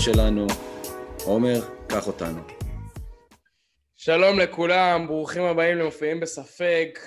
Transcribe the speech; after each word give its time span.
לפוד 0.00 0.14
שלנו. 0.14 0.46
עומר, 1.24 1.60
קח 1.88 2.06
אותנו. 2.06 2.40
שלום 3.96 4.38
לכולם, 4.38 5.06
ברוכים 5.06 5.42
הבאים 5.42 5.78
למופיעים 5.78 6.20
בספק, 6.20 6.98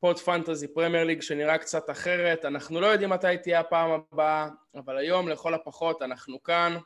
פוד 0.00 0.18
פנטזי 0.18 0.74
פרמייר 0.74 1.04
ליג 1.04 1.22
שנראה 1.22 1.58
קצת 1.58 1.90
אחרת. 1.90 2.44
אנחנו 2.44 2.80
לא 2.80 2.86
יודעים 2.86 3.10
מתי 3.10 3.26
תהיה 3.42 3.60
הפעם 3.60 3.90
הבאה, 3.90 4.48
אבל 4.74 4.98
היום 4.98 5.28
לכל 5.28 5.54
הפחות 5.54 6.02
אנחנו 6.02 6.42
כאן. 6.42 6.76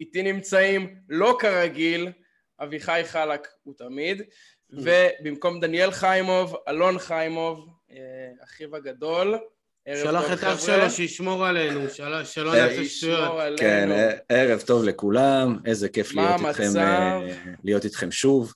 איתי 0.00 0.22
נמצאים, 0.22 0.96
לא 1.08 1.36
כרגיל, 1.40 2.12
אביחי 2.60 3.02
חלק 3.04 3.48
הוא 3.62 3.74
תמיד, 3.76 4.22
ובמקום 4.70 5.60
דניאל 5.60 5.90
חיימוב, 5.90 6.56
אלון 6.68 6.98
חיימוב, 6.98 7.68
אה, 7.90 8.44
אחיו 8.44 8.76
הגדול. 8.76 9.38
שלח 9.88 10.32
את 10.32 10.44
אח 10.44 10.66
שלו 10.66 10.90
שישמור 10.90 11.46
עלינו, 11.46 11.80
שלא 12.24 12.54
נעשה 12.54 12.84
שטויות. 12.84 13.58
כן, 13.58 13.88
ערב 14.28 14.60
טוב 14.60 14.84
לכולם, 14.84 15.58
איזה 15.64 15.88
כיף 15.88 16.14
להיות 16.14 16.40
איתכם, 16.46 16.78
אה, 16.78 17.20
להיות 17.64 17.84
איתכם 17.84 18.10
שוב. 18.10 18.52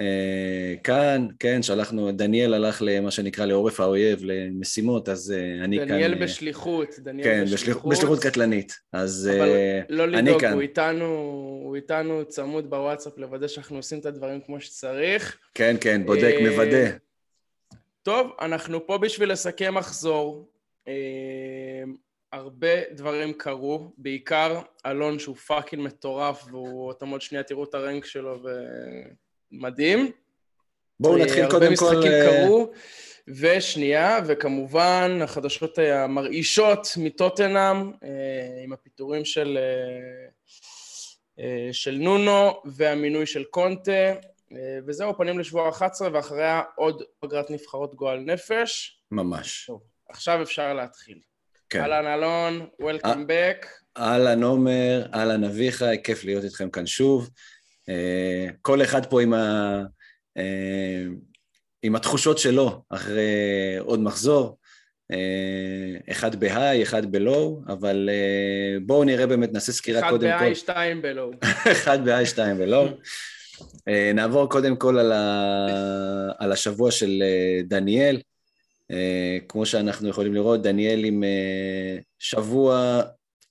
אה, 0.00 0.74
כאן, 0.84 1.26
כן, 1.38 1.62
שלחנו, 1.62 2.12
דניאל 2.12 2.54
הלך 2.54 2.82
למה 2.86 3.10
שנקרא 3.10 3.44
לעורף 3.44 3.80
האויב, 3.80 4.18
למשימות, 4.22 5.08
אז 5.08 5.32
אה, 5.32 5.64
אני 5.64 5.76
דניאל 5.76 5.88
כאן... 5.88 5.96
דניאל 5.96 6.14
בשליחות, 6.14 6.88
דניאל 6.98 7.24
כן, 7.24 7.44
בשליחות. 7.52 7.82
כן, 7.82 7.88
בשליחות 7.88 8.20
קטלנית, 8.22 8.72
אז 8.92 9.30
אבל 9.36 9.48
לא 9.88 10.08
לדאוג, 10.08 10.44
הוא 10.44 10.60
איתנו, 10.60 11.06
הוא 11.64 11.76
איתנו 11.76 12.24
צמוד 12.24 12.70
בוואטסאפ 12.70 13.18
לוודא 13.18 13.48
שאנחנו 13.48 13.76
עושים 13.76 13.98
את 13.98 14.06
הדברים 14.06 14.40
כמו 14.40 14.60
שצריך. 14.60 15.38
כן, 15.54 15.76
כן, 15.80 16.06
בודק, 16.06 16.34
מוודא. 16.42 16.90
טוב, 18.02 18.30
אנחנו 18.40 18.86
פה 18.86 18.98
בשביל 18.98 19.32
לסכם 19.32 19.74
מחזור. 19.74 20.50
הרבה 22.32 22.68
דברים 22.90 23.32
קרו, 23.32 23.92
בעיקר 23.96 24.60
אלון 24.86 25.18
שהוא 25.18 25.36
fucking 25.36 25.82
מטורף, 25.82 26.44
ואתם 26.44 27.08
עוד 27.08 27.20
שנייה 27.20 27.44
תראו 27.44 27.64
את 27.64 27.74
ה 27.74 27.80
rank 27.80 28.04
שלו 28.04 28.38
ומדהים. 29.52 30.12
בואו 31.00 31.16
נתחיל 31.16 31.50
קודם 31.50 31.76
כל... 31.76 31.84
הרבה 31.84 31.98
משחקים 31.98 32.12
קרו, 32.26 32.70
ושנייה, 33.28 34.18
וכמובן 34.26 35.18
החדשות 35.22 35.78
המרעישות 35.78 36.88
מטוטנהאם, 36.96 37.92
עם 38.64 38.72
הפיטורים 38.72 39.24
של, 39.24 39.58
של 41.72 41.94
נונו 41.94 42.62
והמינוי 42.64 43.26
של 43.26 43.44
קונטה. 43.44 44.12
וזהו, 44.86 45.16
פנים 45.16 45.38
לשבוע 45.38 45.68
11, 45.68 46.08
ואחריה 46.12 46.62
עוד 46.76 47.02
פגרת 47.20 47.50
נבחרות 47.50 47.94
גועל 47.94 48.20
נפש. 48.20 49.02
ממש. 49.10 49.64
טוב, 49.66 49.82
עכשיו 50.10 50.42
אפשר 50.42 50.74
להתחיל. 50.74 51.18
כן. 51.70 51.80
אהלן 51.80 52.06
אלון, 52.06 52.66
Welcome 52.82 53.28
back. 53.28 53.66
אהלן 53.96 54.42
עומר, 54.42 55.06
אהלן 55.14 55.44
אביחי, 55.44 56.02
כיף 56.04 56.24
להיות 56.24 56.44
איתכם 56.44 56.70
כאן 56.70 56.86
שוב. 56.86 57.30
כל 58.62 58.82
אחד 58.82 59.06
פה 59.06 59.22
עם, 59.22 59.34
ה... 59.34 59.82
עם 61.82 61.96
התחושות 61.96 62.38
שלו 62.38 62.82
אחרי 62.90 63.76
עוד 63.78 64.00
מחזור. 64.00 64.58
אחד 66.10 66.36
בהיי, 66.36 66.82
אחד 66.82 67.12
בלואו, 67.12 67.62
אבל 67.68 68.10
בואו 68.86 69.04
נראה 69.04 69.26
באמת, 69.26 69.52
נעשה 69.52 69.72
סקירה 69.72 70.10
קודם 70.10 70.20
כל. 70.20 70.28
אחד 70.34 70.40
בהיי, 70.40 70.54
שתיים 70.54 71.02
בלואו. 71.02 71.30
אחד 71.72 72.04
בהיי, 72.04 72.26
שתיים 72.26 72.58
בלואו. 72.58 72.88
נעבור 74.14 74.50
קודם 74.50 74.76
כל 74.76 74.98
על, 74.98 75.12
ה... 75.12 76.32
על 76.38 76.52
השבוע 76.52 76.90
של 76.90 77.22
דניאל. 77.64 78.20
כמו 79.48 79.66
שאנחנו 79.66 80.08
יכולים 80.08 80.34
לראות, 80.34 80.62
דניאל 80.62 81.04
עם 81.04 81.24
שבוע, 82.18 83.02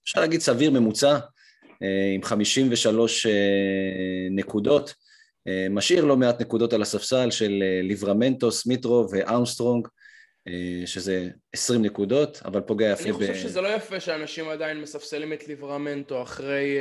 אפשר 0.04 0.22
להגיד 0.22 0.42
סביר 0.42 0.72
ממוצע, 0.72 1.18
עם 2.16 2.24
53 2.24 3.28
נקודות. 4.32 4.94
משאיר 5.70 6.06
לא 6.06 6.18
מעט 6.18 6.42
נקודות 6.42 6.74
על 6.74 6.82
הספסל 6.82 7.32
של 7.32 7.64
ליברמנטו, 7.84 8.52
סמיטרו 8.52 9.08
וארמסטרונג, 9.12 9.88
שזה 10.86 11.30
20 11.54 11.82
נקודות, 11.82 12.42
אבל 12.46 12.62
פוגע 12.62 12.92
יפה 12.92 13.04
ב... 13.04 13.22
אני 13.22 13.34
חושב 13.34 13.48
שזה 13.48 13.62
לא 13.62 13.68
יפה 13.68 14.00
שאנשים 14.00 14.50
עדיין 14.50 14.82
מספסלים 14.82 15.34
את 15.34 15.48
ליברמנטו 15.48 16.22
אחרי... 16.22 16.78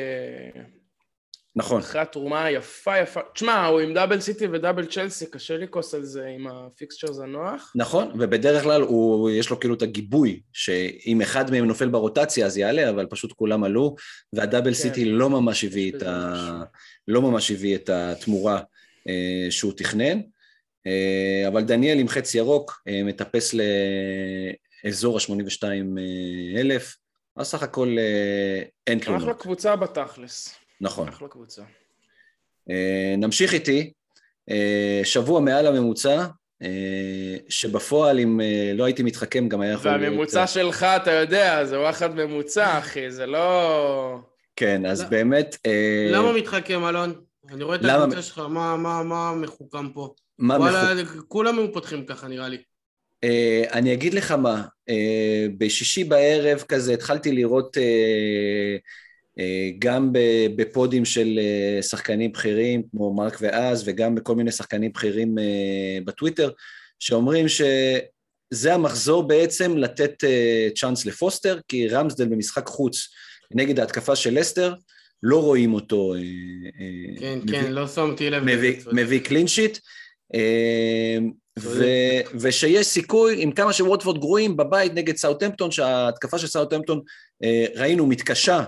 נכון. 1.59 1.81
אחרי 1.81 2.01
התרומה 2.01 2.45
היפה 2.45 2.99
יפה. 2.99 3.21
תשמע, 3.35 3.67
הוא 3.67 3.81
עם 3.81 3.95
double 3.95 4.21
סיטי 4.21 4.47
ו 4.47 4.53
double 4.53 4.87
צ'לסי, 4.87 5.27
קשה 5.31 5.57
לכעוס 5.57 5.95
על 5.95 6.05
זה 6.05 6.27
עם 6.27 6.47
ה 6.47 6.55
fixtures 6.55 7.19
הנוח. 7.19 7.73
נכון, 7.75 8.11
ובדרך 8.19 8.63
כלל 8.63 8.83
הוא, 8.83 9.31
יש 9.31 9.51
לו 9.51 9.61
כאילו 9.61 9.75
את 9.75 9.83
הגיבוי, 9.83 10.41
שאם 10.53 11.21
אחד 11.23 11.51
מהם 11.51 11.65
נופל 11.65 11.89
ברוטציה 11.89 12.47
אז 12.47 12.57
יעלה, 12.57 12.91
אבל 12.91 13.07
פשוט 13.07 13.33
כולם 13.33 13.65
עלו, 13.65 13.97
וה 14.33 14.42
double 14.42 14.71
כן. 14.71 14.75
סיטי 14.75 15.05
לא 15.05 15.31
ממש 15.31 15.65
הביא 15.65 15.93
את, 15.93 16.03
ה... 16.03 16.63
לא 17.09 17.23
ממש 17.23 17.51
הביא 17.51 17.77
את 17.77 17.89
התמורה 17.89 18.61
אה, 19.09 19.47
שהוא 19.51 19.73
תכנן. 19.77 20.21
אה, 20.87 21.49
אבל 21.49 21.65
דניאל 21.65 21.99
עם 21.99 22.09
חץ 22.09 22.35
ירוק 22.35 22.83
אה, 22.89 23.03
מטפס 23.05 23.55
לאזור 24.85 25.19
ה-82 25.19 25.65
אלף, 26.57 26.97
אז 27.37 27.47
סך 27.47 27.63
הכל 27.63 27.97
אה, 27.99 28.63
אין 28.87 29.01
כלום. 29.01 29.17
אחלה 29.17 29.35
קבוצה 29.35 29.77
בתכלס. 29.77 30.55
נכון. 30.81 31.09
אחלה 31.09 31.29
קבוצה. 31.29 31.63
Uh, 32.71 32.73
נמשיך 33.19 33.55
איתי, 33.55 33.93
uh, 34.51 34.55
שבוע 35.05 35.41
מעל 35.41 35.67
הממוצע, 35.67 36.27
uh, 36.63 36.67
שבפועל 37.49 38.21
אם 38.21 38.41
לא 38.75 38.85
הייתי 38.85 39.03
מתחכם 39.03 39.49
גם 39.49 39.61
היה 39.61 39.73
יכול 39.73 39.91
להיות... 39.91 40.03
והממוצע 40.03 40.47
שלך, 40.47 40.83
אתה 40.83 41.13
יודע, 41.13 41.65
זה 41.65 41.81
וואחד 41.81 42.15
ממוצע, 42.15 42.79
אחי, 42.79 43.11
זה 43.11 43.27
לא... 43.27 44.19
כן, 44.57 44.87
אז 44.87 45.03
לא. 45.03 45.09
באמת... 45.09 45.57
למה 46.13 46.33
מתחכם, 46.33 46.85
אלון? 46.85 47.15
אני 47.51 47.65
רואה 47.65 47.77
את 47.77 47.81
למה... 47.83 48.03
הקבוצה 48.03 48.23
שלך, 48.23 48.39
מה, 48.39 48.77
מה, 48.77 49.03
מה 49.03 49.35
מחוכם 49.35 49.93
פה? 49.93 50.15
מה 50.39 50.57
וואלה, 50.57 51.03
מחוכ... 51.03 51.23
כולם 51.29 51.59
היו 51.59 51.73
פותחים 51.73 52.07
ככה, 52.07 52.29
נראה 52.29 52.49
לי. 52.49 52.59
Uh, 53.27 53.73
אני 53.73 53.93
אגיד 53.93 54.15
לך 54.15 54.33
מה, 54.33 54.65
uh, 54.91 54.93
בשישי 55.59 56.05
בערב 56.05 56.65
כזה 56.69 56.95
התחלתי 56.95 57.33
לראות... 57.33 57.77
Uh, 57.77 57.81
גם 59.79 60.13
בפודים 60.57 61.05
של 61.05 61.41
שחקנים 61.83 62.33
בכירים 62.33 62.83
כמו 62.91 63.15
מרק 63.15 63.39
ואז 63.41 63.83
וגם 63.87 64.15
בכל 64.15 64.35
מיני 64.35 64.53
שחקנים 64.53 64.93
בכירים 64.93 65.35
בטוויטר 66.05 66.51
שאומרים 66.99 67.47
שזה 67.49 68.75
המחזור 68.75 69.23
בעצם 69.23 69.77
לתת 69.77 70.25
צ'אנס 70.75 71.07
לפוסטר 71.07 71.59
כי 71.69 71.89
רמסדל 71.89 72.27
במשחק 72.29 72.67
חוץ 72.67 73.09
נגד 73.55 73.81
ההתקפה 73.81 74.17
של 74.17 74.39
לסטר 74.39 74.75
לא 75.23 75.43
רואים 75.43 75.75
אותו 75.75 76.15
כן, 77.19 77.39
מביא, 77.43 77.61
כן, 77.61 77.73
לא 77.73 77.89
שמתי 77.89 78.31
לב 78.31 78.45
מביא, 78.45 78.77
מביא 78.93 79.21
קלין 79.21 79.49
שיט 79.49 79.79
ו- 81.59 82.21
ושיש 82.41 82.87
סיכוי 82.87 83.43
עם 83.43 83.53
כמה 83.53 83.73
שווטפורד 83.73 84.19
גרועים 84.19 84.57
בבית 84.57 84.95
נגד 84.95 85.17
סאוטהמפטון 85.17 85.71
שההתקפה 85.71 86.39
של 86.39 86.47
סאוטהמפטון 86.47 87.01
ראינו 87.77 88.07
מתקשה 88.07 88.59
אה, 88.59 88.65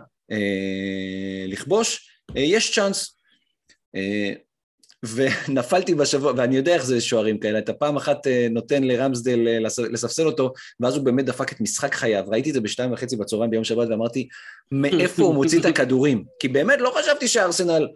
לכבוש, 1.46 2.10
אה, 2.36 2.42
יש 2.42 2.74
צ'אנס. 2.74 3.16
אה, 3.94 4.32
ונפלתי 5.14 5.94
בשבוע, 5.94 6.32
ואני 6.36 6.56
יודע 6.56 6.74
איך 6.74 6.84
זה 6.84 7.00
שוערים 7.00 7.38
כאלה, 7.38 7.58
אתה 7.58 7.72
פעם 7.72 7.96
אחת 7.96 8.26
נותן 8.50 8.84
לרמסדל 8.84 9.38
לספסל 9.90 10.26
אותו, 10.26 10.52
ואז 10.80 10.96
הוא 10.96 11.04
באמת 11.04 11.24
דפק 11.24 11.52
את 11.52 11.60
משחק 11.60 11.94
חייו. 11.94 12.24
ראיתי 12.28 12.48
את 12.48 12.54
זה 12.54 12.60
בשתיים 12.60 12.92
וחצי 12.92 13.16
בצהריים 13.16 13.50
ביום 13.50 13.64
שבת, 13.64 13.88
ואמרתי, 13.88 14.28
מאיפה 14.72 15.22
הוא 15.22 15.34
מוציא 15.34 15.60
את 15.60 15.64
הכדורים? 15.64 16.24
כי 16.40 16.48
באמת 16.48 16.78
לא 16.80 16.92
חשבתי 16.98 17.28
שארסנל 17.28 17.88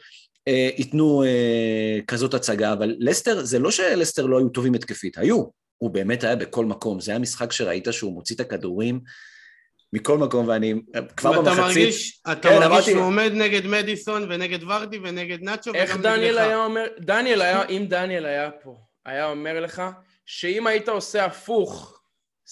אה, 0.49 0.71
ייתנו 0.79 1.25
אה, 1.25 1.99
כזאת 2.07 2.35
הצגה, 2.35 2.73
אבל 2.73 2.97
לסטר, 2.99 3.45
זה 3.45 3.59
לא 3.59 3.71
שלסטר 3.71 4.27
לא 4.27 4.39
היו 4.39 4.49
טובים 4.49 4.75
התקפית, 4.75 5.19
היו. 5.19 5.45
הוא 5.79 5.91
באמת 5.91 6.25
היה 6.25 6.37
בכל 6.37 6.65
מקום, 6.65 7.01
זה 7.01 7.11
היה 7.11 7.19
משחק 7.19 7.53
שראית 7.53 7.89
שהוא 7.91 8.13
מוציא 8.13 8.37
את 8.37 8.41
הכדורים. 8.41 9.01
מכל 9.95 10.19
מקום, 10.19 10.49
ואני 10.49 10.75
כבר 11.17 11.33
במחצית... 11.33 11.53
אתה 11.53 11.63
מרגיש, 11.63 12.23
אתה 12.33 12.49
כן, 12.49 12.59
מרגיש 12.59 12.87
שהוא 12.87 13.03
עומד 13.03 13.31
נגד 13.35 13.67
מדיסון 13.67 14.27
ונגד 14.31 14.63
ורדי 14.63 14.99
ונגד 15.03 15.43
נאצ'ו 15.43 15.75
איך 15.75 15.97
דניאל 15.97 16.39
היה 16.39 16.65
אומר, 16.65 16.87
דניאל 16.99 17.43
היה, 17.43 17.65
אם 17.65 17.87
דניאל 17.89 18.27
היה 18.27 18.51
פה, 18.51 18.77
היה 19.07 19.27
אומר 19.27 19.61
לך 19.61 19.83
שאם 20.27 20.67
היית 20.67 20.89
עושה 20.89 21.25
הפוך, 21.25 22.01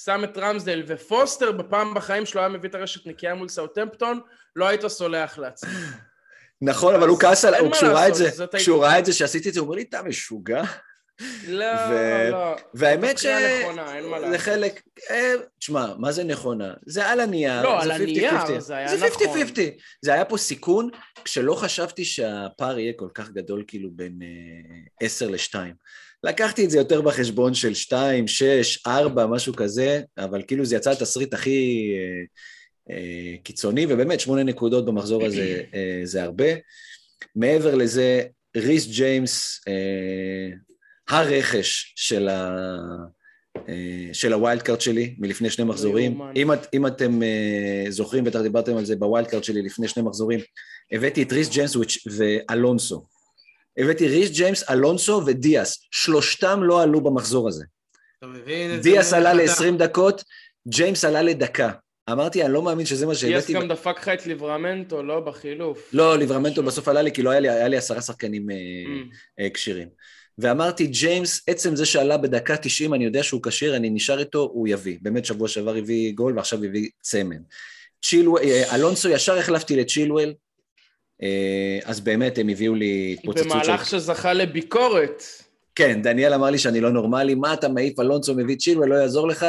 שם 0.04 0.24
את 0.24 0.38
רמסדל 0.38 0.82
ופוסטר 0.86 1.52
בפעם 1.52 1.94
בחיים 1.94 2.26
שלו 2.26 2.40
היה 2.40 2.48
מביא 2.48 2.68
את 2.68 2.74
הרשת 2.74 3.06
נקייה 3.06 3.34
מול 3.34 3.48
סאוטמפטון, 3.48 4.20
לא 4.56 4.68
היית 4.68 4.86
סולח 4.86 5.38
לעצמי. 5.38 5.70
נכון, 6.62 6.94
אבל 6.94 7.08
הוא 7.08 7.20
כעס 7.20 7.44
על... 7.44 7.54
כשהוא 7.72 7.90
ראה 7.90 8.08
את 8.08 8.14
זה, 8.14 8.30
כשהוא 8.56 8.84
ראה 8.84 8.98
את 8.98 9.04
זה 9.04 9.12
שעשיתי 9.12 9.48
את 9.48 9.54
זה, 9.54 9.60
הוא 9.60 9.66
אומר 9.66 9.76
לי, 9.76 9.82
אתה 9.82 10.02
משוגע? 10.02 10.62
לא, 11.48 11.64
ו... 11.90 12.28
לא. 12.30 12.56
והאמת 12.74 13.18
ש... 13.18 13.26
זה 14.30 14.38
חלק... 14.38 14.82
אה, 15.10 15.34
תשמע, 15.58 15.94
מה 15.98 16.12
זה 16.12 16.24
נכונה? 16.24 16.74
זה 16.86 17.06
על 17.06 17.20
הנייר. 17.20 17.62
לא, 17.62 17.82
על 17.82 17.90
הנייר 17.90 18.30
זה 18.58 18.76
היה 18.76 18.96
נכון. 18.96 18.98
זה 18.98 19.08
50-50. 19.08 19.60
זה 20.02 20.12
היה 20.12 20.24
פה 20.24 20.36
סיכון, 20.36 20.90
כשלא 21.24 21.54
חשבתי 21.54 22.04
שהפער 22.04 22.78
יהיה 22.78 22.92
כל 22.96 23.08
כך 23.14 23.30
גדול, 23.30 23.64
כאילו 23.66 23.90
בין 23.92 24.18
10 25.02 25.28
uh, 25.28 25.30
ל-2. 25.30 25.54
לקחתי 26.24 26.64
את 26.64 26.70
זה 26.70 26.78
יותר 26.78 27.00
בחשבון 27.00 27.54
של 27.54 27.74
2, 27.74 28.28
6, 28.28 28.86
4, 28.86 29.26
משהו 29.26 29.54
כזה, 29.54 30.00
אבל 30.18 30.42
כאילו 30.46 30.64
זה 30.64 30.76
יצא 30.76 30.90
התסריט 30.90 31.34
הכי... 31.34 31.92
uh, 31.92 32.92
קיצוני, 33.42 33.86
ובאמת 33.88 34.20
שמונה 34.20 34.42
נקודות 34.42 34.84
במחזור 34.84 35.24
הזה 35.24 35.62
זה 36.04 36.22
הרבה. 36.22 36.46
מעבר 37.36 37.74
לזה, 37.74 38.22
ריס 38.56 38.86
ג'יימס, 38.86 39.60
הרכש 41.08 41.92
של 41.96 42.28
ה... 42.28 42.56
אה, 43.68 44.08
של 44.12 44.32
ה 44.32 44.38
wild 44.38 44.62
card 44.62 44.80
שלי 44.80 45.14
מלפני 45.18 45.50
שני 45.50 45.64
מחזורים. 45.64 46.20
אם, 46.36 46.52
את, 46.52 46.66
אם 46.74 46.86
אתם 46.86 47.20
uh, 47.22 47.90
זוכרים, 47.90 48.24
בטח 48.24 48.40
דיברתם 48.40 48.76
על 48.76 48.84
זה 48.84 48.96
ב 48.96 49.02
wild 49.02 49.26
card 49.26 49.44
שלי 49.44 49.62
לפני 49.62 49.88
שני 49.88 50.02
מחזורים, 50.02 50.40
הבאתי 50.92 51.22
את 51.22 51.32
ריס 51.32 51.48
ג'יימס 51.48 51.76
ואלונסו. 52.06 53.06
הבאתי 53.78 54.08
ריס 54.08 54.30
ג'יימס, 54.30 54.70
אלונסו 54.70 55.22
ודיאס. 55.26 55.88
שלושתם 55.90 56.62
לא 56.62 56.82
עלו 56.82 57.00
במחזור 57.00 57.48
הזה. 57.48 57.64
דיאס 58.82 59.12
עלה 59.12 59.32
ל-20 59.32 59.76
דקות, 59.78 60.24
ג'יימס 60.68 61.04
עלה 61.04 61.22
לדקה. 61.22 61.70
אמרתי, 62.10 62.44
אני 62.44 62.52
לא 62.52 62.62
מאמין 62.62 62.86
שזה 62.86 63.06
מה 63.06 63.14
שהבאתי. 63.14 63.52
דיאס 63.52 63.62
גם 63.62 63.68
דפק 63.68 63.96
לך 63.98 64.08
את 64.08 64.26
ליברמנטו, 64.26 65.02
לא? 65.02 65.20
בחילוף. 65.20 65.90
לא, 65.92 66.18
ליברמנטו 66.18 66.62
בסוף 66.62 66.88
עלה 66.88 67.02
לי, 67.02 67.12
כי 67.12 67.22
לא 67.22 67.30
היה 67.30 67.68
לי, 67.68 67.76
עשרה 67.76 68.00
שחקנים 68.00 68.46
mm. 68.50 69.42
כשירים. 69.54 69.88
ואמרתי, 70.38 70.86
ג'יימס, 70.86 71.42
עצם 71.46 71.76
זה 71.76 71.86
שעלה 71.86 72.16
בדקה 72.16 72.56
90, 72.56 72.94
אני 72.94 73.04
יודע 73.04 73.22
שהוא 73.22 73.42
כשיר, 73.42 73.76
אני 73.76 73.90
נשאר 73.90 74.18
איתו, 74.18 74.50
הוא 74.52 74.68
יביא. 74.68 74.98
באמת, 75.02 75.24
שבוע 75.24 75.48
שעבר 75.48 75.76
הביא 75.76 76.12
גול 76.14 76.36
ועכשיו 76.36 76.64
הביא 76.64 76.88
צמד. 77.02 77.40
צ'ילואל, 78.02 78.44
אה, 78.44 78.74
אלונסו, 78.74 79.08
ישר 79.08 79.38
החלפתי 79.38 79.76
לצ'ילואל, 79.76 80.34
אה, 81.22 81.78
אז 81.84 82.00
באמת 82.00 82.38
הם 82.38 82.48
הביאו 82.48 82.74
לי 82.74 83.16
התפוצצות 83.18 83.44
של... 83.44 83.50
במהלך 83.50 83.86
שזכה 83.86 84.32
לביקורת. 84.32 85.22
כן, 85.74 86.02
דניאל 86.02 86.34
אמר 86.34 86.50
לי 86.50 86.58
שאני 86.58 86.80
לא 86.80 86.90
נורמלי, 86.90 87.34
מה 87.34 87.54
אתה 87.54 87.68
מעיף, 87.68 88.00
אלונסו 88.00 88.34
מביא 88.34 88.56
צ'ילואל, 88.56 88.88
לא 88.88 88.94
יעזור 88.94 89.28
לך, 89.28 89.46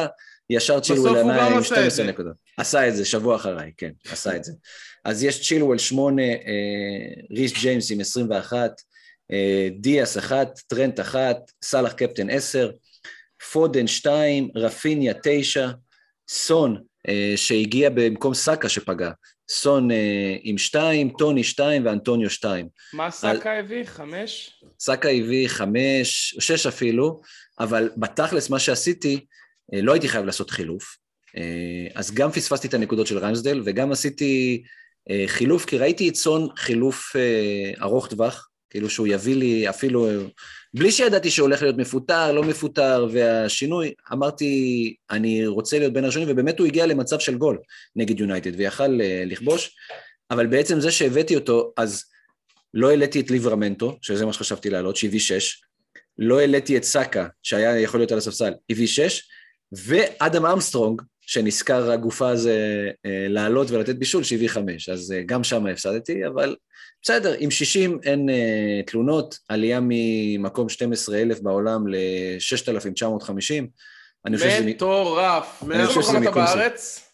ישר 0.49 0.79
צ'ילואל 0.79 1.17
ענה 1.17 1.47
עם 1.47 1.63
12 1.63 2.05
נקודות. 2.05 2.33
עשה 2.57 2.87
את 2.87 2.95
זה, 2.95 3.05
שבוע 3.05 3.35
אחריי, 3.35 3.71
כן, 3.77 3.91
עשה 4.11 4.35
את 4.35 4.43
זה. 4.43 4.51
אז 5.05 5.23
יש 5.23 5.47
צ'ילואל 5.47 5.77
8, 5.77 6.21
אה, 6.23 6.29
ריס 7.31 7.53
ג'יימס 7.53 7.91
עם 7.91 7.99
21, 7.99 8.59
אה, 8.59 8.69
דיאס 9.79 10.17
אחת, 10.17 10.59
טרנט 10.67 10.99
אחת, 10.99 11.37
סאלח 11.63 11.93
קפטן 11.93 12.29
עשר, 12.29 12.71
פודן 13.51 13.87
שתיים, 13.87 14.49
רפיניה 14.55 15.13
תשע, 15.23 15.69
סון 16.29 16.81
אה, 17.07 17.33
שהגיע 17.35 17.89
במקום 17.89 18.33
סאקה 18.33 18.69
שפגע, 18.69 19.11
סון 19.49 19.91
אה, 19.91 20.35
עם 20.41 20.57
שתיים, 20.57 21.09
טוני 21.09 21.43
שתיים 21.43 21.85
ואנטוניו 21.85 22.29
שתיים. 22.29 22.67
מה 22.93 23.11
סאקה 23.11 23.51
על... 23.51 23.59
הביא? 23.59 23.83
חמש? 23.83 24.63
סאקה 24.79 25.09
הביא 25.09 25.47
חמש, 25.47 26.35
שש 26.39 26.65
אפילו, 26.65 27.21
אבל 27.59 27.89
בתכלס 27.97 28.49
מה 28.49 28.59
שעשיתי, 28.59 29.25
לא 29.73 29.93
הייתי 29.93 30.09
חייב 30.09 30.25
לעשות 30.25 30.49
חילוף, 30.49 30.97
אז 31.95 32.11
גם 32.11 32.31
פספסתי 32.31 32.67
את 32.67 32.73
הנקודות 32.73 33.07
של 33.07 33.17
ריימסדל 33.17 33.61
וגם 33.65 33.91
עשיתי 33.91 34.63
חילוף, 35.27 35.65
כי 35.65 35.77
ראיתי 35.77 36.09
את 36.09 36.15
סון 36.15 36.47
חילוף 36.57 37.15
ארוך 37.81 38.07
טווח, 38.07 38.49
כאילו 38.73 38.89
שהוא 38.89 39.07
יביא 39.07 39.35
לי 39.35 39.69
אפילו, 39.69 40.07
בלי 40.73 40.91
שידעתי 40.91 41.31
שהוא 41.31 41.47
הולך 41.47 41.61
להיות 41.61 41.77
מפוטר, 41.77 42.31
לא 42.31 42.43
מפוטר, 42.43 43.07
והשינוי, 43.11 43.93
אמרתי, 44.13 44.95
אני 45.11 45.47
רוצה 45.47 45.79
להיות 45.79 45.93
בין 45.93 46.03
הראשונים, 46.03 46.27
ובאמת 46.31 46.59
הוא 46.59 46.67
הגיע 46.67 46.85
למצב 46.85 47.19
של 47.19 47.37
גול 47.37 47.57
נגד 47.95 48.19
יונייטד, 48.19 48.51
ויכל 48.57 49.01
אה, 49.01 49.23
לכבוש, 49.25 49.75
אבל 50.31 50.47
בעצם 50.47 50.79
זה 50.79 50.91
שהבאתי 50.91 51.35
אותו, 51.35 51.73
אז 51.77 52.03
לא 52.73 52.89
העליתי 52.89 53.19
את 53.19 53.31
ליברמנטו, 53.31 53.97
שזה 54.01 54.25
מה 54.25 54.33
שחשבתי 54.33 54.69
להעלות, 54.69 54.95
שהביא 54.95 55.19
6, 55.19 55.61
לא 56.17 56.39
העליתי 56.39 56.77
את 56.77 56.83
סאקה, 56.83 57.27
שהיה 57.43 57.79
יכול 57.79 57.99
להיות 57.99 58.11
על 58.11 58.17
הספסל, 58.17 58.53
הביא 58.69 58.87
6, 58.87 59.21
ואדם 59.71 60.45
אמסטרונג, 60.45 61.01
שנזכר 61.25 61.91
הגופה 61.91 62.29
הזה 62.29 62.89
אה, 63.05 63.25
לעלות 63.29 63.71
ולתת 63.71 63.95
בישול, 63.95 64.23
שהביא 64.23 64.49
5, 64.49 64.89
אז 64.89 65.11
אה, 65.11 65.21
גם 65.25 65.43
שם 65.43 65.65
הפסדתי, 65.65 66.27
אבל 66.27 66.55
בסדר, 67.03 67.35
עם 67.39 67.51
60 67.51 67.99
אין 68.03 68.29
uh, 68.29 68.85
תלונות, 68.85 69.37
עלייה 69.49 69.79
ממקום 69.81 70.69
12,000 70.69 71.43
בעולם 71.43 71.87
ל-6,950. 71.87 73.65
מטורף. 74.65 75.63
מאיזה 75.67 76.19
מקום 76.19 76.23
אתה 76.23 76.31
בארץ? 76.31 77.09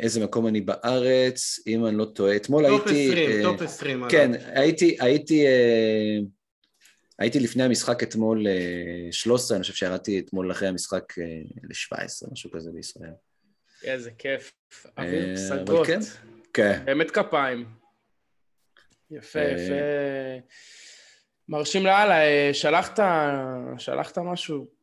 איזה 0.00 0.24
מקום 0.24 0.46
אני 0.46 0.60
בארץ, 0.60 1.60
אם 1.66 1.86
אני 1.86 1.96
לא 1.96 2.04
טועה. 2.04 2.36
אתמול 2.36 2.64
הייתי... 2.64 3.08
top 3.08 3.12
20, 3.12 3.42
top 3.42 3.62
20. 3.62 4.04
כן, 4.08 4.32
הייתי, 4.54 4.96
הייתי, 7.18 7.40
לפני 7.40 7.62
המשחק 7.62 8.02
אתמול 8.02 8.46
uh, 8.46 9.12
13, 9.12 9.56
אני 9.56 9.62
חושב 9.62 9.74
שירדתי 9.74 10.20
אתמול 10.20 10.52
אחרי 10.52 10.68
המשחק 10.68 11.12
uh, 11.12 11.22
ל-17, 11.62 12.32
משהו 12.32 12.50
כזה 12.50 12.70
בישראל. 12.72 13.12
איזה 13.84 14.10
כיף. 14.10 14.52
אוויר 14.98 15.34
פסגות. 15.34 15.86
כן, 15.86 16.00
כן. 16.54 16.82
באמת 16.84 17.10
כפיים. 17.10 17.66
יפה, 19.10 19.38
אה, 19.38 19.52
יפה. 19.52 19.74
מרשים 21.48 21.86
לאללה, 21.86 22.26
אה, 22.26 22.50
שלחת, 22.52 23.00
שלחת 23.78 24.18
משהו. 24.18 24.76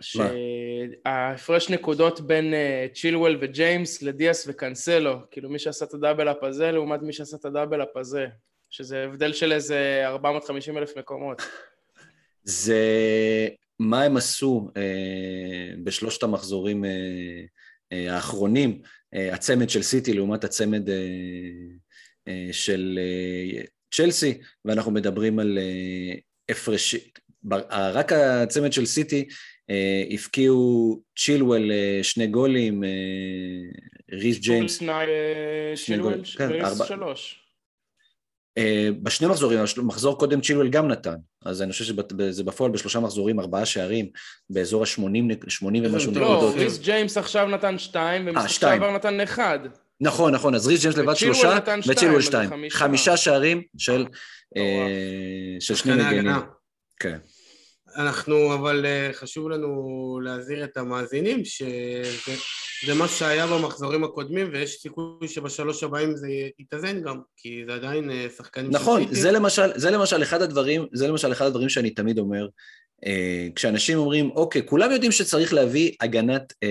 שההפרש 0.00 1.70
נקודות 1.70 2.20
בין 2.20 2.54
אה, 2.54 2.86
צ'ילוול 2.94 3.38
וג'יימס 3.40 4.02
לדיאס 4.02 4.44
וקנסלו, 4.48 5.16
כאילו 5.30 5.50
מי 5.50 5.58
שעשה 5.58 5.84
את 5.84 5.94
הדאבל 5.94 6.30
אפ 6.30 6.42
הזה 6.42 6.72
לעומת 6.72 7.02
מי 7.02 7.12
שעשה 7.12 7.36
את 7.36 7.44
הדאבל 7.44 7.82
אפ 7.82 7.96
הזה, 7.96 8.26
שזה 8.76 9.04
הבדל 9.04 9.32
של 9.32 9.52
איזה 9.52 10.02
450 10.04 10.78
אלף 10.78 10.96
מקומות. 10.96 11.42
זה 12.44 12.78
מה 13.78 14.02
הם 14.02 14.16
עשו 14.16 14.70
אה, 14.76 15.70
בשלושת 15.84 16.22
המחזורים 16.22 16.84
אה, 16.84 18.14
האחרונים, 18.14 18.82
אה, 19.14 19.34
הצמד 19.34 19.70
של 19.70 19.82
סיטי 19.82 20.12
לעומת 20.12 20.44
הצמד 20.44 20.90
אה, 20.90 20.94
אה, 22.28 22.48
של 22.52 22.98
אה, 22.98 23.62
צ'לסי, 23.90 24.38
ואנחנו 24.64 24.92
מדברים 24.92 25.38
על 25.38 25.58
אה, 25.58 26.14
הפרש... 26.48 26.94
רק 27.70 28.12
הצמד 28.12 28.72
של 28.72 28.86
סיטי 28.86 29.28
הפקיעו 30.14 31.00
צ'ילואל 31.18 31.70
שני 32.02 32.26
גולים, 32.26 32.82
ריס 34.12 34.38
ג'יימס... 34.38 34.82
צ'ילואל 35.74 36.20
וריס 36.38 36.82
שלוש. 36.88 37.43
בשני 39.02 39.28
מחזורים, 39.28 39.58
מחזור 39.82 40.18
קודם 40.18 40.40
צ'ילואל 40.40 40.68
גם 40.68 40.88
נתן, 40.88 41.14
אז 41.44 41.62
אני 41.62 41.72
חושב 41.72 41.84
שזה 41.84 42.44
בפועל 42.44 42.70
בשלושה 42.70 43.00
מחזורים, 43.00 43.40
ארבעה 43.40 43.66
שערים, 43.66 44.08
באזור 44.50 44.82
ה-80 44.82 45.00
ומשהו 45.02 45.70
נקודות. 46.10 46.14
לא, 46.20 46.52
ריס 46.56 46.78
ג'יימס 46.78 47.16
עכשיו 47.16 47.48
נתן 47.48 47.78
שתיים, 47.78 48.22
ומשחק 48.26 48.48
שעבר 48.48 48.90
נתן 48.90 49.20
אחד. 49.20 49.58
נכון, 50.00 50.34
נכון, 50.34 50.54
אז 50.54 50.66
ריס 50.66 50.80
ג'יימס 50.80 50.96
לבד 50.96 51.14
שלושה, 51.14 51.58
וצ'ילואל 51.88 52.20
שתיים. 52.20 52.50
חמישה 52.70 53.16
שערים 53.16 53.62
של 53.78 54.06
אה, 54.56 55.56
שני 55.60 55.94
מגנים. 55.94 56.36
כן. 57.00 57.18
אנחנו, 57.96 58.54
אבל 58.54 58.86
אה, 58.86 59.10
חשוב 59.12 59.48
לנו 59.48 60.20
להזהיר 60.22 60.64
את 60.64 60.76
המאזינים 60.76 61.44
שזה 61.44 62.94
מה 62.94 63.08
שהיה 63.08 63.46
במחזורים 63.46 64.04
הקודמים 64.04 64.50
ויש 64.52 64.80
סיכוי 64.80 65.28
שבשלוש 65.28 65.82
הבאים 65.82 66.16
זה 66.16 66.28
יתאזן 66.58 67.02
גם, 67.02 67.20
כי 67.36 67.62
זה 67.66 67.74
עדיין 67.74 68.10
אה, 68.10 68.26
שחקנים 68.36 68.70
נכון, 68.70 69.02
זה 69.10 69.30
למשל, 69.30 69.70
זה 69.74 69.90
למשל 69.90 70.22
אחד 70.22 70.42
הדברים, 70.42 70.86
זה 70.92 71.08
למשל 71.08 71.32
אחד 71.32 71.46
הדברים 71.46 71.68
שאני 71.68 71.90
תמיד 71.90 72.18
אומר, 72.18 72.46
כשאנשים 73.54 73.98
אומרים, 73.98 74.30
אוקיי, 74.30 74.62
כולם 74.66 74.90
יודעים 74.90 75.12
שצריך 75.12 75.54
להביא 75.54 75.92
הגנת 76.00 76.52
אה, 76.62 76.68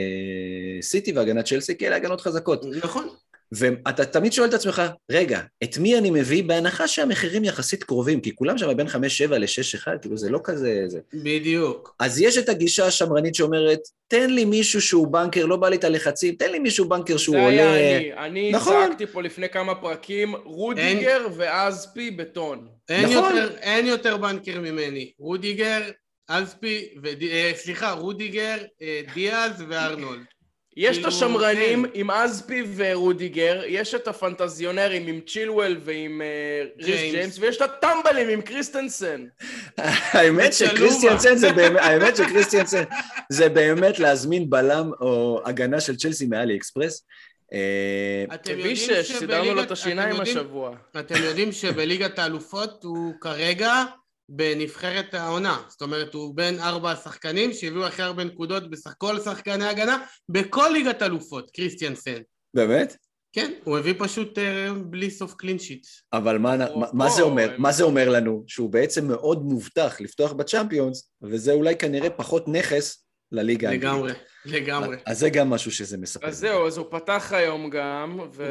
סיטי 0.82 1.12
והגנת 1.12 1.46
צ'לסי, 1.46 1.78
כי 1.78 1.88
אלה 1.88 1.96
הגנות 1.96 2.22
חזקות. 2.22 2.66
נכון. 2.84 3.08
ואתה 3.56 4.06
תמיד 4.06 4.34
שואל 4.34 4.50
את 4.50 4.54
עצמך, 4.54 4.82
רגע, 5.12 5.42
את 5.64 5.78
מי 5.78 5.98
אני 5.98 6.12
מביא 6.12 6.44
בהנחה 6.44 6.88
שהמחירים 6.88 7.44
יחסית 7.44 7.84
קרובים, 7.84 8.22
כי 8.22 8.36
כולם 8.36 8.58
שם 8.58 8.78
בין 8.78 8.88
5-7 8.88 8.92
ל-6-1, 9.30 9.98
כאילו 10.02 10.18
זה 10.18 10.30
לא 10.30 10.40
כזה... 10.44 10.84
זה... 10.88 11.00
בדיוק. 11.14 11.96
אז 12.00 12.22
יש 12.22 12.38
את 12.38 12.50
הגישה 12.50 12.86
השמרנית 12.86 13.36
שאומרת, 13.36 13.80
תן 14.08 14.30
לי 14.30 14.46
מישהו 14.46 14.82
שהוא 14.82 15.08
בנקר, 15.08 15.46
לא 15.46 15.56
בא 15.56 15.70
לי 15.70 15.76
את 15.76 15.84
הלחצים, 15.84 16.36
תן 16.36 16.52
לי 16.52 16.60
מישהו 16.60 16.90
בנקר 16.90 17.18
שהוא 17.18 17.36
עולה... 17.36 17.58
זה 17.58 17.74
היה 17.74 17.98
אני, 17.98 18.14
אני 18.14 18.52
נכון. 18.52 18.88
צעקתי 18.88 19.08
פה 19.08 19.22
לפני 19.22 19.50
כמה 19.50 19.76
פרקים, 19.76 20.36
רודיגר 20.36 21.22
אין... 21.24 21.32
ואזפי 21.38 22.12
בטון. 22.12 22.68
אין, 22.90 23.06
נכון. 23.06 23.36
יותר, 23.36 23.56
אין 23.58 23.86
יותר 23.86 24.18
בנקר 24.18 24.60
ממני. 24.60 25.12
רודיגר, 25.20 25.82
אזפי, 26.28 26.88
וד... 27.04 27.22
אה, 27.22 27.52
סליחה, 27.56 27.92
רודיגר, 27.92 28.58
אה, 28.82 29.02
דיאס 29.14 29.64
וארנולד. 29.70 30.24
יש 30.78 30.98
את 30.98 31.04
כאילו, 31.04 31.08
השמרנים 31.08 31.86
כן. 31.86 31.92
עם 31.94 32.12
אזפי 32.12 32.64
ורודיגר, 32.76 33.62
יש 33.68 33.96
את 33.96 34.08
הפנטזיונרים 34.08 35.08
עם 35.08 35.20
צ'ילואל 35.28 35.78
ועם 35.84 36.22
uh, 36.22 36.86
ריס 36.86 37.12
ג'יימס, 37.12 37.40
ויש 37.40 37.58
את 37.58 37.62
הטמבלים 37.62 38.30
עם 38.30 38.42
קריסטנסן. 38.42 39.26
האמת 40.14 40.54
שקריסטיאנסן 40.54 41.36
זה 41.36 41.52
באמת, 41.52 41.82
האמת 41.84 42.16
שקריסטיאנסן 42.16 42.84
זה 43.30 43.50
באמת 43.50 44.00
להזמין 44.00 44.50
בלם 44.50 44.92
או 45.00 45.42
הגנה 45.46 45.82
של 45.82 45.96
צ'לסי 45.96 46.26
מעלי 46.26 46.58
אקספרס. 46.58 47.06
אה, 47.54 48.26
יודעים. 50.14 50.72
אתם 51.00 51.24
יודעים 51.24 51.52
שבליגת 51.52 52.20
האלופות 52.20 52.84
הוא 52.84 53.14
כרגע 53.22 53.84
בנבחרת 54.36 55.14
העונה. 55.14 55.62
זאת 55.70 55.82
אומרת, 55.82 56.14
הוא 56.14 56.36
בין 56.36 56.60
ארבע 56.60 56.92
השחקנים 56.92 57.54
שהביאו 57.54 57.86
הכי 57.86 58.02
הרבה 58.02 58.24
נקודות 58.24 58.70
בסך 58.70 58.94
כל 58.98 59.20
שחקני 59.20 59.66
הגנה 59.66 59.98
בכל 60.30 60.70
ליגת 60.74 61.02
אלופות, 61.02 61.52
קריסטיאנסן. 61.52 62.22
באמת? 62.54 62.98
כן, 63.34 63.52
הוא 63.64 63.78
הביא 63.78 63.94
פשוט 63.98 64.38
uh, 64.38 64.42
בלי 64.74 65.12
סוף 65.12 65.34
קלין 65.34 65.60
שיט. 65.60 65.88
אבל 66.14 66.38
מה, 66.38 66.58
מה, 66.58 66.88
מה, 66.94 67.10
זה 67.10 67.22
אומר, 67.22 67.56
מה 67.58 67.72
זה 67.72 67.84
אומר 67.84 68.10
לנו? 68.10 68.44
שהוא 68.48 68.70
בעצם 68.70 69.08
מאוד 69.08 69.44
מובטח 69.44 70.02
לפתוח 70.02 70.34
בצ'אמפיונס, 70.34 71.12
וזה 71.22 71.54
אולי 71.54 71.76
כנראה 71.76 72.10
פחות 72.10 72.48
נכס 72.48 73.03
לליגה 73.34 73.70
האנגלית. 73.70 73.94
לגמרי, 73.94 74.14
לגמרי. 74.46 74.98
אז 75.06 75.20
זה 75.20 75.30
גם 75.30 75.50
משהו 75.50 75.72
שזה 75.72 75.98
מספר. 75.98 76.28
אז 76.28 76.38
זהו, 76.38 76.68
אז 76.68 76.78
הוא 76.78 76.86
פתח 76.92 77.32
היום 77.36 77.70
גם, 77.70 78.20
ו... 78.34 78.50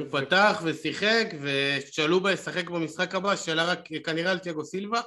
הוא. 0.00 0.20
פתח 0.20 0.62
ושיחק, 0.64 1.34
ושאלובה 1.40 2.32
ישחק 2.32 2.70
במשחק 2.70 3.14
הבא, 3.14 3.36
שאלה 3.36 3.64
רק 3.64 3.88
כנראה 4.04 4.30
על 4.30 4.38
תיאגו 4.38 4.64
סילבה. 4.64 5.00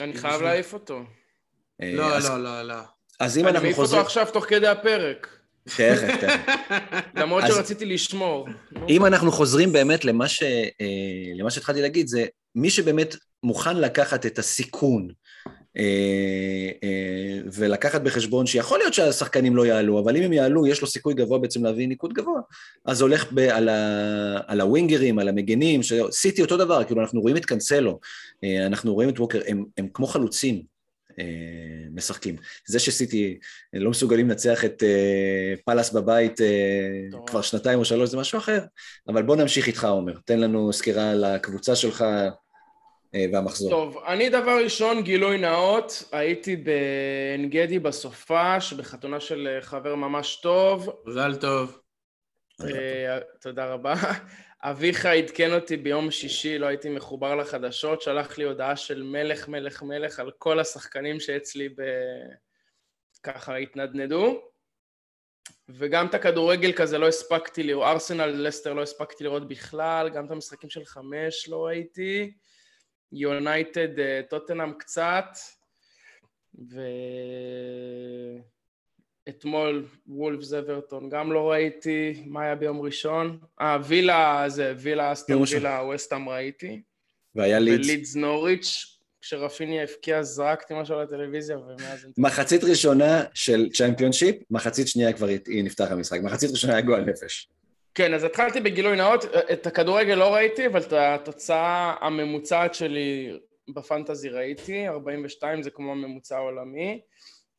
אני 0.00 0.18
חייב 0.18 0.42
להעיף 0.42 0.72
אותו. 0.72 1.02
לא, 1.80 2.18
לא, 2.18 2.42
לא, 2.42 2.62
לא. 2.62 2.74
אז 3.20 3.38
אם 3.38 3.46
אנחנו 3.46 3.52
חוזרים... 3.52 3.56
אני 3.56 3.62
מעיף 3.62 3.78
אותו 3.78 4.00
עכשיו 4.00 4.26
תוך 4.32 4.44
כדי 4.44 4.66
הפרק. 4.66 5.38
תכף, 5.64 6.20
תכף. 6.20 6.54
למרות 7.20 7.44
שרציתי 7.46 7.86
לשמור. 7.86 8.48
אם 8.88 9.06
אנחנו 9.06 9.32
חוזרים 9.32 9.72
באמת 9.72 10.04
למה, 10.04 10.28
ש... 10.28 10.42
אה, 10.42 10.86
למה 11.38 11.50
שהתחלתי 11.50 11.82
להגיד, 11.82 12.08
זה 12.08 12.26
מי 12.54 12.70
שבאמת 12.70 13.16
מוכן 13.42 13.76
לקחת 13.76 14.26
את 14.26 14.38
הסיכון 14.38 15.08
אה, 15.10 15.14
אה, 15.14 15.27
ולקחת 17.52 18.00
בחשבון 18.00 18.46
שיכול 18.46 18.78
להיות 18.78 18.94
שהשחקנים 18.94 19.56
לא 19.56 19.66
יעלו, 19.66 19.98
אבל 19.98 20.16
אם 20.16 20.22
הם 20.22 20.32
יעלו, 20.32 20.66
יש 20.66 20.80
לו 20.80 20.86
סיכוי 20.86 21.14
גבוה 21.14 21.38
בעצם 21.38 21.64
להביא 21.64 21.88
ניקוד 21.88 22.12
גבוה, 22.12 22.40
אז 22.84 23.00
הולך 23.00 23.32
ב- 23.32 23.38
על, 23.38 23.68
ה- 23.68 24.40
על 24.46 24.60
הווינגרים, 24.60 25.18
על 25.18 25.28
המגנים, 25.28 25.80
סיטי 26.10 26.42
אותו 26.42 26.56
דבר, 26.56 26.84
כאילו 26.84 27.00
אנחנו 27.00 27.20
רואים 27.20 27.36
את 27.36 27.44
קאנסלו, 27.44 28.00
אנחנו 28.66 28.94
רואים 28.94 29.08
את 29.08 29.20
ווקר, 29.20 29.40
הם, 29.46 29.64
הם 29.78 29.88
כמו 29.94 30.06
חלוצים, 30.06 30.78
משחקים. 31.94 32.36
זה 32.66 32.78
שסיטי 32.78 33.38
לא 33.72 33.90
מסוגלים 33.90 34.28
לנצח 34.28 34.64
את 34.64 34.82
פאלאס 35.64 35.90
בבית 35.92 36.40
טוב. 37.10 37.26
כבר 37.26 37.42
שנתיים 37.42 37.78
או 37.78 37.84
שלוש 37.84 38.10
זה 38.10 38.16
משהו 38.16 38.38
אחר, 38.38 38.60
אבל 39.08 39.22
בוא 39.22 39.36
נמשיך 39.36 39.66
איתך 39.66 39.84
עומר, 39.84 40.14
תן 40.24 40.40
לנו 40.40 40.72
סקירה 40.72 41.10
על 41.10 41.24
הקבוצה 41.24 41.76
שלך 41.76 42.04
והמחזור. 43.14 43.70
טוב, 43.70 43.98
אני 44.06 44.28
דבר 44.28 44.58
ראשון, 44.64 45.02
גילוי 45.02 45.38
נאות, 45.38 46.04
הייתי 46.12 46.56
בעין 46.56 47.50
גדי 47.50 47.78
בסופש, 47.78 48.72
בחתונה 48.72 49.20
של 49.20 49.58
חבר 49.60 49.94
ממש 49.94 50.40
טוב. 50.42 51.02
מזל 51.06 51.36
טוב. 51.36 51.80
תודה 53.40 53.66
רבה. 53.66 53.94
אביך 54.60 55.06
עדכן 55.06 55.54
אותי 55.54 55.76
ביום 55.76 56.10
שישי, 56.10 56.58
לא 56.58 56.66
הייתי 56.66 56.88
מחובר 56.88 57.34
לחדשות, 57.34 58.02
שלח 58.02 58.38
לי 58.38 58.44
הודעה 58.44 58.76
של 58.76 59.02
מלך, 59.02 59.48
מלך, 59.48 59.82
מלך 59.82 60.20
על 60.20 60.30
כל 60.38 60.60
השחקנים 60.60 61.20
שאצלי 61.20 61.68
ב... 61.68 61.82
ככה 63.22 63.56
התנדנדו. 63.56 64.42
וגם 65.68 66.06
את 66.06 66.14
הכדורגל 66.14 66.72
כזה 66.72 66.98
לא 66.98 67.08
הספקתי 67.08 67.62
לראות, 67.62 67.86
ארסנל 67.86 68.26
לסטר 68.26 68.72
לא 68.72 68.82
הספקתי 68.82 69.24
לראות 69.24 69.48
בכלל, 69.48 70.08
גם 70.08 70.26
את 70.26 70.30
המשחקים 70.30 70.70
של 70.70 70.84
חמש 70.84 71.48
לא 71.48 71.66
ראיתי, 71.66 72.32
יונייטד 73.12 73.98
אה, 73.98 74.20
טוטנאם 74.28 74.72
קצת, 74.72 75.38
ו... 76.70 76.80
אתמול 79.28 79.86
וולפס 80.06 80.52
אברטון 80.52 81.08
גם 81.08 81.32
לא 81.32 81.50
ראיתי, 81.50 82.22
מה 82.26 82.42
היה 82.42 82.54
ביום 82.54 82.80
ראשון? 82.80 83.38
אה, 83.60 83.78
וילה, 83.84 84.44
זה, 84.48 84.74
וילה 84.78 85.12
אסטון 85.12 85.42
וילה 85.52 85.80
ווסטאם 85.84 86.28
ראיתי. 86.28 86.82
והיה 87.34 87.58
לידס. 87.58 87.86
ולידס 87.86 88.16
נוריץ', 88.16 88.98
כשרפיניה 89.20 89.82
הבקיע 89.82 90.22
זרקתי 90.22 90.74
משהו 90.76 91.00
לטלוויזיה 91.00 91.58
ומאז... 91.58 92.06
מחצית 92.18 92.64
ראשונה 92.64 93.24
של 93.34 93.68
צ'מפיונשיפ, 93.72 94.36
מחצית 94.50 94.88
שנייה 94.88 95.12
כבר 95.12 95.26
היא 95.26 95.64
נפתח 95.64 95.86
המשחק, 95.90 96.20
מחצית 96.22 96.50
ראשונה 96.50 96.72
היה 96.72 96.82
גועל 96.82 97.04
נפש. 97.04 97.48
כן, 97.98 98.14
אז 98.14 98.24
התחלתי 98.24 98.60
בגילוי 98.60 98.96
נאות, 98.96 99.24
את 99.52 99.66
הכדורגל 99.66 100.14
לא 100.14 100.34
ראיתי, 100.34 100.66
אבל 100.66 100.80
את 100.80 100.92
התוצאה 100.92 101.94
הממוצעת 102.00 102.74
שלי 102.74 103.38
בפנטזי 103.74 104.28
ראיתי, 104.28 104.88
42 104.88 105.62
זה 105.62 105.70
כמו 105.70 105.92
הממוצע 105.92 106.36
העולמי. 106.36 107.00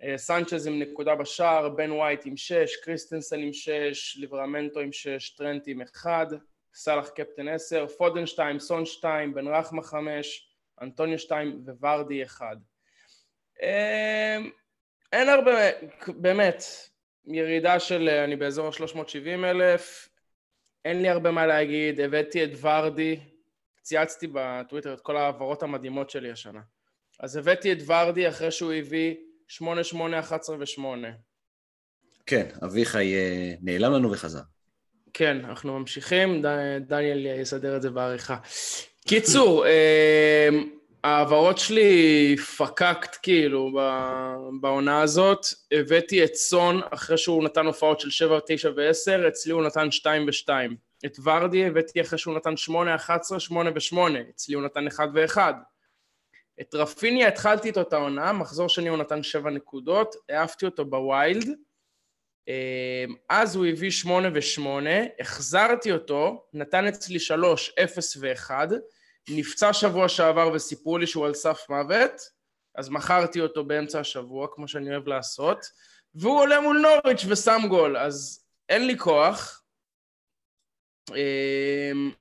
אה, 0.03 0.17
סנצ'ז 0.17 0.67
עם 0.67 0.79
נקודה 0.79 1.15
בשער, 1.15 1.69
בן 1.69 1.91
ווייט 1.91 2.25
עם 2.25 2.37
שש, 2.37 2.75
קריסטנסן 2.83 3.39
עם 3.39 3.53
שש, 3.53 4.17
ליברמנטו 4.17 4.79
עם 4.79 4.91
שש, 4.91 5.29
טרנט 5.29 5.63
עם 5.67 5.81
אחד, 5.81 6.27
סאלח 6.73 7.09
קפטן 7.09 7.47
עשר, 7.47 7.87
פודן 7.87 8.25
שתיים, 8.25 8.59
סון 8.59 8.85
שתיים, 8.85 9.33
בן 9.33 9.47
רחמה 9.47 9.81
חמש, 9.81 10.49
אנטוניו 10.81 11.19
שתיים 11.19 11.61
וורדי 11.79 12.23
אחד. 12.23 12.55
אה, 13.61 14.37
אין 15.13 15.29
הרבה, 15.29 15.69
באמת, 16.07 16.63
ירידה 17.27 17.79
של, 17.79 18.09
אני 18.09 18.35
באזור 18.35 18.67
ה-370 18.67 19.45
אלף, 19.45 20.08
אין 20.85 21.01
לי 21.01 21.09
הרבה 21.09 21.31
מה 21.31 21.45
להגיד, 21.45 21.99
הבאתי 21.99 22.43
את 22.43 22.49
ורדי, 22.61 23.19
צייצתי 23.81 24.27
בטוויטר 24.33 24.93
את 24.93 25.01
כל 25.01 25.17
ההעברות 25.17 25.63
המדהימות 25.63 26.09
שלי 26.09 26.31
השנה. 26.31 26.61
אז 27.19 27.37
הבאתי 27.37 27.71
את 27.71 27.77
ורדי 27.85 28.29
אחרי 28.29 28.51
שהוא 28.51 28.73
הביא 28.73 29.15
שמונה, 29.47 29.83
שמונה, 29.83 30.19
אחת 30.19 30.39
עשרה 30.39 30.55
ושמונה. 30.59 31.11
כן, 32.25 32.47
אביחי 32.63 33.13
אה, 33.15 33.53
נעלם 33.61 33.93
לנו 33.93 34.11
וחזר. 34.11 34.41
כן, 35.13 35.45
אנחנו 35.45 35.79
ממשיכים, 35.79 36.41
ד... 36.41 36.47
דניאל 36.87 37.25
יסדר 37.25 37.75
את 37.75 37.81
זה 37.81 37.89
בעריכה. 37.89 38.37
קיצור, 39.07 39.65
אה, 39.67 40.49
ההעברות 41.03 41.57
שלי 41.57 42.35
פקקט 42.37 43.17
כאילו 43.21 43.71
בעונה 44.61 45.01
הזאת, 45.01 45.45
הבאתי 45.71 46.23
את 46.23 46.35
סון 46.35 46.81
אחרי 46.89 47.17
שהוא 47.17 47.43
נתן 47.43 47.65
הופעות 47.65 47.99
של 47.99 48.09
7, 48.09 48.39
9 48.47 48.69
ו-10, 48.75 49.27
אצלי 49.27 49.51
הוא 49.51 49.63
נתן 49.63 49.91
2 49.91 50.27
ו-2. 50.27 50.49
את 51.05 51.17
ורדי 51.23 51.65
הבאתי 51.65 52.01
אחרי 52.01 52.19
שהוא 52.19 52.35
נתן 52.35 52.57
8, 52.57 52.95
11, 52.95 53.39
8 53.39 53.69
ו-8, 53.69 53.97
אצלי 54.29 54.55
הוא 54.55 54.63
נתן 54.63 54.87
1 54.87 55.09
ו-1. 55.13 55.37
את 56.61 56.75
רפיניה 56.75 57.27
התחלתי 57.27 57.67
איתו 57.67 57.81
את 57.81 57.93
העונה, 57.93 58.33
מחזור 58.33 58.69
שני 58.69 58.89
הוא 58.89 58.97
נתן 58.97 59.23
שבע 59.23 59.49
נקודות, 59.49 60.15
העפתי 60.29 60.65
אותו 60.65 60.85
בווילד, 60.85 61.49
אמ, 62.47 63.15
אז 63.29 63.55
הוא 63.55 63.65
הביא 63.65 63.91
שמונה 63.91 64.29
ושמונה, 64.33 64.99
החזרתי 65.19 65.91
אותו, 65.91 66.45
נתן 66.53 66.87
אצלי 66.87 67.19
שלוש, 67.19 67.73
אפס 67.83 68.17
ואחד, 68.19 68.67
נפצע 69.29 69.73
שבוע 69.73 70.09
שעבר 70.09 70.51
וסיפרו 70.53 70.97
לי 70.97 71.07
שהוא 71.07 71.25
על 71.25 71.33
סף 71.33 71.65
מוות, 71.69 72.21
אז 72.75 72.89
מכרתי 72.89 73.41
אותו 73.41 73.63
באמצע 73.63 73.99
השבוע, 73.99 74.47
כמו 74.51 74.67
שאני 74.67 74.91
אוהב 74.91 75.07
לעשות, 75.07 75.65
והוא 76.15 76.39
עולה 76.39 76.61
מול 76.61 76.81
נוריץ' 76.81 77.25
ושם 77.29 77.61
גול, 77.69 77.97
אז 77.97 78.45
אין 78.69 78.87
לי 78.87 78.97
כוח. 78.97 79.63
אמ, 81.09 82.11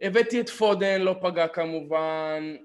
הבאתי 0.00 0.40
את 0.40 0.48
פודן, 0.48 1.00
לא 1.00 1.14
פגע 1.22 1.48
כמובן, 1.48 2.56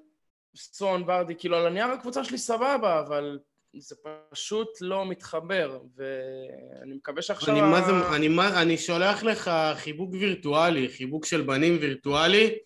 סון, 0.56 1.04
ורדי, 1.08 1.36
כאילו 1.36 1.58
על 1.58 1.68
הנייר 1.68 1.88
הקבוצה 1.88 2.24
שלי 2.24 2.38
סבבה, 2.38 3.00
אבל 3.00 3.40
זה 3.78 3.96
פשוט 4.32 4.68
לא 4.82 5.06
מתחבר, 5.06 5.80
ואני 5.96 6.94
מקווה 6.94 7.22
שעכשיו... 7.22 7.54
אני, 7.54 7.78
ה... 7.78 7.82
זה, 7.82 8.16
אני, 8.16 8.28
אני 8.62 8.78
שולח 8.78 9.24
לך 9.24 9.52
חיבוק 9.76 10.10
וירטואלי, 10.14 10.90
חיבוק 10.90 11.26
של 11.26 11.42
בנים 11.42 11.78
וירטואלי, 11.82 12.58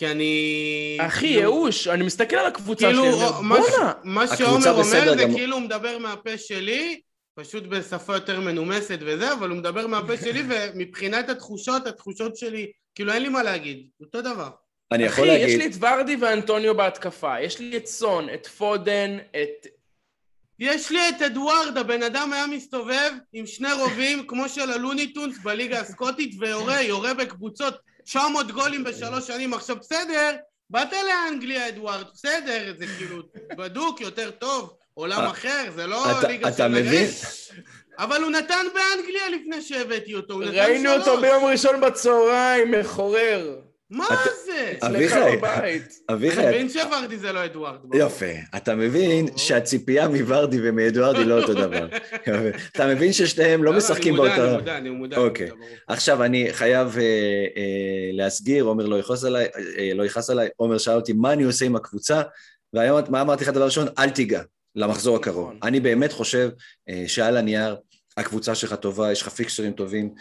כי 0.00 0.06
אני... 0.06 0.96
אחי, 1.00 1.26
ייאוש, 1.26 1.88
אני 1.88 2.04
מסתכל 2.04 2.36
על 2.36 2.46
הקבוצה 2.46 2.86
כאילו, 2.86 3.04
שלי, 3.04 3.12
בואנה. 3.48 3.92
מה 4.04 4.36
שעומר 4.36 4.70
אומר 4.70 5.14
זה. 5.16 5.26
כאילו 5.34 5.56
הוא 5.56 5.62
מדבר 5.62 5.98
מהפה 5.98 6.38
שלי, 6.38 7.00
פשוט 7.34 7.64
בשפה 7.64 8.14
יותר 8.14 8.40
מנומסת 8.40 8.98
וזה, 9.00 9.32
אבל 9.32 9.50
הוא 9.50 9.58
מדבר 9.58 9.86
מהפה 9.86 10.16
שלי, 10.16 10.42
ומבחינת 10.48 11.28
התחושות, 11.28 11.86
התחושות 11.86 12.36
שלי, 12.36 12.70
כאילו 12.94 13.12
אין 13.12 13.22
לי 13.22 13.28
מה 13.28 13.42
להגיד, 13.42 13.86
אותו 14.00 14.20
דבר. 14.20 14.48
אני 14.92 15.02
יכול 15.02 15.26
להגיד... 15.26 15.44
אחי, 15.44 15.52
יש 15.52 15.58
לי 15.58 15.66
את 15.66 15.72
ורדי 15.80 16.16
ואנטוניו 16.16 16.76
בהתקפה, 16.76 17.40
יש 17.40 17.58
לי 17.58 17.76
את 17.76 17.86
סון, 17.86 18.28
את 18.34 18.46
פודן, 18.46 19.18
את... 19.30 19.66
יש 20.58 20.90
לי 20.90 21.08
את 21.08 21.22
אדוארד, 21.22 21.78
הבן 21.78 22.02
אדם 22.02 22.32
היה 22.32 22.46
מסתובב 22.46 23.12
עם 23.32 23.46
שני 23.46 23.72
רובים 23.72 24.26
כמו 24.26 24.48
של 24.48 24.70
הלוניטונס 24.70 25.38
בליגה 25.42 25.80
הסקוטית 25.80 26.34
ויורה, 26.38 26.82
יורה 26.82 27.14
בקבוצות 27.14 27.89
900 28.10 28.50
גולים 28.50 28.84
בשלוש 28.84 29.26
שנים. 29.26 29.54
עכשיו 29.54 29.76
בסדר, 29.76 30.36
באת 30.70 30.92
לאנגליה 30.92 31.68
אדוארד, 31.68 32.04
בסדר, 32.14 32.74
זה 32.78 32.86
כאילו 32.98 33.22
בדוק, 33.56 34.00
יותר 34.00 34.30
טוב, 34.30 34.74
עולם 34.94 35.20
אה, 35.20 35.30
אחר, 35.30 35.70
זה 35.74 35.86
לא 35.86 36.04
ליגה 36.28 36.52
של 36.52 36.68
נגרס. 36.68 37.50
אבל 37.98 38.22
הוא 38.22 38.30
נתן 38.30 38.66
באנגליה 38.74 39.28
לפני 39.28 39.62
שהבאתי 39.62 40.14
אותו, 40.14 40.34
הוא 40.34 40.42
נתן 40.42 40.52
שלוש. 40.52 40.66
ראינו 40.66 40.92
אותו 40.92 41.20
ביום 41.20 41.44
ראשון 41.44 41.80
בצהריים, 41.80 42.70
מחורר. 42.70 43.60
מה 43.90 44.06
זה? 44.46 44.72
אביחי, 44.82 45.18
אביחי. 46.10 46.40
אני 46.40 46.48
מבין 46.48 46.68
שוורדי 46.68 47.16
זה 47.16 47.32
לא 47.32 47.44
אדוארד. 47.44 47.76
יפה. 47.94 48.26
אתה 48.56 48.74
מבין 48.74 49.26
שהציפייה 49.36 50.08
מוורדי 50.08 50.58
ומאדוארד 50.62 51.16
היא 51.16 51.26
לא 51.26 51.40
אותו 51.40 51.54
דבר. 51.54 51.88
אתה 52.72 52.86
מבין 52.86 53.12
ששניהם 53.12 53.64
לא, 53.64 53.66
לא, 53.66 53.72
לא 53.72 53.78
משחקים 53.78 54.16
באותה... 54.16 54.44
אני 54.44 54.56
מודע, 54.56 54.76
אני 54.76 54.90
מודע. 54.90 55.16
אוקיי. 55.16 55.50
עכשיו 55.88 56.24
אני 56.24 56.48
חייב 56.52 56.98
אה, 56.98 57.02
אה, 57.56 58.10
להסגיר, 58.12 58.64
עומר 58.64 58.86
לא 58.86 58.98
יכעס 58.98 59.24
עליי, 59.24 59.46
אה, 59.78 59.90
לא 59.94 60.06
יכעס 60.06 60.30
עליי, 60.30 60.48
עומר 60.56 60.78
שאל 60.78 60.94
אותי 60.96 61.12
מה 61.12 61.32
אני 61.32 61.42
עושה 61.42 61.64
עם 61.64 61.76
הקבוצה, 61.76 62.22
והיום 62.72 63.00
מה 63.08 63.20
אמרתי 63.20 63.44
לך 63.44 63.50
דבר 63.50 63.64
ראשון? 63.64 63.86
אל 63.98 64.10
תיגע 64.10 64.42
למחזור 64.74 65.16
הקרוב. 65.16 65.46
נכון. 65.46 65.58
אני 65.62 65.80
באמת 65.80 66.12
חושב 66.12 66.50
שעל 67.06 67.36
הנייר 67.36 67.76
הקבוצה 68.16 68.54
שלך 68.54 68.74
טובה, 68.74 69.12
יש 69.12 69.22
לך 69.22 69.28
fixture 69.28 69.62
ים 69.62 69.72
טובים. 69.72 70.14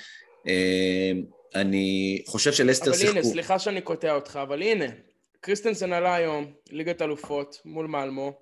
אני 1.55 2.21
חושב 2.27 2.53
שלסטר 2.53 2.93
שיחקו... 2.93 3.09
אבל 3.09 3.17
הנה, 3.17 3.29
סליחה 3.29 3.59
שאני 3.59 3.81
קוטע 3.81 4.15
אותך, 4.15 4.39
אבל 4.43 4.61
הנה, 4.61 4.85
קריסטנסן 5.41 5.93
עלה 5.93 6.15
היום, 6.15 6.45
ליגת 6.71 7.01
אלופות, 7.01 7.57
מול 7.65 7.87
מלמו. 7.87 8.33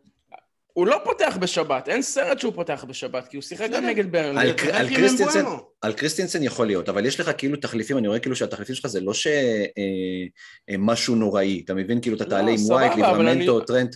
הוא 0.73 0.87
לא 0.87 0.97
פותח 1.03 1.37
בשבת, 1.41 1.89
אין 1.89 2.01
סרט 2.01 2.39
שהוא 2.39 2.53
פותח 2.53 2.85
בשבת, 2.87 3.27
כי 3.27 3.37
הוא 3.37 3.43
שיחק 3.43 3.69
גם 3.71 3.85
נגד 3.85 4.11
ברנלי. 4.11 4.49
על, 4.49 4.55
על, 4.71 4.95
קריסטינסן, 4.95 5.45
על 5.81 5.93
קריסטינסן 5.93 6.43
יכול 6.43 6.67
להיות, 6.67 6.89
אבל 6.89 7.05
יש 7.05 7.19
לך 7.19 7.31
כאילו 7.37 7.57
תחליפים, 7.57 7.97
אני 7.97 8.07
רואה 8.07 8.19
כאילו 8.19 8.35
שהתחליפים 8.35 8.75
שלך 8.75 8.87
זה 8.87 9.01
לא 9.01 9.13
שמשהו 9.13 11.13
אה, 11.13 11.19
אה, 11.19 11.25
נוראי, 11.25 11.61
אתה 11.65 11.73
מבין? 11.73 12.01
כאילו 12.01 12.15
אתה 12.15 12.23
לא, 12.23 12.29
תעלה 12.29 12.51
עם 12.51 12.65
ווייט, 12.65 12.91
ליברמנטו, 12.95 13.57
אני... 13.57 13.65
טרנט. 13.67 13.95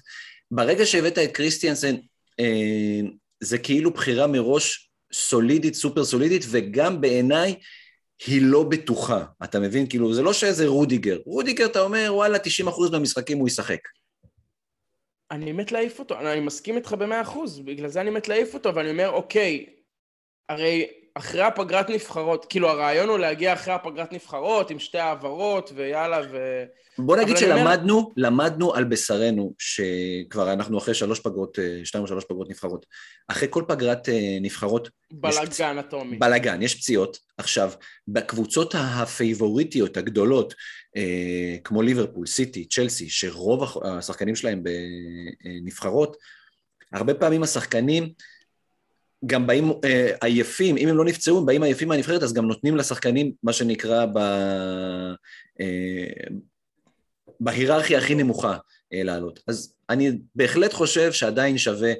ברגע 0.51 0.85
שהבאת 0.85 1.17
את 1.17 1.31
קריסטיאנסן, 1.31 1.95
אה, 2.39 2.99
זה 3.39 3.57
כאילו 3.57 3.91
בחירה 3.91 4.27
מראש 4.27 4.91
סולידית, 5.13 5.73
סופר 5.73 6.03
סולידית, 6.03 6.45
וגם 6.49 7.01
בעיניי 7.01 7.55
היא 8.27 8.41
לא 8.43 8.63
בטוחה, 8.63 9.25
אתה 9.43 9.59
מבין? 9.59 9.89
כאילו, 9.89 10.13
זה 10.13 10.21
לא 10.21 10.33
שאיזה 10.33 10.67
רודיגר. 10.67 11.19
רודיגר, 11.25 11.65
אתה 11.65 11.81
אומר, 11.81 12.11
וואלה, 12.11 12.37
90% 12.37 12.91
מהמשחקים 12.91 13.37
הוא 13.37 13.47
ישחק. 13.47 13.79
אני 15.31 15.51
מת 15.51 15.71
להעיף 15.71 15.99
אותו, 15.99 16.19
אני 16.19 16.39
מסכים 16.39 16.75
איתך 16.75 16.93
במאה 16.93 17.21
אחוז, 17.21 17.59
בגלל 17.59 17.87
זה 17.87 18.01
אני 18.01 18.09
מת 18.09 18.27
להעיף 18.27 18.53
אותו, 18.53 18.75
ואני 18.75 18.91
אומר, 18.91 19.09
אוקיי, 19.09 19.65
הרי 20.49 21.00
אחרי 21.13 21.41
הפגרת 21.41 21.89
נבחרות, 21.89 22.45
כאילו 22.49 22.69
הרעיון 22.69 23.09
הוא 23.09 23.19
להגיע 23.19 23.53
אחרי 23.53 23.73
הפגרת 23.73 24.13
נבחרות 24.13 24.69
עם 24.69 24.79
שתי 24.79 24.97
העברות 24.97 25.71
ויאללה 25.75 26.21
ו... 26.31 26.63
בוא 26.97 27.17
נגיד 27.17 27.37
שלמדנו, 27.37 27.97
אומר... 27.97 28.09
למדנו 28.17 28.73
על 28.73 28.83
בשרנו 28.83 29.53
שכבר 29.59 30.53
אנחנו 30.53 30.77
אחרי 30.77 30.93
שלוש 30.93 31.19
פגרות, 31.19 31.59
אה, 31.59 31.81
שתיים 31.83 32.01
או 32.03 32.07
שלוש 32.07 32.23
פגרות 32.23 32.49
נבחרות. 32.49 32.85
אחרי 33.27 33.47
כל 33.51 33.63
פגרת 33.67 34.09
אה, 34.09 34.37
נבחרות... 34.41 34.89
בלאגן 35.11 35.45
פצ... 35.45 35.61
אטומי. 35.61 36.17
בלאגן, 36.17 36.61
יש 36.61 36.75
פציעות. 36.75 37.17
עכשיו, 37.37 37.71
בקבוצות 38.07 38.75
הפייבוריטיות 38.77 39.97
הגדולות, 39.97 40.53
אה, 40.97 41.57
כמו 41.63 41.81
ליברפול, 41.81 42.27
סיטי, 42.27 42.65
צ'לסי, 42.65 43.09
שרוב 43.09 43.77
השחקנים 43.83 44.35
שלהם 44.35 44.63
בנבחרות, 45.43 46.17
הרבה 46.93 47.13
פעמים 47.13 47.43
השחקנים 47.43 48.09
גם 49.25 49.47
באים 49.47 49.71
אה, 49.83 50.11
עייפים, 50.21 50.77
אם 50.77 50.87
הם 50.87 50.97
לא 50.97 51.05
נפצעו, 51.05 51.37
הם 51.37 51.45
באים 51.45 51.63
עייפים 51.63 51.87
מהנבחרת, 51.87 52.23
אז 52.23 52.33
גם 52.33 52.47
נותנים 52.47 52.77
לשחקנים, 52.77 53.31
מה 53.43 53.53
שנקרא, 53.53 54.05
ב... 54.05 54.17
אה, 55.61 56.37
בהיררכיה 57.39 57.97
הכי 57.97 58.15
נמוכה 58.15 58.57
אה, 58.93 59.03
לעלות. 59.03 59.39
אז 59.47 59.75
אני 59.89 60.11
בהחלט 60.35 60.73
חושב 60.73 61.11
שעדיין 61.11 61.57
שווה 61.57 61.93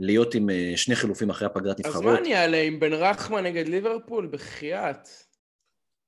להיות 0.00 0.34
עם 0.34 0.50
אה, 0.50 0.72
שני 0.76 0.96
חילופים 0.96 1.30
אחרי 1.30 1.46
הפגרת 1.46 1.80
נבחרות. 1.80 2.04
אז 2.04 2.10
מה 2.10 2.18
אני 2.18 2.36
אעלה, 2.36 2.62
עם 2.62 2.80
בן 2.80 2.92
רחמן 2.92 3.44
נגד 3.44 3.68
ליברפול? 3.68 4.26
בחייאת. 4.26 5.08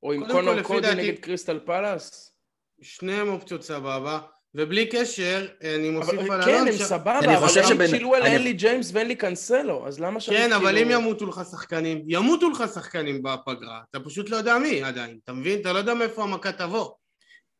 או 0.03 0.13
עם 0.13 0.29
קונור 0.33 0.63
קודי 0.63 0.95
נגד 0.97 1.19
קריסטל 1.19 1.61
פלאס? 1.65 2.35
שניהם 2.83 3.29
אופציות 3.29 3.63
סבבה. 3.63 4.21
ובלי 4.55 4.87
קשר, 4.87 5.47
אני 5.63 5.91
מוסיף 5.91 6.21
על 6.31 6.43
אלון... 6.43 6.45
כן, 6.45 6.65
הם 6.69 6.77
סבבה, 6.77 7.19
אבל 7.19 7.49
גם 7.71 7.87
צ'ילואל 7.91 8.23
אין 8.23 8.43
לי 8.43 8.53
ג'יימס 8.53 8.91
ואין 8.93 9.09
לי 9.09 9.15
קאנסלו, 9.15 9.87
אז 9.87 10.01
למה 10.01 10.21
שאני 10.21 10.37
כן, 10.37 10.53
אבל 10.53 10.79
אם 10.79 10.91
ימותו 10.91 11.27
לך 11.27 11.41
שחקנים, 11.51 12.03
ימותו 12.07 12.51
לך 12.51 12.65
שחקנים 12.75 13.23
בפגרה, 13.23 13.81
אתה 13.91 14.01
פשוט 14.01 14.31
לא 14.31 14.37
יודע 14.37 14.59
מי 14.59 14.83
עדיין, 14.83 15.19
אתה 15.25 15.33
מבין? 15.33 15.61
אתה 15.61 15.73
לא 15.73 15.79
יודע 15.79 15.95
מאיפה 15.95 16.23
המכה 16.23 16.53
תבוא. 16.53 16.91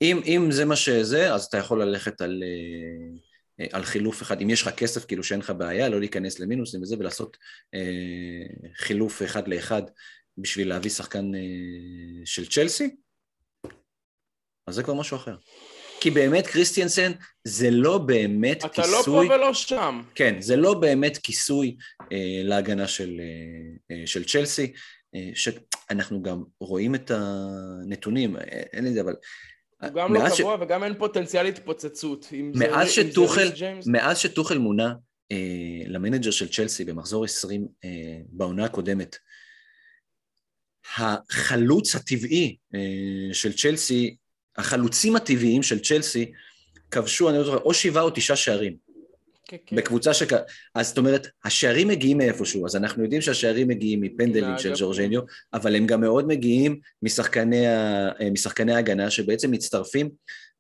אם, 0.03 0.21
אם 0.25 0.49
זה 0.51 0.65
מה 0.65 0.77
שזה, 0.77 1.35
אז 1.35 1.45
אתה 1.45 1.59
יכול 1.59 1.83
ללכת 1.83 2.21
על, 2.21 2.43
אה, 3.61 3.67
על 3.73 3.85
חילוף 3.85 4.23
אחד, 4.23 4.41
אם 4.41 4.51
יש 4.51 4.63
לך 4.63 4.69
כסף, 4.69 5.05
כאילו 5.05 5.23
שאין 5.23 5.41
לך 5.41 5.51
בעיה, 5.51 5.89
לא 5.89 6.01
להיכנס 6.01 6.41
למינוסים 6.41 6.83
וזה, 6.83 6.97
ולעשות 6.99 7.37
אה, 7.75 8.71
חילוף 8.77 9.23
אחד 9.23 9.49
לאחד 9.49 9.83
בשביל 10.39 10.69
להביא 10.69 10.91
שחקן 10.91 11.35
אה, 11.35 11.41
של 12.25 12.47
צ'לסי, 12.47 12.97
אז 14.67 14.75
זה 14.75 14.83
כבר 14.83 14.95
משהו 14.95 15.17
אחר. 15.17 15.37
כי 16.01 16.11
באמת 16.11 16.47
קריסטיאנסן 16.47 17.13
זה 17.45 17.71
לא 17.71 17.99
באמת 17.99 18.59
אתה 18.59 18.69
כיסוי... 18.69 19.01
אתה 19.01 19.13
לא 19.13 19.27
פה 19.29 19.35
ולא 19.35 19.55
שם. 19.55 20.03
כן, 20.15 20.41
זה 20.41 20.57
לא 20.57 20.75
באמת 20.75 21.19
כיסוי 21.19 21.77
אה, 22.13 22.41
להגנה 22.45 22.89
של, 22.89 23.21
אה, 23.21 23.97
אה 23.97 24.07
של 24.07 24.25
צ'לסי, 24.25 24.73
אה, 25.15 25.31
שאנחנו 25.35 26.23
גם 26.23 26.43
רואים 26.61 26.95
את 26.95 27.11
הנתונים, 27.11 28.37
אה, 28.37 28.43
אין 28.73 28.85
לי 28.85 28.93
זה, 28.93 29.01
אבל... 29.01 29.15
הוא 29.83 29.91
גם 29.91 30.15
לא 30.15 30.21
קבוע 30.21 30.57
ש... 30.59 30.63
וגם 30.63 30.85
אין 30.85 30.95
פוטנציאל 30.99 31.47
התפוצצות. 31.47 32.29
מאז 32.55 32.91
שטוחל, 32.91 33.49
מאז 33.87 34.19
שטוחל 34.19 34.59
מונה 34.59 34.93
אה, 35.33 35.83
למנג'ר 35.87 36.31
של 36.31 36.49
צ'לסי 36.49 36.85
במחזור 36.85 37.25
20 37.25 37.69
אה, 37.85 38.19
בעונה 38.29 38.65
הקודמת, 38.65 39.17
החלוץ 40.97 41.95
הטבעי 41.95 42.57
אה, 42.75 43.35
של 43.35 43.53
צ'לסי 43.53 44.17
החלוצים 44.59 45.17
הטבעיים 45.17 45.63
של 45.63 45.79
צ'לסי 45.79 46.33
כבשו, 46.91 47.31
אני 47.31 47.39
לא 47.39 47.45
זוכר, 47.45 47.59
או 47.59 47.75
שבעה 47.75 48.03
או 48.03 48.11
תשעה 48.15 48.37
שערים. 48.37 48.85
כן, 49.49 49.57
כן. 49.67 49.77
בקבוצה 49.77 50.15
ש... 50.15 50.23
אז 50.75 50.89
זאת 50.89 50.99
אומרת, 50.99 51.27
השערים 51.45 51.89
מגיעים 51.89 52.19
מאיפשהו, 52.19 52.67
אז 52.67 52.77
אנחנו 52.77 53.03
יודעים 53.03 53.23
שהשערים 53.23 53.69
מגיעים 53.69 54.01
מפנדלים 54.01 54.59
של 54.59 54.73
ג'ורג'ניו, 54.77 55.21
אבל 55.55 55.77
הם 55.77 55.87
גם 55.87 56.01
מאוד 56.01 56.27
מגיעים 56.27 56.81
משחקני, 57.03 57.67
ה... 57.67 58.11
משחקני 58.33 58.75
ההגנה 58.75 59.11
שבעצם 59.11 59.51
מצטרפים, 59.51 60.11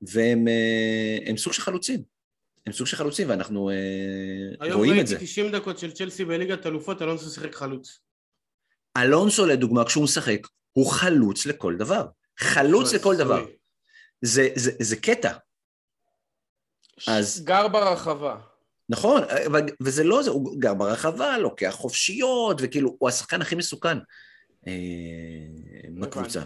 והם 0.03 0.49
אה, 0.49 1.37
סוג 1.37 1.53
של 1.53 1.63
חלוצים. 1.63 2.03
הם 2.67 2.73
סוג 2.73 2.87
של 2.87 2.97
חלוצים, 2.97 3.29
ואנחנו 3.29 3.71
אה, 3.71 4.75
רואים 4.75 5.01
את 5.01 5.07
זה. 5.07 5.15
היום 5.15 5.21
ראיתי 5.21 5.25
90 5.25 5.53
דקות 5.53 5.79
של 5.79 5.93
צ'לסי 5.93 6.25
בליגת 6.25 6.67
אלופות, 6.67 7.03
אלונסו 7.03 7.31
שיחק 7.31 7.55
חלוץ. 7.55 8.01
אלונסו, 8.97 9.47
לדוגמה, 9.47 9.85
כשהוא 9.85 10.05
משחק, 10.05 10.47
הוא 10.73 10.87
חלוץ 10.87 11.47
לכל 11.47 11.77
דבר. 11.77 12.07
חלוץ 12.39 12.93
לכל 12.93 13.17
דבר. 13.17 13.45
זה, 14.25 14.49
זה, 14.55 14.71
זה 14.79 14.97
קטע. 14.97 15.33
אז... 17.07 17.45
גר 17.45 17.69
ברחבה. 17.69 18.37
נכון, 18.89 19.23
וזה 19.81 20.05
לא 20.05 20.23
זה, 20.23 20.31
הוא 20.31 20.61
גר 20.61 20.75
ברחבה, 20.75 21.39
לוקח 21.39 21.71
חופשיות, 21.71 22.57
וכאילו, 22.61 22.97
הוא 22.99 23.09
השחקן 23.09 23.43
הכי 23.43 23.55
מסוכן 23.55 23.99
אה, 24.67 24.73
בקבוצה. 25.99 26.41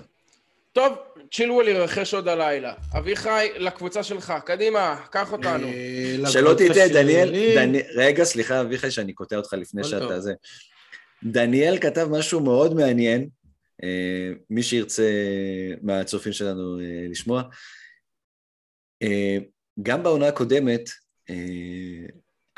טוב, 0.73 0.93
צ'ילוול 1.33 1.69
ירכש 1.69 2.15
עוד 2.15 2.29
הלילה. 2.29 2.75
אביחי, 2.99 3.49
לקבוצה 3.57 4.03
שלך, 4.03 4.35
קדימה, 4.45 4.97
קח 5.11 5.33
אותנו. 5.33 5.67
אה, 5.67 6.31
שלא 6.31 6.55
תטעה, 6.55 6.89
דניאל, 6.89 7.33
רגע, 7.95 8.25
סליחה, 8.25 8.61
אביחי, 8.61 8.91
שאני 8.91 9.13
קוטע 9.13 9.37
אותך 9.37 9.53
לפני 9.53 9.85
שאתה 9.85 10.21
זה. 10.21 10.33
דניאל 11.25 11.79
כתב 11.79 12.09
משהו 12.11 12.41
מאוד 12.41 12.75
מעניין, 12.75 13.29
מי 14.51 14.63
שירצה 14.63 15.11
מהצופים 15.83 16.33
שלנו 16.33 16.81
אה, 16.81 17.07
לשמוע. 17.11 17.43
אה, 19.03 19.39
גם 19.83 20.03
בעונה 20.03 20.29
הקודמת, 20.29 20.91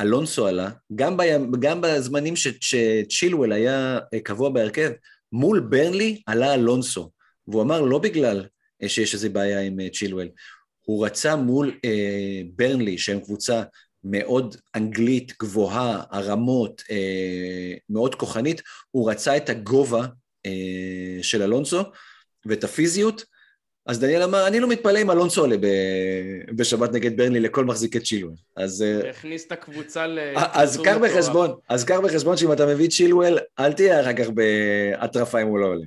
אלונסו 0.00 0.46
עלה, 0.46 0.70
גם, 0.94 1.16
ב, 1.16 1.22
גם 1.60 1.80
בזמנים 1.80 2.34
שצ'ילואל 2.36 3.52
היה 3.52 3.98
קבוע 4.24 4.50
בהרכב, 4.50 4.90
מול 5.32 5.60
ברנלי 5.60 6.22
עלה 6.26 6.54
אלונסו, 6.54 7.10
והוא 7.48 7.62
אמר 7.62 7.80
לא 7.80 7.98
בגלל 7.98 8.46
שיש 8.86 9.14
איזו 9.14 9.30
בעיה 9.30 9.60
עם 9.60 9.88
צ'ילואל, 9.88 10.28
הוא 10.80 11.06
רצה 11.06 11.36
מול 11.36 11.78
אה, 11.84 12.42
ברנלי, 12.56 12.98
שהם 12.98 13.20
קבוצה 13.20 13.62
מאוד 14.04 14.56
אנגלית, 14.76 15.32
גבוהה, 15.40 16.02
הרמות, 16.10 16.82
אה, 16.90 17.74
מאוד 17.90 18.14
כוחנית, 18.14 18.62
הוא 18.90 19.10
רצה 19.10 19.36
את 19.36 19.48
הגובה 19.48 20.00
אה, 20.00 20.06
של 21.22 21.42
אלונסו 21.42 21.82
ואת 22.46 22.64
הפיזיות, 22.64 23.24
אז 23.86 24.00
דניאל 24.00 24.22
אמר, 24.22 24.46
אני 24.46 24.60
לא 24.60 24.68
מתפלא 24.68 25.02
אם 25.02 25.10
אלונסו 25.10 25.40
עולה 25.40 25.56
בשבת 26.56 26.92
נגד 26.92 27.16
ברנלי 27.16 27.40
לכל 27.40 27.64
מחזיקי 27.64 28.00
צ'ילואל. 28.00 28.34
אז... 28.56 28.82
אה, 28.82 29.10
הכניס 29.10 29.46
את 29.46 29.52
הקבוצה 29.52 30.06
ל... 30.06 30.18
אה, 30.18 30.62
אז 30.62 30.80
קח 30.84 30.96
בחשבון, 31.02 31.50
אז 31.68 31.84
קח 31.84 31.98
בחשבון 32.04 32.36
שאם 32.36 32.52
אתה 32.52 32.66
מביא 32.66 32.88
צ'ילואל, 32.88 33.38
אל 33.58 33.72
תהיה 33.72 34.00
אחר 34.00 34.12
כך 34.12 34.26
בהטרפה 34.28 35.42
אם 35.42 35.46
הוא 35.46 35.58
לא 35.58 35.66
עולה. 35.66 35.86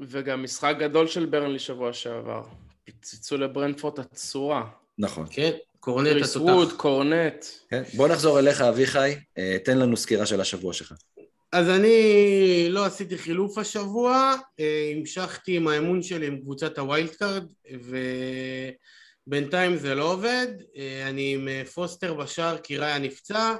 וגם 0.00 0.42
משחק 0.42 0.76
גדול 0.78 1.06
של 1.06 1.26
ברנלי 1.26 1.58
שבוע 1.58 1.92
שעבר. 1.92 2.42
פיצצו 2.84 3.36
לברנפורט 3.36 3.98
הצורה. 3.98 4.64
נכון. 4.98 5.26
כן, 5.30 5.50
קורנט 5.80 6.16
התותח. 6.24 6.74
קורנט. 6.76 7.44
כן. 7.70 7.82
בוא 7.94 8.08
נחזור 8.08 8.38
אליך, 8.38 8.60
אביחי, 8.60 9.14
תן 9.64 9.78
לנו 9.78 9.96
סקירה 9.96 10.26
של 10.26 10.40
השבוע 10.40 10.72
שלך. 10.72 10.92
אז 11.52 11.68
אני 11.68 12.66
לא 12.70 12.84
עשיתי 12.84 13.18
חילוף 13.18 13.58
השבוע, 13.58 14.34
אה, 14.60 14.92
המשכתי 14.96 15.56
עם 15.56 15.68
האמון 15.68 16.02
שלי 16.02 16.26
עם 16.26 16.40
קבוצת 16.40 16.78
ה 16.78 17.10
wildcard 17.10 17.46
ובינתיים 19.26 19.76
זה 19.76 19.94
לא 19.94 20.12
עובד, 20.12 20.46
אה, 20.76 21.08
אני 21.08 21.34
עם 21.34 21.48
אה, 21.48 21.62
פוסטר 21.74 22.14
בשער 22.14 22.58
כי 22.58 22.76
ראיה 22.76 22.98
נפצע, 22.98 23.54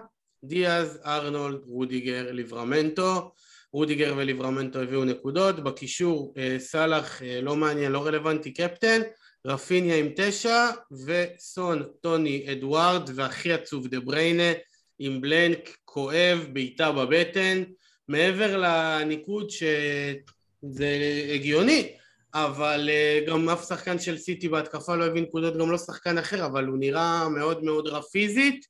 דיאז, 0.44 0.99
ארנולד, 1.05 1.61
רודיגר, 1.66 2.33
ליברמנטו, 2.33 3.33
רודיגר 3.72 4.14
וליברמנטו 4.16 4.81
הביאו 4.81 5.05
נקודות, 5.05 5.64
בקישור 5.64 6.35
סאלח 6.59 7.22
לא 7.42 7.57
מעניין, 7.57 7.92
לא 7.92 8.07
רלוונטי 8.07 8.53
קפטן, 8.53 9.01
רפיניה 9.46 9.96
עם 9.96 10.09
תשע 10.16 10.66
וסון, 11.07 11.83
טוני, 12.01 12.46
אדוארד 12.53 13.11
והכי 13.14 13.53
עצוב 13.53 13.88
דה 13.88 14.01
בריינה 14.01 14.53
עם 14.99 15.20
בלנק, 15.20 15.77
כואב, 15.97 16.47
בעיטה 16.53 16.93
בבטן 16.93 17.63
מעבר 18.09 18.57
לניקוד 18.57 19.51
שזה 19.51 20.89
הגיוני, 21.35 21.93
אבל 22.35 22.89
אה, 22.93 23.21
גם 23.27 23.49
אף 23.49 23.69
שחקן 23.69 23.99
של 23.99 24.19
סיטי 24.19 24.49
בהתקפה 24.49 24.97
לא 24.97 25.05
הביא 25.05 25.23
נקודות, 25.23 25.57
גם 25.57 25.71
לא 25.71 25.79
שחקן 25.79 26.19
אחר, 26.19 26.47
אבל 26.47 26.67
הוא 26.67 26.79
נראה 26.79 27.29
מאוד 27.29 27.65
מאוד 27.65 27.87
רע 27.89 28.03
פיזית, 28.03 28.67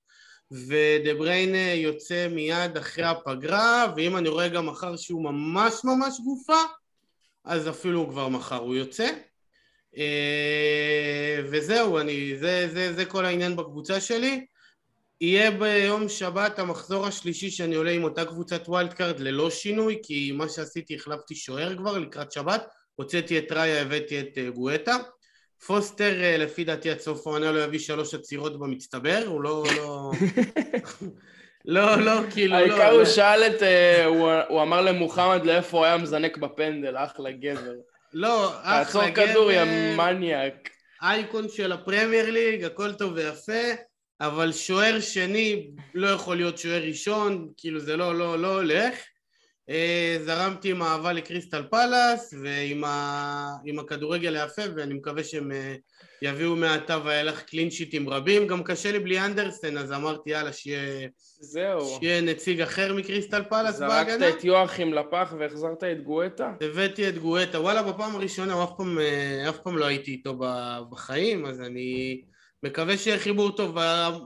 ודה 0.50 1.14
בריינה 1.18 1.72
יוצא 1.72 2.28
מיד 2.28 2.76
אחרי 2.76 3.04
הפגרה, 3.04 3.92
ואם 3.96 4.16
אני 4.16 4.28
רואה 4.28 4.48
גם 4.48 4.66
מחר 4.66 4.96
שהוא 4.96 5.24
ממש 5.24 5.74
ממש 5.84 6.20
גופה, 6.24 6.60
אז 7.44 7.68
אפילו 7.68 8.08
כבר 8.08 8.28
מחר 8.28 8.60
הוא 8.60 8.74
יוצא. 8.74 9.08
אה, 9.96 11.40
וזהו, 11.50 11.98
אני, 11.98 12.36
זה, 12.38 12.68
זה, 12.72 12.92
זה 12.92 13.04
כל 13.04 13.24
העניין 13.24 13.56
בקבוצה 13.56 14.00
שלי. 14.00 14.46
יהיה 15.20 15.50
ביום 15.50 16.08
שבת 16.08 16.58
המחזור 16.58 17.06
השלישי 17.06 17.50
שאני 17.50 17.74
עולה 17.74 17.90
עם 17.90 18.04
אותה 18.04 18.24
קבוצת 18.24 18.68
wildcard 18.68 19.20
ללא 19.20 19.50
שינוי, 19.50 19.98
כי 20.02 20.32
מה 20.32 20.48
שעשיתי 20.48 20.94
החלפתי 20.94 21.34
שוער 21.34 21.76
כבר 21.76 21.98
לקראת 21.98 22.32
שבת, 22.32 22.66
הוצאתי 22.94 23.38
את 23.38 23.52
ראיה, 23.52 23.82
הבאתי 23.82 24.20
את 24.20 24.38
אה, 24.38 24.50
גואיטה. 24.50 24.96
פוסטר 25.66 26.22
אה, 26.22 26.36
לפי 26.36 26.64
דעתי 26.64 26.90
עד 26.90 26.98
סוף 26.98 27.26
העונה 27.26 27.52
לא 27.52 27.64
יביא 27.64 27.78
שלוש 27.78 28.14
עצירות 28.14 28.58
במצטבר, 28.58 29.22
הוא 29.26 29.42
לא... 29.42 29.64
לא... 29.76 30.10
לא, 31.64 31.96
לא, 31.96 32.12
כאילו, 32.30 32.52
לא. 32.52 32.58
העיקר 32.58 32.90
הוא 32.90 33.04
שאל 33.04 33.42
את... 33.46 33.62
הוא 34.48 34.62
אמר 34.62 34.80
למוחמד 34.80 35.46
לאיפה 35.46 35.76
הוא 35.76 35.86
היה 35.86 35.96
מזנק 35.96 36.36
בפנדל, 36.36 36.96
אחלה 36.96 37.30
גבר. 37.30 37.74
לא, 38.12 38.50
אחלה 38.62 38.82
גבר. 38.82 38.84
תעצור 38.84 39.10
כדור, 39.10 39.52
יא 39.52 39.64
מניאק. 39.96 40.68
אייקון 41.02 41.48
של 41.48 41.72
הפרמייר 41.72 42.30
ליג, 42.30 42.64
הכל 42.64 42.92
טוב 42.92 43.12
ויפה, 43.14 43.74
אבל 44.20 44.52
שוער 44.52 45.00
שני 45.00 45.70
לא 45.94 46.06
יכול 46.06 46.36
להיות 46.36 46.58
שוער 46.58 46.82
ראשון, 46.82 47.48
כאילו 47.56 47.80
זה 47.80 47.96
לא, 47.96 48.18
לא, 48.18 48.38
לא 48.38 48.54
הולך. 48.54 48.94
אה, 49.70 50.16
זרמתי 50.24 50.70
עם 50.70 50.82
האהבה 50.82 51.12
לקריסטל 51.12 51.62
פלאס 51.70 52.34
ועם 52.42 52.84
ה... 52.84 53.52
הכדורגל 53.80 54.36
היפה 54.36 54.62
ואני 54.76 54.94
מקווה 54.94 55.24
שהם 55.24 55.52
אה, 55.52 55.74
יביאו 56.22 56.56
מעתה 56.56 56.98
ואילך 57.04 57.42
קלינשיטים 57.42 58.08
רבים 58.08 58.46
גם 58.46 58.62
קשה 58.62 58.92
לי 58.92 58.98
בלי 58.98 59.20
אנדרסן 59.20 59.78
אז 59.78 59.92
אמרתי 59.92 60.30
יאללה 60.30 60.52
שיהיה, 60.52 61.08
זהו. 61.40 61.98
שיהיה 62.00 62.20
נציג 62.20 62.60
אחר 62.60 62.94
מקריסטל 62.94 63.42
פלאס 63.42 63.80
בהגנה 63.80 64.18
זרקת 64.18 64.38
את 64.38 64.44
יואכים 64.44 64.94
לפח 64.94 65.34
והחזרת 65.38 65.84
את 65.84 66.02
גואטה? 66.02 66.52
הבאתי 66.60 67.08
את 67.08 67.18
גואטה 67.18 67.60
וואלה 67.60 67.82
בפעם 67.82 68.16
הראשונה 68.16 68.64
אף 68.64 68.70
פעם, 68.76 68.98
אה, 68.98 69.48
אף 69.48 69.58
פעם 69.58 69.78
לא 69.78 69.84
הייתי 69.84 70.10
איתו 70.10 70.38
בחיים 70.90 71.46
אז 71.46 71.60
אני 71.60 72.22
מקווה 72.62 72.98
שיהיה 72.98 73.18
חיבור 73.18 73.56
טוב 73.56 73.76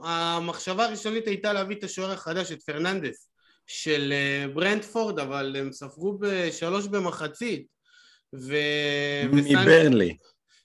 המחשבה 0.03 0.85
הראשונית 0.85 1.27
הייתה 1.27 1.53
להביא 1.53 1.75
את 1.75 1.83
השוער 1.83 2.11
החדש 2.11 2.51
את 2.51 2.63
פרננדס 2.63 3.29
של 3.67 4.13
אה, 4.13 4.45
ברנדפורד, 4.53 5.19
אבל 5.19 5.55
הם 5.59 5.71
ספגו 5.71 6.17
בשלוש 6.19 6.87
במחצית. 6.87 7.65
ו... 8.35 8.55
מברנלי. 9.31 10.15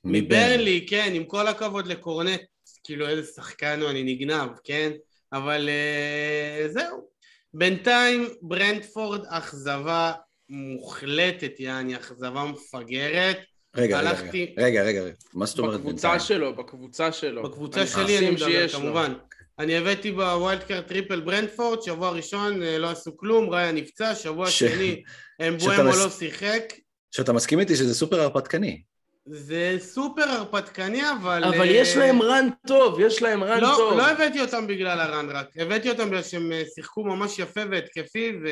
מברנלי, 0.04 0.86
כן, 0.88 1.12
עם 1.14 1.24
כל 1.24 1.46
הכבוד 1.46 1.86
לקורנט, 1.86 2.40
כאילו 2.84 3.08
איזה 3.08 3.32
שחקן 3.32 3.80
הוא, 3.80 3.90
אני 3.90 4.02
נגנב, 4.02 4.48
כן? 4.64 4.92
אבל 5.32 5.68
אה, 5.68 6.68
זהו. 6.68 7.08
בינתיים 7.54 8.28
ברנדפורד 8.42 9.20
אכזבה 9.28 10.12
מוחלטת, 10.48 11.60
יעני, 11.60 11.96
אכזבה 11.96 12.44
מפגרת. 12.44 13.38
רגע, 13.76 13.98
הלכתי... 13.98 14.54
רגע, 14.58 14.82
רגע, 14.82 15.02
רגע, 15.02 15.14
מה 15.34 15.46
זאת 15.46 15.58
אומרת 15.58 15.80
בינתיים? 15.80 15.96
בקבוצה 15.96 16.20
שלו, 16.20 16.56
בקבוצה 16.56 17.12
שלו. 17.12 17.42
בקבוצה 17.42 17.86
שלי 17.86 18.18
אני 18.18 18.30
מדבר, 18.30 18.68
כמובן. 18.68 19.12
אני 19.58 19.76
הבאתי 19.76 20.12
ב 20.12 20.62
wildcard 20.62 20.84
triple 20.84 21.20
ברנדפורד, 21.20 21.82
שבוע 21.82 22.10
ראשון 22.10 22.62
אה, 22.62 22.78
לא 22.78 22.90
עשו 22.90 23.16
כלום, 23.16 23.50
ראיה 23.50 23.72
נפצע, 23.72 24.14
שבוע 24.14 24.50
ש... 24.50 24.58
שני 24.58 25.02
אמבואמו 25.48 25.90
מס... 25.90 25.98
לא 25.98 26.10
שיחק. 26.10 26.62
שאתה 27.10 27.32
מסכים 27.32 27.60
איתי 27.60 27.76
שזה 27.76 27.94
סופר 27.94 28.20
הרפתקני. 28.20 28.82
זה 29.26 29.76
סופר 29.78 30.22
הרפתקני, 30.22 31.02
אבל... 31.12 31.44
אבל 31.44 31.66
יש 31.70 31.96
להם 31.96 32.22
רן 32.22 32.48
טוב, 32.66 33.00
יש 33.00 33.22
להם 33.22 33.44
רן 33.44 33.60
לא, 33.60 33.74
טוב. 33.76 33.98
לא 33.98 34.06
הבאתי 34.06 34.40
אותם 34.40 34.66
בגלל 34.66 35.00
הרן 35.00 35.30
רק, 35.30 35.46
הבאתי 35.56 35.90
אותם 35.90 36.08
בגלל 36.08 36.22
שהם 36.22 36.52
אה, 36.52 36.62
שיחקו 36.74 37.04
ממש 37.04 37.38
יפה 37.38 37.60
והתקפי, 37.70 38.32
ו... 38.42 38.48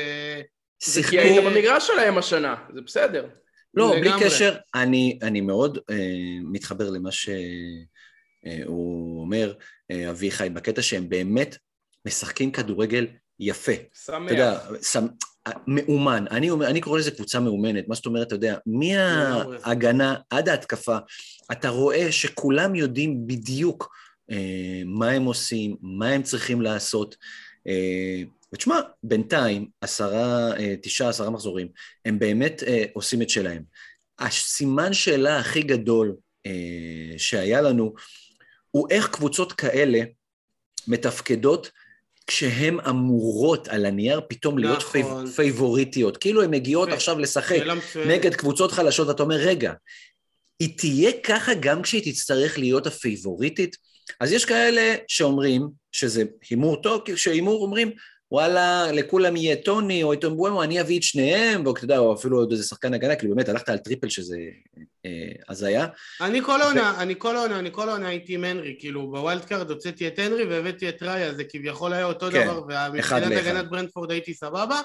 שיחקו... 0.83 1.09
כי 1.09 1.19
היית 1.19 1.43
במגרש 1.43 1.87
שלהם 1.87 2.17
השנה, 2.17 2.55
זה 2.73 2.81
בסדר. 2.81 3.27
לא, 3.75 3.95
בלי 3.99 4.09
קשר, 4.19 4.55
אני, 4.75 5.19
אני 5.21 5.41
מאוד 5.41 5.77
אה, 5.89 5.95
מתחבר 6.43 6.89
למה 6.89 7.11
שהוא 7.11 7.35
אה, 8.45 8.61
אומר. 9.21 9.53
אה, 9.91 10.09
אביחי, 10.09 10.49
בקטע 10.49 10.81
שהם 10.81 11.09
באמת 11.09 11.57
משחקים 12.05 12.51
כדורגל 12.51 13.07
יפה. 13.39 13.71
שמח. 14.05 14.25
אתה 14.25 14.33
יודע, 14.33 14.59
שמ... 14.81 15.05
מאומן. 15.67 16.25
אני, 16.31 16.49
אומר, 16.49 16.67
אני 16.67 16.81
קורא 16.81 16.99
לזה 16.99 17.11
קבוצה 17.11 17.39
מאומנת. 17.39 17.87
מה 17.87 17.95
זאת 17.95 18.05
אומרת, 18.05 18.27
אתה 18.27 18.35
יודע, 18.35 18.57
מההגנה 18.65 20.15
עד 20.29 20.49
ההתקפה, 20.49 20.97
אתה 21.51 21.69
רואה 21.69 22.11
שכולם 22.11 22.75
יודעים 22.75 23.27
בדיוק 23.27 23.95
אה, 24.31 24.81
מה 24.85 25.09
הם 25.09 25.25
עושים, 25.25 25.75
מה 25.81 26.07
הם 26.07 26.23
צריכים 26.23 26.61
לעשות. 26.61 27.15
אה, 27.67 28.21
ותשמע, 28.53 28.79
בינתיים, 29.03 29.67
עשרה, 29.81 30.57
אה, 30.57 30.75
תשעה, 30.81 31.09
עשרה 31.09 31.29
מחזורים, 31.29 31.67
הם 32.05 32.19
באמת 32.19 32.63
אה, 32.67 32.83
עושים 32.93 33.21
את 33.21 33.29
שלהם. 33.29 33.63
הסימן 34.19 34.93
שאלה 34.93 35.39
הכי 35.39 35.61
גדול 35.61 36.15
אה, 36.45 37.17
שהיה 37.17 37.61
לנו, 37.61 37.93
הוא 38.71 38.87
איך 38.91 39.07
קבוצות 39.07 39.53
כאלה 39.53 39.99
מתפקדות 40.87 41.71
כשהן 42.27 42.79
אמורות 42.79 43.67
על 43.67 43.85
הנייר 43.85 44.21
פתאום 44.29 44.57
להיות 44.57 44.83
נכון. 44.95 45.27
פייבוריטיות. 45.27 46.17
כאילו 46.17 46.43
הן 46.43 46.51
מגיעות 46.51 46.89
עכשיו 46.89 47.19
לשחק 47.19 47.59
נגד 48.07 48.35
קבוצות 48.35 48.71
חלשות, 48.71 49.09
אתה 49.09 49.23
אומר, 49.23 49.35
רגע, 49.35 49.73
היא 50.59 50.77
תהיה 50.77 51.11
ככה 51.23 51.53
גם 51.53 51.81
כשהיא 51.81 52.13
תצטרך 52.13 52.57
להיות 52.57 52.87
הפייבוריטית? 52.87 53.75
אז 54.19 54.31
יש 54.31 54.45
כאלה 54.45 54.95
שאומרים 55.07 55.67
שזה 55.91 56.23
הימור 56.49 56.81
טוב, 56.81 57.01
כי 57.05 57.13
כשהימור 57.13 57.63
אומרים, 57.63 57.91
וואלה, 58.31 58.91
לכולם 58.91 59.35
יהיה 59.35 59.55
טוני 59.55 60.03
או 60.03 60.13
את 60.13 60.25
אמבואמו, 60.25 60.63
אני 60.63 60.81
אביא 60.81 60.97
את 60.97 61.03
שניהם, 61.03 61.65
ואתה 61.65 61.83
יודע, 61.83 61.97
או 61.97 62.13
אפילו 62.13 62.37
עוד 62.37 62.51
איזה 62.51 62.63
שחקן 62.63 62.93
הגנה, 62.93 63.15
כאילו 63.15 63.35
באמת, 63.35 63.49
הלכת 63.49 63.69
על 63.69 63.77
triple 63.77 64.09
שזה 64.09 64.37
אה, 65.05 65.11
הזיה. 65.49 65.87
אני 66.21 66.41
כל 66.43 66.61
העונה, 66.61 67.01
אני 67.01 67.15
כל 67.17 67.37
העונה, 67.37 67.59
אני 67.59 67.69
כל 67.71 67.89
העונה 67.89 68.07
הייתי 68.07 68.35
עם 68.35 68.43
הנרי, 68.43 68.75
כאילו 68.79 69.11
ב 69.11 69.45
wildcard 69.45 69.69
הוצאתי 69.69 70.07
את 70.07 70.19
הנרי 70.19 70.45
והבאתי 70.45 70.89
את 70.89 71.03
ראיה, 71.03 71.33
זה 71.33 71.43
כביכול 71.43 71.93
היה 71.93 72.05
אותו 72.05 72.31
כן, 72.31 72.43
דבר, 72.43 72.61
ומבחינת 72.63 73.31
הגנת 73.31 73.69
ברנדפורד 73.69 74.11
הייתי 74.11 74.33
סבבה. 74.33 74.81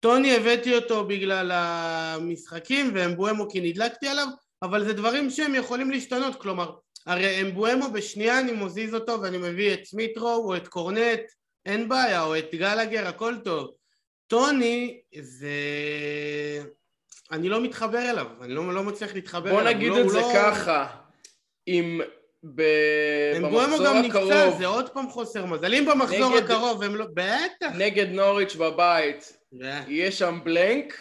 טוני 0.00 0.36
הבאתי 0.36 0.74
אותו 0.74 1.04
בגלל 1.04 1.50
המשחקים, 1.54 2.90
ואמבואמו 2.94 3.50
כי 3.50 3.60
נדלקתי 3.60 4.08
עליו, 4.08 4.26
אבל 4.62 4.84
זה 4.84 4.92
דברים 4.92 5.30
שהם 5.30 5.54
יכולים 5.54 5.90
להשתנות, 5.90 6.40
כלומר, 6.40 6.70
הרי 7.06 7.40
אמבואמו 7.40 7.90
בשנייה 7.92 8.40
אני 8.40 8.52
מזיז 8.52 8.94
אותו 8.94 9.20
ואני 9.22 9.38
מביא 9.38 9.74
את 9.74 9.84
סמיטרו 9.84 10.28
או 10.28 10.56
את 10.56 10.68
קורנט, 10.68 11.20
אין 11.66 11.88
בעיה, 11.88 12.22
או 12.22 12.38
את 12.38 12.54
גלגר, 12.54 13.06
הכל 13.06 13.34
טוב. 13.44 13.70
טוני 14.26 15.00
זה... 15.20 15.48
אני 17.32 17.48
לא 17.48 17.60
מתחבר 17.60 18.10
אליו, 18.10 18.26
אני 18.40 18.54
לא, 18.54 18.74
לא 18.74 18.82
מצליח 18.82 19.14
להתחבר 19.14 19.50
בוא 19.50 19.60
אליו. 19.60 19.72
בוא 19.72 19.78
נגיד 19.78 19.92
לא, 19.92 20.00
את 20.00 20.08
זה 20.08 20.20
לא... 20.20 20.32
ככה, 20.34 20.86
אם 21.68 22.00
ב... 22.54 22.62
במחזור 23.36 23.86
גם 23.86 24.04
הקרוב... 24.04 24.30
נפצע, 24.30 24.50
זה 24.58 24.66
עוד 24.66 24.88
פעם 24.88 25.10
חוסר 25.10 25.46
מזל. 25.46 25.74
אם 25.74 25.86
במחזור 25.90 26.34
נגד... 26.36 26.44
הקרוב 26.44 26.82
הם 26.82 26.96
לא... 26.96 27.06
בטח. 27.14 27.72
נגד 27.78 28.06
נוריץ' 28.08 28.56
בבית, 28.56 29.38
yeah. 29.54 29.64
יהיה 29.88 30.12
שם 30.12 30.38
בלנק, 30.44 30.98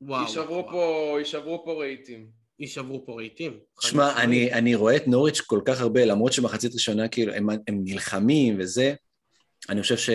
וואו, 0.00 0.22
יישברו, 0.22 0.54
וואו. 0.54 0.70
פה, 0.70 1.16
יישברו 1.18 1.64
פה 1.64 1.72
רהיטים. 1.72 2.26
יישברו 2.58 3.06
פה 3.06 3.12
רהיטים. 3.12 3.58
שמע, 3.80 4.22
אני, 4.22 4.52
אני 4.52 4.74
רואה 4.74 4.96
את 4.96 5.08
נוריץ' 5.08 5.40
כל 5.40 5.60
כך 5.64 5.80
הרבה, 5.80 6.04
למרות 6.04 6.32
שמחצית 6.32 6.74
ראשונה 6.74 7.08
כאילו 7.08 7.32
הם, 7.32 7.50
הם 7.50 7.80
נלחמים 7.84 8.56
וזה, 8.58 8.94
אני 9.68 9.82
חושב 9.82 9.96
ש... 9.96 10.10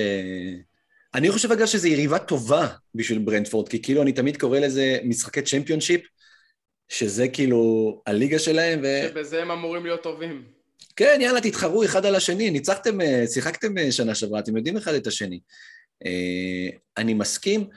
אני 1.13 1.31
חושב 1.31 1.51
אגב 1.51 1.65
שזו 1.65 1.87
יריבה 1.87 2.19
טובה 2.19 2.67
בשביל 2.95 3.19
ברנדפורד, 3.19 3.69
כי 3.69 3.81
כאילו 3.81 4.01
אני 4.01 4.11
תמיד 4.11 4.37
קורא 4.37 4.59
לזה 4.59 4.97
משחקי 5.03 5.41
צ'מפיונשיפ, 5.41 6.01
שזה 6.89 7.27
כאילו 7.27 8.01
הליגה 8.07 8.39
שלהם, 8.39 8.79
ו... 8.83 8.87
שבזה 9.09 9.41
הם 9.41 9.51
אמורים 9.51 9.85
להיות 9.85 10.03
טובים. 10.03 10.43
כן, 10.95 11.17
יאללה, 11.21 11.41
תתחרו 11.41 11.83
אחד 11.85 12.05
על 12.05 12.15
השני, 12.15 12.49
ניצחתם, 12.49 13.01
אה, 13.01 13.23
שיחקתם 13.27 13.77
אה, 13.77 13.91
שנה 13.91 14.15
שעברה, 14.15 14.39
אתם 14.39 14.57
יודעים 14.57 14.77
אחד 14.77 14.93
את 14.93 15.07
השני. 15.07 15.39
אה, 16.05 16.77
אני 16.97 17.13
מסכים, 17.13 17.67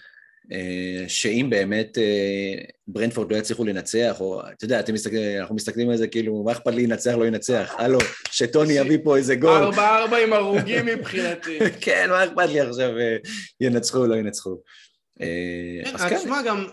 שאם 1.09 1.47
באמת 1.51 1.99
אה, 1.99 2.65
ברנדפורד 2.87 3.33
לא 3.33 3.37
יצליחו 3.37 3.65
לנצח, 3.65 4.21
או 4.21 4.41
אתה 4.41 4.65
יודע, 4.65 4.81
אתם 4.81 4.95
מסתכלים, 4.95 5.41
אנחנו 5.41 5.55
מסתכלים 5.55 5.91
על 5.91 5.97
זה 5.97 6.07
כאילו, 6.07 6.43
מה 6.43 6.53
אכפת 6.53 6.75
לי 6.75 6.87
לנצח, 6.87 7.15
לא 7.19 7.27
ינצח, 7.27 7.75
הלו, 7.79 7.99
שטוני 8.31 8.73
יביא 8.73 8.99
פה 9.05 9.17
איזה 9.17 9.35
גול. 9.35 9.51
ארבע 9.51 9.99
ארבע 9.99 10.17
עם 10.17 10.33
הרוגים 10.33 10.87
מבחינתי. 10.87 11.59
כן, 11.81 12.07
מה 12.11 12.25
אכפת 12.25 12.49
לי 12.49 12.61
עכשיו, 12.61 12.99
אה, 12.99 13.17
ינצחו 13.61 13.99
או 13.99 14.07
לא 14.07 14.15
ינצחו. 14.15 14.57
אז 15.85 16.03
כן. 16.03 16.19
תשמע, 16.19 16.43
גם... 16.43 16.65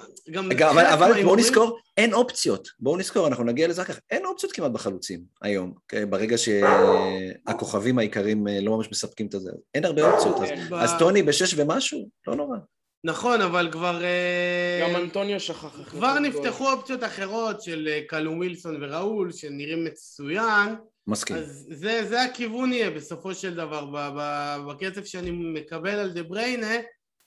אבל 0.93 1.23
בואו 1.23 1.35
נזכור, 1.35 1.79
אין 1.97 2.13
אופציות. 2.13 2.67
בואו 2.79 2.97
נזכור, 2.97 3.27
אנחנו 3.27 3.43
נגיע 3.43 3.67
לזה 3.67 3.81
אחר 3.81 3.93
כך. 3.93 3.99
אין 4.11 4.25
אופציות 4.25 4.51
כמעט 4.51 4.71
בחלוצים 4.71 5.19
היום, 5.41 5.73
ברגע 6.09 6.35
שהכוכבים 6.37 7.99
העיקריים 7.99 8.47
לא 8.61 8.77
ממש 8.77 8.87
מספקים 8.91 9.25
את 9.25 9.31
זה. 9.31 9.51
אין 9.75 9.85
הרבה 9.85 10.11
אופציות. 10.11 10.35
אז 10.71 10.91
טוני 10.99 11.23
בשש 11.23 11.53
ומשהו, 11.57 12.09
לא 12.27 12.35
נורא. 12.35 12.57
נכון, 13.03 13.41
אבל 13.41 13.69
כבר... 13.71 14.03
אה, 14.03 14.79
גם 14.89 14.95
אנטוניו 14.95 15.39
שכח. 15.39 15.79
כבר 15.89 16.19
נפתחו 16.19 16.71
אופציות 16.71 17.03
אחרות 17.03 17.61
של 17.61 17.87
אה, 17.91 18.01
קלום 18.07 18.37
ווילסון 18.37 18.83
וראול, 18.83 19.31
שנראים 19.31 19.85
מצוין. 19.85 20.75
מסכים. 21.07 21.35
אז 21.35 21.67
זה, 21.71 22.05
זה 22.09 22.21
הכיוון 22.23 22.73
יהיה 22.73 22.89
בסופו 22.91 23.33
של 23.35 23.55
דבר. 23.55 23.85
ב- 23.85 24.09
ב- 24.19 24.57
בכסף 24.69 25.05
שאני 25.05 25.31
מקבל 25.31 25.89
על 25.99 26.11
דה 26.11 26.23
בריינה, 26.23 26.71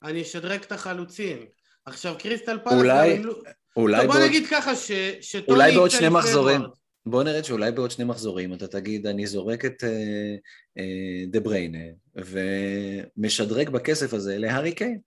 אני 0.03 0.21
אשדרג 0.21 0.59
את 0.61 0.71
החלוצים. 0.71 1.37
עכשיו, 1.85 2.15
קריסטל 2.19 2.57
פלאס... 2.63 2.73
אולי- 2.73 3.23
לא- 3.23 3.33
אולי 3.75 3.97
טוב, 4.01 4.05
בוא 4.07 4.15
בעוד- 4.15 4.27
נגיד 4.27 4.47
ככה, 4.49 4.75
ש, 4.75 4.91
שטוני 5.21 5.45
אולי 5.47 5.71
בעוד 5.75 5.89
שני 5.89 6.09
מחזורים. 6.09 6.61
בוא 7.05 7.23
נרד 7.23 7.43
שאולי 7.43 7.71
בעוד 7.71 7.91
שני 7.91 8.05
מחזורים 8.05 8.53
אתה 8.53 8.67
תגיד, 8.67 9.07
אני 9.07 9.27
זורק 9.27 9.65
את 9.65 9.83
אה, 9.83 9.89
אה, 10.77 10.83
דה 11.27 11.39
בריינה 11.39 11.79
ומשדרג 13.17 13.69
בכסף 13.69 14.13
הזה 14.13 14.37
להארי 14.37 14.71
קיין. 14.71 14.99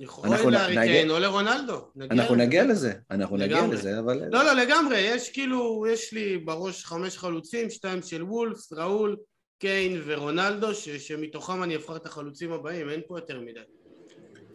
יכול 0.00 0.28
אנחנו 0.28 0.50
להארי 0.50 0.76
נגיע- 0.76 0.92
קיין 0.92 1.10
או 1.10 1.18
לרונלדו. 1.18 1.88
אנחנו 2.10 2.34
נגיע 2.34 2.64
לזה, 2.64 2.92
אנחנו 3.10 3.36
נגיע 3.36 3.56
לגמרי. 3.58 3.76
לזה, 3.76 3.98
אבל... 3.98 4.22
לא, 4.32 4.44
לא, 4.44 4.52
לגמרי, 4.52 4.98
יש 4.98 5.30
כאילו, 5.30 5.84
יש 5.92 6.12
לי 6.12 6.38
בראש 6.38 6.84
חמש 6.84 7.18
חלוצים, 7.18 7.70
שתיים 7.70 8.02
של 8.02 8.22
וולפס, 8.22 8.72
ראול, 8.72 9.16
קיין 9.58 10.02
ורונלדו, 10.06 10.74
ש, 10.74 10.88
שמתוכם 10.88 11.62
אני 11.62 11.76
אבחר 11.76 11.96
את 11.96 12.06
החלוצים 12.06 12.52
הבאים, 12.52 12.90
אין 12.90 13.00
פה 13.06 13.18
יותר 13.18 13.40
מדי. 13.40 13.60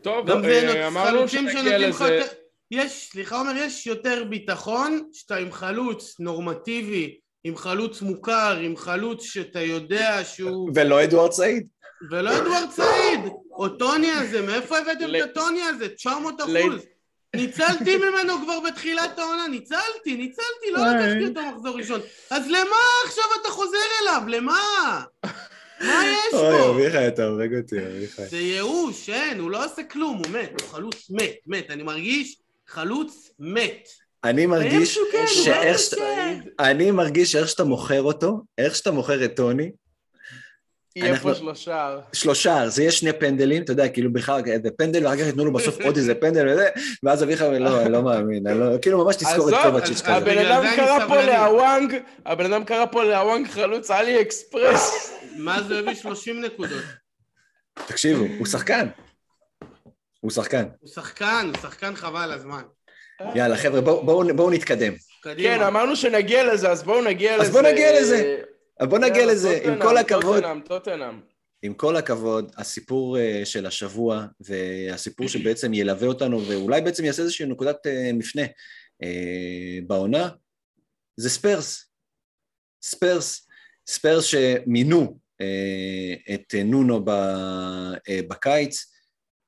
טוב, 0.02 0.30
גם 0.30 0.46
אה, 0.46 0.88
אמרנו 0.88 1.18
חלוצים 1.18 1.50
שנגיע 1.50 1.90
לזה. 1.90 2.04
יותר... 2.04 2.26
יש, 2.72 3.10
סליחה 3.12 3.38
עומר, 3.38 3.52
יש 3.56 3.88
יותר 3.88 4.24
ביטחון 4.30 5.10
שאתה 5.14 5.36
עם 5.36 5.52
חלוץ 5.52 6.20
נורמטיבי, 6.20 7.18
עם 7.44 7.58
חלוץ 7.58 8.02
מוכר, 8.02 8.58
עם 8.62 8.78
חלוץ 8.78 9.24
שאתה 9.24 9.62
יודע 9.62 10.24
שהוא... 10.24 10.72
ולא 10.76 11.04
אדוארד 11.04 11.32
סעיד. 11.32 11.68
ולא 12.12 12.38
אדוארד 12.38 12.70
סעיד, 12.72 13.20
או 13.52 13.70
טוני 13.70 14.12
הזה, 14.12 14.42
מאיפה 14.42 14.78
הבאתם 14.78 15.16
את 15.16 15.30
הטוני 15.30 15.62
הזה? 15.62 15.88
900 15.90 16.34
ל- 16.40 16.44
אחוז. 16.44 16.82
ניצלתי 17.36 17.98
ממנו 17.98 18.34
כבר 18.44 18.60
בתחילת 18.60 19.20
העונה, 19.20 19.48
ניצלתי, 19.48 20.16
ניצלתי, 20.18 20.72
לא 20.72 20.78
וואי. 20.80 20.94
לקחתי 20.96 21.26
אותו 21.28 21.42
מחזור 21.56 21.78
ראשון. 21.78 22.02
אז 22.30 22.48
למה 22.48 22.76
עכשיו 23.06 23.24
אתה 23.42 23.50
חוזר 23.50 23.78
אליו? 24.02 24.22
למה? 24.28 24.60
מה 25.82 26.04
יש 26.06 26.34
אוי, 26.34 26.58
בו? 26.58 26.72
אביחי, 26.72 27.08
אתה 27.08 27.26
הורג 27.26 27.58
אותי, 27.58 27.76
אביחי. 27.80 28.26
זה 28.26 28.38
ייאוש, 28.38 29.10
אין, 29.10 29.40
הוא 29.40 29.52
לא 29.52 29.66
עושה 29.66 29.84
כלום, 29.84 30.18
הוא 30.18 30.28
מת, 30.28 30.62
הוא 30.62 30.70
חלוץ 30.70 31.08
מת, 31.10 31.36
מת, 31.48 31.72
אני 31.72 31.84
מרגיש 31.84 32.38
חלוץ 32.68 33.30
מת. 33.40 33.88
אני 34.24 34.46
מרגיש 34.46 34.98
כן, 35.12 35.24
שאיך 35.28 35.76
משהו 35.76 35.90
שאתה... 35.90 35.96
כן. 35.96 36.40
אני 36.60 36.92
מרגיש 36.92 37.32
שאיך 37.32 37.48
שאתה 37.48 37.64
מוכר 37.64 38.02
אותו, 38.02 38.42
איך 38.58 38.76
שאתה 38.76 38.92
מוכר 38.92 39.26
את 39.26 39.36
טוני, 39.36 39.72
יהיה 40.96 41.12
אנחנו- 41.12 41.30
פה 41.30 41.36
שלושה. 41.36 41.98
שלושה, 42.14 42.70
זה 42.70 42.82
יהיה 42.82 42.92
שני 42.92 43.14
פנדלים, 43.14 43.64
אתה 43.64 43.72
יודע, 43.72 43.90
כאילו 43.90 44.14
בכלל, 44.14 44.42
איזה 44.46 44.70
פנדל, 44.78 45.06
ואחר 45.06 45.18
כך 45.18 45.26
ייתנו 45.26 45.46
לו 45.46 45.54
בסוף 45.54 45.82
עוד 45.82 45.98
איזה 45.98 46.16
פנדל 46.16 46.50
וזה, 46.50 46.70
ואז 47.04 47.24
אביחי 47.24 47.46
אומר, 47.46 47.60
לא, 47.60 47.82
אני 47.82 47.92
לא 47.92 48.02
מאמין, 48.02 48.48
לא... 48.48 48.78
כאילו 48.82 49.06
ממש 49.06 49.16
תזכור 49.16 49.50
את 49.50 49.56
קובצ'יץ' 49.64 50.02
כזה. 50.02 50.14
הבן 50.14 50.38
אדם 50.38 50.64
קרא 50.76 51.08
פה. 51.08 51.22
להוואנג, 51.22 51.96
הבן 52.26 52.54
אדם 52.54 52.64
קרא 52.64 52.86
פה 52.92 53.04
להוואנג 53.04 53.48
חלוץ 53.48 53.92
עלי 53.92 54.22
אקספרס. 54.22 55.12
מה 55.38 55.64
זה 55.64 55.80
הביא 55.80 55.94
30 55.96 56.42
נקודות? 56.42 56.84
תקשיבו, 57.88 58.26
הוא 58.38 58.48
שחקן. 58.48 58.88
הוא 60.20 60.32
שחקן. 60.32 60.66
הוא 60.80 60.90
שחקן, 60.90 61.52
הוא 61.54 61.62
שחקן 61.62 61.96
חבל 61.96 62.32
הזמן. 62.32 62.62
יאללה, 63.36 63.58
חבר'ה, 63.58 63.82
בואו 63.82 64.50
נתקדם. 64.50 64.94
כן, 65.24 65.62
אמרנו 65.62 65.96
שנגיע 65.96 66.54
לזה, 66.54 66.70
אז 66.70 66.84
בואו 66.84 67.02
נגיע 67.04 67.38
לזה. 67.38 67.44
אז 67.46 67.52
בואו 67.52 67.64
נגיע 67.64 68.02
לזה. 68.02 68.42
אז 68.80 68.88
בואו 68.88 69.02
נגיע 69.02 69.26
לזה, 69.26 69.60
עם 69.64 69.82
כל 69.82 69.98
הכבוד, 69.98 70.36
טוטנהאם, 70.36 70.62
טוטנהאם. 70.62 71.20
עם 71.62 71.74
כל 71.74 71.96
הכבוד, 71.96 72.52
הסיפור 72.58 73.20
אה, 73.20 73.42
של 73.46 73.66
השבוע, 73.66 74.26
והסיפור 74.40 75.28
שבעצם 75.28 75.74
ילווה 75.74 76.08
אותנו, 76.08 76.48
ואולי 76.48 76.82
בעצם 76.82 77.06
יעשה 77.06 77.22
איזושהי 77.22 77.46
נקודת 77.46 77.88
אה, 77.88 78.12
מפנה 78.14 78.42
אה, 79.04 79.80
בעונה, 79.88 80.30
זה 81.18 81.30
ספרס. 81.30 81.90
ספרס, 82.84 83.48
ספרס 83.88 84.26
שמינו 84.26 85.20
את 86.34 86.56
נונו 86.66 87.06
בקיץ, 88.28 88.95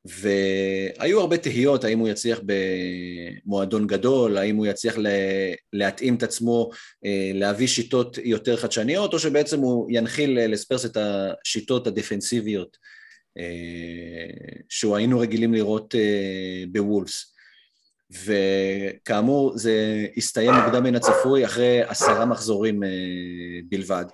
והיו 0.08 1.20
הרבה 1.20 1.38
תהיות 1.38 1.84
האם 1.84 2.00
הוא 2.00 2.08
יצליח 2.08 2.40
במועדון 2.46 3.88
גדול, 3.88 4.38
האם 4.38 4.56
הוא 4.56 4.66
יצליח 4.66 4.96
להתאים 5.74 6.16
את 6.16 6.24
עצמו, 6.24 6.70
אה, 7.06 7.32
להביא 7.34 7.68
שיטות 7.68 8.18
יותר 8.24 8.58
חדשניות, 8.58 9.14
או 9.14 9.20
שבעצם 9.20 9.60
הוא 9.60 9.88
ינחיל 9.92 10.40
אה, 10.40 10.48
לספרס 10.48 10.86
את 10.86 10.98
השיטות 10.98 11.88
הדפנסיביות 11.88 12.78
אה, 13.38 13.44
שהוא 14.70 14.96
היינו 14.96 15.20
רגילים 15.20 15.54
לראות 15.54 15.96
בוולפס. 16.72 17.34
וכאמור, 18.26 19.58
זה 19.58 20.06
הסתיים 20.18 20.54
מוקדם 20.54 20.84
מן 20.84 20.96
הצפוי 20.96 21.46
אחרי 21.46 21.82
עשרה 21.84 22.26
מחזורים 22.26 22.84
בלבד. 23.70 24.06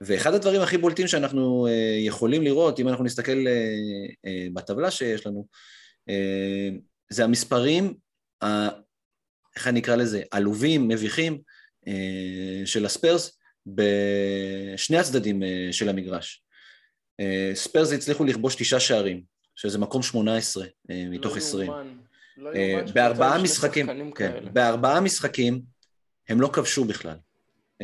ואחד 0.00 0.34
הדברים 0.34 0.60
הכי 0.60 0.78
בולטים 0.78 1.06
שאנחנו 1.06 1.66
אה, 1.66 1.96
יכולים 2.00 2.42
לראות, 2.42 2.80
אם 2.80 2.88
אנחנו 2.88 3.04
נסתכל 3.04 3.46
אה, 3.46 3.66
אה, 4.26 4.46
בטבלה 4.54 4.90
שיש 4.90 5.26
לנו, 5.26 5.46
זה 7.10 7.24
המספרים, 7.24 7.94
ה- 8.44 8.68
איך 9.56 9.66
אני 9.66 9.80
אקרא 9.80 9.96
לזה, 9.96 10.22
עלובים, 10.30 10.88
מביכים, 10.88 11.38
של 12.64 12.84
הספרס 12.84 13.38
בשני 13.66 14.98
הצדדים 14.98 15.42
של 15.70 15.88
המגרש. 15.88 16.44
ספרס 17.54 17.92
הצליחו 17.92 18.24
לכבוש 18.24 18.54
תשעה 18.54 18.80
שערים, 18.80 19.22
שזה 19.56 19.78
מקום 19.78 20.02
18 20.02 20.66
אה, 20.90 21.04
מתוך 21.10 21.32
לא 21.32 21.36
20. 21.36 21.70
יאומן. 21.70 21.96
לא 22.36 22.50
אה, 22.54 22.60
יאומן 22.60 22.86
שקבוצה 22.86 22.94
בארבעה 22.94 23.42
משחקים, 23.42 24.12
כן. 24.14 24.44
בארבעה 24.52 25.00
משחקים 25.00 25.62
הם 26.28 26.40
לא 26.40 26.50
כבשו 26.52 26.84
בכלל, 26.84 27.16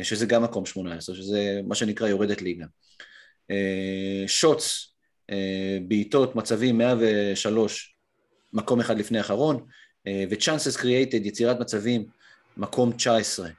שזה 0.01 0.25
גם 0.25 0.43
מקום 0.43 0.65
18, 0.65 1.15
שזה 1.15 1.61
מה 1.67 1.75
שנקרא 1.75 2.07
יורדת 2.07 2.41
ליגה. 2.41 2.65
אה, 3.51 4.23
שוטס, 4.27 4.95
אה, 5.29 5.77
בעיטות, 5.87 6.35
מצבים 6.35 6.77
103, 6.77 7.95
מקום 8.53 8.79
אחד 8.79 8.97
לפני 8.97 9.17
האחרון, 9.17 9.65
אה, 10.07 10.23
ו-chances 10.29 10.77
created, 10.77 11.27
יצירת 11.27 11.59
מצבים, 11.59 12.05
מקום 12.57 12.91
19. 12.91 13.49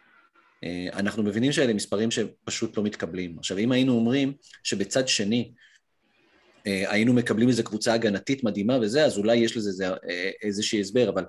אה, 0.65 0.89
אנחנו 0.93 1.23
מבינים 1.23 1.53
שאלה 1.53 1.75
מספרים 1.75 2.11
שפשוט 2.11 2.77
לא 2.77 2.83
מתקבלים. 2.83 3.39
עכשיו, 3.39 3.59
אם 3.59 3.73
היינו 3.73 3.93
אומרים 3.93 4.33
שבצד 4.63 5.09
שני 5.09 5.53
אה, 6.67 6.93
היינו 6.93 7.13
מקבלים 7.13 7.49
איזו 7.49 7.65
קבוצה 7.65 7.95
הגנתית 7.95 8.45
מדהימה 8.45 8.79
וזה, 8.83 9.05
אז 9.05 9.19
אולי 9.19 9.37
יש 9.37 9.57
לזה 9.57 9.89
אה, 9.89 10.31
איזשהי 10.43 10.81
הסבר, 10.81 11.09
אבל 11.09 11.25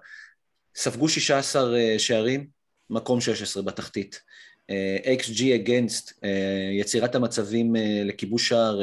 ספגו 0.76 1.10
16 1.10 1.78
אה, 1.78 2.00
שערים, 2.00 2.48
מקום 2.90 3.22
16 3.22 3.64
בתחתית. 3.64 4.22
אה, 4.70 5.16
XG 5.20 5.40
against, 5.40 6.14
אה, 6.24 6.70
יצירת 6.72 7.16
המצבים 7.16 7.76
אה, 7.76 8.02
לכיבוש 8.06 8.50
שער 8.50 8.82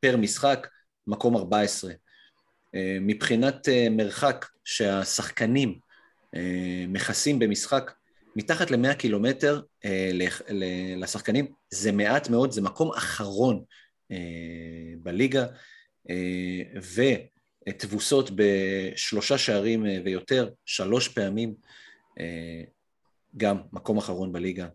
פר 0.00 0.16
משחק, 0.16 0.68
מקום 1.06 1.36
14. 1.36 1.92
אה, 2.74 2.98
מבחינת 3.00 3.68
מרחק 3.90 4.46
שהשחקנים 4.64 5.78
מכסים 6.88 7.38
במשחק, 7.38 7.92
מתחת 8.36 8.70
ל-100 8.70 8.94
קילומטר 8.94 9.60
לשחקנים, 10.96 11.46
זה 11.70 11.92
מעט 11.92 12.30
מאוד, 12.30 12.50
זה 12.50 12.62
מקום 12.62 12.92
אחרון 12.92 13.64
בליגה, 15.02 15.46
ותבוסות 17.68 18.30
בשלושה 18.34 19.38
שערים 19.38 19.86
ויותר, 20.04 20.50
שלוש 20.64 21.08
פעמים, 21.08 21.54
גם 23.36 23.56
מקום 23.72 23.98
אחרון 23.98 24.32
בליגה. 24.32 24.66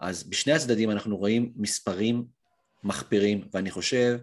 אז 0.00 0.22
בשני 0.22 0.52
הצדדים 0.52 0.90
אנחנו 0.90 1.16
רואים 1.16 1.52
מספרים 1.56 2.24
מחפירים, 2.84 3.48
ואני 3.54 3.70
חושב 3.70 4.18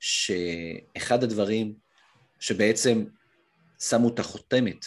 שאחד 0.00 1.22
הדברים 1.22 1.74
שבעצם 2.40 3.04
שמו 3.80 4.08
את 4.08 4.18
החותמת 4.18 4.86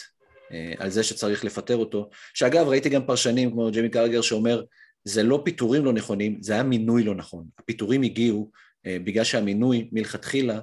אה, 0.52 0.72
על 0.78 0.90
זה 0.90 1.02
שצריך 1.02 1.44
לפטר 1.44 1.76
אותו, 1.76 2.10
שאגב 2.34 2.68
ראיתי 2.68 2.88
גם 2.88 3.06
פרשנים 3.06 3.50
כמו 3.50 3.70
ג'יימי 3.70 3.88
קרגר 3.88 4.20
שאומר 4.20 4.64
זה 5.04 5.22
לא 5.22 5.42
פיטורים 5.44 5.84
לא 5.84 5.92
נכונים, 5.92 6.42
זה 6.42 6.52
היה 6.52 6.62
מינוי 6.62 7.04
לא 7.04 7.14
נכון. 7.14 7.46
הפיטורים 7.58 8.02
הגיעו 8.02 8.50
אה, 8.86 8.96
בגלל 9.04 9.24
שהמינוי 9.24 9.88
מלכתחילה 9.92 10.60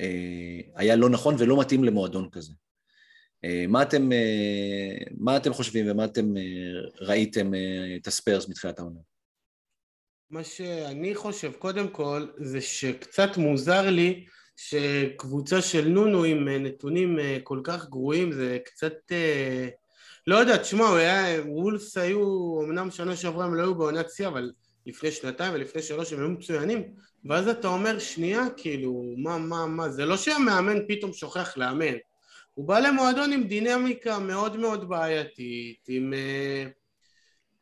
אה, 0.00 0.60
היה 0.74 0.96
לא 0.96 1.10
נכון 1.10 1.34
ולא 1.38 1.60
מתאים 1.60 1.84
למועדון 1.84 2.28
כזה. 2.32 2.52
מה 3.68 3.82
אתם, 3.82 4.10
מה 5.18 5.36
אתם 5.36 5.52
חושבים 5.52 5.90
ומה 5.90 6.04
אתם 6.04 6.34
ראיתם 7.00 7.52
את 7.96 8.06
הספיירס 8.06 8.48
מתחילת 8.48 8.78
העונה? 8.78 9.00
מה 10.30 10.44
שאני 10.44 11.14
חושב, 11.14 11.52
קודם 11.52 11.88
כל, 11.88 12.26
זה 12.36 12.60
שקצת 12.60 13.36
מוזר 13.36 13.90
לי 13.90 14.26
שקבוצה 14.56 15.62
של 15.62 15.88
נונו 15.88 16.24
עם 16.24 16.48
אה, 16.48 16.58
נתונים 16.58 17.18
אה, 17.18 17.38
כל 17.42 17.60
כך 17.64 17.88
גרועים, 17.88 18.32
זה 18.32 18.58
קצת... 18.64 18.94
אה, 19.12 19.68
לא 20.26 20.36
יודע, 20.36 20.56
תשמע. 20.56 20.84
וולס 21.46 21.96
היו, 21.96 22.60
אמנם 22.64 22.90
שנה 22.90 23.16
שעברה 23.16 23.44
הם 23.44 23.54
לא 23.54 23.62
היו 23.62 23.74
בעונת 23.74 24.10
שיא, 24.10 24.26
אבל 24.26 24.52
לפני 24.86 25.10
שנתיים 25.10 25.54
ולפני 25.54 25.82
שלוש 25.82 26.12
הם 26.12 26.18
היו 26.18 26.28
מצוינים, 26.28 26.82
ואז 27.24 27.48
אתה 27.48 27.68
אומר, 27.68 27.98
שנייה, 27.98 28.42
כאילו, 28.56 29.04
מה, 29.16 29.38
מה, 29.38 29.66
מה, 29.66 29.88
זה 29.88 30.04
לא 30.04 30.16
שהמאמן 30.16 30.78
פתאום 30.88 31.12
שוכח 31.12 31.56
לאמן. 31.56 31.94
הוא 32.54 32.68
בא 32.68 32.78
למועדון 32.78 33.32
עם 33.32 33.44
דינמיקה 33.44 34.18
מאוד 34.18 34.56
מאוד 34.56 34.88
בעייתית, 34.88 35.84
עם... 35.88 36.14
אה, 36.14 36.66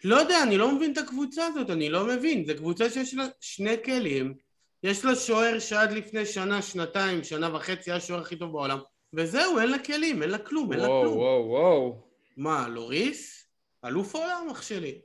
לא 0.07 0.17
יודע, 0.17 0.43
אני 0.43 0.59
לא 0.59 0.75
מבין 0.75 0.93
את 0.93 0.99
הקבוצה 0.99 1.47
הזאת, 1.47 1.71
אני 1.71 1.89
לא 1.89 2.07
מבין. 2.07 2.45
זו 2.47 2.53
קבוצה 2.57 2.91
שיש 2.91 3.15
לה 3.15 3.27
שני 3.41 3.77
כלים, 3.85 4.35
יש 4.83 5.05
לה 5.05 5.15
שוער 5.15 5.59
שעד 5.59 5.93
לפני 5.93 6.27
שנה, 6.27 6.63
שנתיים, 6.63 7.25
שנה 7.25 7.55
וחצי 7.57 7.91
היה 7.91 7.97
השוער 7.97 8.21
הכי 8.21 8.37
טוב 8.37 8.53
בעולם, 8.53 8.79
וזהו, 9.15 9.59
אין 9.59 9.71
לה 9.71 9.79
כלים, 9.79 10.23
אין 10.23 10.31
לה 10.31 10.39
כלום, 10.39 10.73
אין 10.73 10.81
לה 10.81 10.87
כלום. 10.87 11.17
וואו, 11.17 11.47
וואו. 11.49 12.03
מה, 12.37 12.69
לוריס? 12.69 13.45
אלוף 13.85 14.15
עולם, 14.15 14.47
אח 14.53 14.63
שלי. 14.63 14.99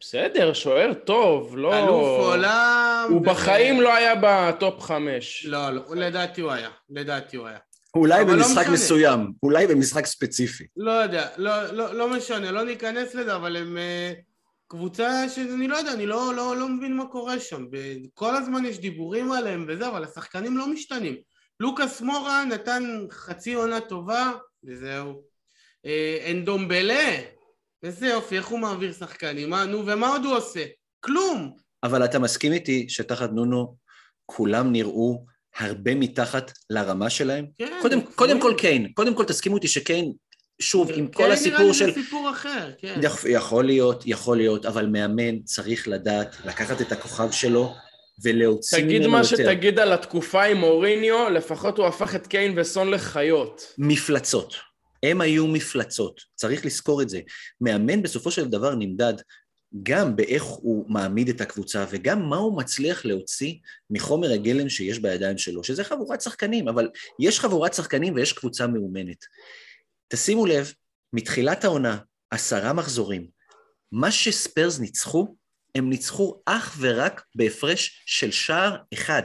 בסדר, 0.00 0.52
שוער 0.52 0.94
טוב, 0.94 1.56
לא... 1.56 1.78
אלוף 1.78 2.26
עולם... 2.26 3.06
הוא 3.10 3.20
ו- 3.20 3.24
בחיים 3.24 3.80
לא 3.80 3.94
היה 3.94 4.14
בטופ 4.22 4.80
חמש. 4.80 5.46
לא, 5.46 5.70
לא, 5.70 5.82
לדעתי 5.96 6.40
הוא 6.40 6.50
היה, 6.50 6.70
לדעתי 6.90 7.36
הוא 7.36 7.46
היה. 7.46 7.58
אולי 7.94 8.24
לא 8.24 8.32
במשחק 8.32 8.62
משנה. 8.62 8.72
מסוים, 8.72 9.32
אולי 9.42 9.66
במשחק 9.66 10.06
ספציפי. 10.06 10.64
לא 10.76 10.90
יודע, 10.90 11.28
לא, 11.36 11.62
לא, 11.72 11.94
לא 11.94 12.08
משנה, 12.08 12.50
לא 12.50 12.64
ניכנס 12.64 13.14
לזה, 13.14 13.34
אבל 13.34 13.56
הם 13.56 13.78
אה, 13.78 14.12
קבוצה 14.68 15.28
שאני 15.28 15.68
לא 15.68 15.76
יודע, 15.76 15.92
אני 15.92 16.06
לא, 16.06 16.34
לא, 16.34 16.56
לא 16.56 16.68
מבין 16.68 16.96
מה 16.96 17.06
קורה 17.06 17.40
שם. 17.40 17.64
כל 18.14 18.36
הזמן 18.36 18.64
יש 18.64 18.78
דיבורים 18.78 19.32
עליהם 19.32 19.64
וזה, 19.68 19.88
אבל 19.88 20.04
השחקנים 20.04 20.58
לא 20.58 20.66
משתנים. 20.66 21.16
לוקאס 21.60 22.00
מורה 22.00 22.44
נתן 22.44 23.06
חצי 23.10 23.54
עונה 23.54 23.80
טובה, 23.80 24.32
וזהו. 24.64 25.22
אה, 25.86 26.30
אנדומבלה, 26.30 27.20
איזה 27.82 28.06
יופי, 28.06 28.36
איך 28.36 28.46
הוא 28.46 28.58
מעביר 28.58 28.92
שחקנים, 28.92 29.50
מה, 29.50 29.64
נו, 29.64 29.86
ומה 29.86 30.08
עוד 30.08 30.24
הוא 30.24 30.36
עושה? 30.36 30.64
כלום. 31.00 31.56
אבל 31.82 32.04
אתה 32.04 32.18
מסכים 32.18 32.52
איתי 32.52 32.88
שתחת 32.88 33.30
נונו 33.30 33.76
כולם 34.26 34.72
נראו 34.72 35.24
הרבה 35.56 35.94
מתחת 35.94 36.52
לרמה 36.70 37.10
שלהם? 37.10 37.46
כן, 37.58 37.78
קודם, 37.82 37.98
הם 37.98 38.04
קודם 38.14 38.40
כל. 38.40 38.54
קיין, 38.58 38.92
קודם 38.92 39.14
כל 39.14 39.24
תסכימו 39.24 39.56
אותי 39.56 39.68
שקיין, 39.68 40.12
שוב, 40.60 40.90
עם 40.90 41.06
כן, 41.06 41.12
כל 41.12 41.22
נראה 41.22 41.34
הסיפור 41.34 41.68
לי 41.68 41.74
של... 41.74 41.86
זה 41.86 42.02
סיפור 42.02 42.30
אחר, 42.30 42.70
כן. 42.78 43.00
יכ- 43.02 43.24
יכול 43.28 43.64
להיות, 43.64 44.02
יכול 44.06 44.36
להיות, 44.36 44.66
אבל 44.66 44.86
מאמן 44.86 45.42
צריך 45.42 45.88
לדעת 45.88 46.36
לקחת 46.44 46.80
את 46.80 46.92
הכוכב 46.92 47.30
שלו 47.30 47.74
ולהוציא 48.22 48.78
תגיד 48.78 49.00
ממנו 49.00 49.12
מה 49.12 49.18
יותר. 49.18 49.36
שתגיד 49.36 49.78
על 49.78 49.92
התקופה 49.92 50.42
עם 50.44 50.56
מוריניו, 50.56 51.28
לפחות 51.30 51.78
הוא 51.78 51.86
הפך 51.86 52.14
את 52.14 52.26
קיין 52.26 52.58
וסון 52.58 52.90
לחיות. 52.90 53.74
מפלצות. 53.78 54.54
הם 55.02 55.20
היו 55.20 55.46
מפלצות, 55.46 56.20
צריך 56.34 56.66
לזכור 56.66 57.02
את 57.02 57.08
זה. 57.08 57.20
מאמן 57.60 58.02
בסופו 58.02 58.30
של 58.30 58.48
דבר 58.48 58.74
נמדד 58.74 59.14
גם 59.82 60.16
באיך 60.16 60.42
הוא 60.42 60.84
מעמיד 60.88 61.28
את 61.28 61.40
הקבוצה 61.40 61.84
וגם 61.90 62.28
מה 62.28 62.36
הוא 62.36 62.58
מצליח 62.58 63.04
להוציא 63.04 63.54
מחומר 63.90 64.32
הגלם 64.32 64.68
שיש 64.68 64.98
בידיים 64.98 65.38
שלו, 65.38 65.64
שזה 65.64 65.84
חבורת 65.84 66.20
שחקנים, 66.20 66.68
אבל 66.68 66.88
יש 67.20 67.40
חבורת 67.40 67.74
שחקנים 67.74 68.14
ויש 68.14 68.32
קבוצה 68.32 68.66
מאומנת. 68.66 69.24
תשימו 70.08 70.46
לב, 70.46 70.72
מתחילת 71.12 71.64
העונה, 71.64 71.98
עשרה 72.30 72.72
מחזורים, 72.72 73.28
מה 73.92 74.12
שספיירס 74.12 74.78
ניצחו, 74.78 75.36
הם 75.74 75.90
ניצחו 75.90 76.42
אך 76.46 76.76
ורק 76.80 77.24
בהפרש 77.34 78.02
של 78.06 78.30
שער 78.30 78.76
אחד. 78.94 79.22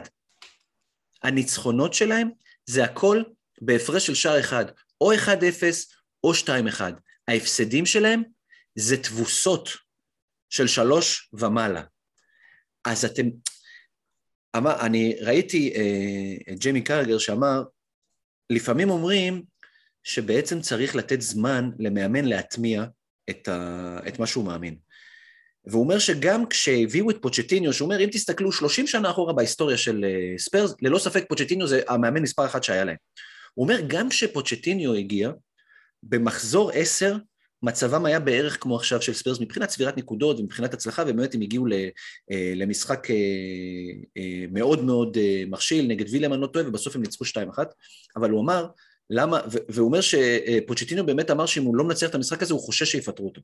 הניצחונות 1.24 1.93
שלהם 1.93 2.30
זה 2.65 2.84
הכל 2.84 3.24
בהפרש 3.62 4.08
של 4.08 4.15
שער 4.15 4.39
אחד, 4.39 4.65
או 5.02 5.13
1-0 5.13 5.17
או 6.24 6.32
2-1. 6.34 6.82
ההפסדים 7.28 7.86
שלהם 7.86 8.24
זה 8.76 9.04
תבוסות 9.04 9.69
של 10.50 10.67
שלוש 10.67 11.30
ומעלה. 11.34 11.84
אז 12.86 13.06
אתם... 13.06 13.24
אמר, 14.58 14.86
אני 14.86 15.15
ראיתי 15.22 15.74
אה, 15.76 16.54
את 16.54 16.60
ג'יימי 16.60 16.82
קראגר 16.82 17.17
שאמר, 17.17 17.63
לפעמים 18.50 18.89
אומרים 18.89 19.43
שבעצם 20.04 20.62
צריך 20.62 20.96
לתת 20.96 21.22
זמן 21.22 21.70
למאמן 21.80 22.26
להטמיע 22.26 22.86
את, 23.30 23.48
ה, 23.48 24.00
את 24.08 24.20
מה 24.20 24.28
שהוא 24.28 24.46
מאמין. 24.46 24.76
והוא 25.66 25.84
אומר 25.84 26.00
שגם 26.00 26.46
כשהביאו 26.46 27.10
את 27.10 27.18
פוצ'טיניו, 27.22 27.74
שהוא 27.74 27.86
אומר, 27.86 28.04
אם 28.04 28.10
תסתכלו 28.12 28.52
30 28.52 28.88
שנה 28.88 29.12
אחורה 29.12 29.34
בהיסטוריה 29.34 29.78
של 29.78 30.06
אה, 30.06 30.38
ספיירס, 30.38 30.74
ללא 30.82 31.00
ספק 31.00 31.26
פוצ'טיניו 31.30 31.68
זה 31.68 31.82
המאמן 31.88 32.22
מספר 32.22 32.46
אחת 32.46 32.63
שהיה 32.63 32.84
להם. 32.84 32.96
הוא 33.54 33.63
אומר, 33.63 33.80
גם 33.88 34.10
כשפוצ'טיניו 34.10 34.94
הגיע, 34.94 35.32
במחזור 36.04 36.72
10, 36.74 37.16
מצבם 37.63 38.06
היה 38.06 38.20
בערך 38.20 38.58
כמו 38.62 38.76
עכשיו 38.76 39.02
של 39.02 39.13
ספיירס 39.13 39.39
מבחינת 39.39 39.70
צבירת 39.70 39.98
נקודות 39.98 40.39
ומבחינת 40.39 40.74
הצלחה, 40.74 41.04
ובאמת 41.08 41.36
הם 41.36 41.42
הגיעו 41.42 41.66
אה, 42.32 42.54
למשחק 42.56 43.08
אה, 44.18 44.46
מאוד 44.52 44.84
מאוד 44.84 45.18
מכשיל 45.48 45.88
נגד 45.88 46.06
וילה, 46.10 46.27
אם 46.27 46.34
אני 46.34 46.42
לא 46.42 46.48
טועה, 46.48 46.68
ובסוף 46.68 46.96
הם 46.96 47.02
ניצחו 47.02 47.26
2-1, 47.26 47.60
אבל 48.16 48.30
הוא 48.30 48.42
אמר, 48.42 48.68
למה, 49.10 49.42
והוא 49.70 49.88
אומר 49.88 50.02
שפוצ'טיניו 50.02 51.06
באמת 51.06 51.32
אמר 51.32 51.46
שאם 51.46 51.63
הוא 51.63 51.76
לא 51.76 51.84
מנצח 51.84 52.10
את 52.10 52.16
המשחק 52.16 52.42
הזה, 52.42 52.54
הוא 52.54 52.62
חושש 52.62 52.92
שיפטרו 52.92 53.26
אותו. 53.26 53.42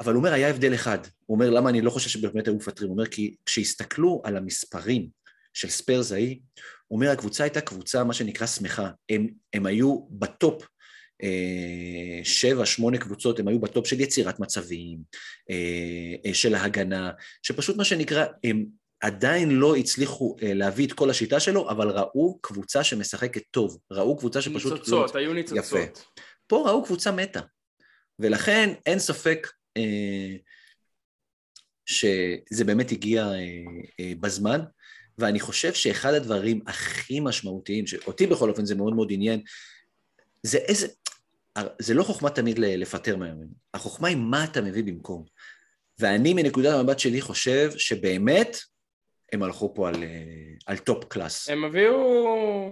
אבל 0.00 0.12
הוא 0.12 0.20
אומר, 0.20 0.32
היה 0.32 0.48
הבדל 0.48 0.74
אחד. 0.74 0.98
הוא 1.26 1.34
אומר, 1.34 1.50
למה 1.50 1.70
אני 1.70 1.80
לא 1.80 1.90
חושב 1.90 2.10
שבאמת 2.10 2.46
היו 2.46 2.54
מפטרים? 2.54 2.90
הוא 2.90 2.96
אומר, 2.96 3.06
כי 3.06 3.34
כשהסתכלו 3.46 4.22
על 4.24 4.36
המספרים 4.36 5.08
של 5.54 5.68
ספיירס 5.68 6.12
ההיא, 6.12 6.40
הוא 6.88 6.96
אומר, 6.96 7.10
הקבוצה 7.10 7.44
הייתה 7.44 7.60
קבוצה, 7.60 8.04
מה 8.04 8.12
שנקרא 8.12 8.46
שמחה. 8.46 8.90
הם, 9.08 9.28
הם 9.52 9.66
היו 9.66 10.06
בטופ, 10.10 10.66
אה, 11.22 12.20
שבע, 12.24 12.66
שמונה 12.66 12.98
קבוצות, 12.98 13.38
הם 13.38 13.48
היו 13.48 13.58
בטופ 13.60 13.86
של 13.86 14.00
יצירת 14.00 14.40
מצבים, 14.40 14.98
אה, 15.50 16.14
אה, 16.26 16.34
של 16.34 16.54
ההגנה, 16.54 17.10
שפשוט 17.42 17.76
מה 17.76 17.84
שנקרא, 17.84 18.26
הם 18.44 18.66
עדיין 19.00 19.50
לא 19.50 19.76
הצליחו 19.76 20.36
אה, 20.42 20.54
להביא 20.54 20.86
את 20.86 20.92
כל 20.92 21.10
השיטה 21.10 21.40
שלו, 21.40 21.70
אבל 21.70 21.90
ראו 21.90 22.38
קבוצה 22.40 22.84
שמשחקת 22.84 23.42
טוב, 23.50 23.78
ראו 23.90 24.18
קבוצה 24.18 24.42
שפשוט... 24.42 24.72
ניצוצות, 24.72 25.16
היו 25.16 25.32
ניצוצות. 25.32 26.04
פה 26.46 26.64
ראו 26.66 26.84
קבוצה 26.84 27.12
מתה, 27.12 27.40
ולכן 28.18 28.74
אין 28.86 28.98
ספק 28.98 29.52
אה, 29.76 30.36
שזה 31.86 32.64
באמת 32.64 32.90
הגיע 32.90 33.24
אה, 33.24 33.38
אה, 34.00 34.12
בזמן, 34.20 34.60
ואני 35.18 35.40
חושב 35.40 35.74
שאחד 35.74 36.14
הדברים 36.14 36.60
הכי 36.66 37.20
משמעותיים, 37.20 37.86
שאותי 37.86 38.26
בכל 38.26 38.50
אופן 38.50 38.64
זה 38.64 38.74
מאוד 38.74 38.94
מאוד 38.94 39.08
עניין, 39.12 39.42
זה 40.42 40.58
איזה, 40.58 40.86
זה 41.78 41.94
לא 41.94 42.02
חוכמה 42.02 42.30
תמיד 42.30 42.58
לפטר 42.58 43.16
מאמן, 43.16 43.46
החוכמה 43.74 44.08
היא 44.08 44.16
מה 44.16 44.44
אתה 44.44 44.60
מביא 44.60 44.84
במקום. 44.84 45.24
ואני 45.98 46.34
מנקודת 46.34 46.74
המבט 46.74 46.98
שלי 46.98 47.20
חושב 47.20 47.72
שבאמת 47.76 48.56
הם 49.32 49.42
הלכו 49.42 49.74
פה 49.74 49.88
על, 49.88 50.02
אה, 50.02 50.08
על 50.66 50.78
top 50.78 51.04
class. 51.04 51.48
הם 51.48 51.64
הביאו... 51.64 52.70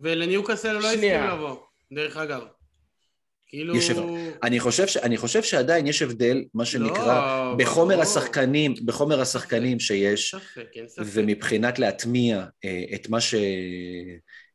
ולניוקאסל 0.00 0.72
לא. 0.72 0.86
הסכים 0.86 1.24
לבוא, 1.24 1.56
דרך 1.92 2.16
אגב. 2.16 2.42
כאילו... 3.46 3.76
יש 3.76 3.90
הבדל. 3.90 4.30
אני 4.42 4.60
חושב, 4.60 4.86
ש, 4.86 4.96
אני 4.96 5.16
חושב 5.16 5.42
שעדיין 5.42 5.86
יש 5.86 6.02
הבדל, 6.02 6.44
מה 6.54 6.64
שנקרא, 6.64 7.50
לא, 7.50 7.54
בחומר 7.58 7.94
ברור. 7.94 8.02
השחקנים, 8.02 8.74
בחומר 8.84 9.20
השחקנים 9.20 9.80
שיש, 9.80 10.34
ספק, 10.34 10.66
ספק. 10.86 11.02
ומבחינת 11.06 11.78
להטמיע 11.78 12.44
אה, 12.64 12.84
את 12.94 13.08
מה 13.08 13.18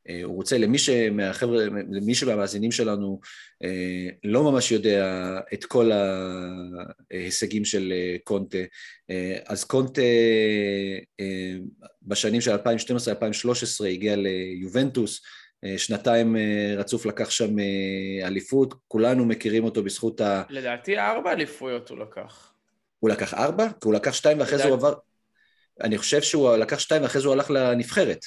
שהוא 0.07 0.35
רוצה, 0.35 0.57
למי 0.57 0.77
שמהחבר'ה, 0.77 1.65
למי 1.91 2.15
שמהמאזינים 2.15 2.71
שלנו 2.71 3.19
אה, 3.63 4.09
לא 4.23 4.43
ממש 4.43 4.71
יודע 4.71 5.31
את 5.53 5.65
כל 5.65 5.91
ההישגים 7.11 7.65
של 7.65 7.93
אה, 7.95 8.15
קונטה, 8.23 8.57
אה, 9.09 9.37
אז 9.45 9.63
קונטה 9.63 10.01
אה, 11.19 11.55
בשנים 12.01 12.41
של 12.41 12.55
2012-2013 12.55 13.85
הגיע 13.85 14.15
ליובנטוס, 14.15 15.21
אה, 15.63 15.77
שנתיים 15.77 16.37
אה, 16.37 16.73
רצוף 16.77 17.05
לקח 17.05 17.29
שם 17.29 17.59
אה, 17.59 18.27
אליפות, 18.27 18.73
כולנו 18.87 19.25
מכירים 19.25 19.63
אותו 19.63 19.83
בזכות 19.83 20.21
ה... 20.21 20.43
לדעתי 20.49 20.99
ארבע 20.99 21.31
אליפויות 21.31 21.89
הוא 21.89 21.97
לקח. 21.97 22.53
הוא 22.99 23.09
לקח 23.09 23.33
ארבע? 23.33 23.67
כי 23.67 23.73
הוא 23.83 23.93
לקח 23.93 24.13
שתיים 24.13 24.39
ואחרי 24.39 24.57
זה 24.57 24.63
הוא 24.63 24.73
עבר... 24.73 24.93
אני 25.81 25.97
חושב 25.97 26.21
שהוא 26.21 26.55
לקח 26.55 26.79
שתיים 26.79 27.03
ואחרי 27.03 27.21
זה 27.21 27.27
הוא 27.27 27.33
הלך 27.33 27.49
לנבחרת. 27.49 28.25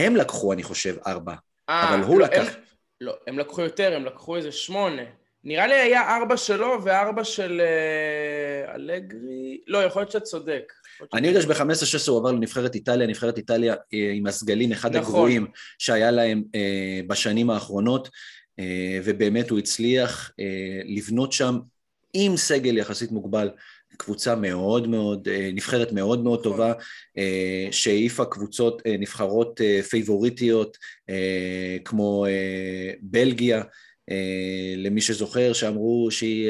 הם 0.00 0.16
לקחו, 0.16 0.52
אני 0.52 0.62
חושב, 0.62 0.96
ארבע. 1.06 1.34
אה, 1.68 1.88
אבל 1.88 2.02
הוא 2.02 2.20
לא, 2.20 2.26
לקח. 2.26 2.54
הם, 2.54 2.62
לא, 3.00 3.14
הם 3.26 3.38
לקחו 3.38 3.62
יותר, 3.62 3.96
הם 3.96 4.04
לקחו 4.04 4.36
איזה 4.36 4.52
שמונה. 4.52 5.02
נראה 5.44 5.66
לי 5.66 5.74
היה 5.74 6.16
ארבע 6.16 6.36
שלו 6.36 6.78
וארבע 6.84 7.24
של 7.24 7.60
אה, 7.60 8.74
אלגרי... 8.74 9.60
לא, 9.66 9.78
יכול 9.78 10.02
להיות 10.02 10.10
שאתה 10.10 10.24
צודק. 10.24 10.72
אני 11.14 11.28
יודע 11.28 11.42
שב-15-16 11.42 12.10
הוא 12.10 12.18
עבר 12.18 12.32
לנבחרת 12.32 12.74
איטליה, 12.74 13.06
נבחרת 13.06 13.36
איטליה 13.36 13.74
אה, 13.94 14.10
עם 14.14 14.26
הסגלים, 14.26 14.72
אחד 14.72 14.96
נכון. 14.96 15.02
הגרועים 15.02 15.46
שהיה 15.78 16.10
להם 16.10 16.42
אה, 16.54 17.00
בשנים 17.06 17.50
האחרונות, 17.50 18.08
אה, 18.58 18.98
ובאמת 19.04 19.50
הוא 19.50 19.58
הצליח 19.58 20.32
אה, 20.40 20.80
לבנות 20.84 21.32
שם 21.32 21.58
עם 22.14 22.36
סגל 22.36 22.78
יחסית 22.78 23.12
מוגבל. 23.12 23.50
קבוצה 24.00 24.34
מאוד 24.34 24.88
מאוד, 24.88 25.28
אה, 25.28 25.50
נבחרת 25.52 25.92
מאוד 25.92 26.22
מאוד 26.24 26.40
נכון. 26.40 26.52
טובה, 26.52 26.72
אה, 27.18 27.68
שהעיפה 27.70 28.24
קבוצות 28.24 28.82
אה, 28.86 28.96
נבחרות 28.98 29.60
פייבוריטיות, 29.90 30.76
כמו 31.84 32.26
בלגיה, 33.00 33.62
למי 34.76 35.00
שזוכר, 35.00 35.52
שאמרו 35.52 36.08
שהיא 36.10 36.48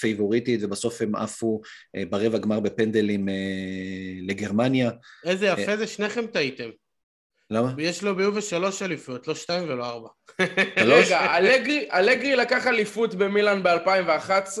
פייבוריטית, 0.00 0.60
ובסוף 0.62 1.02
הם 1.02 1.14
עפו 1.14 1.60
ברבע 2.10 2.38
גמר 2.38 2.60
בפנדלים 2.60 3.28
לגרמניה. 4.22 4.90
איזה 5.24 5.46
יפה 5.46 5.76
זה, 5.76 5.86
שניכם 5.86 6.26
טעיתם. 6.26 6.70
למה? 7.50 7.72
יש 7.78 8.02
לו 8.02 8.16
ביובה 8.16 8.40
שלוש 8.40 8.82
אליפויות, 8.82 9.28
לא 9.28 9.34
שתיים 9.34 9.68
ולא 9.68 9.86
ארבע. 9.86 10.08
רגע, 10.76 11.36
אלגרי 11.92 12.36
לקח 12.36 12.66
אליפות 12.66 13.14
במילאן 13.14 13.62
ב-2011. 13.62 14.58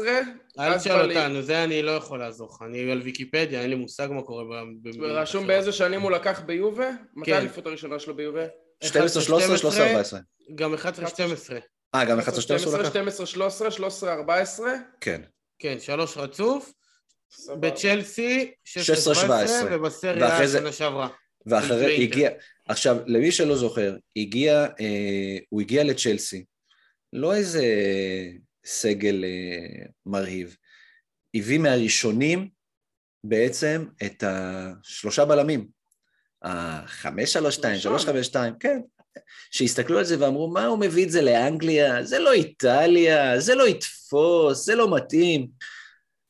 אל 0.58 0.78
תשאל 0.78 1.10
אותנו, 1.10 1.42
זה 1.42 1.64
אני 1.64 1.82
לא 1.82 1.90
יכול 1.90 2.18
לעזור 2.18 2.48
לך. 2.54 2.62
אני 2.62 2.92
על 2.92 3.02
ויקיפדיה, 3.02 3.62
אין 3.62 3.70
לי 3.70 3.76
מושג 3.76 4.08
מה 4.10 4.22
קורה 4.22 4.44
ב... 4.44 4.88
ב- 4.88 5.02
רשום 5.02 5.46
באיזה 5.46 5.72
שנים 5.72 6.00
הוא 6.00 6.10
לקח 6.10 6.40
ביובה? 6.46 6.90
מתי 7.14 7.30
כן. 7.30 7.36
האליפות 7.36 7.66
הראשונה 7.66 7.98
שלו 7.98 8.16
ביובה? 8.16 8.44
12, 8.84 9.22
13, 9.22 9.58
13, 9.58 9.86
14. 9.86 10.20
גם 10.54 10.74
11-12. 10.74 10.76
אה, 11.94 12.04
גם 12.04 12.18
11, 12.18 12.42
12 12.42 12.72
הוא 12.72 12.78
לקח? 12.78 12.90
12, 12.90 13.26
13, 13.26 13.70
13, 13.70 14.12
14? 14.12 14.72
כן. 15.00 15.20
כן, 15.58 15.76
שלוש 15.80 16.16
רצוף. 16.16 16.72
בצ'לסי, 17.60 18.52
16, 18.64 19.14
16-17, 19.14 19.16
17. 19.16 19.76
ובסריה 19.76 20.38
השנה 20.38 20.72
שעברה. 20.72 21.08
ואחרי. 21.46 22.02
הגיע, 22.02 22.30
עכשיו, 22.68 22.96
למי 23.06 23.32
שלא 23.32 23.56
זוכר, 23.56 23.96
הגיע, 24.16 24.66
אה, 24.80 25.38
הוא 25.48 25.60
הגיע 25.60 25.84
לצ'לסי, 25.84 26.44
לא 27.12 27.34
איזה 27.34 27.64
סגל 28.64 29.24
אה, 29.24 29.86
מרהיב, 30.06 30.56
הביא 31.34 31.58
מהראשונים 31.58 32.48
בעצם 33.24 33.86
את 34.06 34.24
השלושה 34.26 35.24
בלמים, 35.24 35.68
החמש 36.42 37.32
שלוש 37.32 37.54
שתיים. 37.54 37.78
שלוש 37.78 38.04
חמש 38.04 38.26
שתיים, 38.26 38.54
כן, 38.60 38.80
שהסתכלו 39.50 39.98
על 39.98 40.04
זה 40.04 40.16
ואמרו, 40.20 40.50
מה 40.50 40.66
הוא 40.66 40.78
מביא 40.78 41.04
את 41.04 41.10
זה 41.10 41.22
לאנגליה? 41.22 42.04
זה 42.04 42.18
לא 42.18 42.32
איטליה, 42.32 43.40
זה 43.40 43.54
לא 43.54 43.68
יתפוס, 43.68 44.64
זה 44.64 44.74
לא 44.74 44.96
מתאים. 44.96 45.48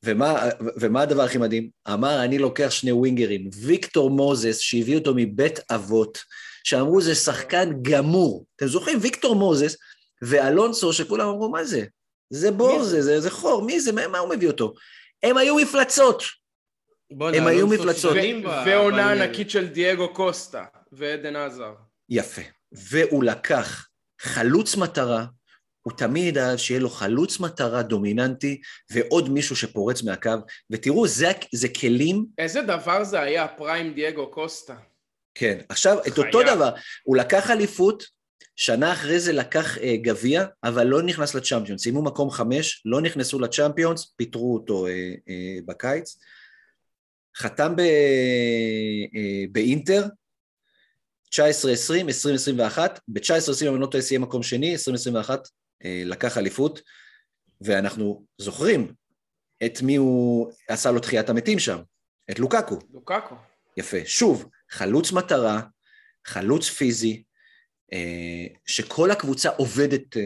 ומה, 0.04 0.48
ומה 0.80 1.02
הדבר 1.02 1.22
הכי 1.22 1.38
מדהים? 1.38 1.70
אמר, 1.92 2.24
אני 2.24 2.38
לוקח 2.38 2.70
שני 2.70 2.92
ווינגרים, 2.92 3.50
ויקטור 3.62 4.10
מוזס, 4.10 4.58
שהביא 4.58 4.96
אותו 4.96 5.12
מבית 5.16 5.60
אבות, 5.70 6.18
שאמרו, 6.64 7.00
זה 7.00 7.14
שחקן 7.14 7.70
גמור. 7.82 8.46
אתם 8.56 8.66
זוכרים? 8.66 8.98
ויקטור 9.02 9.34
מוזס 9.34 9.76
ואלונסו, 10.22 10.92
שכולם 10.92 11.28
אמרו, 11.28 11.50
מה 11.50 11.64
זה? 11.64 11.84
זה 12.34 12.50
בור, 12.50 12.84
זה, 12.84 13.02
זה, 13.02 13.20
זה 13.20 13.30
חור, 13.30 13.62
מי 13.62 13.80
זה? 13.80 13.92
מה 13.92 14.08
מה 14.08 14.18
הוא 14.18 14.30
מביא 14.34 14.48
אותו? 14.48 14.74
הם 15.22 15.36
היו 15.36 15.56
מפלצות. 15.56 16.22
הם 17.10 17.46
היו 17.46 17.66
אלונסו 17.66 17.82
מפלצות. 17.82 18.16
ועונה. 18.66 19.12
ענקית 19.12 19.50
של 19.50 19.66
דייגו 19.66 20.14
קוסטה 20.14 20.64
ועדן 20.92 21.36
עזר. 21.36 21.74
יפה. 22.08 22.42
והוא 22.72 23.24
לקח 23.24 23.88
חלוץ 24.20 24.76
מטרה, 24.76 25.24
הוא 25.82 25.92
תמיד 25.96 26.38
אהב 26.38 26.56
שיהיה 26.56 26.80
לו 26.80 26.90
חלוץ 26.90 27.40
מטרה 27.40 27.82
דומיננטי 27.82 28.60
ועוד 28.90 29.30
מישהו 29.30 29.56
שפורץ 29.56 30.02
מהקו, 30.02 30.30
ותראו, 30.70 31.06
זה, 31.06 31.32
זה 31.52 31.68
כלים 31.68 32.26
איזה 32.38 32.62
דבר 32.62 33.04
זה 33.04 33.20
היה, 33.20 33.48
פריים 33.48 33.94
דייגו 33.94 34.30
קוסטה. 34.30 34.74
כן, 35.34 35.58
עכשיו 35.68 35.98
את 35.98 36.12
חייב. 36.12 36.26
אותו 36.26 36.42
דבר, 36.42 36.70
הוא 37.02 37.16
לקח 37.16 37.50
אליפות, 37.50 38.04
שנה 38.56 38.92
אחרי 38.92 39.20
זה 39.20 39.32
לקח 39.32 39.78
אה, 39.78 39.96
גביע, 39.96 40.44
אבל 40.64 40.86
לא 40.86 41.02
נכנס 41.02 41.34
לצ'אמפיונס, 41.34 41.82
סיימו 41.82 42.02
מקום 42.02 42.30
חמש, 42.30 42.82
לא 42.84 43.00
נכנסו 43.00 43.40
לצ'אמפיונס, 43.40 44.04
פיטרו 44.16 44.54
אותו 44.54 44.86
אה, 44.86 44.92
אה, 45.28 45.58
בקיץ, 45.66 46.18
חתם 47.36 47.76
ב, 47.76 47.80
אה, 47.80 49.44
באינטר, 49.52 50.06
19-20, 51.34 51.36
20-21, 51.36 52.78
ב-19-20 53.08 53.66
אם 53.66 53.74
אני 53.74 53.80
לא 53.80 53.86
טועה 53.86 54.02
סיים 54.02 54.20
מקום 54.20 54.42
שני, 54.42 54.72
2021 54.72 55.48
אה, 55.84 56.02
לקח 56.04 56.38
אליפות, 56.38 56.80
ואנחנו 57.60 58.24
זוכרים 58.38 58.92
את 59.66 59.82
מי 59.82 59.96
הוא 59.96 60.52
עשה 60.68 60.90
לו 60.90 61.00
תחיית 61.00 61.28
המתים 61.28 61.58
שם, 61.58 61.78
את 62.30 62.38
לוקקו. 62.38 62.78
לוקקו. 62.94 63.34
יפה. 63.76 63.96
שוב, 64.04 64.48
חלוץ 64.70 65.12
מטרה, 65.12 65.60
חלוץ 66.26 66.68
פיזי, 66.68 67.22
שכל 68.66 69.10
הקבוצה 69.10 69.48
עובדת 69.48 70.16
אה, 70.16 70.22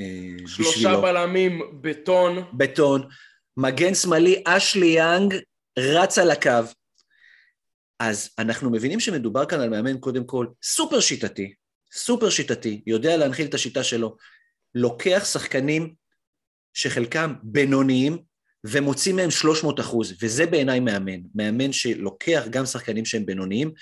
אה, 0.00 0.46
שלושה 0.46 0.70
בשבילו. 0.70 1.02
בלמים, 1.02 1.60
בטון. 1.80 2.44
בטון, 2.52 3.08
מגן 3.56 3.94
שמאלי, 3.94 4.42
אשלי 4.46 4.86
יאנג, 4.86 5.34
רץ 5.78 6.18
על 6.18 6.30
הקו. 6.30 6.50
אז 8.00 8.30
אנחנו 8.38 8.70
מבינים 8.70 9.00
שמדובר 9.00 9.46
כאן 9.46 9.60
על 9.60 9.68
מאמן 9.68 9.98
קודם 9.98 10.24
כל 10.24 10.46
סופר 10.62 11.00
שיטתי, 11.00 11.54
סופר 11.92 12.30
שיטתי, 12.30 12.82
יודע 12.86 13.16
להנחיל 13.16 13.46
את 13.46 13.54
השיטה 13.54 13.84
שלו, 13.84 14.16
לוקח 14.74 15.24
שחקנים 15.32 15.94
שחלקם 16.74 17.34
בינוניים 17.42 18.18
ומוציא 18.64 19.14
מהם 19.14 19.30
300 19.30 19.80
אחוז, 19.80 20.14
וזה 20.22 20.46
בעיניי 20.46 20.80
מאמן, 20.80 21.20
מאמן 21.34 21.72
שלוקח 21.72 22.44
גם 22.50 22.66
שחקנים 22.66 23.04
שהם 23.04 23.26
בינוניים, 23.26 23.72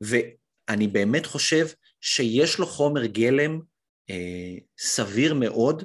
ואני 0.00 0.88
באמת 0.88 1.26
חושב 1.26 1.66
שיש 2.02 2.58
לו 2.58 2.66
חומר 2.66 3.06
גלם 3.06 3.60
אה, 4.10 4.54
סביר 4.78 5.34
מאוד, 5.34 5.84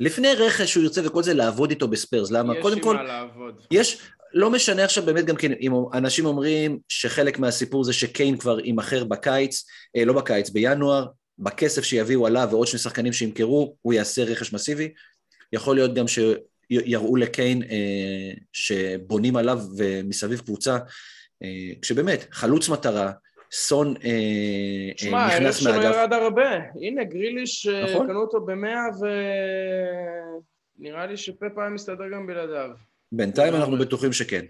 לפני 0.00 0.34
רכש 0.34 0.72
שהוא 0.72 0.84
ירצה 0.84 1.06
וכל 1.06 1.22
זה, 1.22 1.34
לעבוד 1.34 1.70
איתו 1.70 1.88
בספיירס. 1.88 2.30
למה? 2.30 2.56
יש 2.56 2.62
קודם 2.62 2.76
עם 2.76 2.82
כל, 2.82 2.96
מה 2.96 3.02
לעבוד. 3.02 3.60
יש, 3.70 3.98
לא 4.34 4.50
משנה 4.50 4.84
עכשיו 4.84 5.06
באמת 5.06 5.24
גם 5.24 5.36
כן, 5.36 5.52
אם 5.52 5.72
אנשים 5.94 6.26
אומרים 6.26 6.78
שחלק 6.88 7.38
מהסיפור 7.38 7.84
זה 7.84 7.92
שקיין 7.92 8.36
כבר 8.36 8.60
יימכר 8.60 9.04
בקיץ, 9.04 9.64
אה, 9.96 10.04
לא 10.04 10.12
בקיץ, 10.12 10.50
בינואר, 10.50 11.06
בכסף 11.38 11.84
שיביאו 11.84 12.26
עליו 12.26 12.48
ועוד 12.50 12.66
שני 12.66 12.78
שחקנים 12.78 13.12
שימכרו, 13.12 13.76
הוא 13.82 13.92
יעשה 13.92 14.24
רכש 14.24 14.52
מסיבי. 14.52 14.92
יכול 15.52 15.76
להיות 15.76 15.94
גם 15.94 16.04
שיראו 16.08 17.16
לקיין 17.16 17.62
אה, 17.62 18.32
שבונים 18.52 19.36
עליו 19.36 19.60
ומסביב 19.76 20.40
קבוצה, 20.40 20.78
אה, 21.42 21.72
כשבאמת, 21.82 22.26
חלוץ 22.32 22.68
מטרה, 22.68 23.12
סון 23.52 23.94
אה, 24.04 24.10
אה, 24.10 24.92
שמע, 24.96 25.18
הערך 25.18 25.40
נכנס 25.40 25.56
שלו 25.56 25.72
מהאגף. 25.72 25.94
ירד 25.96 26.12
הרבה. 26.12 26.50
הנה, 26.80 27.04
גריליש, 27.04 27.66
אה, 27.66 27.84
נכון. 27.84 28.06
קנו 28.06 28.20
אותו 28.20 28.40
במאה 28.40 28.82
ו... 29.00 29.06
נראה 30.78 31.06
לי 31.06 31.16
שפפ 31.16 31.58
היה 31.58 31.68
מסתדר 31.68 32.04
גם 32.12 32.26
בלעדיו. 32.26 32.70
בינתיים 33.12 33.54
אנחנו 33.54 33.72
לגמרי. 33.72 33.86
בטוחים 33.86 34.12
שכן. 34.12 34.44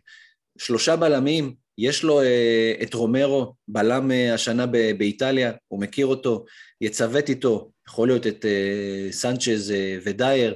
שלושה 0.58 0.96
בלמים, 0.96 1.54
יש 1.78 2.02
לו 2.04 2.22
אה, 2.22 2.72
את 2.82 2.94
רומרו, 2.94 3.54
בלם 3.68 4.10
אה, 4.10 4.34
השנה 4.34 4.66
ב- 4.66 4.98
באיטליה, 4.98 5.52
הוא 5.68 5.80
מכיר 5.80 6.06
אותו, 6.06 6.44
יצוות 6.80 7.28
איתו, 7.28 7.70
יכול 7.88 8.08
להיות 8.08 8.26
את 8.26 8.44
אה, 8.44 9.12
סנצ'ז 9.12 9.70
אה, 9.70 9.98
ודייר, 10.04 10.54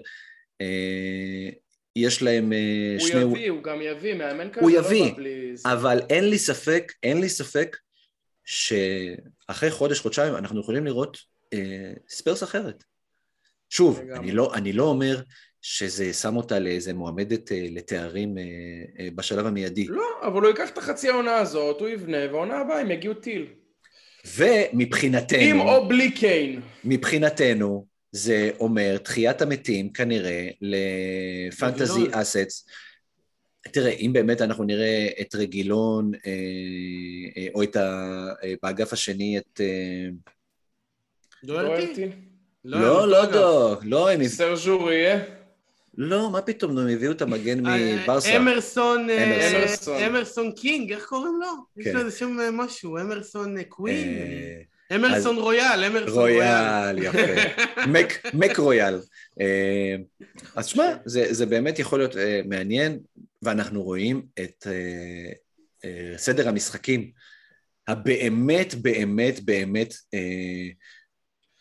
אה, 0.61 1.49
יש 1.97 2.23
להם 2.23 2.53
אה, 2.53 2.97
הוא 3.01 3.09
שני... 3.09 3.21
יביא, 3.21 3.51
הוא 3.51 3.63
גם 3.63 3.83
יביא, 3.83 4.15
מאמן 4.15 4.51
כזה 4.51 4.61
הוא 4.61 4.71
לא 4.71 4.79
יביא, 4.79 5.05
בא 5.11 5.17
בלי. 5.17 5.55
אבל 5.67 6.01
אין 6.11 6.31
לי 6.31 6.39
ספק, 6.39 6.93
אין 7.03 7.21
לי 7.21 7.29
ספק 7.29 7.77
שאחרי 8.45 9.71
חודש, 9.71 10.01
חודשיים, 10.01 10.37
אנחנו 10.37 10.61
יכולים 10.61 10.85
לראות 10.87 11.19
אה, 11.53 11.93
ספרס 12.09 12.43
אחרת. 12.43 12.85
שוב. 13.71 14.01
אני 14.15 14.33
לא, 14.33 14.55
אני 14.55 14.73
לא 14.73 14.85
אומר 14.85 15.21
שזה 15.63 16.13
שם 16.13 16.37
אותה 16.37 16.59
לאיזה 16.59 16.95
מועמדת 16.95 17.53
אה, 17.53 17.67
לתארים 17.71 18.39
אה, 18.39 18.43
אה, 18.99 19.09
בשלב 19.15 19.47
המיידי. 19.47 19.87
לא, 19.89 20.07
אבל 20.23 20.41
הוא 20.41 20.49
ייקח 20.49 20.71
את 20.71 20.79
החצי 20.79 21.09
העונה 21.09 21.37
הזאת, 21.37 21.81
הוא 21.81 21.89
יבנה, 21.89 22.17
והעונה 22.33 22.59
הבאה 22.59 22.81
הם 22.81 22.91
יגיעו 22.91 23.15
טיל. 23.15 23.47
ומבחינתנו, 24.37 25.39
עם 25.41 25.61
או 25.61 25.89
בלי 25.89 26.11
קיין. 26.11 26.61
מבחינתנו, 26.85 27.87
זה 28.13 28.51
אומר 28.61 28.97
תחיית 28.99 29.43
המתים 29.43 29.93
כנראה 29.93 30.49
לפנטזי. 30.61 32.07
אסטס. 32.13 32.67
תראה, 33.73 33.91
אם 33.91 34.11
באמת 34.13 34.41
אנחנו 34.41 34.65
נראה 34.65 35.09
את 35.21 35.35
רגילון, 35.35 36.13
אה, 36.27 36.31
אה, 37.37 37.47
או 37.55 37.63
את 37.63 37.77
ה... 37.77 38.27
אה, 38.45 38.55
באגף 38.63 38.93
השני 38.93 39.39
את... 39.39 39.61
דוהרטי? 41.45 41.87
דוהרטי. 41.87 42.11
לא, 42.65 42.77
הם 42.77 42.83
לא, 43.11 43.31
לא, 43.33 43.77
לא, 43.83 44.11
הם... 44.11 44.21
הב- 44.21 44.27
סרג' 44.27 44.62
אורייה. 44.62 45.25
לא, 45.99 46.31
מה 46.31 46.43
פתאום, 46.43 46.79
הם 46.79 46.89
הביאו 46.89 47.13
את 47.13 47.23
המגן 47.23 47.61
מברסה. 47.67 48.37
אמרסון, 48.37 49.07
אמרסון. 50.07 50.53
קינג, 50.53 50.93
איך 50.93 51.05
קוראים 51.05 51.41
לו? 51.41 51.47
יש 51.77 51.87
כן. 51.87 51.93
לו 51.93 52.01
איזה 52.01 52.19
שם 52.19 52.37
משהו, 52.53 52.99
אמרסון 52.99 53.63
קווין? 53.63 54.19
אמרסון 54.93 55.37
רויאל, 55.37 55.85
אמרסון 55.85 56.19
רויאל. 56.19 56.99
רויאל, 56.99 56.99
יפה. 56.99 57.43
מק, 57.87 58.35
מק 58.35 58.57
רויאל. 58.59 59.01
אה, 59.41 59.97
אז 60.57 60.67
שמע, 60.67 60.95
זה, 61.05 61.35
זה 61.35 61.47
באמת 61.47 61.79
יכול 61.79 61.99
להיות 61.99 62.17
אה, 62.17 62.41
מעניין, 62.47 62.99
ואנחנו 63.43 63.83
רואים 63.83 64.23
את 64.41 64.67
אה, 65.85 66.17
סדר 66.17 66.49
המשחקים 66.49 67.11
הבאמת, 67.89 68.75
באמת, 68.75 69.41
באמת 69.41 69.95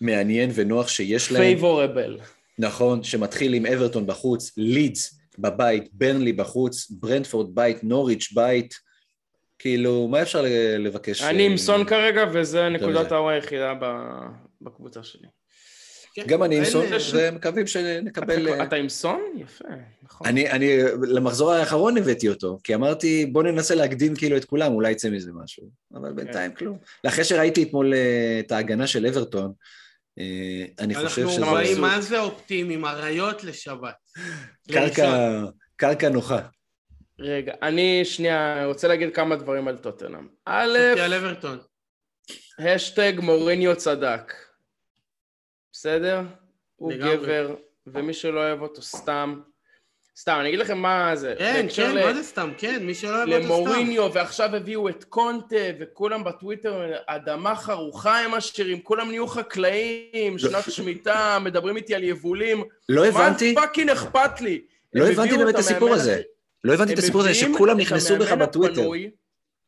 מעניין 0.02 0.52
ונוח 0.54 0.88
שיש 0.88 1.32
להם. 1.32 1.44
פייבורבל. 1.44 2.20
נכון, 2.60 3.04
שמתחיל 3.04 3.54
עם 3.54 3.66
אברטון 3.66 4.08
בחוץ, 4.08 4.52
לידס 4.58 5.20
בבית, 5.40 5.84
ברנלי 5.94 6.34
בחוץ, 6.34 6.92
ברנדפורד 6.92 7.56
בית, 7.56 7.84
נוריץ' 7.84 8.34
בית. 8.34 8.74
כאילו, 9.60 10.08
מה 10.08 10.22
אפשר 10.22 10.42
ל- 10.42 10.48
לבקש? 10.80 11.22
אני 11.22 11.46
עם 11.46 11.52
אה, 11.52 11.58
סון 11.58 11.86
כרגע, 11.86 12.26
וזה 12.34 12.70
נקודת. 12.70 13.12
האור 13.12 13.30
היחידה 13.30 13.74
ב- 13.82 14.18
בקבוצה 14.62 15.04
שלי. 15.04 15.28
כן, 16.16 16.24
גם 16.28 16.44
אני 16.44 16.58
עם 16.58 16.66
סון, 16.66 16.86
אה, 16.94 16.98
ומקווים 17.14 17.68
שנקבל... 17.68 18.48
אתה- 18.50 18.60
אה, 18.60 18.64
אתה 18.64 18.76
עם 18.76 18.90
סון? 18.90 19.22
יפה, 19.38 19.64
נכון. 20.04 20.28
אני, 20.28 20.50
אני 20.52 20.78
למחזור 21.08 21.52
האחרון 21.52 21.98
הבאתי 21.98 22.30
אותו, 22.30 22.58
כי 22.64 22.76
אמרתי, 22.76 23.26
בוא 23.26 23.44
ננסה 23.44 23.76
להקדים 23.76 24.16
כאילו 24.16 24.38
את 24.38 24.46
כולם, 24.46 24.74
אולי 24.74 24.92
יצא 24.92 25.10
מזה 25.10 25.32
משהו. 25.44 25.70
אבל 25.96 26.14
בינתיים 26.14 26.52
כן. 26.52 26.58
כלום. 26.58 26.78
אחרי 27.08 27.24
שראיתי 27.24 27.64
אתמול 27.64 27.94
אה, 27.94 28.40
את 28.40 28.52
ההגנה 28.52 28.88
של 28.88 29.06
אברטון, 29.06 29.52
אה, 30.20 30.66
אני 30.80 30.96
חושב 30.96 31.22
אנחנו 31.22 31.30
שזה 31.34 31.42
באים 31.42 31.58
מבסוט. 31.68 31.80
מה 31.80 32.02
זה 32.02 32.20
אופטימיים, 32.20 32.86
אריות 32.86 33.44
לשבת. 33.44 33.94
קרקע 35.78 36.10
נוחה. 36.10 36.40
רגע, 37.20 37.54
אני 37.62 38.06
שנייה 38.06 38.66
רוצה 38.66 38.88
להגיד 38.88 39.16
כמה 39.16 39.36
דברים 39.36 39.68
על 39.68 39.78
טוטנאם. 39.78 40.28
א', 40.46 40.78
על 41.04 41.14
אברטון. 41.14 41.58
השטג 42.60 43.14
מוריניו 43.20 43.76
צדק. 43.76 44.34
בסדר? 45.72 46.22
הוא. 46.76 46.94
גבר, 46.94 47.56
ומי 47.88 48.14
שלא 48.14 48.40
אוהב 48.40 48.62
אותו 48.62 48.82
סתם. 48.82 49.40
סתם, 50.18 50.38
אני 50.40 50.48
אגיד 50.50 50.60
לכם 50.60 50.78
מה 50.78 51.16
זה. 51.16 51.36
כן, 51.38 51.66
כן, 51.76 51.96
ל- 51.96 52.06
מה 52.06 52.14
זה 52.14 52.24
סתם? 52.24 52.52
כן, 52.58 52.86
מי 52.86 52.94
שלא 52.96 53.10
אוהב 53.16 53.30
אותו 53.30 53.44
סתם. 53.44 53.46
למוריניו, 53.46 54.14
ועכשיו 54.14 54.56
הביאו 54.56 54.90
את 54.90 55.04
קונטה, 55.04 55.56
וכולם 55.80 56.24
בטוויטר, 56.24 56.92
אדמה 57.08 57.56
חרוכה 57.56 58.20
הם 58.20 58.34
עשירים, 58.34 58.82
כולם 58.82 59.10
נהיו 59.10 59.28
חקלאים, 59.28 60.40
שנת 60.40 60.72
שמיטה, 60.72 61.38
מדברים 61.42 61.78
איתי 61.78 61.96
על 61.96 62.04
יבולים. 62.04 62.64
לא 62.90 63.06
הבנתי, 63.06 63.54
מה 63.54 63.62
fucking 63.62 63.90
אכפת 63.90 64.42
לי? 64.42 64.66
לא 64.94 65.08
הבנתי 65.08 65.38
באמת 65.38 65.54
את 65.56 65.60
הסיפור 65.60 65.94
הזה. 65.94 66.22
לא 66.64 66.74
הבנתי 66.74 66.94
את 66.94 66.98
הסיפור 67.00 67.22
הזה 67.22 67.34
שכולם 67.34 67.78
נכנסו 67.78 68.18
בך 68.18 68.32
בטוויטר. 68.32 68.74
הפנוי, 68.82 69.10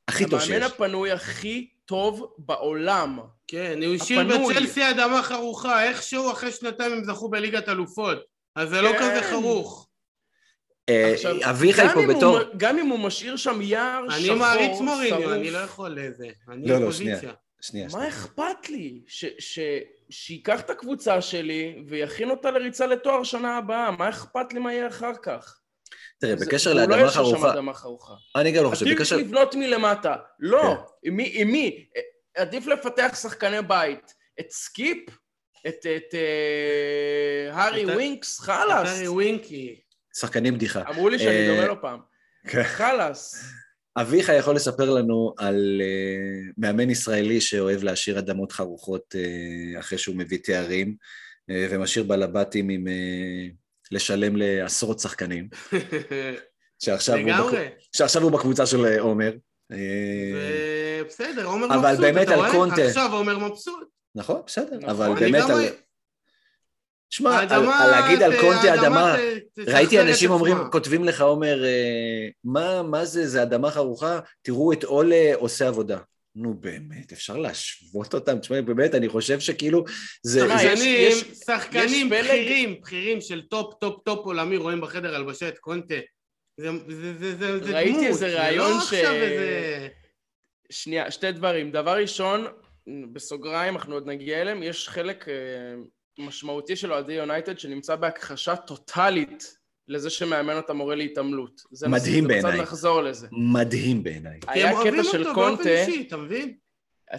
הכי 0.07 0.25
טוב 0.25 0.39
שיש. 0.39 0.49
המאמן 0.49 0.65
הפנוי 0.65 1.11
הכי 1.11 1.69
טוב 1.85 2.33
בעולם. 2.37 3.19
כן, 3.47 3.79
הוא 3.85 3.95
השאיר. 3.95 4.23
בצ'לסי 4.23 4.89
אדמה 4.89 5.23
חרוכה, 5.23 5.83
איכשהו 5.83 6.31
אחרי 6.31 6.51
שנתיים 6.51 6.91
הם 6.93 7.03
זכו 7.03 7.29
בליגת 7.29 7.69
אלופות. 7.69 8.17
אז 8.55 8.69
זה 8.69 8.81
לא 8.81 8.89
כן. 8.89 8.97
כזה 8.99 9.29
חרוך. 9.31 9.87
אה, 10.89 11.15
אביחי 11.49 11.87
פה 11.93 12.01
בתור... 12.15 12.39
גם 12.57 12.79
אם 12.79 12.87
הוא 12.87 12.99
משאיר 12.99 13.35
שם 13.35 13.61
יער 13.61 14.05
אני 14.15 14.23
שחור, 14.23 14.35
מעריץ 14.37 14.79
מוריניו, 14.81 15.21
שרוף, 15.21 15.33
אני 15.33 15.51
לא 15.51 15.57
יכול 15.57 15.91
לזה. 15.99 16.27
אני 16.49 16.67
לא, 16.67 16.75
לא, 16.75 16.81
אופוזיציה. 16.81 17.17
שנייה. 17.19 17.33
שנייה, 17.61 17.87
מה. 17.93 18.07
אכפת 18.07 18.69
לי? 18.69 19.01
ש- 19.07 19.25
ש- 19.39 19.59
שייקח 20.09 20.59
את 20.59 20.69
הקבוצה 20.69 21.21
שלי 21.21 21.83
ויכין 21.87 22.29
אותה 22.29 22.51
לריצה 22.51 22.87
לתואר 22.87 23.23
שנה 23.23 23.57
הבאה, 23.57 23.91
מה 23.91 24.09
אכפת 24.09 24.53
לי 24.53 24.59
מה 24.59 24.73
יהיה 24.73 24.87
אחר 24.87 25.11
כך? 25.23 25.59
תראה, 26.25 26.35
בקשר 26.35 26.71
הוא 26.71 26.79
לא 26.79 26.85
לאדמה 26.85 27.07
ישאיר 27.07 27.25
שם 27.25 27.31
חרוכה, 27.31 27.53
אדמה 27.53 27.73
חרוכה. 27.73 28.13
אני 28.35 28.51
גם 28.51 28.63
לא 28.63 28.69
חושב, 28.69 28.85
עדיף 28.85 28.99
בקשר... 28.99 29.17
לבנות 29.17 29.55
מלמטה. 29.55 30.15
לא, 30.39 30.75
כן. 31.03 31.09
עם 31.17 31.51
מי? 31.51 31.85
עדיף 32.37 32.67
לפתח 32.67 33.17
שחקני 33.21 33.61
בית. 33.61 34.13
את 34.39 34.51
סקיפ? 34.51 35.09
את 35.67 35.85
את, 35.97 36.15
אה, 36.15 37.53
הארי 37.53 37.85
ווינקס? 37.85 38.39
את 38.39 38.45
חלאס. 38.45 38.87
הארי 38.87 39.07
ווינקי. 39.07 39.81
שחקנים 40.19 40.53
בדיחה. 40.53 40.81
אמרו 40.89 41.09
לי 41.09 41.19
שאני 41.19 41.49
אה, 41.49 41.55
דומה 41.55 41.67
לו 41.67 41.81
פעם. 41.81 41.99
כן. 42.47 42.63
חלאס. 42.63 43.45
אביחי 43.97 44.35
יכול 44.35 44.55
לספר 44.55 44.89
לנו 44.89 45.33
על 45.37 45.81
אה, 45.81 46.53
מאמן 46.57 46.89
ישראלי 46.89 47.41
שאוהב 47.41 47.83
להשאיר 47.83 48.19
אדמות 48.19 48.51
חרוכות 48.51 49.15
אה, 49.15 49.79
אחרי 49.79 49.97
שהוא 49.97 50.15
מביא 50.15 50.37
תארים, 50.43 50.95
אה, 51.51 51.53
ומשאיר 51.69 52.03
בלבטים 52.03 52.69
עם 52.69 52.87
אה, 52.87 53.64
לשלם 53.91 54.35
לעשרות 54.35 54.99
שחקנים, 54.99 55.49
שעכשיו, 56.83 57.15
הוא, 57.15 57.23
לגמרי. 57.23 57.65
בק... 57.65 57.73
שעכשיו 57.95 58.21
הוא 58.21 58.31
בקבוצה 58.31 58.65
של 58.65 58.85
אה, 58.85 59.01
עומר. 59.01 59.33
Uh, 59.73 59.75
ובסדר, 61.01 61.45
עומר 61.45 61.67
מבסוט, 61.67 61.85
אבל 61.85 61.95
באמת 62.01 62.27
על? 62.27 62.51
קונטה. 62.51 62.81
עכשיו 62.81 63.13
עומר 63.13 63.37
מבסוט. 63.37 63.87
נכון, 64.15 64.41
בסדר, 64.45 64.77
נכון, 64.77 64.89
אבל 64.89 65.19
באמת 65.19 65.49
על... 65.49 65.65
שמע, 67.09 67.45
להגיד 67.91 68.23
על 68.23 68.41
קונטה 68.41 68.73
אדמה, 68.73 69.15
ראיתי 69.57 70.01
אנשים 70.01 70.31
אומרים. 70.31 70.57
כותבים 70.71 71.03
לך, 71.03 71.21
עומר, 71.21 71.65
אה, 71.65 72.27
מה, 72.43 72.83
מה 72.83 73.05
זה, 73.05 73.27
זה 73.27 73.43
אדמה 73.43 73.71
חרוכה? 73.71 74.19
תראו 74.41 74.73
את 74.73 74.83
אולה 74.83 75.31
עושה 75.35 75.67
עבודה. 75.67 75.99
נו 76.35 76.53
באמת, 76.53 77.11
אפשר 77.11 77.37
להשוות 77.37 78.13
אותם? 78.13 78.39
תשמע, 78.39 78.61
באמת, 78.61 78.95
אני 78.95 79.09
חושב 79.09 79.39
שכאילו, 79.39 79.85
זה... 80.23 80.39
תשמע, 80.45 80.57
זה- 80.57 80.63
יש- 80.67 80.79
שחקנים, 80.79 81.31
יש- 81.31 81.39
שחקנים 81.45 82.13
יש 82.13 82.19
פלג- 82.19 82.25
בכירים, 82.25 82.81
בכירים 82.81 83.21
של 83.21 83.41
טופ, 83.41 83.73
טופ, 83.81 84.03
טופ 84.05 84.25
עולמי 84.25 84.57
רואים 84.57 84.81
בחדר 84.81 85.15
הלבשה 85.15 85.47
את 85.47 85.59
קונטה. 85.59 85.95
זה 86.59 86.69
זה- 86.87 87.13
זה- 87.17 87.35
זה- 87.37 87.63
זה 87.65 87.75
ראיתי 87.75 87.91
דמות, 87.91 88.03
איזה 88.05 88.19
זה 88.29 88.41
ראיון 88.41 88.71
לא 88.71 88.81
ש- 88.83 88.93
איזה... 88.93 89.87
שנייה, 90.71 91.11
שתי 91.11 91.31
דברים. 91.31 91.71
דבר 91.71 91.97
ראשון, 91.97 92.45
בסוגריים, 93.13 93.75
אנחנו 93.75 93.93
עוד 93.93 94.07
נגיע 94.07 94.41
אליהם, 94.41 94.63
יש 94.63 94.89
חלק 94.89 95.29
אה, 95.29 95.33
משמעותי 96.19 96.75
של 96.75 96.93
אוהדי 96.93 97.13
יונייטד 97.13 97.59
שנמצא 97.59 97.95
בהכחשה 97.95 98.55
טוטאלית 98.55 99.57
לזה 99.87 100.09
שמאמן 100.09 100.57
אותם 100.57 100.77
מורה 100.77 100.95
להתעמלות. 100.95 101.61
זה 101.71 101.87
מדהים 101.87 102.27
בעיניי. 102.27 102.51
בצד 102.51 102.61
נחזור 102.61 103.01
לזה. 103.01 103.27
מדהים 103.31 104.03
בעיניי. 104.03 104.39
כי 104.41 104.47
הם 104.47 104.53
היה 104.53 104.71
אוהבים 104.71 104.93
קטע 104.93 105.03
של 105.03 105.27
אותו 105.27 105.33
באופן 105.33 105.55
קונטה, 105.55 105.69
אישי, 105.69 106.05
אתה 106.07 106.17
מבין? 106.17 106.57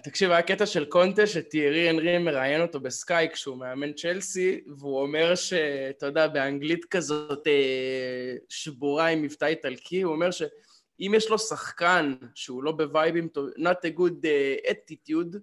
תקשיב, 0.04 0.30
היה 0.30 0.42
קטע 0.42 0.66
של 0.66 0.84
קונטה 0.84 1.26
שטיירי 1.26 1.88
הנרי 1.88 2.18
מראיין 2.18 2.60
אותו 2.60 2.80
בסקאי 2.80 3.28
כשהוא 3.32 3.56
מאמן 3.56 3.92
צ'לסי, 3.92 4.60
והוא 4.78 5.00
אומר 5.00 5.34
שאתה 5.34 6.06
יודע, 6.06 6.28
באנגלית 6.28 6.84
כזאת 6.84 7.46
אה, 7.46 8.34
שבורה 8.48 9.06
עם 9.06 9.22
מבטא 9.22 9.44
איטלקי, 9.44 10.02
הוא 10.02 10.12
אומר 10.12 10.30
שאם 10.30 11.12
יש 11.16 11.30
לו 11.30 11.38
שחקן 11.38 12.14
שהוא 12.34 12.62
לא 12.62 12.72
בווייבים 12.72 13.28
טוב, 13.28 13.48
not 13.58 13.86
a 13.86 13.98
good 13.98 14.24
uh, 14.24 14.70
attitude, 14.70 15.36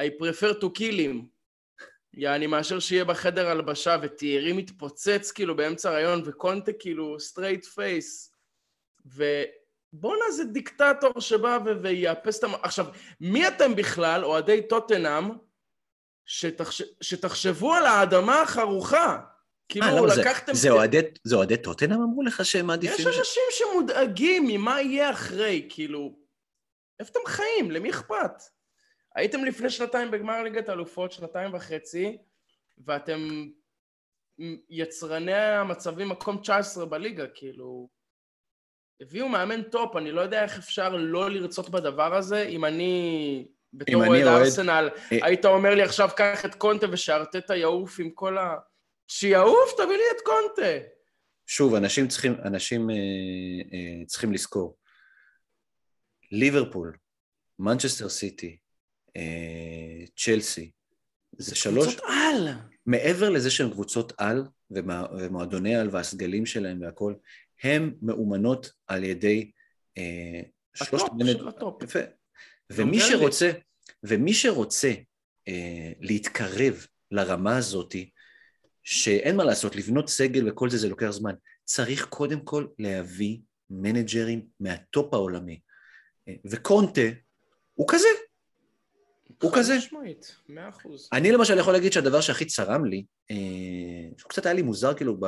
I 0.00 0.10
prefer 0.22 0.52
to 0.60 0.70
kill 0.78 0.98
him. 0.98 1.37
יעני, 2.14 2.46
מאשר 2.46 2.78
שיהיה 2.78 3.04
בחדר 3.04 3.48
הלבשה 3.48 3.96
וטיירי 4.02 4.52
מתפוצץ 4.52 5.30
כאילו 5.32 5.56
באמצע 5.56 5.88
הרעיון 5.90 6.22
וקונטה 6.24 6.72
כאילו 6.72 7.16
straight 7.16 7.66
face. 7.66 8.30
ובואנה 9.06 10.30
זה 10.36 10.44
דיקטטור 10.44 11.20
שבא 11.20 11.58
ו- 11.66 11.82
ויאפס 11.82 12.38
את 12.38 12.44
המ... 12.44 12.54
עכשיו, 12.62 12.86
מי 13.20 13.48
אתם 13.48 13.76
בכלל, 13.76 14.24
אוהדי 14.24 14.62
טוטנאם, 14.68 15.24
שתחש... 16.26 16.82
שתחשבו 17.00 17.74
על 17.74 17.86
האדמה 17.86 18.42
החרוכה? 18.42 19.18
כאילו, 19.68 19.86
אה, 19.86 19.92
למה 20.00 20.14
זה? 20.14 20.20
לקחתם... 20.20 20.54
זה 20.54 20.70
אוהדי- 20.70 21.00
זה 21.24 21.36
אוהדי 21.36 21.56
טוטנאם 21.56 22.02
אמרו 22.02 22.22
לך 22.22 22.44
שהם 22.44 22.60
יש 22.60 22.66
מעדיפים? 22.66 23.12
ש- 23.12 23.18
אנשים 23.18 23.42
שמודאגים 23.50 24.44
ממה 24.46 24.80
יהיה 24.80 25.10
אחרי, 25.10 25.66
כאילו... 25.70 26.18
איפה 27.00 27.10
אתם 27.10 27.20
חיים? 27.26 27.70
למי 27.70 27.90
אכפת? 27.90 28.42
הייתם 29.18 29.44
לפני 29.44 29.70
שנתיים 29.70 30.10
בגמר 30.10 30.42
ליגת 30.42 30.68
האלופות, 30.68 31.12
שנתיים 31.12 31.54
וחצי, 31.54 32.18
ואתם 32.86 33.48
יצרני 34.70 35.34
המצבים 35.34 36.08
מקום 36.08 36.38
19 36.38 36.86
בליגה, 36.86 37.26
כאילו... 37.34 37.88
הביאו 39.00 39.28
מאמן 39.28 39.62
טופ, 39.62 39.96
אני 39.96 40.12
לא 40.12 40.20
יודע 40.20 40.42
איך 40.42 40.58
אפשר 40.58 40.96
לא 40.96 41.30
לרצות 41.30 41.68
בדבר 41.68 42.14
הזה, 42.14 42.42
אם 42.42 42.64
אני, 42.64 43.46
בתור 43.72 44.06
אוהד 44.06 44.26
ארסנל, 44.26 44.88
אה. 45.12 45.18
היית 45.22 45.44
אומר 45.44 45.74
לי 45.74 45.82
עכשיו, 45.82 46.08
קח 46.16 46.44
את 46.44 46.54
קונטה 46.54 46.86
ושארטטה 46.90 47.56
יעוף 47.56 48.00
עם 48.00 48.10
כל 48.10 48.38
ה... 48.38 48.56
שיעוף, 49.08 49.72
תביא 49.76 49.96
לי 49.96 50.02
את 50.16 50.20
קונטה. 50.24 50.86
שוב, 51.46 51.74
אנשים 51.74 52.08
צריכים, 52.08 52.34
אנשים 52.44 52.90
אה, 52.90 52.94
אה, 52.94 54.06
צריכים 54.06 54.32
לזכור. 54.32 54.76
ליברפול, 56.32 56.96
מנצ'סטר 57.58 58.08
סיטי, 58.08 58.58
צ'לסי, 60.16 60.70
זה 61.38 61.54
שלוש... 61.54 61.86
קבוצות 61.86 62.04
על. 62.08 62.48
מעבר 62.86 63.30
לזה 63.30 63.50
שהן 63.50 63.70
קבוצות 63.70 64.12
על, 64.18 64.44
ומה- 64.70 65.06
ומועדוני 65.18 65.76
על 65.76 65.88
והסגלים 65.92 66.46
שלהם 66.46 66.82
והכול, 66.82 67.16
הן 67.62 67.94
מאומנות 68.02 68.72
על 68.86 69.04
ידי 69.04 69.50
אה, 69.98 70.40
שלושת 70.74 71.06
הטופ 71.06 71.26
של 71.32 71.48
הטופ. 71.48 71.82
יפה. 71.82 71.98
ומי 72.70 73.00
שרוצה, 73.00 73.50
ומי 74.02 74.34
שרוצה 74.34 74.92
אה, 75.48 75.92
להתקרב 76.00 76.86
לרמה 77.10 77.56
הזאתי, 77.56 78.10
שאין 78.82 79.36
מה 79.36 79.44
לעשות, 79.44 79.76
לבנות 79.76 80.08
סגל 80.08 80.48
וכל 80.48 80.70
זה, 80.70 80.78
זה 80.78 80.88
לוקח 80.88 81.10
זמן. 81.10 81.34
צריך 81.64 82.06
קודם 82.06 82.40
כל 82.40 82.66
להביא 82.78 83.38
מנג'רים 83.70 84.46
מהטופ 84.60 85.14
העולמי. 85.14 85.60
אה, 86.28 86.34
וקונטה 86.50 87.02
הוא 87.74 87.88
כזה. 87.88 88.08
הוא 89.42 89.52
כזה. 89.54 89.72
חד 89.72 89.78
משמעית, 89.78 90.36
מאה 90.48 90.68
אחוז. 90.68 91.08
אני 91.12 91.32
למשל 91.32 91.58
יכול 91.58 91.72
להגיד 91.72 91.92
שהדבר 91.92 92.20
שהכי 92.20 92.44
צרם 92.44 92.84
לי, 92.84 93.04
אה, 93.30 93.36
שהוא 94.18 94.28
קצת 94.28 94.46
היה 94.46 94.54
לי 94.54 94.62
מוזר 94.62 94.94
כאילו 94.94 95.20
ב, 95.20 95.24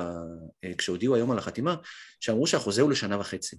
אה, 0.65 0.75
כשהודיעו 0.79 1.15
היום 1.15 1.31
על 1.31 1.39
החתימה, 1.39 1.77
שאמרו 2.21 2.47
שהחוזה 2.47 2.83
הוא 2.83 2.91
לשנה 2.91 3.21
וחצי. 3.21 3.57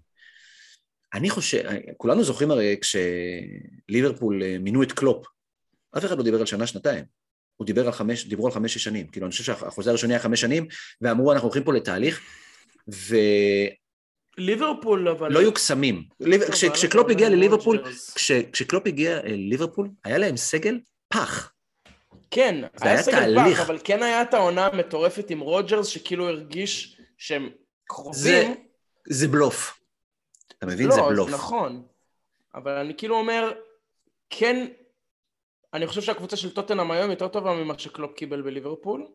אני 1.13 1.29
חושב, 1.29 1.65
אה, 1.65 1.77
כולנו 1.97 2.23
זוכרים 2.23 2.51
הרי 2.51 2.77
כשליברפול 2.81 4.57
מינו 4.57 4.83
את 4.83 4.91
קלופ, 4.91 5.25
אף 5.97 6.05
אחד 6.05 6.17
לא 6.17 6.23
דיבר 6.23 6.39
על 6.39 6.45
שנה, 6.45 6.67
שנתיים. 6.67 7.05
הוא 7.57 7.65
דיבר 7.65 7.85
על 7.85 7.91
חמש, 7.91 8.25
דיברו 8.25 8.45
על 8.45 8.53
חמש, 8.53 8.73
שש 8.73 8.83
שנים. 8.83 9.07
כאילו, 9.07 9.25
אני 9.25 9.31
חושב 9.31 9.43
שהחוזה 9.43 9.89
הראשוני 9.89 10.13
היה 10.13 10.19
חמש 10.19 10.41
שנים, 10.41 10.67
ואמרו, 11.01 11.33
אנחנו 11.33 11.47
הולכים 11.47 11.63
פה 11.63 11.73
לתהליך, 11.73 12.21
ולא 12.87 13.80
ליברפול, 14.45 15.09
אבל... 15.09 15.51
קסמים. 15.51 16.03
טוב, 16.23 16.51
כש- 16.51 16.63
היה 16.63 16.73
כשקלופ 16.73 17.09
הגיע 17.09 17.29
לליברפול, 17.29 17.83
כשקלופ 18.51 18.87
הגיע 18.87 19.19
לליברפול, 19.23 19.89
היה 20.03 20.17
להם 20.17 20.37
סגל 20.37 20.79
פח. 21.07 21.51
כן, 22.31 22.61
היה 22.81 23.03
סגל. 23.03 23.35
פח, 23.53 23.59
אבל 23.59 23.77
כן 23.83 24.03
היה 24.03 24.21
את 24.21 24.33
העונה 24.33 24.65
המטורפת 24.67 25.29
עם 25.29 25.39
רוג'רס, 25.39 25.87
שכאילו 25.87 26.29
הרגיש 26.29 27.01
שהם 27.17 27.49
קרובים. 27.85 28.55
זה 29.09 29.27
בלוף. 29.27 29.79
אתה 30.57 30.65
מבין? 30.65 30.87
לא, 30.87 30.95
זה 30.95 31.01
בלוף. 31.01 31.29
נכון. 31.29 31.83
אבל 32.55 32.71
אני 32.71 32.93
כאילו 32.97 33.15
אומר, 33.15 33.51
כן, 34.29 34.67
אני 35.73 35.87
חושב 35.87 36.01
שהקבוצה 36.01 36.37
של 36.37 36.53
טוטנאם 36.53 36.91
היום 36.91 37.11
יותר 37.11 37.27
טובה 37.27 37.53
ממה 37.53 37.79
שקלופ 37.79 38.13
קיבל 38.13 38.41
בליברפול. 38.41 39.07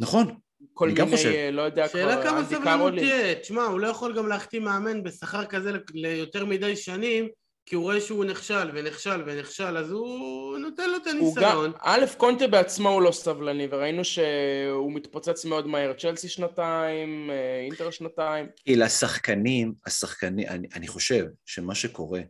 נכון. 0.00 0.34
כל 0.74 0.88
מיני, 0.88 1.10
חושב. 1.16 1.28
אה, 1.28 1.50
לא 1.50 1.62
יודע, 1.62 1.88
כבר, 1.88 2.00
שאלה 2.00 2.22
כמה 2.22 2.44
סבלנות. 2.44 2.94
תהיה. 2.98 3.34
תשמע, 3.34 3.62
הוא 3.62 3.80
לא 3.80 3.86
יכול 3.86 4.16
גם 4.16 4.28
להחתים 4.28 4.64
מאמן 4.64 5.02
בשכר 5.02 5.44
כזה 5.44 5.72
ליותר 5.94 6.44
מדי 6.44 6.76
שנים, 6.76 7.28
כי 7.66 7.74
הוא 7.74 7.84
רואה 7.84 8.00
שהוא 8.00 8.24
נכשל 8.24 8.70
ונכשל 8.74 9.22
ונכשל, 9.26 9.76
אז 9.76 9.90
הוא 9.90 10.58
נותן 10.58 10.90
לו 10.90 10.96
את 10.96 11.06
הניסיון. 11.06 11.72
א', 11.80 12.04
קונטה 12.16 12.46
בעצמו 12.46 12.88
הוא 12.88 13.02
לא 13.02 13.12
סבלני, 13.12 13.68
וראינו 13.70 14.04
שהוא 14.04 14.92
מתפוצץ 14.92 15.44
מאוד 15.44 15.66
מהר. 15.66 15.92
צ'לסי 15.92 16.28
שנתיים, 16.28 17.30
אה, 17.30 17.60
אינטר 17.64 17.90
שנתיים. 17.90 18.46
כי 18.56 18.76
לשחקנים, 18.76 19.74
השחקנים, 19.86 20.48
אני, 20.48 20.68
אני 20.74 20.88
חושב 20.88 21.26
שמה 21.46 21.74
שקורה, 21.74 22.20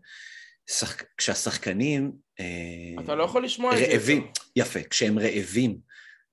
שחק, 0.70 1.05
כשהשחקנים... 1.18 2.12
אה, 2.41 3.05
אתה 3.05 3.14
לא 3.14 3.24
יכול 3.24 3.45
לשמוע 3.45 3.72
את 3.72 3.78
זה. 3.78 3.87
רעבים. 3.93 4.26
יפה, 4.57 4.80
כשהם 4.83 5.18
רעבים, 5.18 5.78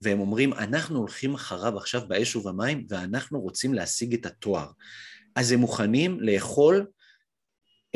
והם 0.01 0.19
אומרים, 0.19 0.53
אנחנו 0.53 0.99
הולכים 0.99 1.33
אחריו 1.33 1.77
עכשיו 1.77 2.01
באש 2.07 2.35
ובמים, 2.35 2.85
ואנחנו 2.89 3.41
רוצים 3.41 3.73
להשיג 3.73 4.13
את 4.13 4.25
התואר. 4.25 4.67
אז 5.35 5.51
הם 5.51 5.59
מוכנים 5.59 6.19
לאכול 6.19 6.85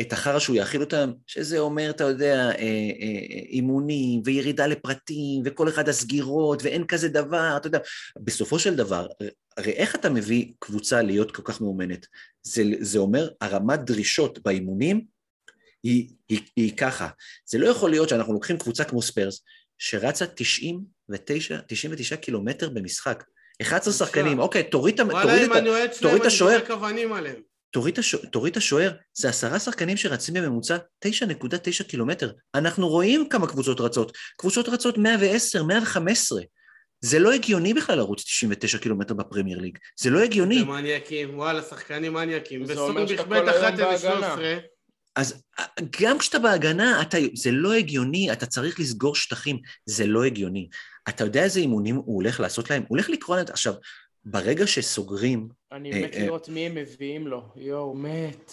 את 0.00 0.12
החרא 0.12 0.38
שהוא 0.38 0.56
יאכיל 0.56 0.80
אותם, 0.80 1.12
שזה 1.26 1.58
אומר, 1.58 1.90
אתה 1.90 2.04
יודע, 2.04 2.36
אה, 2.36 2.52
אה, 3.00 3.38
אימונים 3.48 4.22
וירידה 4.24 4.66
לפרטים, 4.66 5.42
וכל 5.44 5.68
אחד 5.68 5.88
הסגירות, 5.88 6.62
ואין 6.62 6.86
כזה 6.86 7.08
דבר, 7.08 7.54
אתה 7.56 7.66
יודע. 7.66 7.78
בסופו 8.20 8.58
של 8.58 8.76
דבר, 8.76 9.06
הרי 9.56 9.72
איך 9.72 9.94
אתה 9.94 10.10
מביא 10.10 10.52
קבוצה 10.58 11.02
להיות 11.02 11.36
כל 11.36 11.42
כך 11.44 11.60
מאומנת? 11.60 12.06
זה, 12.42 12.62
זה 12.80 12.98
אומר, 12.98 13.28
הרמת 13.40 13.80
דרישות 13.80 14.38
באימונים 14.38 15.04
היא, 15.82 16.08
היא, 16.28 16.40
היא 16.56 16.76
ככה. 16.76 17.08
זה 17.46 17.58
לא 17.58 17.66
יכול 17.66 17.90
להיות 17.90 18.08
שאנחנו 18.08 18.32
לוקחים 18.32 18.58
קבוצה 18.58 18.84
כמו 18.84 19.02
ספרס, 19.02 19.44
שרצה 19.78 20.26
99, 20.26 20.66
99 21.66 22.16
קילומטר 22.16 22.68
במשחק. 22.68 23.24
11 23.62 23.92
בושה. 23.92 24.04
שחקנים, 24.04 24.38
אוקיי, 24.38 24.62
תוריד, 24.62 24.94
את 24.94 25.00
ה- 25.00 25.12
וואלה, 25.12 25.44
אם 25.44 25.52
אני 25.52 25.68
אוהד 25.68 25.94
שלהם, 25.94 26.16
אני 26.16 26.26
השוער, 26.26 26.58
זורק 26.58 26.70
אבנים 26.70 27.12
עליהם. 27.12 27.36
תוריד 27.70 27.92
את 27.92 27.98
השוער, 27.98 28.24
השוער, 28.56 28.92
זה 29.14 29.28
עשרה 29.28 29.58
שחקנים 29.58 29.96
שרצים 29.96 30.34
בממוצע 30.34 30.76
9.9 31.04 31.84
קילומטר. 31.84 32.32
אנחנו 32.54 32.88
רואים 32.88 33.28
כמה 33.28 33.46
קבוצות 33.46 33.80
רצות. 33.80 34.16
קבוצות 34.36 34.68
רצות 34.68 34.98
110, 34.98 35.62
115. 35.62 36.42
זה 37.00 37.18
לא 37.18 37.32
הגיוני 37.32 37.74
בכלל 37.74 37.96
לרוץ 37.98 38.22
99 38.24 38.78
קילומטר 38.78 39.14
בפרמייר 39.14 39.58
ליג. 39.58 39.78
זה 40.00 40.10
לא 40.10 40.20
הגיוני. 40.20 40.58
זה 40.58 40.64
מניאקים, 40.64 41.38
וואלה, 41.38 41.62
שחקנים 41.62 42.12
מניאקים. 42.12 42.66
שאתה 42.66 42.74
בכבד 43.08 43.26
כל 43.42 43.48
היום 43.48 43.64
אחת 43.64 43.72
איזה 43.72 44.08
בהגנה. 44.08 44.26
13. 44.36 44.56
אז 45.16 45.42
אה, 45.58 45.64
גם 46.02 46.18
כשאתה 46.18 46.38
בהגנה, 46.38 47.02
אתה, 47.02 47.18
זה 47.34 47.50
לא 47.50 47.72
הגיוני, 47.72 48.32
אתה 48.32 48.46
צריך 48.46 48.80
לסגור 48.80 49.14
שטחים, 49.16 49.58
זה 49.86 50.06
לא 50.06 50.24
הגיוני. 50.24 50.68
אתה 51.08 51.24
יודע 51.24 51.42
איזה 51.42 51.60
אימונים 51.60 51.96
הוא 51.96 52.14
הולך 52.14 52.40
לעשות 52.40 52.70
להם? 52.70 52.82
הוא 52.82 52.88
הולך 52.88 53.10
לקרוא 53.10 53.36
להם, 53.36 53.46
עכשיו, 53.50 53.74
ברגע 54.24 54.66
שסוגרים, 54.66 55.48
אני 55.72 55.92
אה, 55.92 56.00
מת 56.06 56.14
אה. 56.14 56.24
לראות 56.24 56.48
מי 56.48 56.66
הם 56.66 56.74
מביאים 56.74 57.26
לו. 57.26 57.42
יואו, 57.56 57.94
מת. 57.94 58.52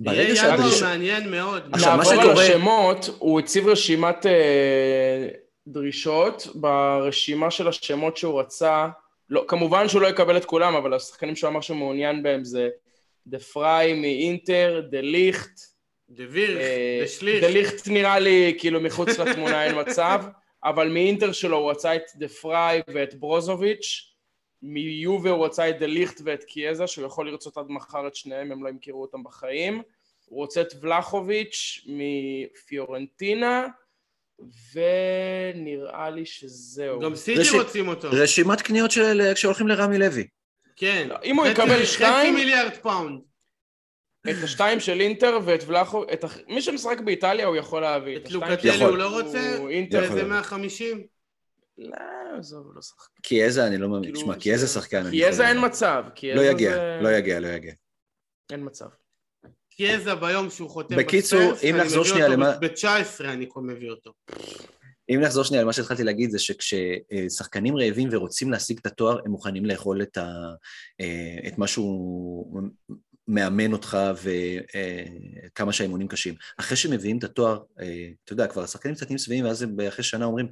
ברגע. 0.00 0.28
ינואר 0.28 0.70
מעניין 0.82 1.30
מאוד. 1.30 1.62
עכשיו, 1.72 1.96
מה 1.96 2.02
נעבור 2.04 2.12
על 2.12 2.28
שקורה- 2.28 2.44
השמות, 2.44 3.10
הוא 3.18 3.40
הציב 3.40 3.68
רשימת 3.68 4.26
אה, 4.26 5.28
דרישות, 5.66 6.46
ברשימה 6.54 7.50
של 7.50 7.68
השמות 7.68 8.16
שהוא 8.16 8.40
רצה, 8.40 8.88
לא, 9.30 9.44
כמובן 9.48 9.88
שהוא 9.88 10.02
לא 10.02 10.06
יקבל 10.06 10.36
את 10.36 10.44
כולם, 10.44 10.74
אבל 10.74 10.94
השחקנים 10.94 11.36
שהוא 11.36 11.50
אמר 11.50 11.60
שהוא 11.60 11.76
מעוניין 11.76 12.22
בהם 12.22 12.44
זה 12.44 12.68
דה 13.26 13.38
פריי 13.38 13.92
מאינטר, 14.00 14.82
דה 14.90 15.00
ליכט, 15.00 15.60
דה 16.10 16.24
וירך, 16.30 16.60
אה, 16.60 16.98
דה 17.02 17.08
שליך. 17.08 17.44
דה 17.44 17.48
ליכט 17.50 17.88
נראה 17.88 18.18
לי 18.18 18.54
כאילו 18.58 18.80
מחוץ 18.80 19.18
לתמונה 19.18 19.64
אין 19.64 19.74
מצב, 19.80 20.22
אבל 20.64 20.88
מאינטר 20.88 21.32
שלו 21.32 21.56
הוא 21.56 21.70
רצה 21.70 21.96
את 21.96 22.02
דה 22.16 22.28
פריי 22.28 22.80
ואת 22.94 23.14
ברוזוביץ', 23.14 24.06
מיובה 24.62 25.30
הוא 25.30 25.44
רצה 25.46 25.70
את 25.70 25.78
דה 25.78 25.86
ליכט 25.86 26.20
ואת 26.24 26.44
קיאזה, 26.44 26.86
שהוא 26.86 27.06
יכול 27.06 27.30
לרצות 27.30 27.56
עד 27.58 27.66
מחר 27.68 28.06
את 28.06 28.14
שניהם, 28.14 28.52
הם 28.52 28.64
לא 28.64 28.68
ימכרו 28.68 29.02
אותם 29.02 29.22
בחיים. 29.22 29.82
הוא 30.26 30.38
רוצה 30.38 30.60
את 30.60 30.74
ולחוביץ' 30.82 31.84
מפיורנטינה, 31.86 33.66
ונראה 34.74 36.10
לי 36.10 36.26
שזהו. 36.26 37.00
גם 37.00 37.14
סיטי 37.16 37.40
רשי- 37.40 37.58
רוצים 37.58 37.88
אותו. 37.88 38.08
רשימת 38.12 38.60
קניות 38.60 38.90
של, 38.90 39.34
שהולכים 39.34 39.68
לרמי 39.68 39.98
לוי. 39.98 40.26
כן. 40.76 41.08
אם 41.24 41.36
הוא 41.36 41.44
חצי- 41.46 41.52
יקבל 41.52 41.76
חצי 41.76 41.86
שתיים- 41.86 42.34
מיליארד 42.34 42.76
פאונד. 42.76 43.20
את 44.22 44.44
השתיים 44.44 44.80
של 44.80 45.00
אינטר 45.00 45.38
ואת 45.44 45.64
ולחוב... 45.66 46.04
את 46.12 46.24
הח... 46.24 46.38
מי 46.48 46.62
שמשחק 46.62 47.00
באיטליה 47.04 47.46
הוא 47.46 47.56
יכול 47.56 47.82
להביא. 47.82 48.16
את 48.16 48.30
לוקטלי 48.30 48.84
הוא 48.84 48.96
לא 48.96 49.20
רוצה? 49.20 49.56
הוא 49.58 49.68
אינטר... 49.68 50.02
איזה 50.02 50.24
150? 50.24 51.02
לא, 51.78 51.96
עזוב, 52.38 52.66
הוא 52.66 52.74
לא 52.74 52.82
שחק. 52.82 53.08
כי 53.22 53.44
איזה 53.44 53.66
אני 53.66 53.78
לא 53.78 53.88
מאמין, 53.88 54.12
תשמע, 54.14 54.36
כי 54.36 54.52
איזה 54.52 54.66
שחקן. 54.66 55.06
אני 55.06 55.10
כי 55.10 55.24
איזה 55.26 55.48
אין 55.48 55.64
מצב. 55.64 56.04
כי 56.14 56.34
לא 56.34 56.40
איזה 56.40 56.52
יגיע, 56.52 57.00
לא 57.02 57.08
יגיע, 57.08 57.40
לא 57.40 57.48
יגיע. 57.48 57.72
אין 58.52 58.60
מצב. 58.64 58.86
קיאזה 59.70 60.14
ביום 60.14 60.50
שהוא 60.50 60.70
חותם 60.70 60.96
בקיצור, 60.96 61.40
בספרס, 61.40 61.64
אם 61.64 61.74
אני 61.74 61.82
נחזור 61.84 62.00
מביא 62.00 62.10
שנייה 62.12 62.26
אותו 62.26 62.36
למה- 62.36 62.56
ב-19 62.60 63.24
אני 63.24 63.46
כבר 63.50 63.62
מביא 63.62 63.90
אותו. 63.90 64.12
אם 65.10 65.20
נחזור 65.20 65.44
שנייה 65.44 65.62
למה 65.62 65.72
שהתחלתי 65.72 66.04
להגיד, 66.04 66.30
זה 66.30 66.38
שכששחקנים 66.38 67.76
רעבים 67.76 68.08
ורוצים 68.12 68.50
להשיג 68.50 68.78
את 68.78 68.86
התואר, 68.86 69.18
הם 69.24 69.30
מוכנים 69.30 69.64
לאכול 69.66 70.02
את, 70.02 70.16
ה, 70.16 70.26
אה, 71.00 71.48
את 71.48 71.58
מה 71.58 71.66
שהוא 71.66 72.60
מאמן 73.30 73.72
אותך 73.72 73.98
וכמה 74.22 75.72
שהאימונים 75.72 76.08
קשים. 76.08 76.34
אחרי 76.56 76.76
שמביאים 76.76 77.18
את 77.18 77.24
התואר, 77.24 77.58
אה, 77.80 78.08
אתה 78.24 78.32
יודע, 78.32 78.46
כבר 78.46 78.62
השחקנים 78.62 78.94
קצת 78.94 79.06
נהיים 79.06 79.18
שבעים, 79.18 79.44
ואז 79.44 79.62
הם 79.62 79.76
אחרי 79.88 80.04
שנה 80.04 80.24
אומרים, 80.24 80.48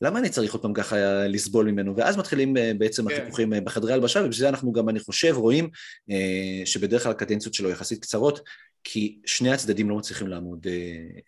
למה 0.00 0.18
אני 0.18 0.28
צריך 0.28 0.52
עוד 0.52 0.62
פעם 0.62 0.74
ככה 0.74 0.96
לסבול 1.28 1.66
ממנו? 1.70 1.96
ואז 1.96 2.16
מתחילים 2.16 2.56
אה, 2.56 2.72
בעצם 2.78 3.08
כן. 3.08 3.14
החיכוכים 3.14 3.52
אה, 3.52 3.60
בחדרי 3.60 3.92
הלבשה, 3.92 4.20
ובשביל 4.20 4.40
זה 4.40 4.48
אנחנו 4.48 4.72
גם, 4.72 4.88
אני 4.88 5.00
חושב, 5.00 5.34
רואים 5.36 5.70
אה, 6.10 6.62
שבדרך 6.64 7.02
כלל 7.02 7.12
הקדנציות 7.12 7.54
שלו 7.54 7.70
יחסית 7.70 8.02
קצרות, 8.02 8.40
כי 8.84 9.18
שני 9.26 9.52
הצדדים 9.52 9.90
לא 9.90 9.96
מצליחים 9.96 10.28
לעמוד 10.28 10.66
אה, 10.66 10.72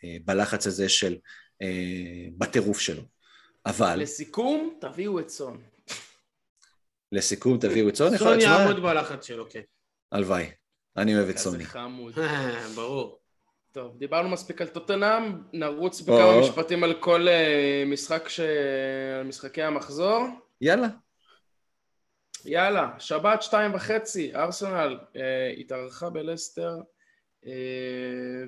אה, 0.05 0.17
בלחץ 0.25 0.67
הזה 0.67 0.89
של 0.89 1.17
אה, 1.63 2.27
בטירוף 2.39 2.81
שלו. 2.81 3.03
אבל, 3.67 4.01
לסיכום, 4.01 4.79
תביאו 4.81 5.21
את 5.21 5.29
סון. 5.29 5.63
לסיכום 7.13 7.59
תביאו 7.59 7.89
את 7.89 7.97
סון 7.97 8.17
תשמע, 8.17 8.37
יעמוד 8.41 8.83
בלחץ 8.83 9.27
שלו, 9.27 9.51
כן. 9.51 9.61
הלוואי, 10.13 10.51
אני 10.99 11.17
אוהב 11.17 11.29
את 11.29 11.39
סוני. 11.39 11.65
חמוד. 11.65 12.15
ברור. 12.77 13.19
טוב, 13.73 13.99
דיברנו 13.99 14.29
מספיק 14.29 14.61
על 14.61 14.69
טוטנאם, 14.69 15.33
נרוץ 15.53 16.01
בכמה. 16.01 16.41
משפטים 16.41 16.85
על 16.85 16.95
כל 17.01 17.29
אה, 17.29 17.83
משחק 17.87 18.29
ש... 18.29 18.41
על 19.21 19.27
משחקי 19.27 19.63
המחזור. 19.63 20.27
יאללה, 20.61 20.89
יאללה, 22.45 22.91
שבת 22.99 23.43
שתיים 23.43 23.75
וחצי, 23.75 24.35
ארסנל 24.35 24.99
אה, 25.17 25.53
התארחה 25.59 26.11
בלסטר 26.11 26.77
אה, 27.47 27.53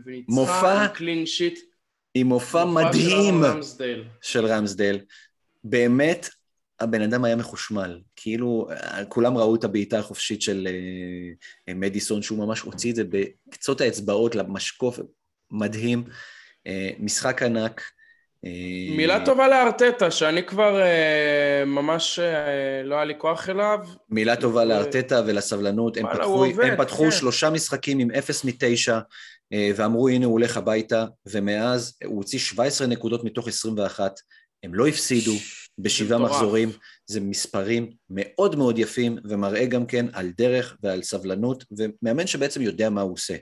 וניצחה 0.05 0.33
מופע 0.35 0.83
עם 0.83 0.89
קלין 0.89 1.27
שיט. 1.27 1.59
עם 2.15 2.27
מופע 2.27 2.63
של 2.63 2.69
מדהים 2.69 3.45
רמסדייל. 3.45 4.05
של 4.23 4.47
רמסדל. 4.47 4.99
באמת, 5.65 6.29
הבן 6.81 7.03
אדם 7.03 7.25
היה 7.25 7.37
מחושמל. 7.37 8.01
כאילו, 8.17 8.69
כולם 9.09 9.39
ראו 9.39 9.55
את 9.55 9.65
הבעיטה 9.65 9.99
החופשית 9.99 10.43
של 10.43 10.69
אה, 11.69 11.75
מדיסון, 11.75 12.23
שהוא 12.23 12.39
ממש 12.39 12.61
הוציא 12.61 12.91
את 12.91 12.97
זה 12.97 13.05
בקצות 13.05 13.81
האצבעות 13.81 14.35
למשקוף, 14.35 15.01
מדהים. 15.51 16.05
אה, 16.67 16.91
משחק 16.99 17.43
ענק. 17.43 17.83
אה, 18.45 18.97
מילה 18.97 19.25
טובה 19.25 19.49
לארטטה, 19.49 20.11
שאני 20.11 20.43
כבר 20.43 20.81
אה, 20.81 21.65
ממש 21.67 22.19
אה, 22.19 22.83
לא 22.85 22.95
היה 22.95 23.05
לי 23.05 23.15
כוח 23.19 23.49
אליו. 23.49 23.79
מילה 24.11 24.37
טובה 24.37 24.65
לארטטה 24.65 25.23
ולסבלנות, 25.27 25.97
הם 25.97 26.07
פתחו, 26.13 26.45
עובד, 26.45 26.65
הם 26.65 26.77
פתחו 26.77 27.05
כן. 27.05 27.11
שלושה 27.11 27.51
משחקים 27.51 27.99
עם 27.99 28.11
אפס 28.11 28.45
מתשע, 28.45 28.99
ואמרו 29.77 30.09
הנה 30.09 30.27
הוא 30.27 30.33
הולך 30.33 30.57
הביתה, 30.57 31.05
ומאז 31.27 31.99
הוא 32.05 32.17
הוציא 32.17 32.39
17 32.39 32.87
נקודות 32.87 33.25
מתוך 33.25 33.49
21, 33.49 34.13
הם 34.63 34.75
לא 34.75 34.87
הפסידו 34.87 35.35
בשבעה. 35.79 36.19
מחזורים, 36.19 36.73
זה 37.07 37.21
מספרים 37.21 37.91
מאוד 38.11 38.57
מאוד 38.57 38.79
יפים, 38.79 39.19
ומראה 39.25 39.67
גם 39.67 39.87
כן 39.87 40.07
על 40.13 40.31
דרך 40.37 40.77
ועל 40.83 41.03
סבלנות, 41.03 41.65
ומאמן 41.79 42.27
שבעצם 42.27 42.63
יודע 42.63 42.91
מה 42.91 43.01
הוא 43.01 43.13
עושה. 43.13 43.37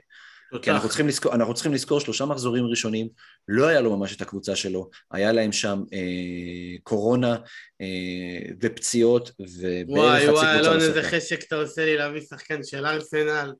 כי 0.61 0.71
אנחנו 0.71 0.89
צריכים, 0.89 1.07
לזכור, 1.07 1.35
אנחנו 1.35 1.53
צריכים 1.53 1.73
לזכור 1.73 1.99
שלושה 1.99 2.25
מחזורים 2.25 2.65
ראשונים, 2.65 3.07
לא 3.47 3.67
היה 3.67 3.81
לו 3.81 3.97
ממש 3.97 4.15
את 4.15 4.21
הקבוצה 4.21 4.55
שלו, 4.55 4.89
היה 5.11 5.31
להם 5.31 5.51
שם 5.51 5.83
אה, 5.93 6.77
קורונה 6.83 7.37
אה, 7.81 8.51
ופציעות, 8.61 9.31
ובערך 9.39 9.87
וואי 9.89 10.19
חצי 10.19 10.29
וואי, 10.29 10.45
קבוצה 10.45 10.59
אלון, 10.59 10.81
איזה. 10.81 11.03
חשק 11.03 11.43
אתה 11.47 11.55
עושה 11.55 11.85
לי 11.85 11.97
להביא 11.97 12.21
שחקן 12.21 12.63
של 12.63 12.85
ארסנל. 12.85 13.53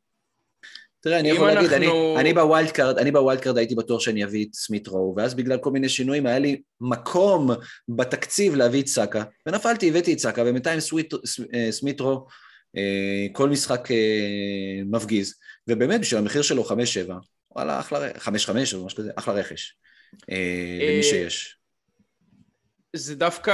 תראה, 1.02 1.20
אני 1.20 1.30
יכול 1.30 1.52
להגיד, 1.52 1.74
אני, 1.74 1.86
אנחנו- 1.86 2.20
אני 2.20 2.34
ב 2.34 2.41
wild 2.41 2.72
card, 2.72 2.98
אני 2.98 3.12
ב 3.12 3.17
wild 3.17 3.40
card 3.40 3.58
הייתי 3.58 3.76
בטוח 3.76 4.02
שאני 4.02 4.24
אביא 4.24 4.46
את 4.46 4.54
סמית 4.54 4.88
רו, 4.88 5.14
ואז 5.18 5.34
בגלל 5.34 5.58
כל 5.58 5.72
מיני 5.72 5.90
שינויים 5.90 6.26
היה 6.26 6.40
לי 6.40 6.62
מקום 6.82 7.50
בתקציב 7.90 8.56
להביא 8.56 8.82
את 8.82 8.88
סאקה, 8.88 9.24
ונפלתי, 9.46 9.90
הבאתי 9.90 10.14
את 10.14 10.20
סאקה, 10.20 10.42
ובינתיים 10.42 10.80
אה, 11.54 11.72
סמית 11.72 12.00
רו, 12.02 12.26
אה, 12.78 13.28
כל 13.34 13.50
משחק 13.50 13.92
אה, 13.92 13.96
מפגיז, 14.86 15.36
ובאמת 15.68 16.02
בשביל 16.02 16.22
המחיר 16.22 16.42
שלו 16.42 16.64
5-7, 16.66 16.72
וואלה, 17.56 17.80
אחלה, 17.80 18.00
ר- 18.00 18.12
5-5 18.18 18.28
או 18.74 18.86
משהו 18.86 18.98
כזה, 18.98 19.12
אחלה 19.16 19.34
רכש, 19.34 19.76
למי 20.30 21.04
שיש. 21.04 21.56
זה 22.96 23.16
דווקא 23.16 23.54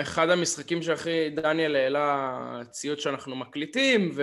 אחד 0.00 0.30
המשחקים 0.30 0.82
שהכי 0.82 1.30
דניאל 1.30 1.76
העלה 1.76 2.38
ציוד 2.70 3.00
שאנחנו 3.00 3.36
מקליטים, 3.36 4.10
ו... 4.14 4.22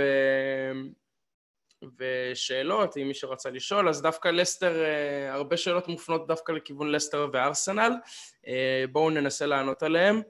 ושאלות, 2.00 2.98
אם 2.98 3.08
מישהו 3.08 3.30
רצה 3.30 3.50
לשאול, 3.50 3.90
אז 3.90 4.02
דווקא 4.02 4.28
לסטר, 4.28 4.84
אה, 4.84 5.34
הרבה 5.34 5.58
שאלות 5.58 5.88
מופנות 5.88 6.28
דווקא 6.28 6.52
לכיוון 6.52 6.92
לסטר 6.92 7.28
וארסנל, 7.34 7.94
אה, 8.48 8.86
בואו 8.92 9.10
ננסה 9.10 9.46
לענות 9.46 9.84
עליהם. 9.84 10.22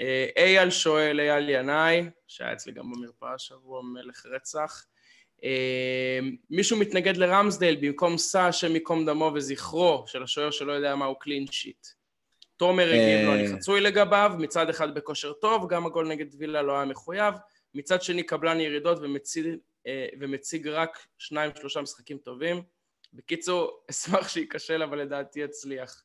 אה, 0.00 0.26
אייל 0.36 0.70
שואל, 0.70 1.20
אייל 1.20 1.48
ינאי, 1.48 2.10
שהיה 2.26 2.52
אצלי 2.52 2.72
גם 2.72 2.92
במרפאה 2.92 3.34
השבוע, 3.34 3.82
מלך 3.82 4.26
רצח. 4.26 4.86
מישהו 6.50 6.78
מתנגד 6.78 7.16
לרמסדייל 7.16 7.76
במקום 7.80 8.18
סע, 8.18 8.46
השם 8.46 8.74
ייקום 8.74 9.06
דמו 9.06 9.30
וזכרו, 9.34 10.04
של 10.06 10.22
השוער 10.22 10.50
שלא 10.50 10.72
יודע 10.72 10.94
מהו 10.94 11.18
קלין 11.18 11.46
שיט. 11.50 11.86
תומר 12.56 12.88
הגיב, 12.88 13.28
לא, 13.28 13.34
אני. 13.34 13.56
חצוי 13.56 13.80
לגביו, 13.80 14.32
מצד 14.38 14.68
אחד 14.68 14.94
בכושר 14.94 15.32
טוב, 15.32 15.68
גם 15.68 15.86
הגול 15.86 16.08
נגד 16.08 16.26
וילה 16.38 16.62
לא 16.62 16.76
היה 16.76 16.84
מחויב, 16.84 17.34
מצד 17.74 18.02
שני 18.02 18.22
קבלן 18.22 18.60
ירידות 18.60 18.98
ומציג, 19.02 19.46
אה, 19.46 19.52
ומציג 20.20 20.68
רק 20.68 21.06
שניים 21.18 21.50
שלושה 21.60 21.80
משחקים 21.80 22.18
טובים. 22.18 22.62
בקיצור, 23.12 23.70
אשמח 23.90 24.28
שייכשל, 24.28 24.82
אבל 24.82 24.98
לדעתי 24.98 25.40
יצליח. 25.40 26.04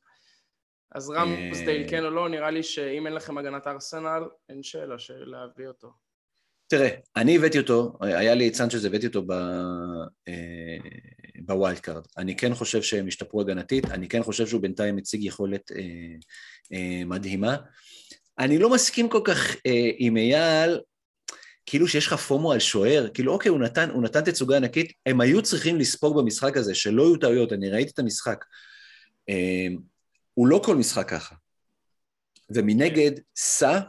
אז 0.92 1.10
רמסדייל 1.10 1.82
אה. 1.82 1.88
כן 1.88 2.04
או 2.04 2.10
לא, 2.10 2.28
נראה 2.28 2.50
לי 2.50 2.62
שאם 2.62 3.06
אין 3.06 3.14
לכם 3.14 3.38
הגנת 3.38 3.66
ארסנל, 3.66 4.22
אין 4.48 4.62
שאלה 4.62 4.98
של 4.98 5.24
להביא 5.24 5.68
אותו. 5.68 5.92
תראה, 6.66 6.88
אני 7.16 7.36
הבאתי 7.36 7.58
אותו, 7.58 7.92
היה 8.00 8.34
לי 8.34 8.48
את 8.48 8.54
סנצ'ז, 8.54 8.84
הבאתי 8.84 9.06
אותו 9.06 9.22
ב- 9.22 9.32
אה, 10.28 10.76
ב 11.40 11.48
wild 11.48 11.78
card. 11.78 12.02
אני 12.16 12.36
כן 12.36 12.54
חושב 12.54 12.82
שהם 12.82 13.06
השתפרו 13.06 13.40
הגנתית, 13.40 13.84
אני 13.84 14.08
כן 14.08 14.22
חושב 14.22 14.46
שהוא 14.46 14.62
בינתיים 14.62 14.96
מציג 14.96 15.24
יכולת 15.24 15.72
אה, 15.72 15.82
אה, 16.72 17.04
מדהימה. 17.04 17.56
אני 18.38 18.58
לא 18.58 18.70
מסכים 18.70 19.08
כל 19.08 19.20
כך 19.24 19.56
אה, 19.66 19.90
עם 19.98 20.16
אייל, 20.16 20.80
כאילו 21.66 21.88
שיש 21.88 22.06
לך 22.06 22.14
FOMO 22.14 22.52
על 22.52 22.58
שוער, 22.58 23.08
כאילו 23.14 23.32
אוקיי, 23.32 23.50
הוא 23.50 23.60
נתן, 23.60 23.90
הוא 23.90 24.02
נתן 24.02 24.20
תצוגה 24.20 24.56
ענקית, 24.56 24.92
הם 25.06 25.20
היו 25.20 25.42
צריכים 25.42 25.76
לספוג 25.76 26.18
במשחק 26.18 26.56
הזה, 26.56 26.74
שלא 26.74 27.02
יהיו 27.02 27.16
טעויות, 27.16 27.52
אני 27.52 27.70
ראיתי 27.70 27.90
את 27.90 27.98
המשחק. 27.98 28.44
אה, 29.28 29.66
הוא 30.34 30.46
לא 30.46 30.60
כל 30.64 30.76
משחק 30.76 31.08
ככה. 31.08 31.34
ומנגד, 32.50 33.12
סע, 33.36 33.80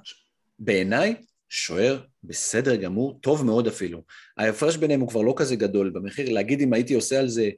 בעיניי, 0.59 1.15
שוער 1.49 2.01
בסדר 2.23 2.75
גמור, 2.75 3.19
טוב 3.21 3.45
מאוד 3.45 3.67
אפילו. 3.67 4.03
ההפרש 4.37 4.77
ביניהם 4.77 4.99
הוא 4.99 5.09
כבר 5.09 5.21
לא 5.21 5.33
כזה 5.37 5.55
גדול 5.55 5.89
במחיר, 5.89 6.29
להגיד 6.29 6.61
אם 6.61 6.73
הייתי 6.73 6.93
עושה 6.93 7.19
על 7.19 7.27
זה 7.27 7.49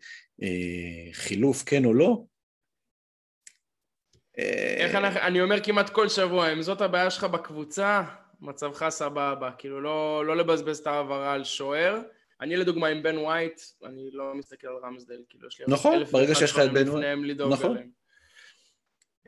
אה, 0.44 1.14
חילוף 1.14 1.64
כן 1.66 1.86
או 1.86 1.94
לא, 1.94 2.24
אה, 4.40 4.76
איך 4.78 4.96
אנחנו, 4.96 5.20
אני 5.20 5.42
אומר 5.42 5.64
כמעט 5.64 5.90
כל 5.90 6.10
שבוע, 6.10 6.54
אם 6.54 6.62
זאת 6.62 6.82
הבעיה 6.82 7.10
שלך 7.10 7.24
בקבוצה, 7.24 8.04
מצבך 8.44 8.90
סבבה. 8.90 9.52
כאילו, 9.58 9.82
לא, 9.82 10.26
לא 10.26 10.38
לבזבז 10.38 10.80
את 10.80 10.88
ההעברה 10.88 11.34
על 11.34 11.44
שוער. 11.44 12.02
אני 12.42 12.56
לדוגמה 12.56 12.88
עם 12.88 13.04
בן 13.04 13.18
ווייט, 13.18 13.62
אני 13.86 14.10
לא 14.12 14.36
מסתכל 14.36 14.68
על 14.68 14.76
רמסדייל, 14.84 15.22
כאילו 15.30 15.48
יש 15.48 15.60
לי 15.60 15.66
נכון, 15.68 16.04
ברגע 16.04 16.36
שיש 16.36 16.52
לך 16.52 16.60
את 16.60 16.74
בן 16.74 16.90
ווייט. 16.90 17.40
נכון. 17.40 17.78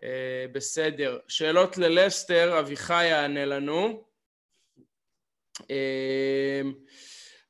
אה, 0.04 0.46
בסדר. 0.52 1.20
שאלות 1.28 1.78
ללסטר, 1.78 2.60
אביחי 2.60 3.06
יענה 3.06 3.46
לנו. 3.46 4.04
אה, 5.72 6.62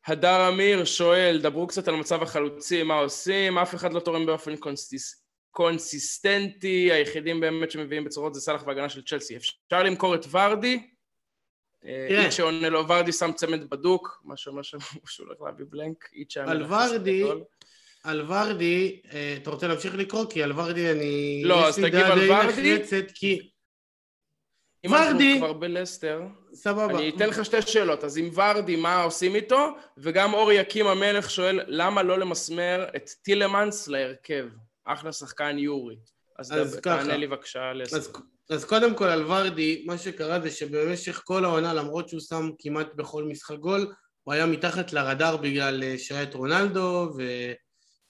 הדר 0.07 0.49
אמיר 0.49 0.85
שואל, 0.85 1.39
דברו 1.41 1.67
קצת 1.67 1.87
על 1.87 1.95
מצב 1.95 2.23
החלוצים, 2.23 2.87
מה 2.87 2.99
עושים? 2.99 3.57
אף 3.57 3.75
אחד 3.75 3.93
לא 3.93 3.99
תורם 3.99 4.25
באופן 4.25 4.55
קונסיס... 4.55 5.25
קונסיסטנטי, 5.51 6.91
היחידים 6.91 7.39
באמת 7.39 7.71
שמביאים 7.71 8.03
בצורות 8.03 8.33
זה 8.33 8.41
סאלח 8.41 8.63
והגנה 8.67 8.89
של 8.89 9.03
צ'לסי. 9.03 9.37
אפשר 9.37 9.83
למכור 9.83 10.15
את 10.15 10.25
ורדי? 10.31 10.94
איצ'ה 11.85 12.43
עונה 12.43 12.69
לו, 12.69 12.87
ורדי 12.87 13.11
שם 13.11 13.31
צמד 13.31 13.69
בדוק, 13.69 14.21
מה 14.23 14.37
שאומר 14.37 14.61
שהוא 14.63 14.81
הולך 15.27 15.41
להביא 15.41 15.65
blank, 15.69 16.09
איצ'ה 16.13 16.43
על 16.51 16.63
ורדי. 16.63 17.23
על 18.03 18.21
ורדי, 18.31 19.01
אה, 19.13 19.37
אתה 19.41 19.49
רוצה 19.49 19.67
להמשיך 19.67 19.95
לקרוא? 19.95 20.25
כי 20.29 20.43
על 20.43 20.51
ורדי 20.51 20.91
אני... 20.91 21.41
לא, 21.45 21.67
אז 21.67 21.75
תגיב 21.75 21.95
על 21.95 22.19
די 22.19 22.29
ורדי. 22.31 22.81
כי... 23.13 23.49
אם 24.85 24.93
אנחנו 24.93 25.11
ורדי. 25.11 25.35
כבר 25.37 25.53
בלסטר, 25.53 26.21
סבבה. 26.53 26.97
אני 26.99 27.09
אתן 27.09 27.29
לך 27.29 27.45
שתי 27.45 27.61
שאלות, 27.61 28.03
אז 28.03 28.17
עם 28.17 28.29
ורדי, 28.33 28.75
מה 28.75 29.03
עושים 29.03 29.35
איתו? 29.35 29.69
וגם 29.97 30.33
אור 30.33 30.51
יקים 30.51 30.87
המלך 30.87 31.29
שואל, 31.29 31.59
למה 31.67 32.03
לא 32.03 32.19
למסמר 32.19 32.85
את 32.95 33.09
טילמנס 33.21 33.87
להרכב? 33.87 34.45
אחלה 34.85 35.11
שחקן 35.11 35.59
יורי. 35.59 35.95
אז, 36.39 36.53
אז 36.53 36.75
דב- 36.75 36.79
ככה. 36.79 36.97
תענה 36.97 37.17
לי 37.17 37.27
בבקשה 37.27 37.73
לסטר. 37.73 37.97
אז 37.97 38.13
קודם 38.67 38.95
כל 38.95 39.05
על 39.05 39.25
ורדי, 39.25 39.83
מה 39.87 39.97
שקרה 39.97 40.39
זה 40.39 40.51
שבמשך 40.51 41.21
כל 41.23 41.45
העונה, 41.45 41.73
למרות 41.73 42.09
שהוא 42.09 42.21
שם 42.29 42.49
כמעט 42.59 42.87
בכל 42.95 43.23
משחק 43.23 43.57
גול, 43.57 43.93
הוא 44.23 44.33
היה 44.33 44.45
מתחת 44.45 44.93
לרדאר 44.93 45.37
בגלל 45.37 45.83
אה, 45.83 45.97
שהיה 45.97 46.23
את 46.23 46.33
רונלדו 46.33 47.13
ו... 47.17 47.23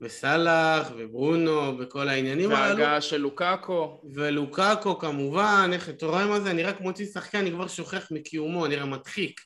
וסאלח 0.02 0.92
וברונו 0.98 1.80
וכל 1.80 2.10
העניינים 2.10 2.52
הללו. 2.52 2.78
וההגעה 2.78 3.02
של 3.02 3.18
לוקאקו. 3.18 4.02
ולוקאקו 4.14 5.00
כמובן, 5.00 5.70
איך 5.74 5.90
אתה 5.90 6.06
רואה 6.06 6.26
מה 6.26 6.40
זה? 6.40 6.52
אני 6.52 6.64
רק 6.64 6.82
מוציא 6.82 7.06
שחקן, 7.06 7.38
אני 7.38 7.52
כבר 7.52 7.68
שוכח 7.68 8.08
מקיומו, 8.12 8.68
נראה 8.68 8.86
מדחיק. 8.86 9.42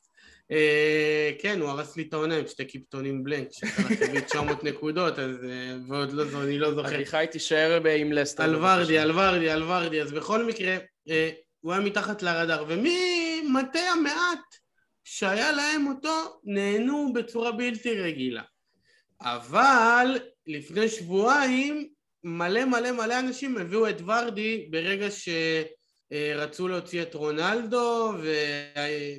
אה, 0.51 1.31
כן, 1.39 1.61
הוא 1.61 1.69
הרס 1.69 1.97
לי 1.97 2.03
את 2.03 2.13
העונה 2.13 2.37
עם 2.37 2.47
שתי 2.47 2.65
קיפטונים 2.65 3.23
בלנק, 3.23 3.47
שסלח 3.51 4.01
הביא 4.01 4.19
900 4.19 4.63
נקודות, 4.63 5.19
אז... 5.19 5.45
אה, 5.45 5.75
ועוד 5.87 6.11
לא, 6.11 6.23
אני 6.43 6.59
לא 6.59 6.73
זוכר. 6.73 6.95
אביחי 6.95 7.25
תישאר 7.31 7.79
ב- 7.83 7.87
עם 7.87 8.11
לסטר. 8.11 8.43
על. 8.43 8.55
ורדי, 8.55 8.97
על 8.97 9.11
ורדי, 9.11 9.49
על 9.49 9.63
ורדי, 9.63 10.01
אז 10.01 10.11
בכל 10.11 10.45
מקרה, 10.45 10.77
אה, 11.09 11.29
הוא 11.59 11.73
היה 11.73 11.81
מתחת 11.81 12.23
לרדאר, 12.23 12.65
וממתי 12.67 13.79
המעט 13.79 14.55
שהיה 15.03 15.51
להם 15.51 15.87
אותו, 15.87 16.39
נהנו 16.43 17.13
בצורה 17.13 17.51
בלתי 17.51 17.99
רגילה. 17.99 18.43
אבל 19.21 20.17
לפני 20.47 20.89
שבועיים, 20.89 21.89
מלא 22.23 22.65
מלא 22.65 22.91
מלא 22.91 23.19
אנשים 23.19 23.57
הביאו 23.57 23.89
את 23.89 24.01
ורדי 24.05 24.67
ברגע 24.69 25.11
שרצו 26.13 26.67
להוציא 26.67 27.01
את 27.01 27.15
רונלדו, 27.15 28.13
ו... 28.21 28.33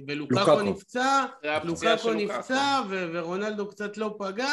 ולוקאקו 0.08 0.40
לוקאקו. 0.50 0.62
נפצע, 0.62 1.24
לוקאקו. 1.64 2.12
נפצע, 2.12 2.80
ו- 2.88 3.10
ורונלדו 3.12 3.68
קצת 3.68 3.96
לא 3.96 4.14
פגע, 4.18 4.52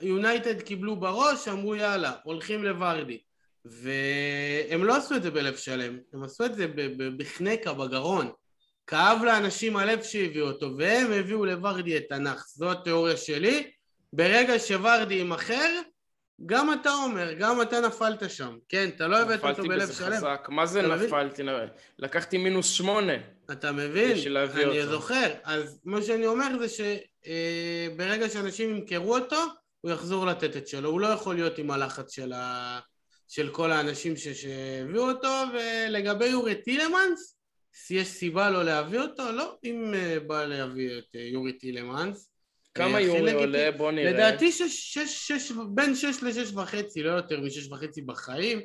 יונייטד 0.00 0.60
קיבלו 0.60 0.96
בראש, 0.96 1.48
אמרו 1.48 1.74
יאללה, 1.74 2.12
הולכים 2.22 2.64
לוורדי. 2.64 3.18
והם 3.64 4.84
לא 4.84 4.96
עשו 4.96 5.14
את 5.14 5.22
זה 5.22 5.30
בלב 5.30 5.56
שלם, 5.56 5.98
הם 6.12 6.22
עשו 6.22 6.44
את 6.44 6.54
זה 6.54 6.66
בחנקה, 7.16 7.72
בגרון. 7.72 8.30
כאב 8.86 9.18
לאנשים 9.24 9.76
הלב 9.76 10.02
שהביאו 10.02 10.46
אותו, 10.46 10.70
והם 10.78 11.12
הביאו 11.12 11.44
לוורדי 11.44 11.96
את 11.96 12.12
הנאחס. 12.12 12.56
זו 12.56 12.70
התיאוריה 12.70 13.16
שלי. 13.16 13.70
ברגע 14.12 14.58
שוורדי 14.58 15.14
יימכר, 15.14 15.80
גם 16.46 16.72
אתה 16.72 16.92
אומר, 16.92 17.32
גם 17.32 17.62
אתה 17.62 17.80
נפלת 17.80 18.30
שם. 18.30 18.58
כן, 18.68 18.88
אתה 18.96 19.08
לא 19.08 19.16
הבאת 19.16 19.38
אותו 19.38 19.50
נפלתי 19.50 19.68
בלב 19.68 19.82
בזה 19.82 19.94
שלם. 19.94 20.16
חזק. 20.16 20.46
מה 20.48 20.66
זה 20.66 20.82
מבין? 20.82 21.06
נפלתי? 21.06 21.42
לקחתי 21.98 22.38
מינוס 22.38 22.70
שמונה. 22.70 23.12
אתה 23.52 23.72
מבין? 23.72 24.16
בשביל 24.16 24.32
להביא 24.32 24.64
אני 24.64 24.80
אותו. 24.80 24.92
זוכר. 24.92 25.34
אז 25.44 25.80
מה 25.84 26.02
שאני 26.02 26.26
אומר 26.26 26.48
זה 26.58 26.66
שברגע 26.68 28.28
שאנשים 28.28 28.70
ימכרו 28.70 29.18
אותו, 29.18 29.44
הוא 29.80 29.90
יחזור 29.90 30.26
לתת 30.26 30.56
את 30.56 30.68
שלו. 30.68 30.88
הוא 30.88 31.00
לא 31.00 31.06
יכול 31.06 31.34
להיות 31.34 31.58
עם 31.58 31.70
הלחץ 31.70 32.14
של, 32.14 32.32
ה... 32.32 32.80
של 33.28 33.48
כל 33.48 33.72
האנשים 33.72 34.16
ש... 34.16 34.28
שהביאו 34.28 35.10
אותו, 35.10 35.44
ולגבי 35.54 36.26
יורי 36.26 36.54
טילמנס, 36.54 37.36
יש 37.90 38.08
סיבה 38.08 38.50
לא 38.50 38.64
להביא 38.64 39.00
אותו? 39.00 39.32
לא, 39.32 39.56
אם 39.64 39.94
אה, 39.94 40.20
בא 40.26 40.44
להביא 40.44 40.98
את 40.98 41.16
אה, 41.16 41.20
יורי 41.20 41.52
טילמנס. 41.52 42.31
כמה 42.74 42.98
אה, 42.98 43.00
יורי. 43.00 43.32
עולה? 43.32 43.70
בוא 43.70 43.92
נראה. 43.92 44.10
לדעתי 44.12 44.52
שש, 44.52 44.94
שש, 44.94 45.28
שש, 45.32 45.52
בין 45.68 45.94
שש 45.94 46.22
לשש 46.22 46.52
וחצי, 46.54 47.02
לא 47.02 47.10
יותר 47.10 47.40
משש 47.40 47.68
וחצי 47.72 48.02
בחיים. 48.02 48.60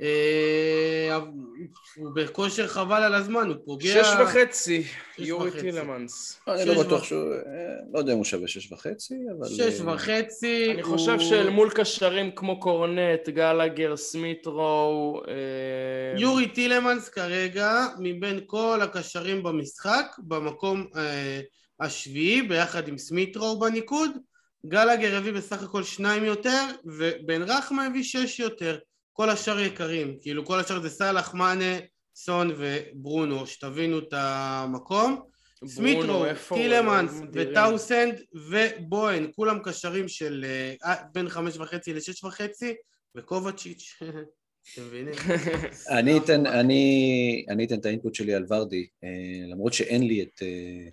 אה, 0.00 1.18
הוא 1.96 2.10
בכושר 2.14 2.66
חבל 2.66 3.02
על 3.02 3.14
הזמן, 3.14 3.48
הוא 3.48 3.56
פוגע... 3.64 4.04
שש 4.04 4.08
וחצי, 4.22 4.82
יורי. 5.18 5.50
טילמנס. 5.60 6.40
אני 6.48 6.62
שש 6.62 6.66
לא 6.68 6.82
בטוח 6.82 6.92
וח- 7.00 7.04
שהוא, 7.04 7.32
אה, 7.32 7.38
לא 7.92 7.98
יודע 7.98 8.12
אם 8.12 8.16
הוא 8.16 8.24
שווה 8.24 8.48
שש 8.48 8.72
וחצי, 8.72 9.14
אבל... 9.38 9.48
שש 9.48 9.80
אה, 9.80 9.94
וחצי. 9.94 10.70
אני 10.74 10.82
חושב 10.82 11.20
שאל 11.20 11.50
מול 11.50 11.70
קשרים 11.70 12.30
כמו 12.36 12.60
קורנט, 12.60 13.28
גלגר, 13.28 13.96
סמית 13.96 14.67
רו, 14.67 15.20
אה, 15.28 16.20
יורי 16.20 16.48
טילמנס 16.48 17.08
כרגע, 17.08 17.86
מבין 17.98 18.40
כל 18.46 18.78
הקשרים 18.82 19.42
במשחק, 19.42 20.06
במקום 20.18 20.86
אה, 20.96 21.40
השביעי, 21.80 22.42
ביחד 22.42 22.88
עם 22.88 22.98
סמית 22.98 23.38
רו 23.38 23.58
בניקוד, 23.58 24.10
גלגר 24.66 25.16
הביא 25.16 25.32
בסך 25.32 25.62
הכל 25.62 25.82
שניים 25.82 26.24
יותר, 26.24 26.66
ובן 26.84 27.42
רחמה 27.42 27.86
הביא 27.86 28.02
שש 28.02 28.40
יותר. 28.40 28.78
כל 29.12 29.30
השאר 29.30 29.60
יקרים, 29.60 30.16
כאילו 30.20 30.46
כל 30.46 30.60
השאר 30.60 30.80
זה 30.80 30.90
סאלח, 30.90 31.34
מאנה, 31.34 31.78
סון 32.14 32.50
וברונו, 32.56 33.46
שתבינו 33.46 33.98
את 33.98 34.12
המקום. 34.12 35.22
סמיטרו, 35.66 36.24
טילמנס 36.54 37.20
וטאוסנד 37.32 38.20
ובוהן, 38.34 39.30
כולם 39.36 39.58
קשרים 39.64 40.08
של 40.08 40.44
אה, 40.84 40.94
בין 41.14 41.28
חמש 41.28 41.56
וחצי 41.56 41.92
לשש 41.94 42.24
וחצי, 42.24 42.74
וקובצ'יץ', 43.16 43.98
אתם 44.74 44.82
מבינים? 44.86 45.14
אני 45.98 46.18
אתן, 46.18 46.46
אני, 46.46 47.44
אני 47.48 47.64
אתן 47.64 47.78
את 47.78 47.86
האינפוט 47.86 48.14
שלי 48.14 48.34
על 48.34 48.46
ורדי, 48.48 48.86
אה, 49.04 49.08
למרות 49.52 49.72
שאין 49.72 50.02
לי 50.02 50.22
את 50.22 50.42
אה, 50.42 50.88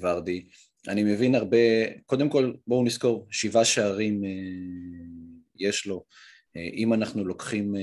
ורדי. 0.00 0.44
אני 0.88 1.02
מבין 1.02 1.34
הרבה, 1.34 1.56
קודם 2.06 2.28
כל 2.28 2.52
בואו 2.66 2.84
נזכור, 2.84 3.26
שבעה 3.30 3.64
שערים 3.64 4.22
יש 5.56 5.86
לו. 5.86 6.04
אם 6.56 6.92
אנחנו 6.94 7.24
לוקחים 7.24 7.74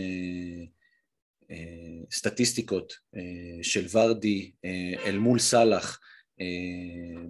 אה, 1.51 2.05
סטטיסטיקות 2.11 2.93
אה, 3.15 3.63
של 3.63 3.85
ורדי 3.91 4.51
אה, 4.65 4.93
אל 5.05 5.17
מול 5.17 5.39
סאלח 5.39 5.99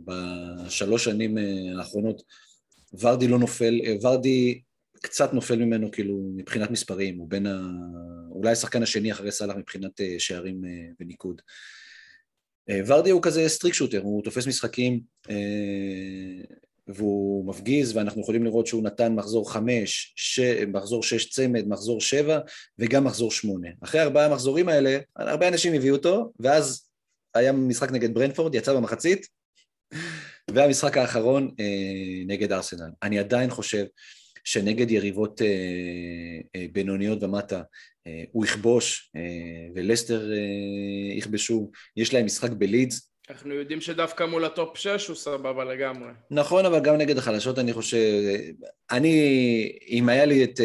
בשלוש 0.05 1.03
שנים 1.03 1.37
האחרונות, 1.77 2.21
ורדי 2.99 3.27
לא 3.27 3.39
נופל, 3.39 3.81
ורדי 4.01 4.61
קצת 5.01 5.33
נופל 5.33 5.55
ממנו 5.55 5.91
כאילו 5.91 6.31
מבחינת 6.35 6.71
מספרים, 6.71 7.17
הוא 7.17 7.29
בין 7.29 7.45
ה... 7.45 7.61
אולי 8.31 8.51
השחקן 8.51 8.83
השני 8.83 9.11
אחרי 9.11 9.31
סאלח 9.31 9.55
מבחינת 9.55 10.01
שערים 10.17 10.61
וניקוד. 10.99 11.41
ורדי 12.69 13.09
הוא 13.09 13.21
כזה 13.21 13.49
סטריק 13.49 13.73
שוטר, 13.73 14.01
הוא 14.01 14.23
תופס 14.23 14.47
משחקים 14.47 14.99
והוא 16.87 17.45
מפגיז, 17.45 17.97
ואנחנו 17.97 18.21
יכולים 18.21 18.43
לראות 18.43 18.67
שהוא 18.67 18.83
נתן 18.83 19.13
מחזור 19.13 19.51
חמש, 19.51 20.13
ש... 20.15 20.39
מחזור 20.67 21.03
שש 21.03 21.29
צמד, 21.29 21.67
מחזור 21.67 22.01
שבע, 22.01 22.39
וגם 22.79 23.03
מחזור 23.03 23.31
שמונה. 23.31 23.69
אחרי 23.83 24.01
ארבעה 24.01 24.25
המחזורים 24.25 24.69
האלה, 24.69 24.97
הרבה 25.15 25.47
אנשים 25.47 25.73
הביאו 25.73 25.95
אותו, 25.95 26.31
ואז 26.39 26.85
היה 27.35 27.51
משחק 27.51 27.91
נגד 27.91 28.13
ברנטפורד, 28.13 28.55
יצא 28.55 28.73
במחצית, 28.73 29.27
והמשחק 30.51 30.97
האחרון 30.97 31.51
אה, 31.59 32.23
נגד 32.27 32.51
ארסנל. 32.51 32.89
אני 33.03 33.19
עדיין 33.19 33.49
חושב 33.49 33.85
שנגד 34.43 34.91
יריבות 34.91 35.41
אה, 35.41 35.47
אה, 36.55 36.65
בינוניות 36.71 37.23
ומטה, 37.23 37.57
אה, 37.57 37.63
הוא 38.31 38.45
יכבוש, 38.45 39.11
אה, 39.15 39.21
ולסטר 39.75 40.31
אה, 40.31 40.37
יכבשו, 41.17 41.71
יש 41.97 42.13
להם 42.13 42.25
משחק 42.25 42.51
בלידס, 42.51 43.07
אנחנו 43.29 43.53
יודעים 43.53 43.81
שדווקא 43.81 44.23
מול 44.23 44.45
ה 44.45 44.53
top 44.53 44.77
6 44.77 45.07
הוא 45.07 45.15
סבבה 45.15 45.63
לגמרי. 45.63 46.09
נכון, 46.31 46.65
אבל 46.65 46.79
גם 46.79 46.95
נגד 46.95 47.17
החלשות 47.17 47.59
אני 47.59 47.73
חושב... 47.73 47.97
אני, 48.91 49.13
אם 49.89 50.09
היה 50.09 50.25
לי 50.25 50.43
את 50.43 50.59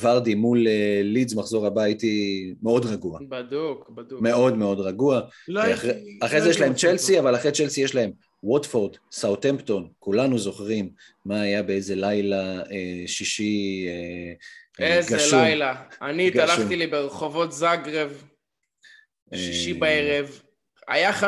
ורדי 0.00 0.34
מול 0.34 0.66
לידס 1.02 1.34
מחזור 1.34 1.66
הבא, 1.66 1.82
הייתי 1.82 2.54
מאוד 2.62 2.86
רגוע. 2.86 3.18
בדוק, 3.28 3.90
בדוק. 3.90 4.20
מאוד 4.20 4.56
מאוד 4.56 4.80
רגוע. 4.80 5.20
לא 5.48 5.60
אחרי, 5.74 5.90
הייתי... 5.90 6.18
אחרי 6.22 6.38
לא 6.38 6.44
זה 6.44 6.50
יש 6.50 6.60
להם 6.60 6.74
צ'לסי, 6.74 7.18
אבל 7.18 7.36
אחרי 7.36 7.52
צ'לסי 7.52 7.80
יש 7.80 7.94
להם 7.94 8.10
ווטפורד, 8.42 8.96
סאוטמפטון, 9.12 9.88
כולנו 9.98 10.38
זוכרים 10.38 10.90
מה 11.24 11.40
היה 11.40 11.62
באיזה 11.62 11.94
לילה 11.94 12.62
אה, 12.62 13.02
שישי 13.06 13.86
אה, 13.88 14.32
איזה. 14.82 15.16
איזה 15.16 15.36
לילה. 15.36 15.82
אני 16.02 16.28
התהלכתי 16.28 16.76
לי 16.76 16.86
ברחובות 16.86 17.52
זגרב, 17.52 18.24
שישי 19.34 19.74
בערב. 19.74 20.40
היה 20.88 21.10
5-0, 21.20 21.24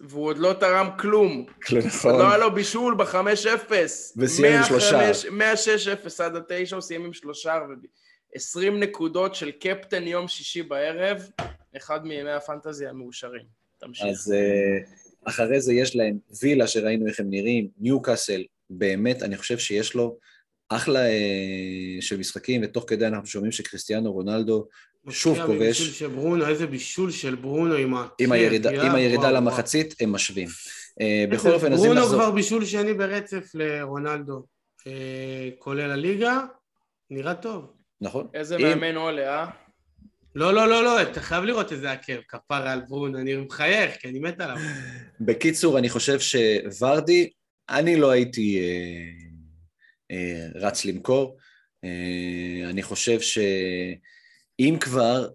והוא 0.00 0.26
עוד 0.26 0.38
לא 0.38 0.52
תרם 0.60 0.90
כלום. 0.98 1.46
נכון. 1.86 2.18
לא 2.18 2.28
היה 2.28 2.38
לו 2.38 2.54
בישול 2.54 2.94
ב-5-0. 2.94 3.72
וסיים 4.16 4.56
עם 4.56 4.64
שלושה. 4.64 5.10
מה-6-0 5.30 6.22
עד 6.22 6.36
ה-9 6.36 6.74
הוא 6.74 6.80
סיים 6.80 7.04
עם 7.04 7.12
שלושה, 7.12 7.58
ו-20 7.68 8.70
נקודות 8.70 9.34
של 9.34 9.50
קפטן 9.50 10.06
יום 10.06 10.28
שישי 10.28 10.62
בערב, 10.62 11.30
אחד 11.76 12.06
מימי 12.06 12.30
הפנטזיה 12.30 12.90
המאושרים. 12.90 13.44
תמשיך. 13.78 14.06
אז 14.06 14.34
uh, 14.34 15.28
אחרי 15.28 15.60
זה 15.60 15.74
יש 15.74 15.96
להם 15.96 16.18
וילה 16.42 16.66
שראינו 16.66 17.06
איך 17.06 17.20
הם 17.20 17.30
נראים, 17.30 17.68
ניוקאסל, 17.78 18.44
באמת, 18.70 19.22
אני 19.22 19.36
חושב 19.36 19.58
שיש 19.58 19.94
לו 19.94 20.18
אחלה 20.68 21.06
uh, 21.06 22.02
של 22.02 22.18
משחקים, 22.18 22.60
ותוך 22.64 22.84
כדי 22.86 23.06
אנחנו 23.06 23.26
שומעים 23.26 23.52
שקריסטיאנו 23.52 24.12
רונלדו 24.12 24.68
שוב 25.10 25.38
כובש. 25.46 25.82
של 25.82 26.08
ברונו, 26.08 26.46
איזה 26.46 26.66
בישול 26.66 27.10
של 27.10 27.34
ברונו 27.34 27.74
עם 27.74 27.94
ה... 27.94 28.06
עם 28.18 28.32
הירידה, 28.32 28.86
עם 28.86 28.94
הירידה 28.94 29.22
וואו, 29.22 29.34
למחצית, 29.34 29.86
וואו. 29.86 29.96
הם 30.00 30.12
משווים. 30.12 30.48
אה, 31.00 31.24
בכל 31.30 31.52
אופן, 31.52 31.72
אז 31.72 31.84
אם 31.84 31.92
נחזור... 31.92 32.08
ברונו 32.08 32.22
כבר 32.22 32.30
בישול 32.30 32.64
שני 32.64 32.94
ברצף 32.94 33.50
לרונלדו, 33.54 34.46
אה, 34.86 35.48
כולל 35.58 35.90
הליגה, 35.90 36.40
נראה 37.10 37.34
טוב. 37.34 37.72
נכון. 38.00 38.26
איזה 38.34 38.56
אם... 38.56 38.62
מאמן 38.62 38.96
עולה, 38.96 39.38
אה? 39.38 39.46
לא, 40.34 40.54
לא, 40.54 40.68
לא, 40.68 40.84
לא, 40.84 41.02
אתה 41.02 41.20
חייב 41.20 41.44
לראות 41.44 41.72
איזה 41.72 41.92
עקב, 41.92 42.20
כפרה 42.28 42.72
על 42.72 42.80
ברונו, 42.88 43.18
אני 43.18 43.36
מחייך, 43.36 43.96
כי 43.96 44.08
אני 44.08 44.18
מת 44.18 44.40
עליו. 44.40 44.56
בקיצור, 45.20 45.78
אני 45.78 45.88
חושב 45.88 46.18
שוורדי, 46.20 47.30
אני 47.70 47.96
לא 47.96 48.10
הייתי 48.10 48.58
אה, 48.58 48.62
אה, 48.62 49.31
רץ 50.54 50.84
למכור. 50.84 51.36
אה, 51.84 52.70
אני 52.70 52.82
חושב 52.82 53.20
ש... 53.20 53.38
אם 54.60 54.76
כבר, 54.80 55.28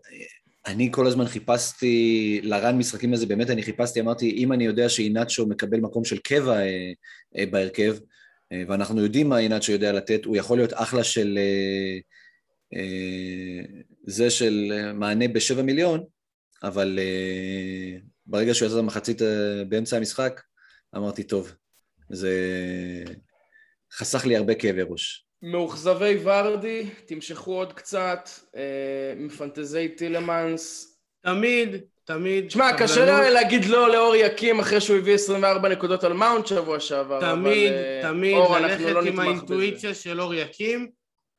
אני 0.67 0.89
כל 0.91 1.07
הזמן 1.07 1.25
חיפשתי, 1.25 2.39
לרן 2.43 2.77
משחקים 2.77 3.13
הזה, 3.13 3.25
באמת 3.25 3.49
אני 3.49 3.63
חיפשתי, 3.63 3.99
אמרתי, 3.99 4.31
אם 4.31 4.53
אני 4.53 4.65
יודע 4.65 4.89
שאינאצ'ו 4.89 5.47
מקבל 5.47 5.79
מקום 5.79 6.05
של 6.05 6.17
קבע 6.17 6.59
אה, 6.59 6.91
אה, 7.37 7.45
בהרכב, 7.45 7.97
אה, 8.51 8.63
ואנחנו 8.67 9.01
יודעים 9.01 9.29
מה 9.29 9.39
אינאצ'ו 9.39 9.71
יודע 9.71 9.91
לתת, 9.91 10.25
הוא 10.25 10.37
יכול 10.37 10.57
להיות 10.57 10.73
אחלה 10.73 11.03
של... 11.03 11.37
אה, 11.37 11.99
אה, 12.73 13.83
זה 14.07 14.29
של 14.29 14.73
אה, 14.73 14.93
מענה 14.93 15.27
בשבע 15.27 15.61
מיליון, 15.61 16.03
אבל 16.63 16.99
אה, 17.01 17.97
ברגע 18.25 18.53
שהוא 18.53 18.67
יצא 18.67 18.77
למחצית 18.77 19.21
אה, 19.21 19.63
באמצע 19.69 19.97
המשחק, 19.97 20.41
אמרתי, 20.95 21.23
טוב, 21.23 21.55
זה 22.09 22.33
חסך 23.93 24.25
לי 24.25 24.37
הרבה 24.37 24.55
כאבי 24.55 24.81
ראש. 24.89 25.27
מאוכזבי 25.41 26.17
ורדי, 26.23 26.89
תמשכו 27.05 27.53
עוד 27.57 27.73
קצת, 27.73 28.29
אה, 28.55 29.13
מפנטזי 29.15 29.87
טילמנס. 29.89 30.93
תמיד, 31.21 31.75
תמיד. 32.03 32.51
שמע, 32.51 32.77
קשה 32.77 33.29
להגיד 33.29 33.65
לא 33.65 33.91
לאור 33.91 34.15
יקים 34.15 34.59
אחרי 34.59 34.81
שהוא 34.81 34.97
הביא 34.97 35.13
24 35.13 35.69
נקודות 35.69 36.03
על 36.03 36.13
מאונט 36.13 36.47
שבוע 36.47 36.79
שעבר, 36.79 37.19
תמיד, 37.19 37.71
אבל, 37.73 38.11
תמיד, 38.11 38.33
אור, 38.33 38.59
ללכת 38.59 38.79
לא 38.79 39.01
עם 39.01 39.19
האינטואיציה 39.19 39.89
בזה. 39.89 39.99
של 39.99 40.21
אור 40.21 40.33
יקים. 40.33 40.89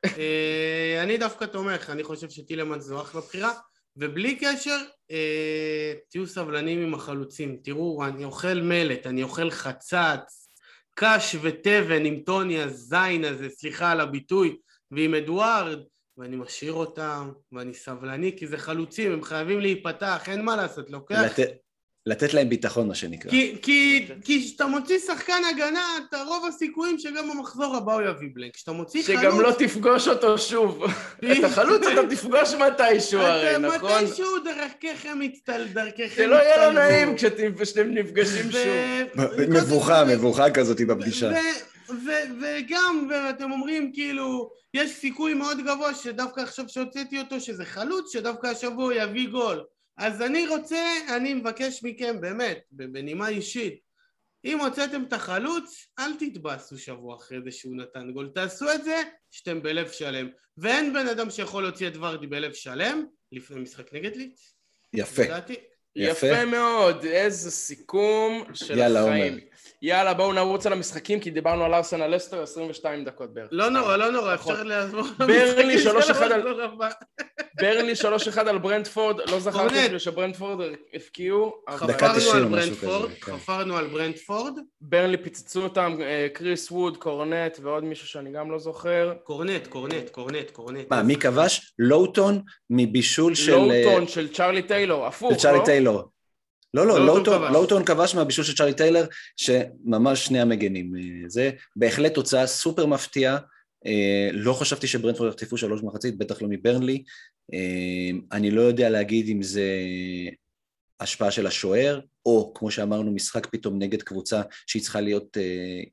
אה, 0.05 0.99
אני 1.03 1.17
דווקא 1.17 1.45
תומך, 1.45 1.89
אני 1.89 2.03
חושב 2.03 2.29
שטילמנס 2.29 2.83
זו 2.83 3.01
אחלה 3.01 3.21
בחירה. 3.21 3.51
ובלי 3.97 4.35
קשר, 4.35 4.77
אה, 5.11 5.93
תהיו 6.09 6.27
סבלנים 6.27 6.83
עם 6.83 6.93
החלוצים. 6.93 7.57
תראו, 7.63 8.05
אני 8.05 8.23
אוכל 8.23 8.61
מלט, 8.61 9.07
אני 9.07 9.23
אוכל 9.23 9.49
חצץ, 9.49 10.38
קש 11.01 11.35
ותבן 11.41 12.05
עם 12.05 12.19
טוני 12.19 12.61
הזין 12.61 13.25
הזה, 13.25 13.49
סליחה 13.49 13.91
על 13.91 13.99
הביטוי, 14.01 14.57
ועם 14.91 15.15
אדוארד, 15.15 15.79
ואני 16.17 16.35
משאיר 16.35 16.73
אותם, 16.73 17.31
ואני 17.51 17.73
סבלני, 17.73 18.37
כי 18.37 18.47
זה 18.47 18.57
חלוצים, 18.57 19.11
הם 19.11 19.23
חייבים 19.23 19.59
להיפתח, 19.59 20.23
אין 20.27 20.45
מה 20.45 20.55
לעשות, 20.55 20.89
לוקח... 20.89 21.39
לת... 21.39 21.68
לתת 22.09 22.33
להם 22.33 22.49
ביטחון, 22.49 22.87
מה 22.87 22.95
שנקרא. 22.95 23.31
כי 23.61 24.07
כשאתה 24.23 24.65
מוציא 24.65 24.99
שחקן 24.99 25.41
הגנה, 25.51 25.83
אתה 26.09 26.21
רוב 26.23 26.45
הסיכויים 26.45 26.99
שגם 26.99 27.29
במחזור 27.29 27.75
הבא 27.75 27.93
הוא 27.93 28.01
יביא 28.01 28.29
בלנק. 28.33 28.55
כשאתה 28.55 28.71
מוציא 28.71 29.03
חלוץ... 29.03 29.19
שגם 29.19 29.41
לא 29.41 29.51
תפגוש 29.51 30.07
אותו 30.07 30.37
שוב. 30.37 30.83
את 31.31 31.43
החלוץ 31.43 31.87
אתה 31.87 32.07
תפגוש 32.09 32.53
מתישהו 32.53 33.21
הרי, 33.21 33.57
נכון? 33.57 34.03
מתישהו 34.03 34.39
דרככם 34.39 35.19
מצטל, 35.19 35.65
דרככם 35.73 36.15
זה 36.15 36.27
לא 36.27 36.35
יהיה 36.35 36.67
לו 36.67 36.71
נעים 36.73 37.15
כשאתם 37.15 37.43
נפגשים 37.85 38.51
שוב. 38.51 39.25
מבוכה, 39.49 40.03
מבוכה 40.05 40.51
כזאת 40.51 40.81
בפגישה. 40.81 41.31
וגם, 42.41 43.09
ואתם 43.09 43.51
אומרים 43.51 43.91
כאילו, 43.93 44.49
יש 44.73 44.91
סיכוי 44.91 45.33
מאוד 45.33 45.57
גבוה 45.65 45.95
שדווקא 45.95 46.41
עכשיו 46.41 46.65
שהוצאתי 46.67 47.19
אותו, 47.19 47.39
שזה 47.39 47.65
חלוץ, 47.65 48.13
שדווקא 48.13 48.47
השבוע 48.47 48.95
יביא 48.95 49.29
גול. 49.29 49.63
אז 49.99 50.21
אני 50.21 50.47
רוצה, 50.47 50.93
אני 51.15 51.33
מבקש 51.33 51.83
מכם 51.83 52.21
באמת, 52.21 52.59
בנימה 52.71 53.27
אישית, 53.27 53.79
אם 54.45 54.59
הוצאתם 54.59 55.03
את 55.03 55.13
החלוץ, 55.13 55.87
אל 55.99 56.15
תתבאסו 56.19 56.77
שבוע 56.77 57.15
אחרי 57.15 57.37
זה 57.43 57.51
שהוא 57.51 57.75
נתן 57.75 58.11
גול. 58.11 58.31
תעשו 58.35 58.71
את 58.71 58.83
זה 58.83 59.01
שאתם 59.31 59.63
בלב 59.63 59.91
שלם. 59.91 60.29
ואין 60.57 60.93
בן 60.93 61.07
אדם 61.07 61.29
שיכול 61.29 61.63
להוציא 61.63 61.87
את 61.87 61.97
ורדי 61.97 62.27
בלב 62.27 62.53
שלם 62.53 63.05
לפני 63.31 63.59
משחק 63.59 63.93
נגד 63.93 64.15
ליץ. 64.15 64.53
יפה. 64.93 65.23
יפה. 65.23 65.53
יפה 65.95 66.45
מאוד, 66.45 67.05
איזה 67.05 67.51
סיכום 67.51 68.43
של 68.53 68.77
יאללה, 68.77 69.05
החיים. 69.05 69.33
אומר. 69.33 69.43
יאללה, 69.81 70.13
בואו 70.13 70.33
נרוץ 70.33 70.65
על 70.65 70.73
המשחקים, 70.73 71.19
כי 71.19 71.31
דיברנו 71.31 71.63
על 71.65 71.73
ארסנל 71.73 72.07
לסטר 72.07 72.43
22 72.43 73.05
דקות 73.05 73.33
בערך. 73.33 73.49
לא 73.51 73.69
נורא, 73.69 73.97
לא 73.97 74.11
נורא, 74.11 74.33
אפשר 74.33 74.63
לעבור 74.63 75.03
ברלי 75.19 75.75
3-1 75.83 76.23
על... 76.23 76.43
ברנלי 77.59 77.93
3-1 78.35 78.39
על 78.39 78.57
ברנדפורד, 78.57 79.19
לא 79.29 79.39
זכרתי 79.39 79.99
שברנדפורד 79.99 80.67
הפקיעו. 80.93 81.53
דקה 81.87 82.07
חפרנו 82.07 82.19
90, 82.19 82.35
על 82.35 82.43
ברנדפורד, 82.43 83.09
כן. 83.11 83.31
חפרנו 83.31 83.77
על 83.77 83.87
ברנדפורד, 83.87 84.59
ברנלי 84.81 85.17
פיצצו 85.17 85.63
אותם, 85.63 85.95
אה, 86.01 86.27
קריס 86.33 86.71
ווד, 86.71 86.97
קורנט 86.97 87.59
ועוד 87.61 87.83
מישהו 87.83 88.07
שאני 88.07 88.31
גם 88.31 88.51
לא 88.51 88.59
זוכר. 88.59 89.13
קורנט, 89.23 89.67
קורנט, 89.67 90.09
קורנט, 90.09 90.51
קורנט. 90.51 90.85
מה, 90.91 91.03
מי 91.03 91.15
כבש? 91.15 91.73
לואוטון 91.79 92.41
מבישול 92.69 93.35
של... 93.35 93.53
אה, 93.53 93.57
לואוטון 93.57 94.07
של 94.07 94.33
צ'רלי 94.33 94.61
טיילור, 94.61 95.05
הפוך, 95.05 95.31
של 95.31 95.39
צ'ארלי 95.39 95.59
לא? 95.59 95.65
טיילור. 95.65 96.18
לא, 96.73 96.87
לא, 96.87 97.21
לואוטון 97.51 97.85
כבש. 97.85 98.15
מהבישול 98.15 98.45
של 98.45 98.55
צ'ארלי 98.55 98.73
טיילר, 98.73 99.05
שממש 99.37 100.25
שני 100.25 100.41
המגנים. 100.41 100.95
אה, 100.95 101.01
זה 101.27 101.51
בהחלט 101.75 102.13
תוצאה 102.13 102.47
סופר 102.47 102.85
מפתיעה. 102.85 103.37
אה, 103.85 104.29
לא 104.33 104.53
חשבתי 104.53 104.87
שברנדפורד 104.87 105.29
יחטפו 105.29 105.57
שלוש 105.57 105.81
מחצית, 105.83 106.17
בטח 106.17 106.41
לא 106.41 106.47
מברנלי. 106.51 107.03
אה, 107.53 108.09
אני 108.31 108.51
לא 108.51 108.61
יודע 108.61 108.89
להגיד 108.89 109.29
אם 109.29 109.43
זה 109.43 109.63
השפעה 110.99 111.31
של 111.31 111.47
השוער, 111.47 111.99
או 112.25 112.53
כמו 112.55 112.71
שאמרנו, 112.71 113.11
משחק 113.11 113.45
פתאום 113.45 113.79
נגד 113.79 114.01
קבוצה 114.01 114.41
שהיא 114.67 114.81
צריכה 114.81 115.01
להיות 115.01 115.37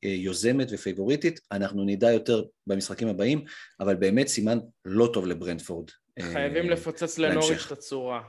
יוזמת 0.02 0.68
ופייבוריטית. 0.70 1.40
אנחנו 1.52 1.84
נדע 1.84 2.12
יותר 2.12 2.42
במשחקים 2.66 3.08
הבאים, 3.08 3.44
אבל 3.80 3.94
באמת 3.94 4.28
סימן 4.28 4.58
לא 4.84 5.10
טוב 5.12 5.26
לברנדפורד. 5.26 5.90
חייבים 6.20 6.70
לפוצץ 6.70 7.18
לנוריץ'. 7.18 7.66
את 7.66 7.72
הצורה. 7.72 8.20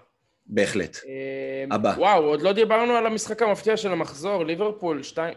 בהחלט. 0.49 0.97
אה, 1.07 1.75
הבא. 1.75 1.93
וואו, 1.97 2.23
עוד 2.23 2.41
לא 2.41 2.53
דיברנו 2.53 2.93
על 2.93 3.05
המשחק 3.05 3.41
המפתיע 3.41 3.77
של 3.77 3.91
המחזור, 3.91 4.45
ליברפול 4.45 5.03
2, 5.03 5.33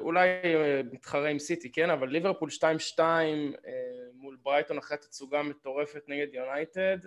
אולי 0.00 0.28
אה, 0.28 0.80
מתחרה 0.92 1.28
עם 1.28 1.38
סיטי, 1.38 1.72
כן? 1.72 1.90
אבל 1.90 2.08
ליברפול 2.08 2.48
2-2 2.50 2.62
אה, 2.98 3.04
מול 4.14 4.36
ברייטון 4.42 4.78
אחרי 4.78 4.96
תצוגה 4.98 5.42
מטורפת 5.42 6.02
נגד 6.08 6.26
יונייטד. 6.34 6.98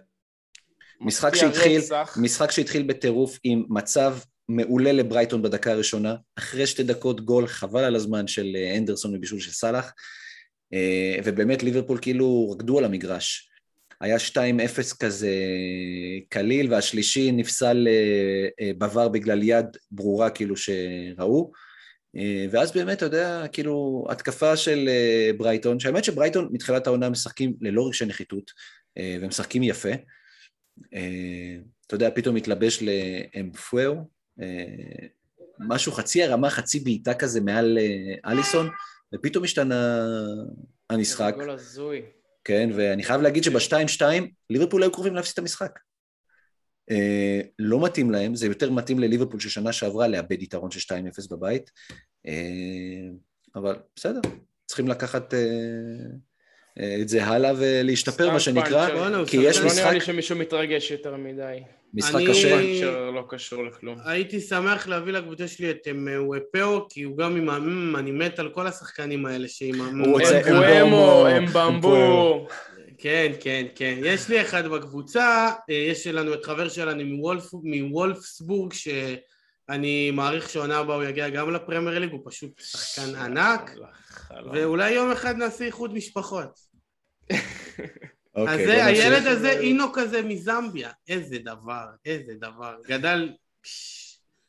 משחק 1.01 1.35
שהתחיל. 1.35 1.81
משחק 2.21 2.51
שהתחיל 2.51 2.83
בטירוף 2.83 3.39
עם 3.43 3.65
מצב 3.69 4.15
מעולה 4.49 4.91
לברייטון 4.91 5.41
בדקה 5.41 5.71
הראשונה, 5.71 6.15
אחרי 6.37 6.67
שתי 6.67 6.83
דקות 6.83 7.21
גול, 7.21 7.47
חבל 7.47 7.83
על 7.83 7.95
הזמן 7.95 8.27
של 8.27 8.55
אה, 8.55 8.77
אנדרסון 8.77 9.15
מבישול 9.15 9.39
של 9.39 9.51
סאלח, 9.51 9.93
אה, 10.73 11.17
ובאמת 11.23 11.63
ליברפול 11.63 11.97
כאילו 12.01 12.51
רקדו 12.51 12.77
על 12.77 12.85
המגרש. 12.85 13.48
היה 14.01 14.17
2-0 14.17 14.97
כזה 14.99 15.31
קליל, 16.29 16.73
והשלישי 16.73 17.31
נפסל 17.31 17.87
אה, 17.87 18.47
אה, 18.61 18.71
בבר 18.77 19.07
בגלל 19.07 19.43
יד 19.43 19.65
ברורה 19.91 20.29
כאילו 20.29 20.55
שראו. 20.57 21.51
אה, 22.15 22.45
ואז 22.51 22.71
באמת, 22.71 22.97
אתה 22.97 23.05
יודע, 23.05 23.43
כאילו, 23.51 24.05
התקפה 24.09 24.57
של 24.57 24.89
ברייטון, 25.37 25.79
שהאמת 25.79 26.03
שברייטון 26.03 26.49
מתחילת 26.51 26.87
העונה 26.87 27.09
משחקים 27.09 27.53
ללא 27.61 27.87
רגשי 27.87 28.05
נחיתות, 28.05 28.51
ומשחקים 29.21 29.63
יפה. 29.63 29.89
אתה 31.87 31.95
יודע, 31.95 32.09
פתאום 32.15 32.35
מתלבש 32.35 32.83
לאמפואו, 32.83 33.95
משהו 35.59 35.91
חצי 35.91 36.23
הרמה, 36.23 36.49
חצי 36.49 36.79
בעיטה 36.79 37.13
כזה 37.13 37.41
מעל 37.41 37.77
אליסון, 38.25 38.69
ופתאום 39.15 39.43
השתנה 39.43 40.05
המשחק, 40.89 41.33
גול 41.37 41.49
הזוי. 41.49 42.01
כן, 42.43 42.69
ואני 42.75 43.03
חייב 43.03 43.21
להגיד 43.21 43.43
שב-2-2 43.43 44.03
ליברפול 44.49 44.83
היו 44.83 44.91
קרובים 44.91 45.15
להפסיד 45.15 45.33
את 45.33 45.39
המשחק. 45.39 45.79
אה, 46.91 47.41
לא 47.59 47.85
מתאים 47.85 48.11
להם, 48.11 48.35
זה 48.35 48.45
יותר 48.45 48.71
מתאים 48.71 48.99
לליברפול 48.99 49.39
של 49.39 49.49
שנה 49.49 49.73
שעברה 49.73 50.07
לאבד 50.07 50.41
יתרון 50.41 50.71
של 50.71 50.79
2-0 50.79 51.27
בבית, 51.31 51.71
אה, 52.27 53.09
אבל 53.55 53.75
בסדר, 53.95 54.19
צריכים 54.65 54.87
לקחת 54.87 55.33
אה, 55.33 55.39
את 57.01 57.09
זה 57.09 57.25
הלאה 57.25 57.51
ולהשתפר, 57.57 58.29
מה 58.31 58.39
שנקרא. 58.39 58.89
בואנה, 58.95 59.17
הוא 59.17 59.25
כי 59.25 59.37
יש 59.37 59.55
שחקן- 59.55 59.67
לא 59.67 59.73
נראה 59.73 59.83
משחק, 59.85 59.93
לי 59.93 60.01
שמישהו 60.01 60.35
מתרגש 60.35 60.91
יותר 60.91 61.15
מדי. 61.15 61.57
משחק 61.93 62.15
אני- 62.15 62.27
קשה. 62.29 62.59
לא 63.15 63.23
קשור 63.29 63.63
לכלום. 63.65 63.97
הייתי 64.05 64.41
שמח 64.41 64.87
להביא 64.87 65.13
לקבוצה 65.13 65.47
שלי 65.47 65.71
את 65.71 65.87
אמ, 65.91 66.07
וופאו, 66.25 66.87
כי 66.89 67.03
הוא 67.03 67.17
גם 67.17 67.35
עם 67.35 67.49
המם, 67.49 67.95
אני 67.95 68.11
מת 68.11 68.39
על 68.39 68.49
כל 68.49 68.67
השחקנים 68.67 69.25
האלה 69.25 69.47
שעם 69.47 69.81
המם. 69.81 69.99
הוא 70.05 70.19
רוצה- 70.19 70.41
אמבומו, 70.81 71.25
אמבמבו. 71.37 72.47
כן, 73.01 73.31
כן, 73.39 73.65
כן. 73.75 73.95
יש 74.03 74.29
לי 74.29 74.41
אחד 74.41 74.67
בקבוצה, 74.67 75.25
אה, 75.69 75.75
יש 75.75 76.07
לנו 76.07 76.33
את 76.33 76.45
חבר 76.45 76.69
שלנו 76.69 77.03
מוולפסבורג, 77.73 78.73
שאני 78.73 80.11
מעריך 80.11 80.49
שעונה 80.49 80.77
הבאה 80.77 80.95
הוא 80.95 81.03
יגיע 81.03 81.29
גם 81.29 81.53
לפרמייר 81.53 81.99
ליג, 81.99 82.11
הוא 82.11 82.19
פשוט 82.25 82.51
שחקן 82.59 83.15
ענק, 83.15 83.75
חלום. 84.09 84.49
ואולי 84.53 84.91
יום 84.91 85.11
אחד 85.11 85.37
נעשה 85.37 85.65
איחוד 85.65 85.93
משפחות. 85.93 86.68
אוקיי, 88.35 88.55
אז 88.55 88.59
זה. 88.65 88.85
הילד 88.85 89.27
הזה, 89.27 89.51
אינו 89.51 89.93
כזה 89.93 90.21
מזמביה. 90.21 90.91
איזה 91.07 91.37
דבר, 91.39 91.85
איזה 92.05 92.33
דבר. 92.33 92.75
גדל... 92.87 93.29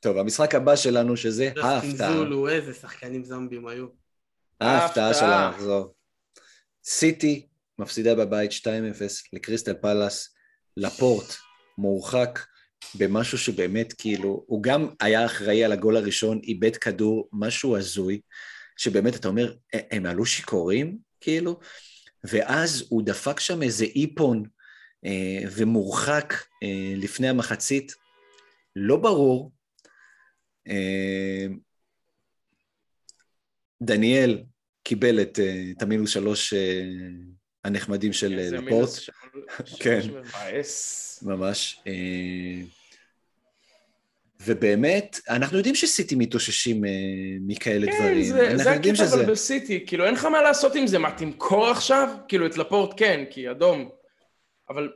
טוב, 0.01 0.17
המשחק 0.17 0.55
הבא 0.55 0.77
שלנו 0.77 1.17
שזה 1.17 1.53
ההפתעה. 1.63 2.13
זולו, 2.13 2.49
איזה 2.49 2.75
שחקנים 2.75 3.25
זומבים 3.25 3.67
היו. 3.67 3.87
ההפתעה 4.61 5.15
של. 5.15 5.25
המחזור. 5.25 5.95
סיטי 6.85 7.47
מפסידה 7.79 8.15
בבית 8.15 8.51
2-0 8.51 8.65
לקריסטל 9.33 9.75
פלאס, 9.75 10.35
לפורט 10.77 11.35
מורחק 11.79 12.39
במשהו 12.95 13.39
שבאמת 13.39 13.93
כאילו, 13.93 14.45
הוא 14.47 14.63
גם 14.63 14.89
היה 15.01 15.27
אחראי 15.27 15.65
על 15.65 15.73
הגול 15.73 15.97
הראשון, 15.97 16.41
איבד 16.43 16.77
כדור, 16.77 17.29
משהו 17.33 17.77
הזוי, 17.77 18.21
שבאמת 18.77 19.17
אתה 19.17 19.29
אומר, 19.29 19.55
"ה- 19.75 19.97
הם 19.97 20.07
עלו 20.07 20.27
שיכורים 20.27 20.99
כאילו? 21.21 21.61
ואז 22.25 22.85
הוא 22.89 23.03
דפק 23.03 23.41
שם 23.41 23.63
איזה 23.63 23.85
איפון 23.85 24.43
אה, 25.05 25.41
ומורחק 25.57 26.35
אה, 26.63 26.93
לפני 26.97 27.29
המחצית, 27.29 27.95
לא 28.77 28.97
ברור. 28.97 29.53
אה, 30.69 31.47
דניאל 33.83 34.43
קיבל 34.83 35.23
את, 35.23 35.39
אה, 35.39 35.65
את 35.77 35.83
המינוס 35.83 36.11
שלוש 36.11 36.55
אה, 36.55 36.83
הנחמדים 37.65 38.13
של 38.13 38.39
אה, 38.39 38.51
לפורט, 38.51 38.91
כן. 39.83 40.01
ממש. 41.23 41.81
אה, 41.87 42.63
ובאמת, 44.45 45.21
אנחנו 45.29 45.57
יודעים 45.57 45.75
שסיטי 45.75 46.15
מתאוששים 46.15 46.85
אה, 46.85 46.91
מכאלה 47.47 47.87
כן, 47.87 47.99
דברים. 47.99 48.35
אנחנו 48.35 48.59
זה 48.59 48.73
הקטע 48.73 48.95
שזה... 48.95 49.17
אבל 49.17 49.33
בסיטי, 49.33 49.85
כאילו 49.87 50.05
אין 50.05 50.15
לך 50.15 50.25
מה 50.25 50.43
לעשות 50.43 50.75
עם 50.75 50.87
זה, 50.87 50.99
מה 50.99 51.11
תמכור 51.11 51.67
עכשיו? 51.67 52.09
כאילו 52.29 52.47
את 52.47 52.59
לפורט 52.59 52.95
כן, 52.97 53.25
כי 53.31 53.51
אדום, 53.51 53.91
אבל 54.71 54.89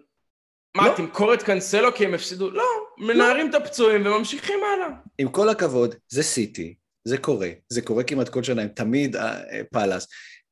מה, 0.76 0.88
לא. 0.88 0.94
תמכור 0.96 1.34
את 1.34 1.42
קאנסלו 1.42 1.94
כי 1.94 2.04
הם 2.04 2.14
הפסידו? 2.14 2.50
לא, 2.50 2.64
מנערים 2.98 3.50
את 3.50 3.54
הפצועים 3.54 4.06
וממשיכים 4.06 4.58
הלאה. 4.74 4.88
עם 5.18 5.28
כל 5.28 5.48
הכבוד, 5.48 5.94
זה 6.08 6.22
סיטי, 6.22 6.74
זה 7.04 7.18
קורה, 7.18 7.50
זה 7.68 7.82
קורה 7.82 8.04
כמעט 8.04 8.28
כל 8.28 8.42
שנה, 8.42 8.62
הם 8.62 8.68
תמיד 8.68 9.16
אה, 9.16 9.40
אה, 9.52 9.60
פאלאס. 9.72 10.08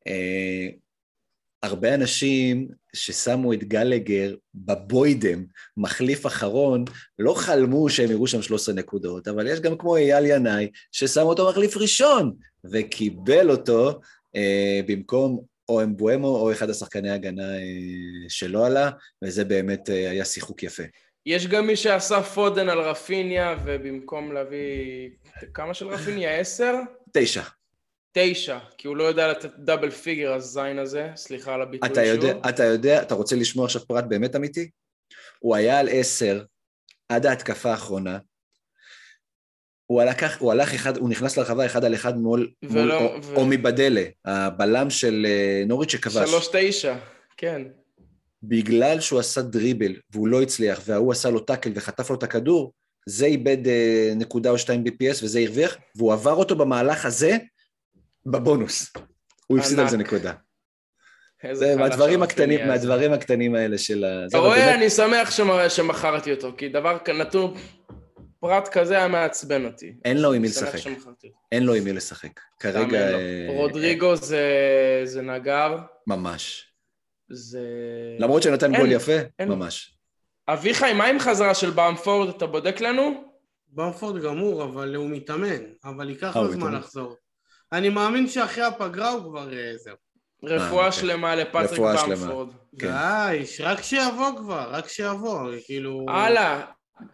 אה, 0.07 0.68
הרבה 1.63 1.95
אנשים 1.95 2.69
ששמו 2.93 3.53
את 3.53 3.65
גלגר 3.65 4.35
בבוידם, 4.55 5.45
מחליף 5.77 6.27
אחרון, 6.27 6.85
לא 7.19 7.35
חלמו 7.35 7.89
שהם 7.89 8.11
יראו 8.11 8.27
שם 8.27 8.43
13 8.43 8.75
נקודות, 8.75 9.29
אבל 9.29 9.47
יש 9.47 9.61
גם 9.61 9.79
כמו 9.79 9.97
אייל 9.97 10.27
ינאי, 10.27 10.71
ששם 10.93 11.21
אותו 11.21 11.49
מחליף 11.49 11.77
ראשון, 11.77 12.33
וקיבל 12.73 13.51
אותו 13.51 14.01
אה, 14.37 14.81
במקום 14.87 15.45
או 15.69 15.83
אמבואמו 15.83 16.37
או 16.37 16.53
אחד 16.53 16.71
השחקני 16.71 17.11
ההגנה 17.11 17.55
אה, 17.55 18.29
שלא 18.29 18.67
עלה, 18.67 18.91
וזה 19.25 19.45
באמת 19.45 19.91
אה, 19.91 20.11
היה 20.11 20.25
שיחוק 20.25 20.63
יפה. 20.63 20.83
יש 21.27 21.47
גם 21.47 21.67
מי 21.67 21.77
שעשה 21.77 22.23
פודן 22.23 22.69
על 22.69 22.81
רפיניה, 22.81 23.57
ובמקום 23.65 24.33
להביא... 24.33 25.11
כמה 25.55 25.75
של 25.75 25.89
רפיניה? 25.89 26.39
עשר? 26.39 26.75
תשע. 27.13 27.43
תשע, 28.13 28.59
כי 28.79 28.89
הוא 28.89 28.97
לא 28.97 29.05
יודע 29.05 29.29
לתת 29.29 29.51
דאבל 29.59 29.91
פיגר 29.91 30.33
הזין 30.33 30.79
הזה, 30.79 31.09
סליחה 31.17 31.55
על 31.55 31.63
הביטוי 31.63 31.89
אתה 31.93 32.05
יודע, 32.05 32.33
שוב. 32.33 32.47
אתה 32.47 32.65
יודע, 32.65 33.03
אתה 33.03 33.15
רוצה 33.15 33.37
לשמוע 33.37 33.65
עכשיו 33.65 33.87
פרט 33.87 34.05
באמת 34.05 34.37
אמיתי? 34.37 34.71
הוא 35.39 35.57
היה 35.57 35.79
על 35.79 35.89
עשר 35.93 36.45
עד 37.09 37.27
ההתקפה 37.27 37.71
האחרונה. 37.71 38.19
הוא 39.87 40.01
הלך, 40.03 40.41
הוא 40.41 40.53
הלך 40.53 40.75
אחד, 40.75 40.97
הוא 40.97 41.09
נכנס 41.11 41.37
לרחבה 41.37 41.67
אחד 41.67 41.85
על 41.85 41.95
אחד 41.95 42.19
מול, 42.19 42.51
מול 42.63 42.79
ולא- 42.79 42.99
או, 43.01 43.23
ו- 43.25 43.37
או 43.37 43.47
מבדלה, 43.47 44.05
הבלם 44.25 44.91
של 44.91 45.27
אה, 45.29 45.63
נוריץ' 45.67 45.91
שכבש. 45.93 46.31
שלוש 46.31 46.49
תשע, 46.53 46.97
כן. 47.37 47.63
בגלל 48.43 49.01
שהוא 49.01 49.19
עשה 49.21 49.43
דריבל 49.43 49.97
והוא 50.11 50.29
לא 50.29 50.43
הצליח, 50.43 50.81
וההוא 50.87 51.13
עשה 51.13 51.31
לו 51.31 51.41
טאקל 51.41 51.71
וחטף 51.75 52.11
לו 52.11 52.17
את 52.17 52.23
הכדור, 52.23 52.73
זה 53.07 53.27
איבד 53.27 53.67
אה, 53.69 54.13
נקודה 54.17 54.51
או 54.51 54.59
שתיים 54.59 54.85
BPS 54.87 55.25
וזה 55.25 55.41
הרוויח, 55.41 55.77
והוא 55.97 56.13
עבר 56.13 56.33
אותו 56.35 56.57
במהלך 56.57 57.07
הזה 57.07 57.37
בבונוס. 58.27 58.93
הוא 59.47 59.59
הפסיד 59.59 59.79
על 59.79 59.89
זה. 59.89 59.97
נקודה. 59.97 60.33
זה 61.53 61.77
מהדברים 61.77 62.23
הקטנים. 62.23 62.66
מהדברים 62.66 63.12
הקטנים 63.12 63.55
האלה 63.55 63.79
של 63.79 64.05
ה... 64.05 64.27
אתה 64.27 64.39
רואה, 64.39 64.75
אני 64.75 64.91
שמח 64.91 65.31
שמ- 65.31 65.68
שמכרתי 65.68 66.33
אותו, 66.33 66.53
כי 66.59 66.68
דבר 66.68 66.99
נתון, 67.20 67.55
פרט 68.41 68.68
כזה 68.68 68.97
היה 68.97 69.09
מעצבן 69.09 69.64
אותי. 69.64 69.95
אין 70.05 70.18
לו 70.23 70.33
עם 70.33 70.43
מי 70.43 70.49
לשחק. 70.49 70.79
אין 71.53 71.62
לו 71.64 71.75
עם 71.75 71.85
מי 71.85 71.93
לשחק. 71.93 72.41
כרגע... 72.61 73.14
אה, 73.14 73.47
רודריגו 73.49 74.16
זה- 74.16 75.01
זה 75.05 75.23
נגר, 75.23 75.77
ממש. 76.07 76.73
זה... 77.31 77.61
למרות 78.18 78.43
שנתן 78.43 78.77
גול 78.77 78.93
יפה. 78.93 79.12
ממש. 79.41 79.97
אביחי, 80.49 80.93
מה 80.93 81.05
עם 81.07 81.18
חזרה 81.18 81.55
של 81.55 81.70
במפורד? 81.70 82.29
אתה 82.29 82.47
בודק 82.47 82.81
לנו? 82.81 83.25
במפורד 83.68 84.23
גמור, 84.23 84.64
אבל 84.64 84.95
הוא 84.95 85.11
מתאמן, 85.11 85.62
אבל 85.85 86.11
ייקח 86.11 86.37
אה, 86.37 86.43
לו 86.43 86.53
זמן 86.53 86.61
מתאמן. 86.62 86.79
לחזור. 86.79 87.16
אני 87.73 87.89
מאמין 87.89 88.29
שאחרי 88.29 88.64
הפגרה 88.64 89.11
הוא 89.11 89.23
כבר 89.23 89.53
אה, 89.53 89.73
זהו. 89.77 89.95
רפואה 90.45 90.87
אוקיי. 90.87 91.01
שלמה 91.01 91.35
לפטריק 91.37 91.70
רפואה 91.70 91.99
שלמה. 91.99 92.14
במפורד. 92.16 92.49
כן. 92.79 92.87
די, 92.87 93.43
רק 93.61 93.83
שיבוא 93.83 94.37
כבר, 94.37 94.68
רק 94.70 94.89
שיבוא, 94.89 95.41
כאילו... 95.64 96.07
הלאה. 96.09 96.61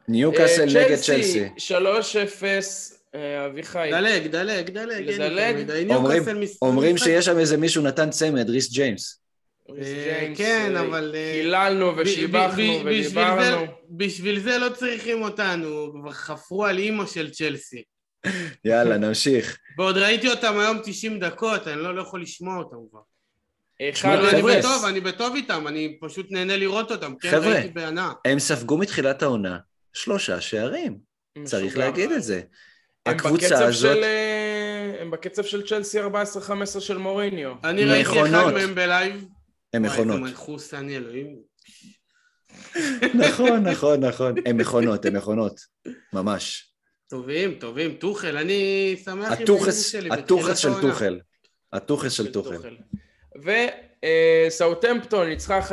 ניוקאסל 0.08 0.76
אה, 0.76 0.84
נגד 0.84 0.96
צ'לסי. 0.96 1.44
3-0, 1.58 1.72
אה, 3.14 3.46
אביחי. 3.46 3.88
דלג, 3.90 4.26
דלג, 4.26 4.70
דלג, 4.70 5.56
מדי. 5.56 5.86
אומרים- 6.62 6.98
שיש 6.98 7.24
שם 7.24 7.38
איזה 7.38 7.56
מישהו 7.56 7.82
נתן 7.82 8.10
צמד, 8.10 8.50
ריס 8.50 8.72
ג'יימס. 8.72 9.20
אה, 9.82 10.32
כן, 10.36 10.72
אה, 10.76 10.80
אבל, 10.80 11.12
אה, 11.14 11.32
קיללנו 11.34 11.92
ושיבחנו 11.96 12.46
ב- 12.56 12.78
בשביל 12.78 13.02
זה- 13.02 13.08
ודיברנו. 13.08 13.66
בשביל 13.90 14.40
זה 14.40 14.58
לא 14.58 14.68
צריכים 14.68 15.22
אותנו, 15.22 15.92
כבר 16.00 16.12
חפרו 16.12 16.64
על 16.64 16.78
אימא 16.78 17.06
של 17.06 17.30
צ'לסי. 17.30 17.82
יאללה, 18.64 18.98
נמשיך. 18.98 19.58
ועוד 19.78 19.96
ראיתי 19.96 20.28
אותם 20.28 20.58
היום 20.58 20.78
90 20.84 21.20
דקות, 21.20 21.68
אני 21.68 21.76
לא 21.76 21.94
לא 21.96 22.02
יכול 22.02 22.22
לשמוע 22.22 22.56
אותם 22.56 22.76
כבר. 22.90 23.00
אני. 23.80 24.42
בטוב, 24.42 24.84
אני 24.84 25.00
בטוב 25.00 25.34
איתם, 25.34 25.68
אני 25.68 25.98
פשוט 26.00 26.26
נהנה 26.30 26.56
לראות 26.56 26.90
אותם. 26.90 27.14
כן, 27.20 27.30
חבר'ה. 27.30 27.60
הם 28.24 28.38
ספגו 28.38 28.78
מתחילת 28.78 29.22
העונה 29.22 29.58
שלושה 29.92 30.40
שערים, 30.40 30.98
צריך. 31.44 31.78
להגיד 31.78 32.12
את 32.12 32.22
זה. 32.22 32.40
הם 33.06 33.14
הקבוצה 33.14 33.64
הזאת, 33.64 33.96
של, 33.96 34.02
אה, 34.02 34.96
הם 35.00 35.10
בקצב 35.10 35.42
של 35.42 35.66
צ'לסי 35.66 36.00
14-15 36.00 36.80
של 36.80 36.98
מוריניו. 36.98 37.52
אני 37.64 37.84
ראיתי 37.84 38.22
אחד. 38.22 38.52
מהם 38.54 38.74
בלייב. 38.74 39.24
הם 39.74 39.82
מכונות. 39.82 40.20
נכון, 43.14 43.68
נכון, 43.68 44.04
נכון. 44.04 44.34
הם 44.46 44.56
מכונות, 44.56 45.04
הם 45.04 45.16
מכונות. 45.16 45.60
ממש. 46.12 46.67
טובים, 47.08 47.54
טובים. 47.54 47.94
טוחל, 47.94 48.36
אני 48.36 48.96
שמח 49.04 49.32
עם 49.32 49.42
הטוחס, 49.42 49.92
שלי 49.92 50.10
הטוחס 50.12 50.58
של. 50.58 50.80
טוחל. 50.80 51.20
הטוחס 51.72 52.12
של 52.12 52.32
טוחל. 52.32 52.76
וסאוטמפטון 54.46 55.28
ניצחה 55.28 55.60
1-0 55.60 55.70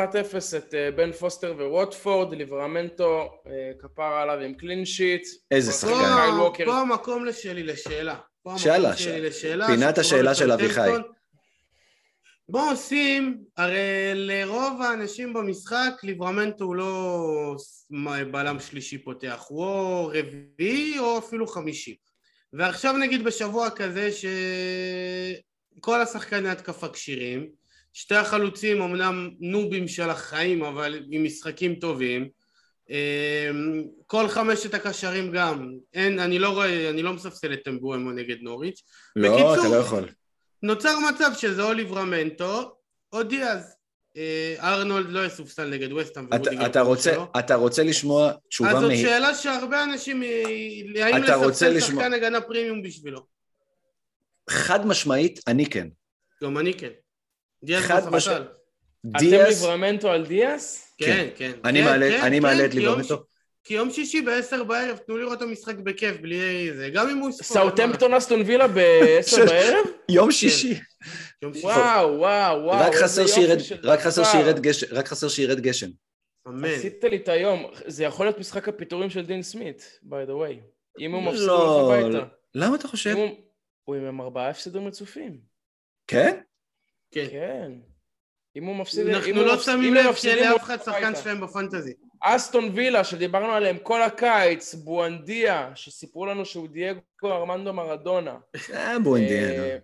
את 0.57 0.73
אה, 0.73 0.91
בן 0.91 1.11
פוסטר 1.11 1.53
וווטפורד, 1.57 2.33
ליברמנטו 2.33 3.31
אה, 3.47 3.71
כפר 3.79 4.03
עליו 4.03 4.39
עם 4.39 4.53
קלין 4.53 4.85
שיט. 4.85 5.27
איזה 5.51 5.71
שחקן. 5.71 6.65
פה, 6.65 6.77
המקום 6.77 7.25
שלי 7.31 7.63
לשאלה. 7.63 8.15
פה 8.43 8.49
המקום 8.51 8.63
שאלה, 8.63 8.97
שלי 8.97 9.03
שאלה. 9.05 9.27
לשאלה. 9.27 9.67
פינת 9.67 9.97
השאלה 9.97 10.35
של. 10.35 10.51
אביחי. 10.51 10.89
מה 12.49 12.69
עושים? 12.69 13.37
הרי 13.57 14.11
לרוב 14.13 14.81
האנשים 14.81 15.33
במשחק 15.33 15.91
ליברמנטו 16.03 16.65
הוא 16.65 16.75
לא 16.75 17.55
בלם 18.31 18.59
שלישי 18.59 18.97
פותח, 18.97 19.45
הוא 19.47 19.65
או 19.65 20.11
רביעי 20.13 20.99
או 20.99 21.17
אפילו 21.17 21.47
חמישי. 21.47 21.95
ועכשיו 22.53 22.97
נגיד 22.97 23.23
בשבוע 23.23 23.69
כזה 23.69 24.09
שכל 25.77 26.01
השחקני 26.01 26.49
התקפה 26.49 26.89
כשירים, 26.89 27.49
שתי 27.93 28.15
החלוצים 28.15 28.81
אמנם 28.81 29.29
נובים 29.39 29.87
של 29.87 30.09
החיים 30.09 30.63
אבל 30.63 30.99
עם 31.11 31.23
משחקים 31.23 31.75
טובים, 31.75 32.29
אמ, 32.89 33.83
כל 34.05 34.27
חמשת 34.27 34.73
הקשרים 34.73 35.31
גם, 35.31 35.71
אין, 35.93 36.19
אני 36.19 36.39
לא 36.39 36.49
רואה, 36.49 36.89
אני 36.89 37.03
לא 37.03 37.13
מספסל 37.13 37.53
את 37.53 37.59
טמבואמו 37.63 38.11
נגד 38.11 38.35
נוריץ', 38.41 38.83
לא, 39.15 39.29
בקיצור, 39.29 39.55
אתה 39.55 39.69
לא 39.69 39.75
יכול. 39.75 40.09
נוצר 40.65 40.99
מצב 40.99 41.31
שזה 41.37 41.63
או 41.63 41.73
ליברמנטו 41.73 42.75
או 43.13 43.23
דיאז. 43.23 43.75
אה, 44.17 44.55
ארנולד 44.59 45.09
לא 45.09 45.25
יסופסל 45.25 45.69
נגד 45.69 45.91
וסטהאם 45.93 46.25
אתה- 46.27 46.35
ורודיגר 46.35 46.65
אתה 46.65 46.81
רוצה-. 46.81 47.15
אתה 47.39 47.55
רוצה 47.55 47.83
לשמוע 47.83 48.31
תשובה 48.49 48.71
אז 48.71 48.79
זאת. 48.79 48.91
שאלה 48.95 49.35
שהרבה 49.35 49.83
אנשים, 49.83 50.23
אה, 50.23 50.43
האם 51.05 51.23
אתה 51.23 51.35
רוצה 51.35 51.47
לספסל 51.49 51.69
לשמוע- 51.69 52.03
שחקן 52.03 52.13
הגנה 52.13 52.41
פרימיום 52.41 52.81
בשבילו? 52.81 53.25
חד 54.49 54.87
משמעית, 54.87 55.39
אני 55.47 55.65
כן. 55.65 55.87
גם 56.43 56.57
אני 56.57 56.73
כן. 56.73 56.89
דיאז 57.63 57.83
חד 57.83 57.95
בספסל. 57.95 58.15
משמעית. 58.15 58.41
אתם 59.11 59.17
דיאס, 59.19 59.61
ליברמנטו 59.63 60.11
על 60.11 60.25
דיאס? 60.25 60.93
כן, 60.97 61.27
כן. 61.35 61.51
אני 61.65 61.79
כן, 61.79 61.85
מעלה- 61.85 62.09
כן, 62.11 62.21
אני 62.23 62.37
כן, 62.37 62.43
מעלה 62.43 62.65
את 62.65 62.73
ליברמנטו. 62.73 63.23
כי 63.65 63.73
יום 63.73 63.91
שישי 63.91 64.21
בעשר 64.21 64.63
בערב, 64.63 64.97
תנו 64.97 65.17
לראות 65.17 65.37
את 65.37 65.41
המשחק 65.41 65.75
בכיף, 65.75 66.17
בלי 66.21 66.37
זה. 66.75 66.89
גם 66.93 67.09
אם 67.09 67.17
הוא 67.17 67.29
יספור. 67.29 67.45
סאוטמפטון 67.57 68.13
אסטון 68.13 68.41
וילה 68.45 68.67
ב-10 68.67 69.23
של- 69.29 69.45
בערב? 69.45 69.85
יום 70.09 70.31
שישי. 70.31 70.79
יום 71.41 71.53
שישי. 71.53 71.65
וואו, 71.65 72.17
וואו, 72.19 72.63
וואו. 72.63 72.79
רק 72.87 72.95
חסר 72.95 73.27
שירד- 73.27 73.57
גשם. 73.57 73.75
רק 73.83 73.99
חסר 75.05 75.27
שירד 75.29 75.59
גשם. 75.59 75.87
אמן. 76.47 76.65
עשית 76.69 77.03
לי 77.03 77.15
את 77.15 77.27
היום. 77.29 77.65
זה 77.85 78.03
יכול 78.03 78.25
להיות 78.25 78.39
משחק 78.39 78.67
הפיטורים 78.67 79.09
של 79.09 79.25
דין 79.25 79.43
סמית, 79.43 79.99
by 80.03 80.29
the 80.29 80.31
way. 80.31 80.61
אם 80.99 81.11
הוא 81.11 81.23
מפסיד, 81.23 81.41
לא, 81.47 81.81
הוא 81.81 81.93
הולך 81.93 82.05
הביתה. 82.05 82.25
למה 82.55 82.75
אתה 82.75 82.87
חושב? 82.87 83.15
הוא- 83.85 83.95
עם 83.95 84.21
ארבעה 84.21 84.49
הפסדים 84.49 84.87
רצופים. 84.87 85.37
כן? 86.07 86.39
כן. 87.11 87.25
כן. 87.31 87.71
אם 88.55 88.63
הוא 88.65 88.75
מפסיד... 88.75 89.07
אנחנו 89.07 89.43
לא 89.43 89.57
שמים 89.59 89.93
לב 89.93 90.15
שלאף 90.15 90.51
הוא 90.51 90.57
אחד 90.57 90.77
שחקן. 90.85 91.13
שלהם 91.23 91.41
בפנטזי. 91.41 91.93
אסטון 92.21 92.69
וילה, 92.73 93.03
שדיברנו 93.03 93.51
עליהם 93.51 93.77
כל 93.83 94.01
הקיץ, 94.01 94.73
בואנדיה, 94.73 95.71
שסיפרו 95.75 96.25
לנו 96.25 96.45
שהוא 96.45 96.67
דייגו 96.67 97.01
ארמנדו 97.23 97.73
מרדונה. 97.73 98.37
אה, 98.73 98.99
בואנדיה. 98.99 99.63
אה, 99.63 99.77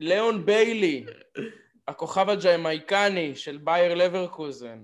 ליאון 0.00 0.46
ביילי, 0.46 1.04
הכוכב 1.88 2.28
הג'מייקני 2.28 3.36
של 3.36 3.58
באייר 3.64 3.94
לברקוזן. 3.94 4.78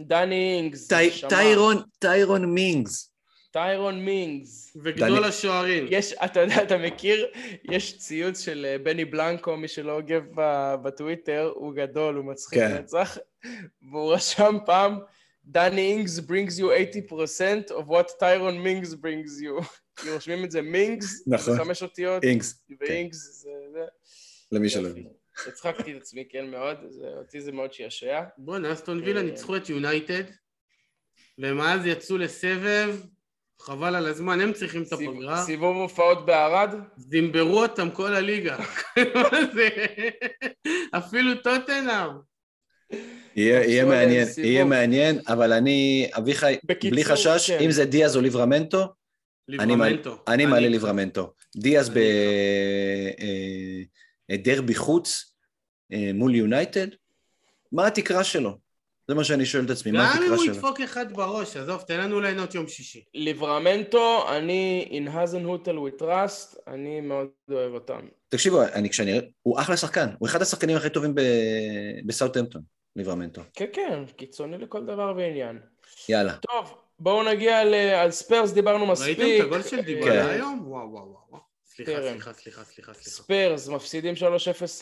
דני 0.00 0.56
אינגס. 0.56 0.88
טיירון, 1.28 1.82
טיירון 1.98 2.54
מינגס. 2.54 3.12
טיירון 3.50 4.04
מינגס. 4.04 4.76
וגדול 4.82 5.24
השוערים. 5.24 5.86
יש, 5.90 6.12
אתה 6.12 6.40
יודע, 6.40 6.62
אתה 6.62 6.78
מכיר, 6.78 7.26
יש 7.64 7.98
ציוץ 7.98 8.40
של 8.40 8.66
אה, 8.68 8.78
בני 8.78 9.04
בלנקו, 9.04 9.56
מי 9.56 9.68
שלא 9.68 9.98
עוקב 9.98 10.20
ב- 10.34 10.74
בטוויטר, 10.82 11.52
הוא 11.54 11.74
גדול, 11.74 12.14
הוא 12.14 12.24
מצחיק 12.24 12.58
כן. 12.58 12.76
רצח, 12.78 13.18
והוא 13.90 14.14
רשם 14.14 14.56
פעם, 14.66 14.98
דני 15.44 15.92
אינגס 15.92 16.18
brings 16.18 16.58
you 16.58 16.64
80% 17.10 17.70
of 17.70 17.88
what 17.88 18.18
טיירון 18.18 18.58
מינגס 18.58 18.92
brings 18.92 19.42
you. 19.42 19.64
כי 19.96 20.10
רושמים 20.10 20.44
את 20.44 20.50
זה 20.50 20.62
מינגס, 20.62 21.22
נכון. 21.26 21.54
זה 21.54 21.64
חמש 21.64 21.82
אותיות, 21.82 22.24
אינגס. 22.24 22.64
כן. 22.68 22.74
ואינגס 22.80 23.42
זה... 23.42 23.50
זה. 23.72 23.84
למי 24.52 24.68
שלא. 24.68 24.88
יודע. 24.88 25.00
הצחקתי 25.46 25.96
את 25.96 26.02
עצמי, 26.02 26.24
כן, 26.28 26.50
מאוד, 26.50 26.76
אותי 27.18 27.40
זה 27.40 27.52
מאוד 27.52 27.72
שעשע. 27.72 28.22
בואנה, 28.38 28.72
אסטון 28.72 29.00
וילה 29.00 29.20
אה. 29.20 29.24
ניצחו 29.24 29.56
את 29.56 29.68
יונייטד, 29.68 30.24
והם 31.38 31.60
אז 31.60 31.86
יצאו 31.86 32.18
לסבב, 32.18 32.96
חבל 33.60 33.94
על 33.94 34.06
הזמן, 34.06 34.40
הם 34.40 34.52
צריכים 34.52 34.82
את 34.82 34.92
הפגרה. 34.92 35.44
סיבוב 35.44 35.76
הופעות 35.76 36.26
בערד, 36.26 36.74
זימברו 36.96 37.62
אותם 37.62 37.90
כל 37.90 38.14
הליגה. 38.14 38.56
מה 39.14 39.52
זה? 39.54 39.68
אפילו 40.90 41.34
טוטנאם. 41.34 42.31
יהיה 43.36 43.84
מעניין. 43.84 44.28
יהיה 44.38 44.64
מעניין, 44.64 45.18
אבל 45.28 45.52
אני, 45.52 46.10
אביחי, 46.18 46.56
בקיצור, 46.64 46.90
בלי 46.90 47.04
חשש, 47.04 47.50
כן. 47.50 47.58
אם 47.60 47.70
זה 47.70 47.84
דיאז 47.84 48.16
או 48.16 48.20
ליברמנטו, 48.20 48.82
אני 49.48 49.76
מעלה- 49.76 49.90
ליברמנטו. 49.90 50.22
אני 50.28 50.46
מעלה 50.46 50.58
איתך. 50.66 50.72
ליברמנטו. 50.72 51.32
דיאז 51.56 51.90
בדרבי 54.28 54.74
חוץ 54.74 55.34
אה, 55.92 56.10
מול 56.14 56.34
יונייטד, 56.34 56.86
מה 57.72 57.86
התקרה 57.86 58.24
שלו? 58.24 58.58
זה 59.08 59.14
מה 59.14 59.24
שאני 59.24 59.46
שואל 59.46 59.64
את 59.64 59.70
עצמי, 59.70 59.92
מה 59.92 59.98
גם 59.98 60.04
אם 60.04 60.12
התקרה 60.22 60.36
הוא 60.36 60.44
שלו? 60.44 60.54
ידפוק 60.54 60.80
אחד 60.80 61.12
בראש, 61.12 61.56
עזוב, 61.56 61.80
תן 61.86 62.00
לנו 62.00 62.20
ליהנות 62.20 62.54
יום 62.54 62.68
שישי. 62.68 63.04
ליברמנטו, 63.14 64.24
אני 64.36 64.88
in 64.90 65.08
hasn't 65.10 65.46
hotel 65.46 65.70
with 65.72 66.02
trust, 66.02 66.58
אני 66.66 67.00
מאוד 67.00 67.28
אוהב 67.50 67.72
אותם. 67.72 68.00
תקשיבו, 68.28 68.62
אני 68.62 68.90
כשאני... 68.90 69.20
הוא 69.42 69.60
אחלה 69.60 69.76
שחקן, 69.76 70.08
הוא 70.18 70.28
אחד 70.28 70.42
השחקנים 70.42 70.76
הכי 70.76 70.90
טובים 70.90 71.14
ב- 71.14 71.20
בסאוטהמפטון, 72.06 72.62
ליברמנטו. 72.96 73.42
כן, 73.54 73.66
כן, 73.72 74.04
קיצוני 74.16 74.58
לכל 74.58 74.84
דבר 74.84 75.14
ועניין. 75.16 75.58
יאללה. 76.08 76.36
טוב, 76.36 76.74
בואו 76.98 77.22
נגיע 77.22 77.64
ל... 77.64 77.74
על 77.74 78.10
ספרס, 78.10 78.52
דיברנו 78.52 78.86
מספיק. 78.86 79.18
ראיתם 79.18 79.42
את 79.42 79.46
הגול 79.46 79.62
של 79.62 79.76
כן. 79.76 79.82
דיבלה 79.82 80.30
היום? 80.30 80.62
וואו 80.66 80.90
וואו 80.90 81.16
וואו. 81.30 81.52
סליחה. 81.76 81.92
סליחה, 81.92 82.32
סליחה, 82.32 82.64
סליחה, 82.64 82.94
סליחה. 82.94 83.10
ספרס 83.10 83.68
מפסידים 83.68 84.14
3-0 84.14 84.18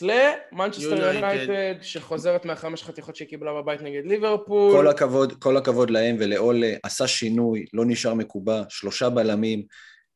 למנצ'סטר 0.01 0.93
United. 0.93 1.15
יונייטד, 1.15 1.75
שחוזרת 1.81 2.45
מהחמש 2.45 2.83
חתיכות 2.83 3.15
שהיא 3.15 3.27
קיבלה 3.27 3.53
בבית 3.53 3.81
נגד 3.81 4.05
ליברפול. 4.05 4.75
כל 4.75 4.87
הכבוד, 4.87 5.33
כל 5.39 5.57
הכבוד 5.57 5.89
להם 5.89 6.15
ולאולה, 6.19 6.73
עשה 6.83 7.07
שינוי, 7.07 7.65
לא 7.73 7.83
נשאר 7.85 8.13
מקובע, 8.13 8.63
שלושה 8.69 9.09
בלמים, 9.09 9.63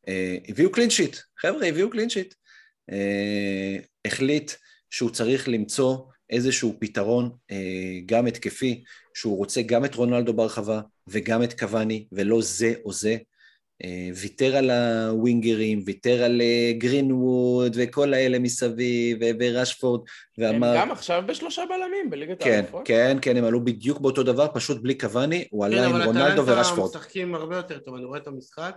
אה, 0.08 0.38
הביאו 0.48 0.72
קלין 0.72 0.90
שיט, 0.90 1.18
חבר'ה, 1.40 1.68
הביאו 1.68 1.90
קלין 1.90 2.10
שיט. 2.10 2.34
אה, 2.92 3.78
החליט 4.06 4.52
שהוא 4.90 5.10
צריך 5.10 5.48
למצוא 5.48 5.98
איזשהו 6.30 6.76
פתרון 6.80 7.30
אה, 7.52 8.00
גם 8.06 8.26
התקפי, 8.26 8.84
שהוא 9.14 9.38
רוצה 9.38 9.62
גם 9.62 9.86
את 9.86 9.96
רונלדו 9.96 10.34
ברחבה 10.34 10.82
וגם 11.08 11.44
את 11.44 11.60
קוואני, 11.60 12.06
ולא 12.12 12.42
זה 12.42 12.74
או 12.86 12.94
זה. 12.94 13.18
אה, 13.84 14.10
ויתר 14.22 14.56
על 14.56 14.72
הווינגרים, 14.72 15.82
ויתר 15.86 16.24
על 16.24 16.42
אה, 16.42 16.72
גרינווד 16.78 17.76
וכל 17.80 18.14
האלה 18.14 18.40
מסביב, 18.40 19.18
ורשפורד, 19.40 20.02
ואמר... 20.38 20.68
הם 20.68 20.78
גם 20.78 20.92
עכשיו 20.92 21.24
בשלושה 21.28 21.62
בלמים 21.70 22.10
בליגת 22.10 22.44
כן, 22.44 22.52
האלופות. 22.52 22.82
כן, 22.86 23.18
כן, 23.22 23.38
הם 23.38 23.44
עלו 23.44 23.66
בדיוק 23.66 24.00
באותו 24.00 24.24
דבר, 24.24 24.48
פשוט 24.54 24.82
בלי 24.82 24.98
קוואני, 24.98 25.48
הוא 25.52 25.66
עלה 25.66 25.90
כן, 25.90 25.96
עם 25.96 26.02
רונלדו 26.02 26.46
ורשפורד. 26.46 26.92
כן, 26.92 26.98
אבל 26.98 27.00
משחקים 27.00 27.36
הרבה 27.36 27.56
יותר 27.56 27.80
טוב, 27.80 27.96
אני 27.96 28.06
רואה 28.06 28.20
את 28.20 28.28
המשחק. 28.28 28.76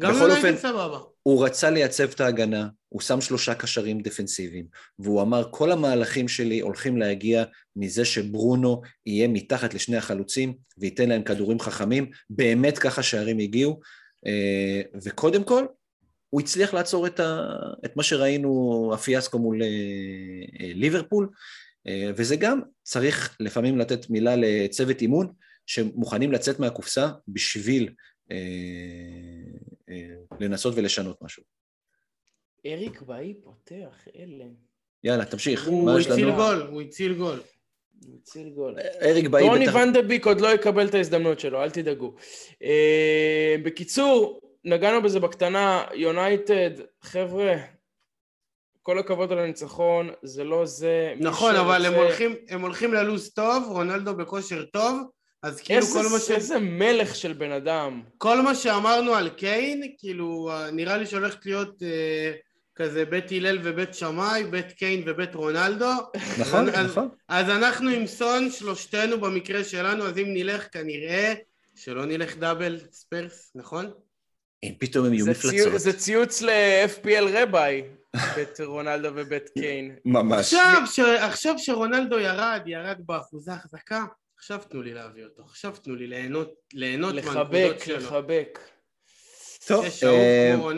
גם 0.00 0.14
יונייטד 0.14 0.56
סבבה. 0.56 0.98
הוא 1.22 1.44
רצה 1.44 1.70
לייצב 1.70 2.10
את 2.10 2.20
ההגנה, 2.20 2.68
הוא 2.88 3.00
שם 3.00 3.20
שלושה 3.20 3.54
קשרים 3.54 4.00
דפנסיביים, 4.00 4.66
והוא 4.98 5.22
אמר, 5.22 5.48
כל 5.50 5.72
המהלכים 5.72 6.28
שלי 6.28 6.60
הולכים 6.60 6.96
להגיע 6.96 7.44
מזה 7.76 8.04
שברונו 8.04 8.82
יהיה 9.06 9.28
מתחת 9.28 9.74
לשני 9.74 9.96
החלוצים 9.96 10.54
וייתן 10.78 11.08
להם 11.08 11.22
כדורים 11.22 11.60
חכמים, 11.60 12.10
באמת 12.30 12.78
ככה 12.78 13.02
שערים 13.02 13.38
הגיעו, 13.38 13.80
אה, 14.26 14.82
וקודם 15.04 15.44
כל, 15.44 15.66
הוא 16.30 16.40
הצליח 16.40 16.74
לעצור 16.74 17.06
את, 17.06 17.20
ה, 17.20 17.48
את 17.84 17.96
מה 17.96 18.02
שראינו, 18.02 18.90
הפיאסקו 18.94 19.38
מול 19.38 19.62
אה, 19.62 19.68
אה, 20.60 20.72
ליברפול, 20.74 21.28
וזה 22.16 22.36
גם 22.36 22.60
צריך 22.82 23.36
לפעמים 23.40 23.78
לתת 23.78 24.10
מילה 24.10 24.34
לצוות 24.36 25.00
אימון, 25.02 25.32
שמוכנים 25.66 26.32
לצאת 26.32 26.60
מהקופסה 26.60 27.08
בשביל 27.28 27.88
לנסות 30.40 30.74
ולשנות 30.76 31.22
משהו. 31.22 31.42
אריק 32.66 33.02
באי 33.02 33.34
פותח, 33.44 34.08
אלן. 34.16 34.54
יאללה, 35.04 35.24
תמשיך. 35.24 35.66
הוא 35.66 35.98
הציל 35.98 36.30
גול, 36.30 36.62
הוא 36.70 36.82
הציל 36.82 37.14
גול. 37.14 37.40
הוא 38.06 38.16
הציל 38.22 38.50
גול. 38.50 38.74
אריק 39.02 39.28
באי 39.28 39.42
בטח... 39.42 39.52
רוני 39.52 39.68
ונדביק 39.68 40.26
עוד 40.26 40.40
לא 40.40 40.54
יקבל 40.54 40.88
את 40.88 40.94
ההזדמנות 40.94 41.40
שלו, 41.40 41.62
אל 41.62 41.70
תדאגו. 41.70 42.14
אה, 42.62 43.56
בקיצור, 43.62 44.40
נגענו 44.64 45.02
בזה 45.02 45.20
בקטנה, 45.20 45.84
יונייטד, 45.94 46.70
חבר'ה, 47.00 47.54
כל 48.82 48.98
הכבוד 48.98 49.32
על 49.32 49.38
הניצחון, 49.38 50.10
זה 50.22 50.44
לא 50.44 50.66
זה... 50.66 51.14
נכון, 51.20 51.56
אבל 51.56 51.86
הם 51.86 51.94
הולכים, 51.94 52.34
הם 52.48 52.60
הולכים 52.60 52.94
ללוז 52.94 53.30
טוב, 53.30 53.64
רונלדו 53.68 54.14
בכושר 54.14 54.64
טוב, 54.64 55.10
אז 55.42 55.60
כאילו 55.60 55.80
איזה, 55.80 55.98
כל 55.98 56.08
מה 56.12 56.18
ש... 56.18 56.30
איזה 56.30 56.58
מלך 56.58 57.14
של 57.14 57.32
בן 57.32 57.52
אדם. 57.52 58.02
כל 58.18 58.42
מה 58.42 58.54
שאמרנו 58.54 59.14
על 59.14 59.28
קיין, 59.28 59.92
כאילו, 59.98 60.50
נראה 60.72 60.96
לי 60.96 61.06
שהולכת 61.06 61.46
להיות 61.46 61.82
אה, 61.82 62.32
כזה 62.74 63.04
בית 63.04 63.32
הלל 63.32 63.58
ובית 63.64 63.94
שמאי, 63.94 64.44
בית 64.44 64.72
קיין 64.72 65.02
ובית 65.06 65.34
רונלדו. 65.34 65.92
נכון, 66.40 66.68
אז, 66.68 66.90
נכון. 66.90 67.08
אז 67.28 67.50
אנחנו 67.50 67.90
עם 67.90 68.06
סון, 68.06 68.50
שלושתנו 68.50 69.20
במקרה 69.20 69.64
שלנו, 69.64 70.06
אז 70.06 70.18
אם 70.18 70.26
נלך 70.28 70.66
כנראה 70.72 71.34
שלא 71.74 72.04
נלך 72.04 72.36
דאבל 72.36 72.80
ספרס, 72.92 73.52
נכון? 73.54 73.90
אם 74.62 74.72
פתאום 74.78 75.06
הם 75.06 75.14
יהיו 75.14 75.26
מפלצות. 75.26 75.72
זה 75.80 75.92
ציוץ 75.92 76.42
ל-FPL 76.42 77.24
רביי, 77.32 77.82
בית 78.36 78.60
רונלדו 78.60 79.08
ובית 79.14 79.48
קיין. 79.58 79.96
ממש. 80.04 80.54
עכשיו, 80.54 80.82
ש... 80.86 80.98
עכשיו 80.98 81.54
שרונלדו 81.58 82.18
ירד, 82.18 82.60
ירד 82.66 82.96
באחוזי 83.06 83.50
החזקה. 83.50 84.04
עכשיו 84.40 84.60
תנו 84.68 84.82
לי 84.82 84.94
להביא 84.94 85.24
אותו, 85.24 85.42
עכשיו 85.42 85.74
תנו 85.82 85.94
לי 85.94 86.06
ליהנות, 86.06 86.54
ליהנות 86.74 87.14
מהנקודות 87.14 87.80
שלו. 87.84 87.96
לחבק, 87.96 88.06
לחבק. 88.06 88.58
טוב, 89.66 89.84
יש 89.84 90.04
אהוב 90.04 90.72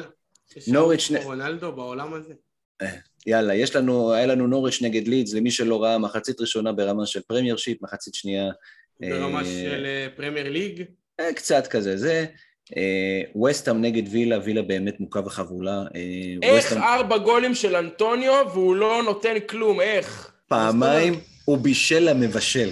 כמו 1.07 1.19
רונלדו 1.23 1.73
בעולם 1.73 2.15
הזה. 2.15 2.35
אה, 2.83 2.97
יאללה, 3.27 3.55
יש 3.55 3.77
לנו, 3.77 4.13
היה 4.13 4.27
לנו 4.27 4.47
נוריץ' 4.47 4.83
נגד 4.83 5.09
לידס, 5.09 5.35
למי 5.35 5.51
שלא 5.51 5.83
ראה, 5.83 5.99
מחצית 5.99 6.41
ראשונה 6.41 6.73
ברמה 6.73 7.07
של 7.07 7.21
פרמיירשיפ, 7.21 7.83
מחצית 7.83 8.15
שנייה... 8.15 8.51
ברמה 9.01 9.41
אה, 9.41 9.45
של 9.45 9.87
פרמייר 10.17 10.49
ליג? 10.49 10.85
קצת 11.35 11.67
כזה, 11.67 11.97
זה... 11.97 12.27
ווסטהאם 13.35 13.83
נגד 13.83 14.03
וילה, 14.11 14.39
וילה 14.45 14.63
באמת 14.63 15.01
מוכה 15.01 15.21
וחבולה. 15.21 15.83
איך 16.43 16.73
ארבע 16.73 17.19
גולים 17.19 17.55
של 17.55 17.77
אנטוניו 17.77 18.47
והוא 18.53 18.77
לא 18.77 19.03
נותן 19.03 19.41
כלום, 19.49 19.81
איך? 19.81 20.33
פעמיים 20.49 21.15
הוא 21.45 21.59
בישל 21.59 22.11
למבשל. 22.11 22.71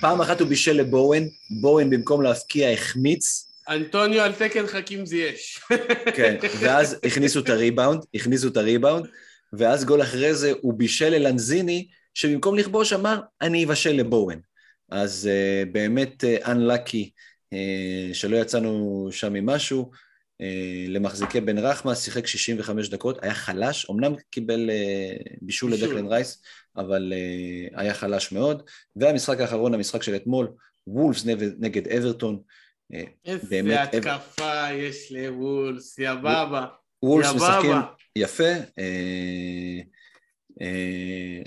פעם 0.00 0.20
אחת 0.20 0.40
הוא 0.40 0.48
בישל 0.48 0.72
לבואן, 0.72 1.22
בואן 1.50 1.90
במקום 1.90 2.22
להפקיע 2.22 2.70
החמיץ. 2.70 3.50
אנטוניו 3.68 4.20
על 4.20 4.32
תקן 4.32 4.66
חכים 4.66 5.06
זייש. 5.06 5.60
כן, 6.16 6.36
ואז 6.60 6.96
הכניסו 7.04 7.40
את 7.40 7.48
הריבאונד, 7.48 8.04
הכניסו 8.14 8.48
את 8.48 8.56
הריבאונד, 8.56 9.06
ואז 9.52 9.84
גול 9.84 10.02
אחרי 10.02 10.34
זה 10.34 10.52
הוא 10.60 10.74
בישל 10.74 11.08
ללנזיני, 11.08 11.88
שבמקום 12.14 12.58
לכבוש 12.58 12.92
אמר, 12.92 13.20
אני 13.40 13.64
אבשל 13.64 13.92
לבואן. 13.92 14.38
אז 14.90 15.30
uh, 15.30 15.68
באמת 15.72 16.24
uh, 16.24 16.46
unlucky 16.46 17.10
uh, 17.54 17.56
שלא 18.12 18.36
יצאנו 18.36 19.08
שם 19.12 19.32
ממשהו. 19.32 19.90
Uh, 20.42 20.44
למחזיקי 20.88 21.40
בן 21.40 21.58
רחמה, 21.58 21.94
שיחק 21.94 22.26
65 22.26 22.88
דקות, 22.88 23.18
היה 23.22 23.34
חלש, 23.34 23.90
אמנם 23.90 24.14
קיבל 24.30 24.70
uh, 24.70 25.36
בישול 25.42 25.72
לדקלן 25.72 26.06
רייס, 26.06 26.42
אבל 26.76 27.12
uh, 27.12 27.80
היה 27.80 27.94
חלש 27.94 28.32
מאוד. 28.32 28.62
והמשחק 28.96 29.40
האחרון, 29.40 29.74
המשחק 29.74 30.02
של 30.02 30.16
אתמול, 30.16 30.48
וולפס 30.86 31.24
נגד 31.58 31.88
אברטון. 31.88 32.40
איזה 33.24 33.82
התקפה. 33.82 34.72
יש 34.72 35.12
לוולפס, 35.12 35.98
יבבה. 35.98 36.66
וולפס 37.02 37.34
משחקים 37.34 37.76
יפה. 38.16 38.52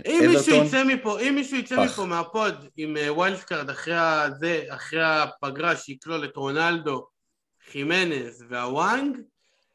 אם 0.06 0.26
מישהו 0.28 0.56
יצא 0.56 0.84
מפה, 0.84 1.20
אם 1.20 1.36
מישהו 1.36 1.58
יצא 1.58 1.86
מפה 1.86 2.06
מה 2.06 2.30
pod 2.30 2.68
עם 2.78 2.98
wild 3.10 3.40
card 3.40 3.70
אחרי 3.70 3.96
אחרי 4.70 5.04
הפגרה 5.04 5.76
שיקלול 5.76 6.26
את 6.26 6.36
רונלדו, 6.36 7.08
חימנז 7.72 8.46
והוואנג, 8.50 9.18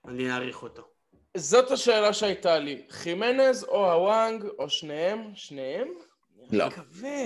אני 0.09 0.33
אעריך 0.33 0.63
אותו. 0.63 0.92
זאת 1.37 1.71
השאלה 1.71 2.13
שהייתה 2.13 2.59
לי. 2.59 2.83
חימנז 2.91 3.65
או 3.65 3.93
הוואנג 3.93 4.45
או 4.59 4.71
שניהם? 4.71 5.31
שניהם? 5.35 5.89
לא. 6.53 6.67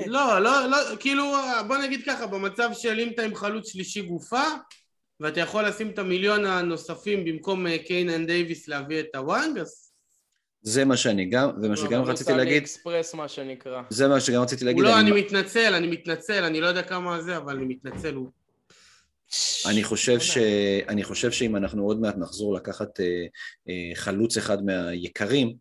לא, 0.07 0.39
לא, 0.39 0.67
לא, 0.67 0.77
כאילו, 1.01 1.25
בוא 1.67 1.77
נגיד 1.77 2.01
ככה, 2.07 2.27
במצב 2.27 2.71
של 2.73 3.01
אם 3.01 3.09
אתה 3.15 3.23
עם 3.23 3.35
חלוץ 3.35 3.73
שלישי 3.73 4.03
גופה, 4.03 4.45
ואתה 5.21 5.41
יכול 5.41 5.69
לשים 5.69 5.91
את 5.91 5.99
המיליון 5.99 6.45
הנוספים 6.45 7.25
במקום 7.25 7.67
אה, 7.67 7.79
קיין 7.79 8.11
and 8.11 8.27
דייוויס 8.27 8.69
להביא 8.69 9.01
את 9.01 9.15
הוואנג, 9.15 9.59
אז... 9.59 9.93
זה 10.63 10.85
מה 10.85 10.97
שאני 10.97 11.25
גם, 11.25 11.51
זה 11.61 11.69
מה 11.69 11.77
שגם 11.77 12.03
רציתי 12.03 12.33
להגיד. 12.33 12.63
אקספרס 12.63 13.15
מה 13.15 13.29
שנקרא. 13.29 13.83
זה 13.91 14.09
מה 14.09 14.21
שגם 14.21 14.43
רציתי 14.43 14.65
להגיד. 14.65 14.85
לא, 14.85 15.01
אני 15.01 15.11
מתנצל, 15.11 15.75
אני 15.75 15.87
מתנצל, 15.87 16.45
אני 16.45 16.61
לא 16.61 16.67
יודע 16.67 16.83
כמה 16.83 17.21
זה, 17.21 17.37
אבל 17.37 17.57
אני 17.57 17.65
מתנצל, 17.65 18.15
הוא 18.15 18.29
אני 19.67 19.85
חושב, 19.85 20.21
ש... 20.21 20.39
אני 20.89 21.05
חושב 21.05 21.33
שאם 21.33 21.57
אנחנו 21.57 21.85
עוד 21.85 22.01
מעט 22.01 22.17
נחזור 22.17 22.55
לקחת 22.55 23.01
אה, 23.01 23.27
אה, 23.69 23.95
חלוץ 23.95 24.37
אחד 24.37 24.65
מהיקרים, 24.65 25.55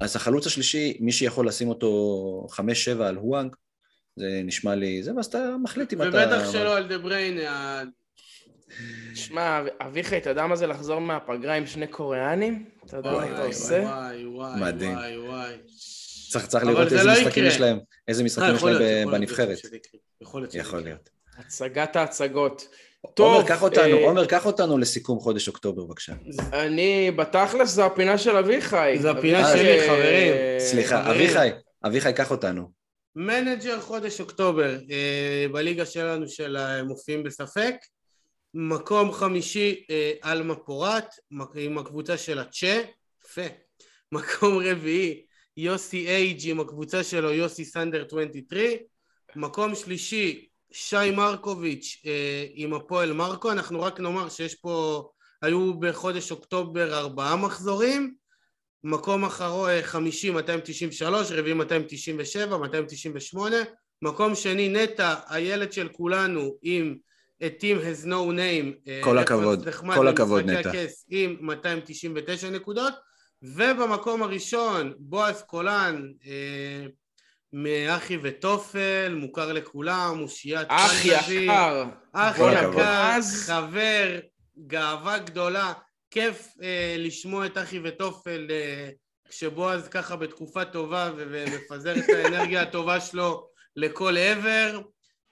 אז 0.00 0.16
החלוץ 0.16 0.46
השלישי, 0.46 0.96
מי 1.00 1.12
שיכול 1.12 1.48
לשים 1.48 1.68
אותו 1.68 2.46
חמש-שבע 2.50 3.08
על 3.08 3.16
הוואנג, 3.16 3.56
זה 4.16 4.40
נשמע 4.44 4.74
לי, 4.74 5.02
זה 5.02 5.12
מה 5.12 5.22
שאתה 5.22 5.56
מחליט 5.62 5.92
אם 5.92 6.02
אתה... 6.02 6.08
ובטח 6.08 6.52
שלא 6.52 6.76
על 6.76 6.88
דה 6.88 6.98
בריין. 6.98 7.38
שמע, 9.14 9.60
אביחי, 9.80 10.16
אתה 10.16 10.30
יודע 10.30 10.46
מה 10.46 10.56
זה 10.56 10.66
לחזור 10.66 11.00
מהפגרה 11.00 11.54
עם 11.54 11.66
שני 11.66 11.86
קוריאנים? 11.86 12.64
אתה 12.86 12.96
יודע 12.96 13.10
מה 13.10 13.32
אתה 13.32 13.42
עושה? 13.42 13.82
וואי, 13.82 14.26
וואי, 14.26 14.60
מדהים. 14.60 14.94
וואי, 14.94 15.18
וואי. 15.18 15.54
צריך, 16.30 16.46
צריך 16.46 16.64
לראות 16.64 16.92
איזה 16.92 17.04
לא 17.04 17.12
משחקים 17.12 17.44
יש 17.44 17.60
להם, 17.60 17.78
איזה 18.08 18.24
משחקים 18.24 18.54
יש 18.54 18.62
להם 18.62 19.10
בנבחרת. 19.10 19.58
יכול 20.54 20.80
להיות. 20.80 21.17
הצגת 21.38 21.96
ההצגות. 21.96 22.68
טוב. 23.14 23.34
עומר, 23.34 23.48
קח 23.48 23.62
אותנו, 23.62 23.96
אה... 23.96 24.04
עומר, 24.04 24.26
קח 24.26 24.46
אותנו 24.46 24.78
לסיכום 24.78 25.20
חודש 25.20 25.48
אוקטובר, 25.48 25.84
בבקשה. 25.84 26.12
אני, 26.52 27.10
בתכלס 27.10 27.70
זו 27.70 27.84
הפינה 27.84 28.18
של 28.18 28.36
אביחי. 28.36 28.98
זו 29.00 29.08
הפינה 29.10 29.52
שלי, 29.52 29.88
חברים. 29.88 30.32
סליחה, 30.58 31.10
אביחי, 31.10 31.48
אביחי, 31.86 32.12
קח 32.12 32.30
אותנו. 32.30 32.70
manager 33.16 33.80
חודש 33.80 34.20
אוקטובר, 34.20 34.78
אה, 34.90 35.46
בליגה 35.52 35.86
שלנו 35.86 36.28
של 36.28 36.56
המופיעים 36.56 37.22
בספק. 37.22 37.74
מקום 38.54 39.12
חמישי, 39.12 39.84
אה, 39.90 40.12
אלמה 40.24 40.54
פורט, 40.54 41.14
עם 41.54 41.78
הקבוצה 41.78 42.16
של 42.16 42.38
הצ'ה, 42.38 42.82
יפה. 43.24 43.42
מקום 44.12 44.58
רביעי, 44.64 45.24
יוסי 45.56 46.08
אייג' 46.08 46.50
עם 46.50 46.60
הקבוצה 46.60 47.04
שלו, 47.04 47.32
יוסי 47.32 47.64
סנדר 47.64 48.04
23. 48.06 48.62
מקום 49.36 49.74
שלישי, 49.74 50.47
שי 50.72 51.10
מרקוביץ' 51.16 52.02
אה, 52.06 52.46
עם 52.54 52.74
הפועל 52.74 53.12
מרקו, 53.12 53.52
אנחנו 53.52 53.82
רק 53.82 54.00
נאמר 54.00 54.28
שיש 54.28 54.54
פה, 54.54 55.08
היו 55.42 55.78
בחודש 55.78 56.30
אוקטובר 56.30 56.98
ארבעה 56.98 57.36
מחזורים, 57.36 58.14
מקום 58.84 59.24
אחרון 59.24 59.70
אה, 59.70 59.82
חמישי 59.82 60.30
293, 60.30 61.32
רביעי 61.32 61.54
297, 61.54 62.56
298, 62.56 63.56
מקום 64.02 64.34
שני 64.34 64.68
נטע, 64.68 65.14
הילד 65.28 65.72
של 65.72 65.88
כולנו 65.88 66.54
עם 66.62 66.96
את 67.46 67.64
Team 67.64 67.82
has 67.82 68.06
no 68.06 68.32
name, 68.36 68.88
אה, 68.88 69.00
כל 69.04 69.18
הכבוד, 69.18 69.68
כל 69.94 70.08
הכבוד 70.08 70.50
נטע, 70.50 70.70
עם 71.08 71.36
299 71.40 72.50
נקודות, 72.50 72.94
ובמקום 73.42 74.22
הראשון 74.22 74.92
בועז 74.98 75.42
קולן 75.42 76.12
מאחי 77.52 78.18
וטופל, 78.22 79.14
מוכר 79.16 79.52
לכולם, 79.52 80.20
אושיית 80.20 80.66
אחי 80.70 81.08
יקר. 81.08 81.84
אחי 82.12 82.38
כל 82.38 82.52
יקר. 82.52 83.20
חבר, 83.46 84.18
גאווה 84.66 85.18
גדולה. 85.18 85.72
כיף 86.10 86.48
אה, 86.62 86.96
לשמוע 86.98 87.46
את 87.46 87.58
אחי 87.58 87.80
וטופל 87.84 88.46
אה, 88.50 88.90
כשבועז 89.28 89.88
ככה 89.88 90.16
בתקופה 90.16 90.64
טובה 90.64 91.10
ומפזר 91.16 91.98
את 91.98 92.04
האנרגיה 92.08 92.62
הטובה 92.62 93.00
שלו 93.00 93.48
לכל 93.76 94.16
עבר. 94.16 94.80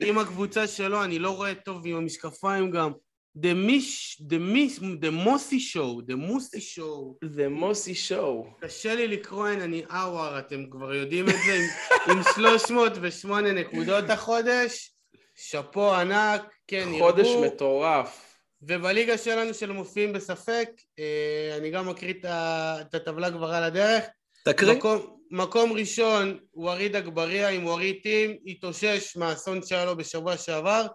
עם 0.03 0.19
הקבוצה 0.19 0.67
שלו, 0.67 1.05
אני 1.05 1.19
לא 1.19 1.37
רואה 1.37 1.55
טוב 1.55 1.83
עם 1.87 1.97
המשקפיים 1.97 2.71
גם. 2.71 2.93
The 3.43 3.55
מיש, 3.55 4.23
the 4.31 4.39
מיש, 4.39 4.79
the 4.79 5.11
מוסי 5.11 5.61
שואו, 5.61 6.01
the 6.01 6.15
מוסי 6.15 6.61
שואו. 6.61 7.17
זה 7.25 7.49
מוסי 7.49 7.95
שואו. 7.95 8.47
קשה 8.61 8.95
לי 8.95 9.09
לקרוא 9.09 9.49
אין, 9.49 9.61
אני 9.61 9.83
אאואר, 9.91 10.39
אתם 10.39 10.71
כבר 10.71 10.95
יודעים 10.95 11.29
את 11.29 11.35
זה, 11.47 11.55
עם, 11.55 12.17
עם 12.17 12.23
308 12.35 13.53
נקודות 13.53 14.11
החודש, 14.11 14.93
שאפו 15.35 15.95
ענק, 15.95 16.43
כן, 16.67 16.89
חודש 16.99 17.27
ירבו. 17.27 17.45
מטורף. 17.45 18.39
ובליגה 18.63 19.19
שלנו 19.19 19.55
של 19.55 19.73
מופיעים 19.73 20.13
בספק, 20.13 20.69
אה, 20.99 21.57
אני 21.57 21.71
גם 21.71 21.89
מקריא 21.89 22.15
את 22.21 22.95
הטבלה 22.95 23.31
כבר 23.31 23.51
על 23.51 23.63
הדרך. 23.63 24.05
תקריא. 24.45 24.75
מקום, 24.75 25.17
מקום 25.31 25.73
ראשון, 25.73 26.39
ווריד 26.55 26.97
אגבריה 26.97 27.49
עם 27.49 27.67
ווריד 27.67 27.97
טים, 28.03 28.37
התאושש 28.47 29.17
מהאסון 29.17 29.63
שהיה 29.63 29.85
לו 29.85 29.97
בשבוע 29.97 30.37
שעבר? 30.37 30.87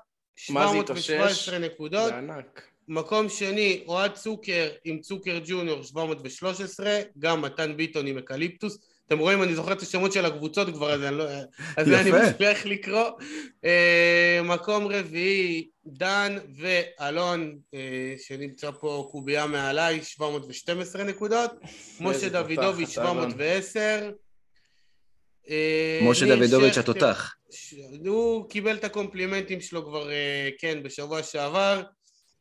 717 0.46 1.60
נקודות. 1.60 2.08
זה 2.08 2.18
ענק. 2.18 2.62
מקום 2.88 3.30
שני, 3.30 3.84
אוהד 3.88 4.14
צוקר 4.14 4.70
עם 4.84 5.00
צוקר 5.00 5.40
ג'וניור 5.46 5.84
713, 5.84 7.00
גם 7.20 7.42
מתן 7.42 7.78
ביטון 7.78 8.08
עם 8.08 8.18
אקליפטוס. 8.18 8.78
אתם 9.08 9.20
רואים, 9.20 9.44
אני 9.44 9.56
זוכר 9.56 9.72
את 9.72 9.82
השמות 9.82 10.12
של 10.12 10.26
הקבוצות 10.26 10.70
כבר, 10.70 10.94
אז 10.94 11.04
אני 11.04 11.18
לא... 11.18 11.26
אז 11.78 11.88
יפה. 11.88 12.00
אני 12.00 12.12
מצליח 12.12 12.66
לקרוא. 12.66 13.10
אה, 13.66 14.40
מקום 14.44 14.88
רביעי, 14.88 15.68
דן 15.86 16.38
ואלון, 16.58 17.58
אה, 17.74 18.14
שנמצא 18.18 18.72
פה 18.72 19.08
קובייה 19.12 19.48
מעליי, 19.48 20.04
712 20.04 21.04
נקודות. 21.04 21.52
משה 22.02 22.30
דוידוביץ', 22.30 22.90
תותח, 22.90 23.02
אתה, 23.02 23.12
אלון. 23.12 23.32
710. 23.32 24.12
אה, 25.50 26.00
משה 26.04 26.36
דוידוביץ' 26.36 26.78
התותח. 26.78 27.36
הוא 28.08 28.50
קיבל 28.50 28.76
את 28.76 28.84
הקומפלימנטים 28.84 29.62
שלו 29.62 29.86
כבר, 29.86 30.12
אה, 30.12 30.50
כן, 30.60 30.84
בשבוע 30.84 31.24
שעבר. 31.24 31.84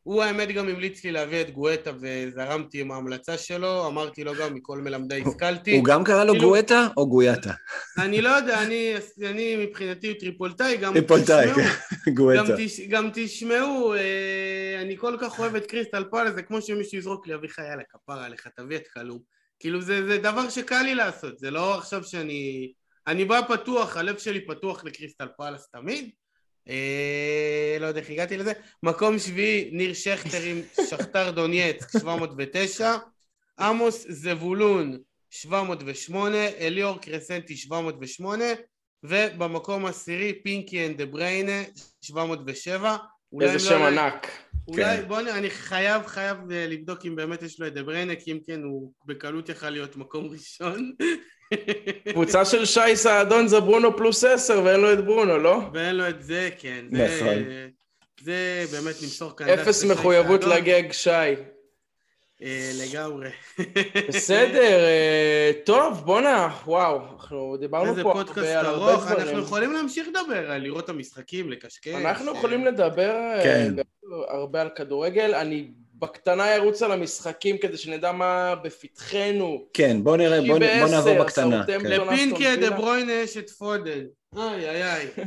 הוא 0.03 0.23
האמת 0.23 0.51
גם 0.51 0.69
המליץ 0.69 1.03
לי 1.03 1.11
להביא 1.11 1.41
את 1.41 1.51
גואטה 1.51 1.91
וזרמתי 2.01 2.81
עם 2.81 2.91
ההמלצה 2.91 3.37
שלו, 3.37 3.87
אמרתי 3.87 4.23
לו 4.23 4.33
גם 4.35 4.53
מכל 4.53 4.77
מלמדי 4.77 5.21
השכלתי. 5.27 5.77
הוא 5.77 5.83
גם 5.85 6.03
קרא 6.03 6.23
לו 6.23 6.33
כאילו- 6.33 6.47
גואטה 6.47 6.87
או 6.97 7.09
גויאטה? 7.09 7.53
אני 7.97 8.21
לא 8.21 8.29
יודע, 8.29 8.63
אני, 8.63 8.93
אני 9.29 9.55
מבחינתי 9.55 10.13
טריפולטאי, 10.13 10.77
גם 10.77 10.93
טריפולטאי, 10.93 11.51
תשמעו, 11.51 11.67
כן. 12.05 12.11
גואטה. 12.17 12.43
גם, 12.43 12.55
תש, 12.57 12.79
גם 12.79 13.09
תשמעו, 13.13 13.93
אה, 13.93 14.81
אני 14.81 14.97
כל 14.97 15.17
כך 15.21 15.39
אוהב 15.39 15.55
את 15.55 15.65
קריסטל 15.65 16.03
פאלס, 16.11 16.33
זה 16.35 16.41
כמו 16.41 16.61
שמישהו 16.61 16.97
יזרוק 16.97 17.27
לי, 17.27 17.35
אביחי, 17.35 17.61
יאללה, 17.61 17.83
כפרה 17.89 18.25
עליך, 18.25 18.47
תביא 18.55 18.77
את 18.77 18.87
כלום. 18.87 19.19
כאילו 19.59 19.81
זה, 19.81 20.07
זה 20.07 20.17
דבר 20.17 20.49
שקל 20.49 20.81
לי 20.81 20.95
לעשות, 20.95 21.39
זה 21.39 21.51
לא 21.51 21.77
עכשיו 21.77 22.03
שאני... 22.03 22.71
אני 23.07 23.25
בא 23.25 23.41
פתוח, 23.47 23.97
הלב 23.97 24.17
שלי 24.17 24.45
פתוח 24.45 24.83
לקריסטל 24.83 25.27
פאלס 25.37 25.67
תמיד. 25.71 26.09
אה, 26.69 27.77
לא 27.79 27.85
יודע 27.85 27.99
איך 27.99 28.09
הגעתי 28.09 28.37
לזה. 28.37 28.53
מקום 28.83 29.19
שביעי, 29.19 29.69
ניר 29.71 29.93
שכטר 29.93 30.41
עם 30.41 30.61
שכתר 30.89 31.31
דונייצק, 31.31 31.99
709. 31.99 32.95
עמוס 33.59 34.05
זבולון, 34.09 34.97
708. 35.29 36.37
אליאור 36.59 36.99
קרסנטי, 36.99 37.55
708. 37.55 38.45
ובמקום 39.03 39.85
עשירי, 39.85 40.41
פינקי 40.43 40.85
אנד 40.87 40.97
דה 40.97 41.05
בריינה, 41.05 41.61
707. 42.01 42.97
אולי 43.33 43.49
איזה 43.49 43.73
הם 43.73 43.79
שם 43.79 43.95
לא- 43.95 44.01
ענק. 44.01 44.27
אולי, 44.67 44.97
כן. 44.97 45.07
בוא. 45.07 45.19
אני 45.19 45.49
חייב, 45.49 46.05
חייב 46.05 46.37
אה, 46.51 46.67
לבדוק 46.67 47.05
אם 47.05 47.15
באמת 47.15 47.43
יש 47.43 47.59
לו 47.59 47.67
את 47.67 47.73
דה 47.73 47.83
בריינה, 47.83 48.15
כי 48.15 48.31
אם 48.31 48.39
כן 48.47 48.63
הוא 48.63 48.93
בקלות 49.05 49.49
יכל 49.49 49.69
להיות 49.69 49.95
מקום 49.95 50.27
ראשון. 50.27 50.93
קבוצה 52.11 52.45
של 52.45 52.65
שי 52.65 52.95
סעדון 52.95 53.47
זה 53.47 53.59
ברונו 53.59 53.97
פלוס 53.97 54.23
עשר 54.23 54.61
ואין 54.63 54.79
לו 54.79 54.93
את 54.93 55.05
ברונו, 55.05 55.37
לא? 55.37 55.59
ואין 55.73 55.95
לו 55.95 56.09
את 56.09 56.23
זה, 56.23 56.49
כן. 56.59 56.85
זה, 56.91 57.17
נכון. 57.21 57.43
זה 58.23 58.65
באמת 58.71 58.95
נמסור 59.01 59.37
כאן... 59.37 59.49
אפס 59.49 59.83
מחויבות. 59.83 60.43
לגג 60.43 60.91
שי. 60.91 61.09
אה, 62.43 62.71
לגמרי. 62.83 63.29
בסדר, 64.09 64.79
אה, 64.85 65.51
טוב, 65.65 66.01
בואנה, 66.05 66.49
וואו, 66.65 67.01
אנחנו 67.13 67.57
דיברנו 67.59 67.89
איזה 67.89 68.03
פה 68.03 68.13
פודקאסט 68.13 68.37
הרבה 68.37 68.59
על 68.59 68.65
הרבה 68.65 68.91
ארוך, 68.91 69.07
אנחנו 69.07 69.23
דברים. 69.23 69.39
יכולים 69.39 69.73
להמשיך 69.73 70.07
לדבר, 70.07 70.57
לראות 70.57 70.83
את 70.83 70.89
המשחקים, 70.89 71.51
לקשקש. 71.51 71.87
אנחנו 71.87 72.31
אה, 72.31 72.37
יכולים 72.37 72.65
לדבר 72.65 73.13
כן. 73.43 73.73
הרבה 74.27 74.61
על 74.61 74.69
כדורגל, 74.75 75.35
אני 75.35 75.67
בקטנה 76.01 76.55
ארוץ 76.55 76.83
על 76.83 76.91
המשחקים 76.91 77.57
כדי 77.57 77.77
שנדע 77.77 78.11
מה 78.11 78.55
בפתחנו. 78.55 79.65
כן, 79.73 80.03
בוא 80.03 80.17
נראה, 80.17 80.41
בוא 80.41 80.59
כי 80.59 80.79
בוא 80.81 80.89
נעבור 80.89 81.23
בקטנה. 81.23 81.63
כן. 81.67 81.81
לפינקי 81.81 82.55
דה. 82.55 82.69
ברוינה 82.69 83.11
יש 83.11 83.37
את 83.37 83.49
פודן. 83.49 84.03
איי 84.37 84.69
איי 84.69 84.83
איי. 84.83 85.07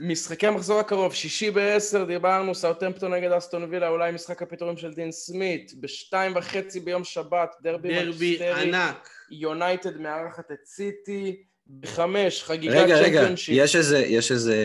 משחקי 0.00 0.46
המחזור 0.46 0.80
הקרוב, 0.80 1.14
שישי 1.14 1.50
בעשר 1.50 2.04
דיברנו, 2.04 2.54
סאוטהמפטון 2.54 3.14
נגד 3.14 3.32
אסטון 3.32 3.66
וילה, 3.70 3.88
אולי 3.88 4.12
משחק 4.12 4.42
הפיטורים 4.42 4.76
של 4.76 4.92
דין 4.92 5.12
סמית, 5.12 5.72
בשתיים 5.80 6.32
וחצי 6.36 6.80
ביום 6.80 7.04
שבת, 7.04 7.54
דרבי 7.62 8.04
דרבי 8.04 8.38
מנצ'סטרי, 8.38 8.62
ענק. 8.62 9.08
יונייטד 9.30 10.00
מארחת 10.00 10.52
את 10.52 10.66
סיטי, 10.66 11.36
בחמש, 11.80 12.42
חגיגת 12.42 12.74
רגע, 12.74 12.96
רגע, 12.96 13.28
יש 13.48 13.76
איזה, 13.76 13.98
יש 13.98 14.32
איזה 14.32 14.56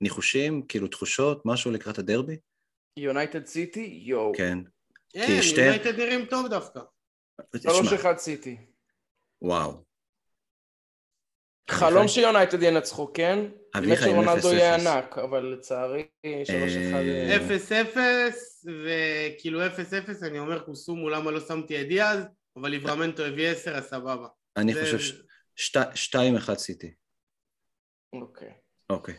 ניחושים, 0.00 0.62
כאילו 0.62 0.88
תחושות, 0.88 1.42
משהו 1.44 1.70
לקראת 1.70 1.98
הדרבי? 1.98 2.36
יונייטד 2.96 3.46
סיטי, 3.46 4.00
יואו, 4.04 4.32
כן. 4.36 4.58
שתי- 5.42 5.60
יונייטד 5.60 6.00
נראים 6.00 6.26
טוב 6.26 6.48
דווקא. 6.48 6.80
שלוש 7.56 7.86
תשמע, 7.86 7.94
אחד 8.00 8.18
סיטי. 8.18 8.56
וואו. 9.42 9.84
חלום? 11.70 12.08
שיונייטד 12.08 12.62
ינצחו, 12.62 13.12
כן? 13.12 13.38
אביחי 13.78 14.10
עם 14.10 14.24
שרונלדו 14.24 14.52
יהיה 14.52 14.76
0-0. 14.76 14.80
ענק, 14.88 15.18
אבל 15.18 15.44
לצערי, 15.46 16.06
שלוש 16.44 16.72
אחד... 16.72 17.00
אה, 17.00 17.36
אפס 17.36 17.72
אפס, 17.72 18.66
וכאילו 18.84 19.66
אפס 19.66 19.92
אפס, 19.94 20.22
אני 20.22 20.38
אומר 20.38 20.64
קוסומו 20.64 21.08
למה 21.08 21.30
לא 21.30 21.40
שמתי 21.40 21.80
את 21.82 21.88
דיאז, 21.88 22.18
אבל 22.56 22.68
ליברמנטו 22.70 23.22
הביא 23.22 23.48
עשר, 23.48 23.74
אז 23.74 23.84
סבבה. 23.84 24.26
אני 24.56 24.74
חושב 24.74 24.98
ש- 24.98 25.22
שת- 25.56 25.90
שתיים 25.96 26.36
אחד 26.36 26.54
סיטי. 26.54 26.94
אוקיי. 28.12 28.52
אוקיי. 28.90 29.14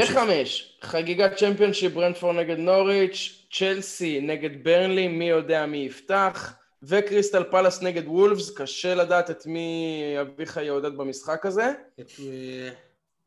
בחמש, 0.00 0.78
חגיגת 0.82 1.36
Championship 1.36 1.92
ברנטפורד 1.92 2.36
נגד 2.36 2.58
נוריץ', 2.58 3.46
צ'לסי 3.52 4.20
נגד 4.20 4.64
ברנלי, 4.64 5.08
מי 5.08 5.28
יודע 5.28 5.66
מי 5.66 5.76
יפתח, 5.78 6.52
וקריסטל 6.82 7.44
פלאס 7.50 7.82
נגד 7.82 8.06
וולפס, 8.06 8.54
קשה 8.56 8.94
לדעת 8.94 9.30
את 9.30 9.46
מי 9.46 9.92
אביחי 10.20 10.64
יעודד 10.64 10.96
במשחק 10.96 11.46
הזה. 11.46 11.72
את, 12.00 12.12
אה, 12.20 12.68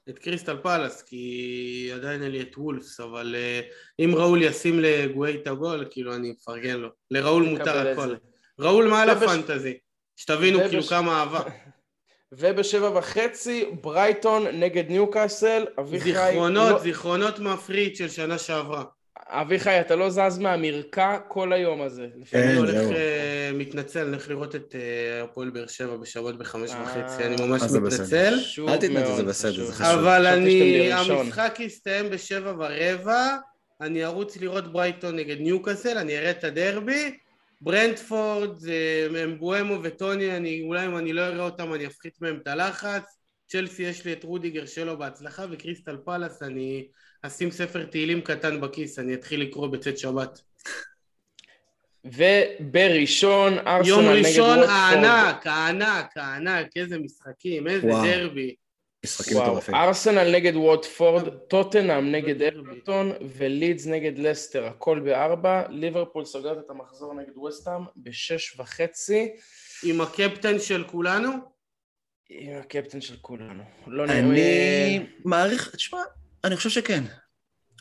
את 0.09 0.19
קריסטל 0.19 0.57
פלאס, 0.63 1.01
כי 1.01 1.91
עדיין 1.93 2.23
אין 2.23 2.31
לי 2.31 2.41
את 2.41 2.57
וולפס, 2.57 2.99
אבל 2.99 3.35
אה, 3.37 3.61
אם 3.99 4.11
ראול 4.15 4.43
ישים 4.43 4.79
לגואייטה 4.79 5.53
גול, 5.53 5.85
כאילו 5.91 6.15
אני 6.15 6.31
מפרגן 6.31 6.75
לו. 6.77 6.89
לראול 7.11 7.43
מותר 7.43 7.91
את 7.91 7.97
הכל. 7.97 8.15
ראול 8.59 8.87
מעל 8.87 9.09
ובש- 9.09 9.23
הפנטזי. 9.23 9.77
שתבינו 10.15 10.59
כאילו 10.69 10.83
כמה 10.83 11.19
אהבה. 11.19 11.41
ובשבע 12.31 12.97
וחצי, 12.97 13.65
ברייטון 13.81 14.47
נגד 14.47 14.89
ניוקאסל, 14.89 15.65
אביחי... 15.79 16.11
זיכרונות, 16.11 16.71
לא- 16.71 16.79
זיכרונות 16.79 17.39
מהפריט 17.39 17.95
של 17.95 18.09
שנה 18.09 18.37
שעברה. 18.37 18.83
אביחי, 19.27 19.81
אתה 19.81 19.95
לא 19.95 20.09
זז 20.09 20.37
מהמרקע 20.39 21.17
כל 21.27 21.53
היום 21.53 21.81
הזה. 21.81 22.07
כן, 22.29 22.47
אני. 22.47 22.57
הולך, 22.57 22.75
אה, 22.75 23.51
מתנצל, 23.53 23.99
אני 23.99 24.09
הולך 24.09 24.29
לראות 24.29 24.55
את 24.55 24.75
אה, 24.75 25.23
הפועל 25.23 25.49
באר 25.49 25.67
שבע 25.67 25.97
בשבת 25.97 26.35
בחמש 26.35 26.71
אה, 26.71 26.83
וחצי, 26.83 27.23
אני 27.23 27.35
ממש. 27.47 27.61
מתנצל. 27.61 28.33
אל 28.67 28.77
תתנצל, 28.77 29.15
זה 29.15 29.23
בסדר. 29.23 29.65
זה 29.65 29.73
חשוב. 29.73 29.87
אבל 29.87 30.25
אני. 30.25 30.93
המשחק 30.93 31.57
יסתיים 31.59 32.09
בשבע 32.09 32.53
ורבע, 32.59 33.35
אני 33.81 34.05
ארוץ 34.05 34.37
לראות 34.37 34.71
ברייטון 34.73 35.15
נגד 35.15 35.39
ניוקאסל, 35.39 35.97
אני 35.97 36.17
אראה 36.17 36.31
את 36.31 36.43
הדרבי, 36.43 37.17
ברנטפורד, 37.65 38.51
אמבומו 39.23 39.77
וטוני, 39.83 40.37
אני, 40.37 40.61
אולי 40.61 40.85
אם 40.85 40.97
אני 40.97 41.13
לא 41.13 41.21
אראה 41.21 41.45
אותם 41.45 41.73
אני 41.73 41.87
אפחית 41.87 42.21
מהם 42.21 42.39
את 42.41 42.47
הלחץ, 42.47 43.03
צ'לסי 43.47 43.83
יש 43.83 44.05
לי 44.05 44.13
את 44.13 44.23
רודיגר 44.23 44.65
שלו 44.65 44.97
בהצלחה, 44.97 45.45
וקריסטל 45.51 45.97
פלאס 46.05 46.43
אני 46.43 46.87
אשים 47.21 47.51
ספר 47.51 47.85
תהילים 47.85 48.21
קטן 48.21 48.61
בכיס, 48.61 48.99
אני 48.99 49.13
אתחיל 49.13 49.41
לקרוא 49.41 49.67
בצאת 49.67 49.97
שבת. 49.97 50.41
ובראשון, 52.05 53.53
ארסנל 53.67 53.87
יום 53.89 54.05
נגד 54.05 54.25
ראשון 54.25 54.59
ווטפורד. 54.59 54.69
הענק, 54.69 55.47
הענק, 55.47 56.17
הענק, 56.17 56.77
איזה 56.77 56.99
משחקים, 56.99 57.67
איזה 57.67 57.87
וואו. 57.87 58.05
דרבי. 58.05 58.55
משחקים 59.05 59.37
וואו, 59.37 59.47
מטורפים. 59.47 59.75
ארסנל 59.75 60.31
נגד 60.35 60.55
ווטפורד, 60.55 61.29
טוטנאם 61.29 62.11
נגד 62.11 62.37
דרבי. 62.37 62.57
אברטון 62.71 63.11
ולידס 63.37 63.87
נגד 63.87 64.19
לסטר, 64.19 64.65
הכל 64.65 64.99
בארבע, 64.99 65.63
ליברפול 65.69 66.25
סוגרת 66.25 66.57
את 66.65 66.69
המחזור 66.69 67.13
נגד 67.13 67.37
וסטאם 67.37 67.81
בשש 67.97 68.59
וחצי. 68.59 69.29
עם 69.83 70.01
הקפטן 70.01 70.59
של 70.59 70.83
כולנו, 70.83 71.29
עם 72.29 72.57
הקפטן 72.59 73.01
של 73.01 73.15
כולנו. 73.21 73.63
לא 73.87 74.03
אני 74.03 74.21
נראה... 74.21 74.97
מעריך, 75.25 75.75
תשמע, 75.75 75.99
אני 76.43 76.55
חושב 76.55 76.69
שכן. 76.69 77.03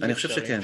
אני 0.02 0.14
חושב 0.14 0.28
שכן. 0.28 0.60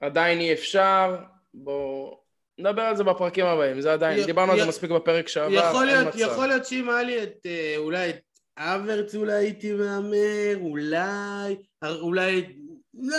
עדיין 0.00 0.40
אי 0.40 0.52
אפשר, 0.52 1.16
בואו 1.54 2.20
נדבר 2.58 2.82
על 2.82 2.96
זה 2.96 3.04
בפרקים 3.04 3.46
הבאים, 3.46 3.80
זה 3.80 3.92
עדיין, 3.92 4.18
י- 4.18 4.24
דיברנו 4.26 4.52
על 4.52 4.60
זה 4.60 4.66
מספיק 4.66 4.90
בפרק 4.90 5.28
שעבר, 5.28 5.52
יכול 5.54 5.88
אין 5.88 5.96
להיות, 5.98 6.14
מצב. 6.14 6.18
יכול 6.18 6.46
להיות 6.46 6.66
שאם 6.66 6.90
היה 6.90 7.02
לי 7.02 7.22
את, 7.22 7.46
אה, 7.46 7.74
אולי 7.76 8.10
את 8.10 8.18
אברץ 8.56 9.14
אולי 9.14 9.32
הייתי 9.32 9.72
מהמר, 9.72 10.56
אולי, 10.60 11.56
אולי, 11.84 12.56
לא, 12.94 13.16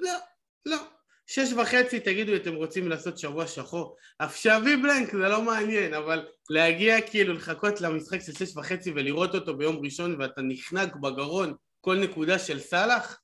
לא, 0.00 0.12
לא. 0.66 0.76
שש 1.26 1.52
וחצי, 1.52 2.00
תגידו, 2.00 2.36
אתם 2.36 2.54
רוצים 2.54 2.88
לעשות 2.88 3.18
שבוע 3.18 3.46
שחור? 3.46 3.96
אבשבי 4.20 4.76
בלנק 4.76 5.12
זה 5.12 5.28
לא 5.28 5.42
מעניין, 5.42 5.94
אבל 5.94 6.26
להגיע 6.50 7.00
כאילו 7.00 7.34
לחכות 7.34 7.80
למשחק 7.80 8.20
של 8.20 8.32
שש 8.32 8.56
וחצי 8.56 8.90
ולראות 8.90 9.34
אותו 9.34 9.56
ביום 9.56 9.84
ראשון 9.84 10.20
ואתה 10.20 10.42
נחנק 10.42 10.96
בגרון 10.96 11.54
כל 11.80 11.98
נקודה 11.98 12.38
של 12.38 12.60
סאלח? 12.60 13.20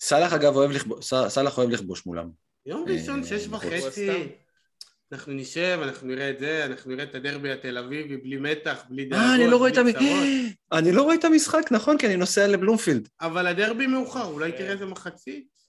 סאלח 0.00 0.32
אגב 0.32 0.56
אוהב 0.56 0.70
לכבוש, 0.70 1.14
סאלח 1.28 1.58
אוהב 1.58 1.70
לכבוש 1.70 2.06
מולם. 2.06 2.30
יום 2.66 2.88
אה, 2.88 2.94
ראשון, 2.94 3.24
שש 3.24 3.46
בחוץ. 3.46 3.72
וחצי. 3.72 4.28
אנחנו 5.12 5.32
נשב, 5.32 5.78
אנחנו 5.82 6.08
נראה 6.08 6.30
את 6.30 6.38
זה, 6.38 6.66
אנחנו 6.66 6.90
נראה 6.90 7.04
את 7.04 7.14
הדרבי 7.14 7.52
התל 7.52 7.78
אביבי 7.78 8.16
בלי 8.16 8.36
מתח, 8.36 8.84
בלי 8.88 9.04
דאגות, 9.04 9.24
אה, 9.24 9.34
אני 9.34 9.46
לא 9.46 9.56
רואה 9.56 9.70
את 9.70 9.74
בלי 9.74 9.90
המ... 9.90 9.92
צרות. 9.92 10.56
אני 10.78 10.92
לא 10.92 11.02
רואה 11.02 11.14
את 11.14 11.24
המשחק, 11.24 11.62
נכון, 11.70 11.98
כי 11.98 12.06
אני 12.06 12.16
נוסע 12.16 12.46
לבלומפילד. 12.46 13.08
אבל 13.20 13.46
הדרבי 13.46 13.86
מאוחר, 13.86 14.24
אולי. 14.24 14.52
תראה 14.52 14.72
איזה 14.72 14.86
מחצית. 14.86 15.60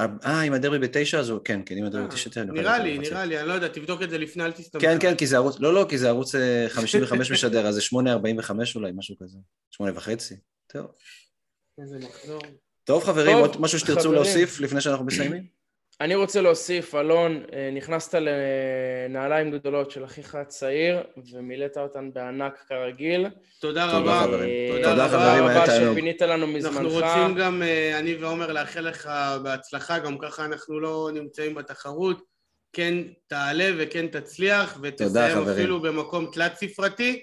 אה, 0.00 0.42
אם 0.42 0.52
הדרבי 0.52 0.78
בתשע, 0.78 1.18
אז 1.18 1.30
הוא, 1.30 1.40
כן, 1.44 1.60
כן, 1.66 1.78
אם 1.78 1.84
הדרבי 1.84 2.04
אה, 2.04 2.08
בתשע, 2.08 2.40
אני 2.40 2.52
נראה 2.52 2.78
לי, 2.78 2.98
נראה 2.98 3.24
לי, 3.24 3.40
אני 3.40 3.48
לא 3.48 3.52
יודע, 3.52 3.68
תבדוק 3.68 4.02
את 4.02 4.10
זה 4.10 4.18
לפני, 4.18 4.44
אל 4.44 4.52
תסתמך. 4.52 4.82
כן, 4.82 4.96
כן, 5.00 5.16
כי 5.16 5.26
זה 5.26 5.36
ערוץ, 5.36 5.60
לא, 5.60 5.74
לא, 5.74 5.86
כי 5.88 5.98
זה 5.98 6.08
ערוץ 6.08 6.34
אה, 6.34 6.66
55 6.68 7.30
משדר, 7.30 7.66
אז 7.66 7.74
זה 7.74 7.80
8.45 7.80 8.50
אולי, 8.74 8.92
משהו 8.94 9.16
כזה. 9.22 9.38
8 9.70 9.92
וחצי. 9.94 10.34
טוב. 10.66 10.86
איזה 11.80 11.98
מחזור. 11.98 12.42
טוב, 12.84 13.04
חברים, 13.04 13.36
עוד 13.36 13.60
משהו 13.60 13.78
שתרצו. 13.78 14.12
להוסיף 14.12 14.60
לפני 14.60 14.80
שאנחנו 14.80 15.04
מסיימים? 15.04 15.53
אני 16.00 16.14
רוצה 16.14 16.40
להוסיף, 16.40 16.94
אלון, 16.94 17.42
אה, 17.52 17.70
נכנסת 17.72 18.14
לנעליים 18.14 19.50
גדולות 19.50 19.90
של 19.90 20.04
אחיך 20.04 20.34
הצעיר, 20.34 21.02
ומילאת 21.32 21.76
אותן 21.76 22.10
בענק 22.12 22.64
כרגיל. 22.68 23.26
תודה 23.60 23.84
רבה. 23.86 24.20
חברים. 24.24 24.48
אה, 24.48 24.68
תודה 24.76 24.90
תודה, 24.90 25.06
רבה. 25.06 25.18
חברים, 25.18 25.46
היה 25.46 25.56
רבה 25.56 25.66
תענוג. 25.66 25.92
שפינית 25.92 26.22
לנו 26.22 26.46
מזמנך. 26.46 26.76
אנחנו 26.76 26.88
רוצים 26.88 27.34
גם, 27.34 27.62
אה, 27.62 27.98
אני 27.98 28.14
ועומר, 28.14 28.52
לאחל 28.52 28.80
לך 28.80 29.10
בהצלחה, 29.42 29.98
גם 29.98 30.18
ככה 30.18 30.44
אנחנו 30.44 30.80
לא 30.80 31.10
נמצאים 31.14 31.54
בתחרות. 31.54 32.22
כן 32.72 32.94
תעלה 33.26 33.70
וכן 33.78 34.06
תצליח, 34.06 34.78
ותסיים. 34.82 35.48
אפילו 35.48 35.82
במקום 35.82 36.30
תלת 36.32 36.56
ספרתי, 36.56 37.22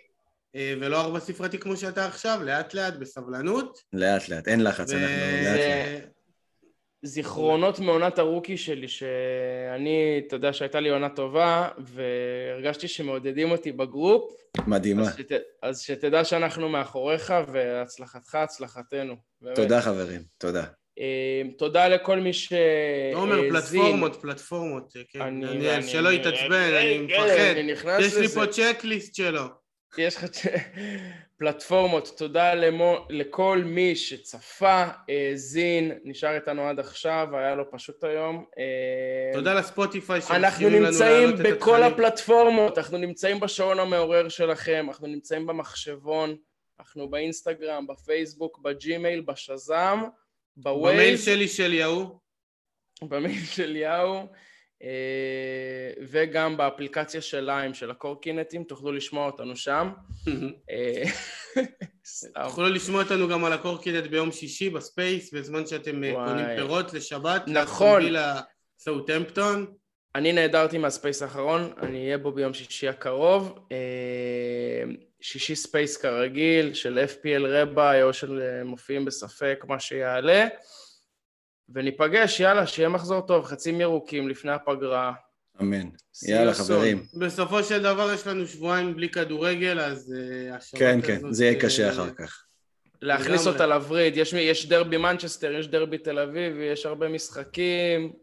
אה, 0.56 0.74
ולא 0.82 1.02
ארבע 1.02 1.20
ספרתי 1.20 1.58
כמו 1.58 1.78
שאתה 1.78 2.06
עכשיו, 2.06 2.40
לאט 2.44 2.74
לאט, 2.74 2.94
בסבלנות. 2.94 3.80
לאט 3.94 4.30
לאט, 4.30 4.48
אין 4.48 4.64
לחץ, 4.64 4.92
ו- 4.92 4.96
אנחנו 4.96 5.08
לאט 5.44 5.60
לאט. 5.60 6.11
זיכרונות 7.04 7.80
מעונת 7.80 8.20
הרוקי 8.20 8.58
שלי, 8.58 8.88
שאני, 8.88 10.22
אתה 10.28 10.36
יודע 10.36 10.54
שהייתה 10.54 10.80
לי 10.80 10.90
עונה 10.90 11.10
טובה, 11.10 11.68
והרגשתי 11.78 12.88
שמעודדים 12.88 13.52
אותי 13.52 13.72
בגרופ, 13.72 14.32
מדהימה. 14.68 15.02
אז, 15.02 15.16
שת, 15.18 15.32
אז 15.62 15.82
שתדע 15.82 16.24
שאנחנו 16.24 16.70
מאחוריך, 16.70 17.34
והצלחתך, 17.52 18.36
הצלחתנו. 18.36 19.16
באמת. 19.42 19.56
תודה, 19.56 19.82
חברים, 19.82 20.22
תודה. 20.38 20.64
אה, 21.00 21.42
תודה 21.58 21.88
לכל 21.88 22.20
מי 22.20 22.34
ש... 22.34 22.54
עומר, 23.14 23.36
האזין. 23.36 23.52
פלטפורמות, 23.52 24.16
פלטפורמות, 24.22 24.94
כן. 25.10 25.22
אני- 25.22 25.46
אני- 25.46 25.76
אני- 25.76 25.88
שלא 25.88 26.10
אני- 26.10 26.16
יתעצבן, 26.18 26.52
אני- 26.52 26.98
אני 27.00 27.08
כן, 27.08 27.24
מפחד. 27.24 27.38
אני 27.58 27.72
נכנס 27.74 28.06
יש 28.06 28.16
לי 28.18 28.24
לזה. 28.24 28.36
פה 28.40 28.48
צ'קליסט 28.48 29.16
שלו. 29.16 29.42
יש 29.98 30.16
לך 30.18 30.26
פלטפורמות, 31.42 32.14
תודה 32.18 32.54
למו, 32.54 33.06
לכל 33.10 33.62
מי 33.66 33.96
שצפה, 33.96 34.86
האזין, 35.10 35.92
נשאר 36.04 36.36
איתנו 36.36 36.68
עד 36.68 36.80
עכשיו, 36.80 37.28
היה 37.34 37.56
לו 37.56 37.72
פשוט 37.72 38.04
היום. 38.04 38.46
אה, 38.58 39.34
תודה 39.34 39.54
לספוטיפיי 39.54 40.16
אנחנו 40.16 40.38
שמאפשרים 40.38 40.74
לנו 40.74 40.86
נמצאים 40.86 41.12
להעלות 41.12 41.40
את 41.40 41.46
בכל 41.46 41.84
התכנים. 41.84 41.94
הפלטפורמות, 41.94 42.78
אנחנו 42.78 42.98
נמצאים 42.98 43.40
בשעון 43.40 43.80
המעורר 43.80 44.30
שלכם, 44.30 44.86
אנחנו 44.90 45.08
נמצאים 45.08 45.48
במחשבון, 45.48 46.36
אנחנו 46.80 47.10
באינסטגרם, 47.10 47.88
בפייסבוק, 47.88 48.60
בג'ימייל, 48.60 49.22
במייל 49.22 50.10
בווייז, 50.58 51.26
שלי 51.26 51.48
של 51.48 51.74
יהוא. 51.74 52.08
במייל 53.02 53.46
של 53.46 53.76
יאו, 53.76 54.28
וגם 56.02 56.58
באפליקציה 56.58 57.22
של 57.22 57.40
ליים, 57.40 57.74
של 57.74 57.92
הקורקינטים, 57.92 58.64
תוכלו 58.64 58.92
לשמוע 58.92 59.26
אותנו 59.26 59.56
שם. 59.56 59.92
אה. 60.70 61.04
תוכלו 62.44 62.70
לשמוע 62.70 63.04
אותנו 63.04 63.28
גם 63.28 63.46
על 63.46 63.54
הקורקינט 63.54 64.08
ביום 64.08 64.32
שישי 64.32 64.70
ב 64.70 64.79
space, 64.79 65.34
בזמן 65.34 65.68
שאתם 65.68 66.04
אה. 66.04 66.14
קונים 66.14 66.46
פירות 66.56 66.94
לשבת. 66.94 67.42
נכון. 67.48 68.02
סאוטהמפטון. 68.80 69.66
אני 70.16 70.34
נעדרתי 70.34 70.78
מה 70.78 70.90
space 70.90 71.22
האחרון, 71.22 71.74
אני 71.82 72.06
אהיה 72.06 72.18
בו 72.18 72.32
ביום 72.32 72.54
שישי 72.54 72.88
הקרוב. 72.88 73.60
אה, 73.72 74.84
שישי 75.22 75.56
space 75.56 75.98
כרגיל, 75.98 76.74
של 76.74 77.06
FPL 77.06 77.46
רבע, 77.48 78.04
או 78.04 78.14
של 78.14 78.42
אה, 78.42 78.64
מופיעים 78.64 79.06
בספק, 79.06 79.66
מה 79.68 79.80
שיעלה. 79.80 80.48
וניפגש, 81.74 82.40
יאללה, 82.40 82.68
שיהיה 82.68 82.90
מחזור 82.90 83.22
טוב, 83.22 83.46
חצים 83.46 83.82
ירוקים 83.82 84.30
לפני 84.30 84.52
הפגרה. 84.52 85.14
אמן. 85.62 85.90
יאללה. 86.28 86.54
חברים. 86.54 87.06
בסופו 87.14 87.64
של 87.64 87.82
דבר 87.82 88.14
יש 88.14 88.28
לנו 88.28 88.48
שבועיים 88.48 88.96
בלי 88.96 89.10
כדורגל, 89.10 89.80
אז 89.80 90.14
השבת 90.54 90.80
כן, 90.80 91.00
כן, 91.04 91.16
הזאת, 91.16 91.34
זה 91.34 91.46
יהיה 91.46 91.56
אה, 91.56 91.62
קשה 91.62 91.90
אחר 91.90 92.10
כך. 92.10 92.46
להכניס. 93.02 93.48
אותה 93.48 93.66
לווריד, 93.66 94.18
יש, 94.18 94.34
יש 94.34 94.66
דרבי 94.66 94.98
מנצ'סטר, 94.98 95.52
יש 95.52 95.68
דרבי 95.68 95.98
תל 95.98 96.20
אביב, 96.20 96.58
יש 96.60 96.86
הרבה 96.86 97.10
משחקים. 97.10 98.14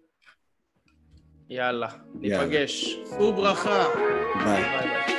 יאללה, 1.50 1.88
יאללה. 2.20 2.44
ניפגש. 2.44 2.98
שאו 3.10 3.32
ברכה. 3.32 3.86
ביי. 4.44 4.62
ביי 4.62 4.88
ביי. 4.88 5.17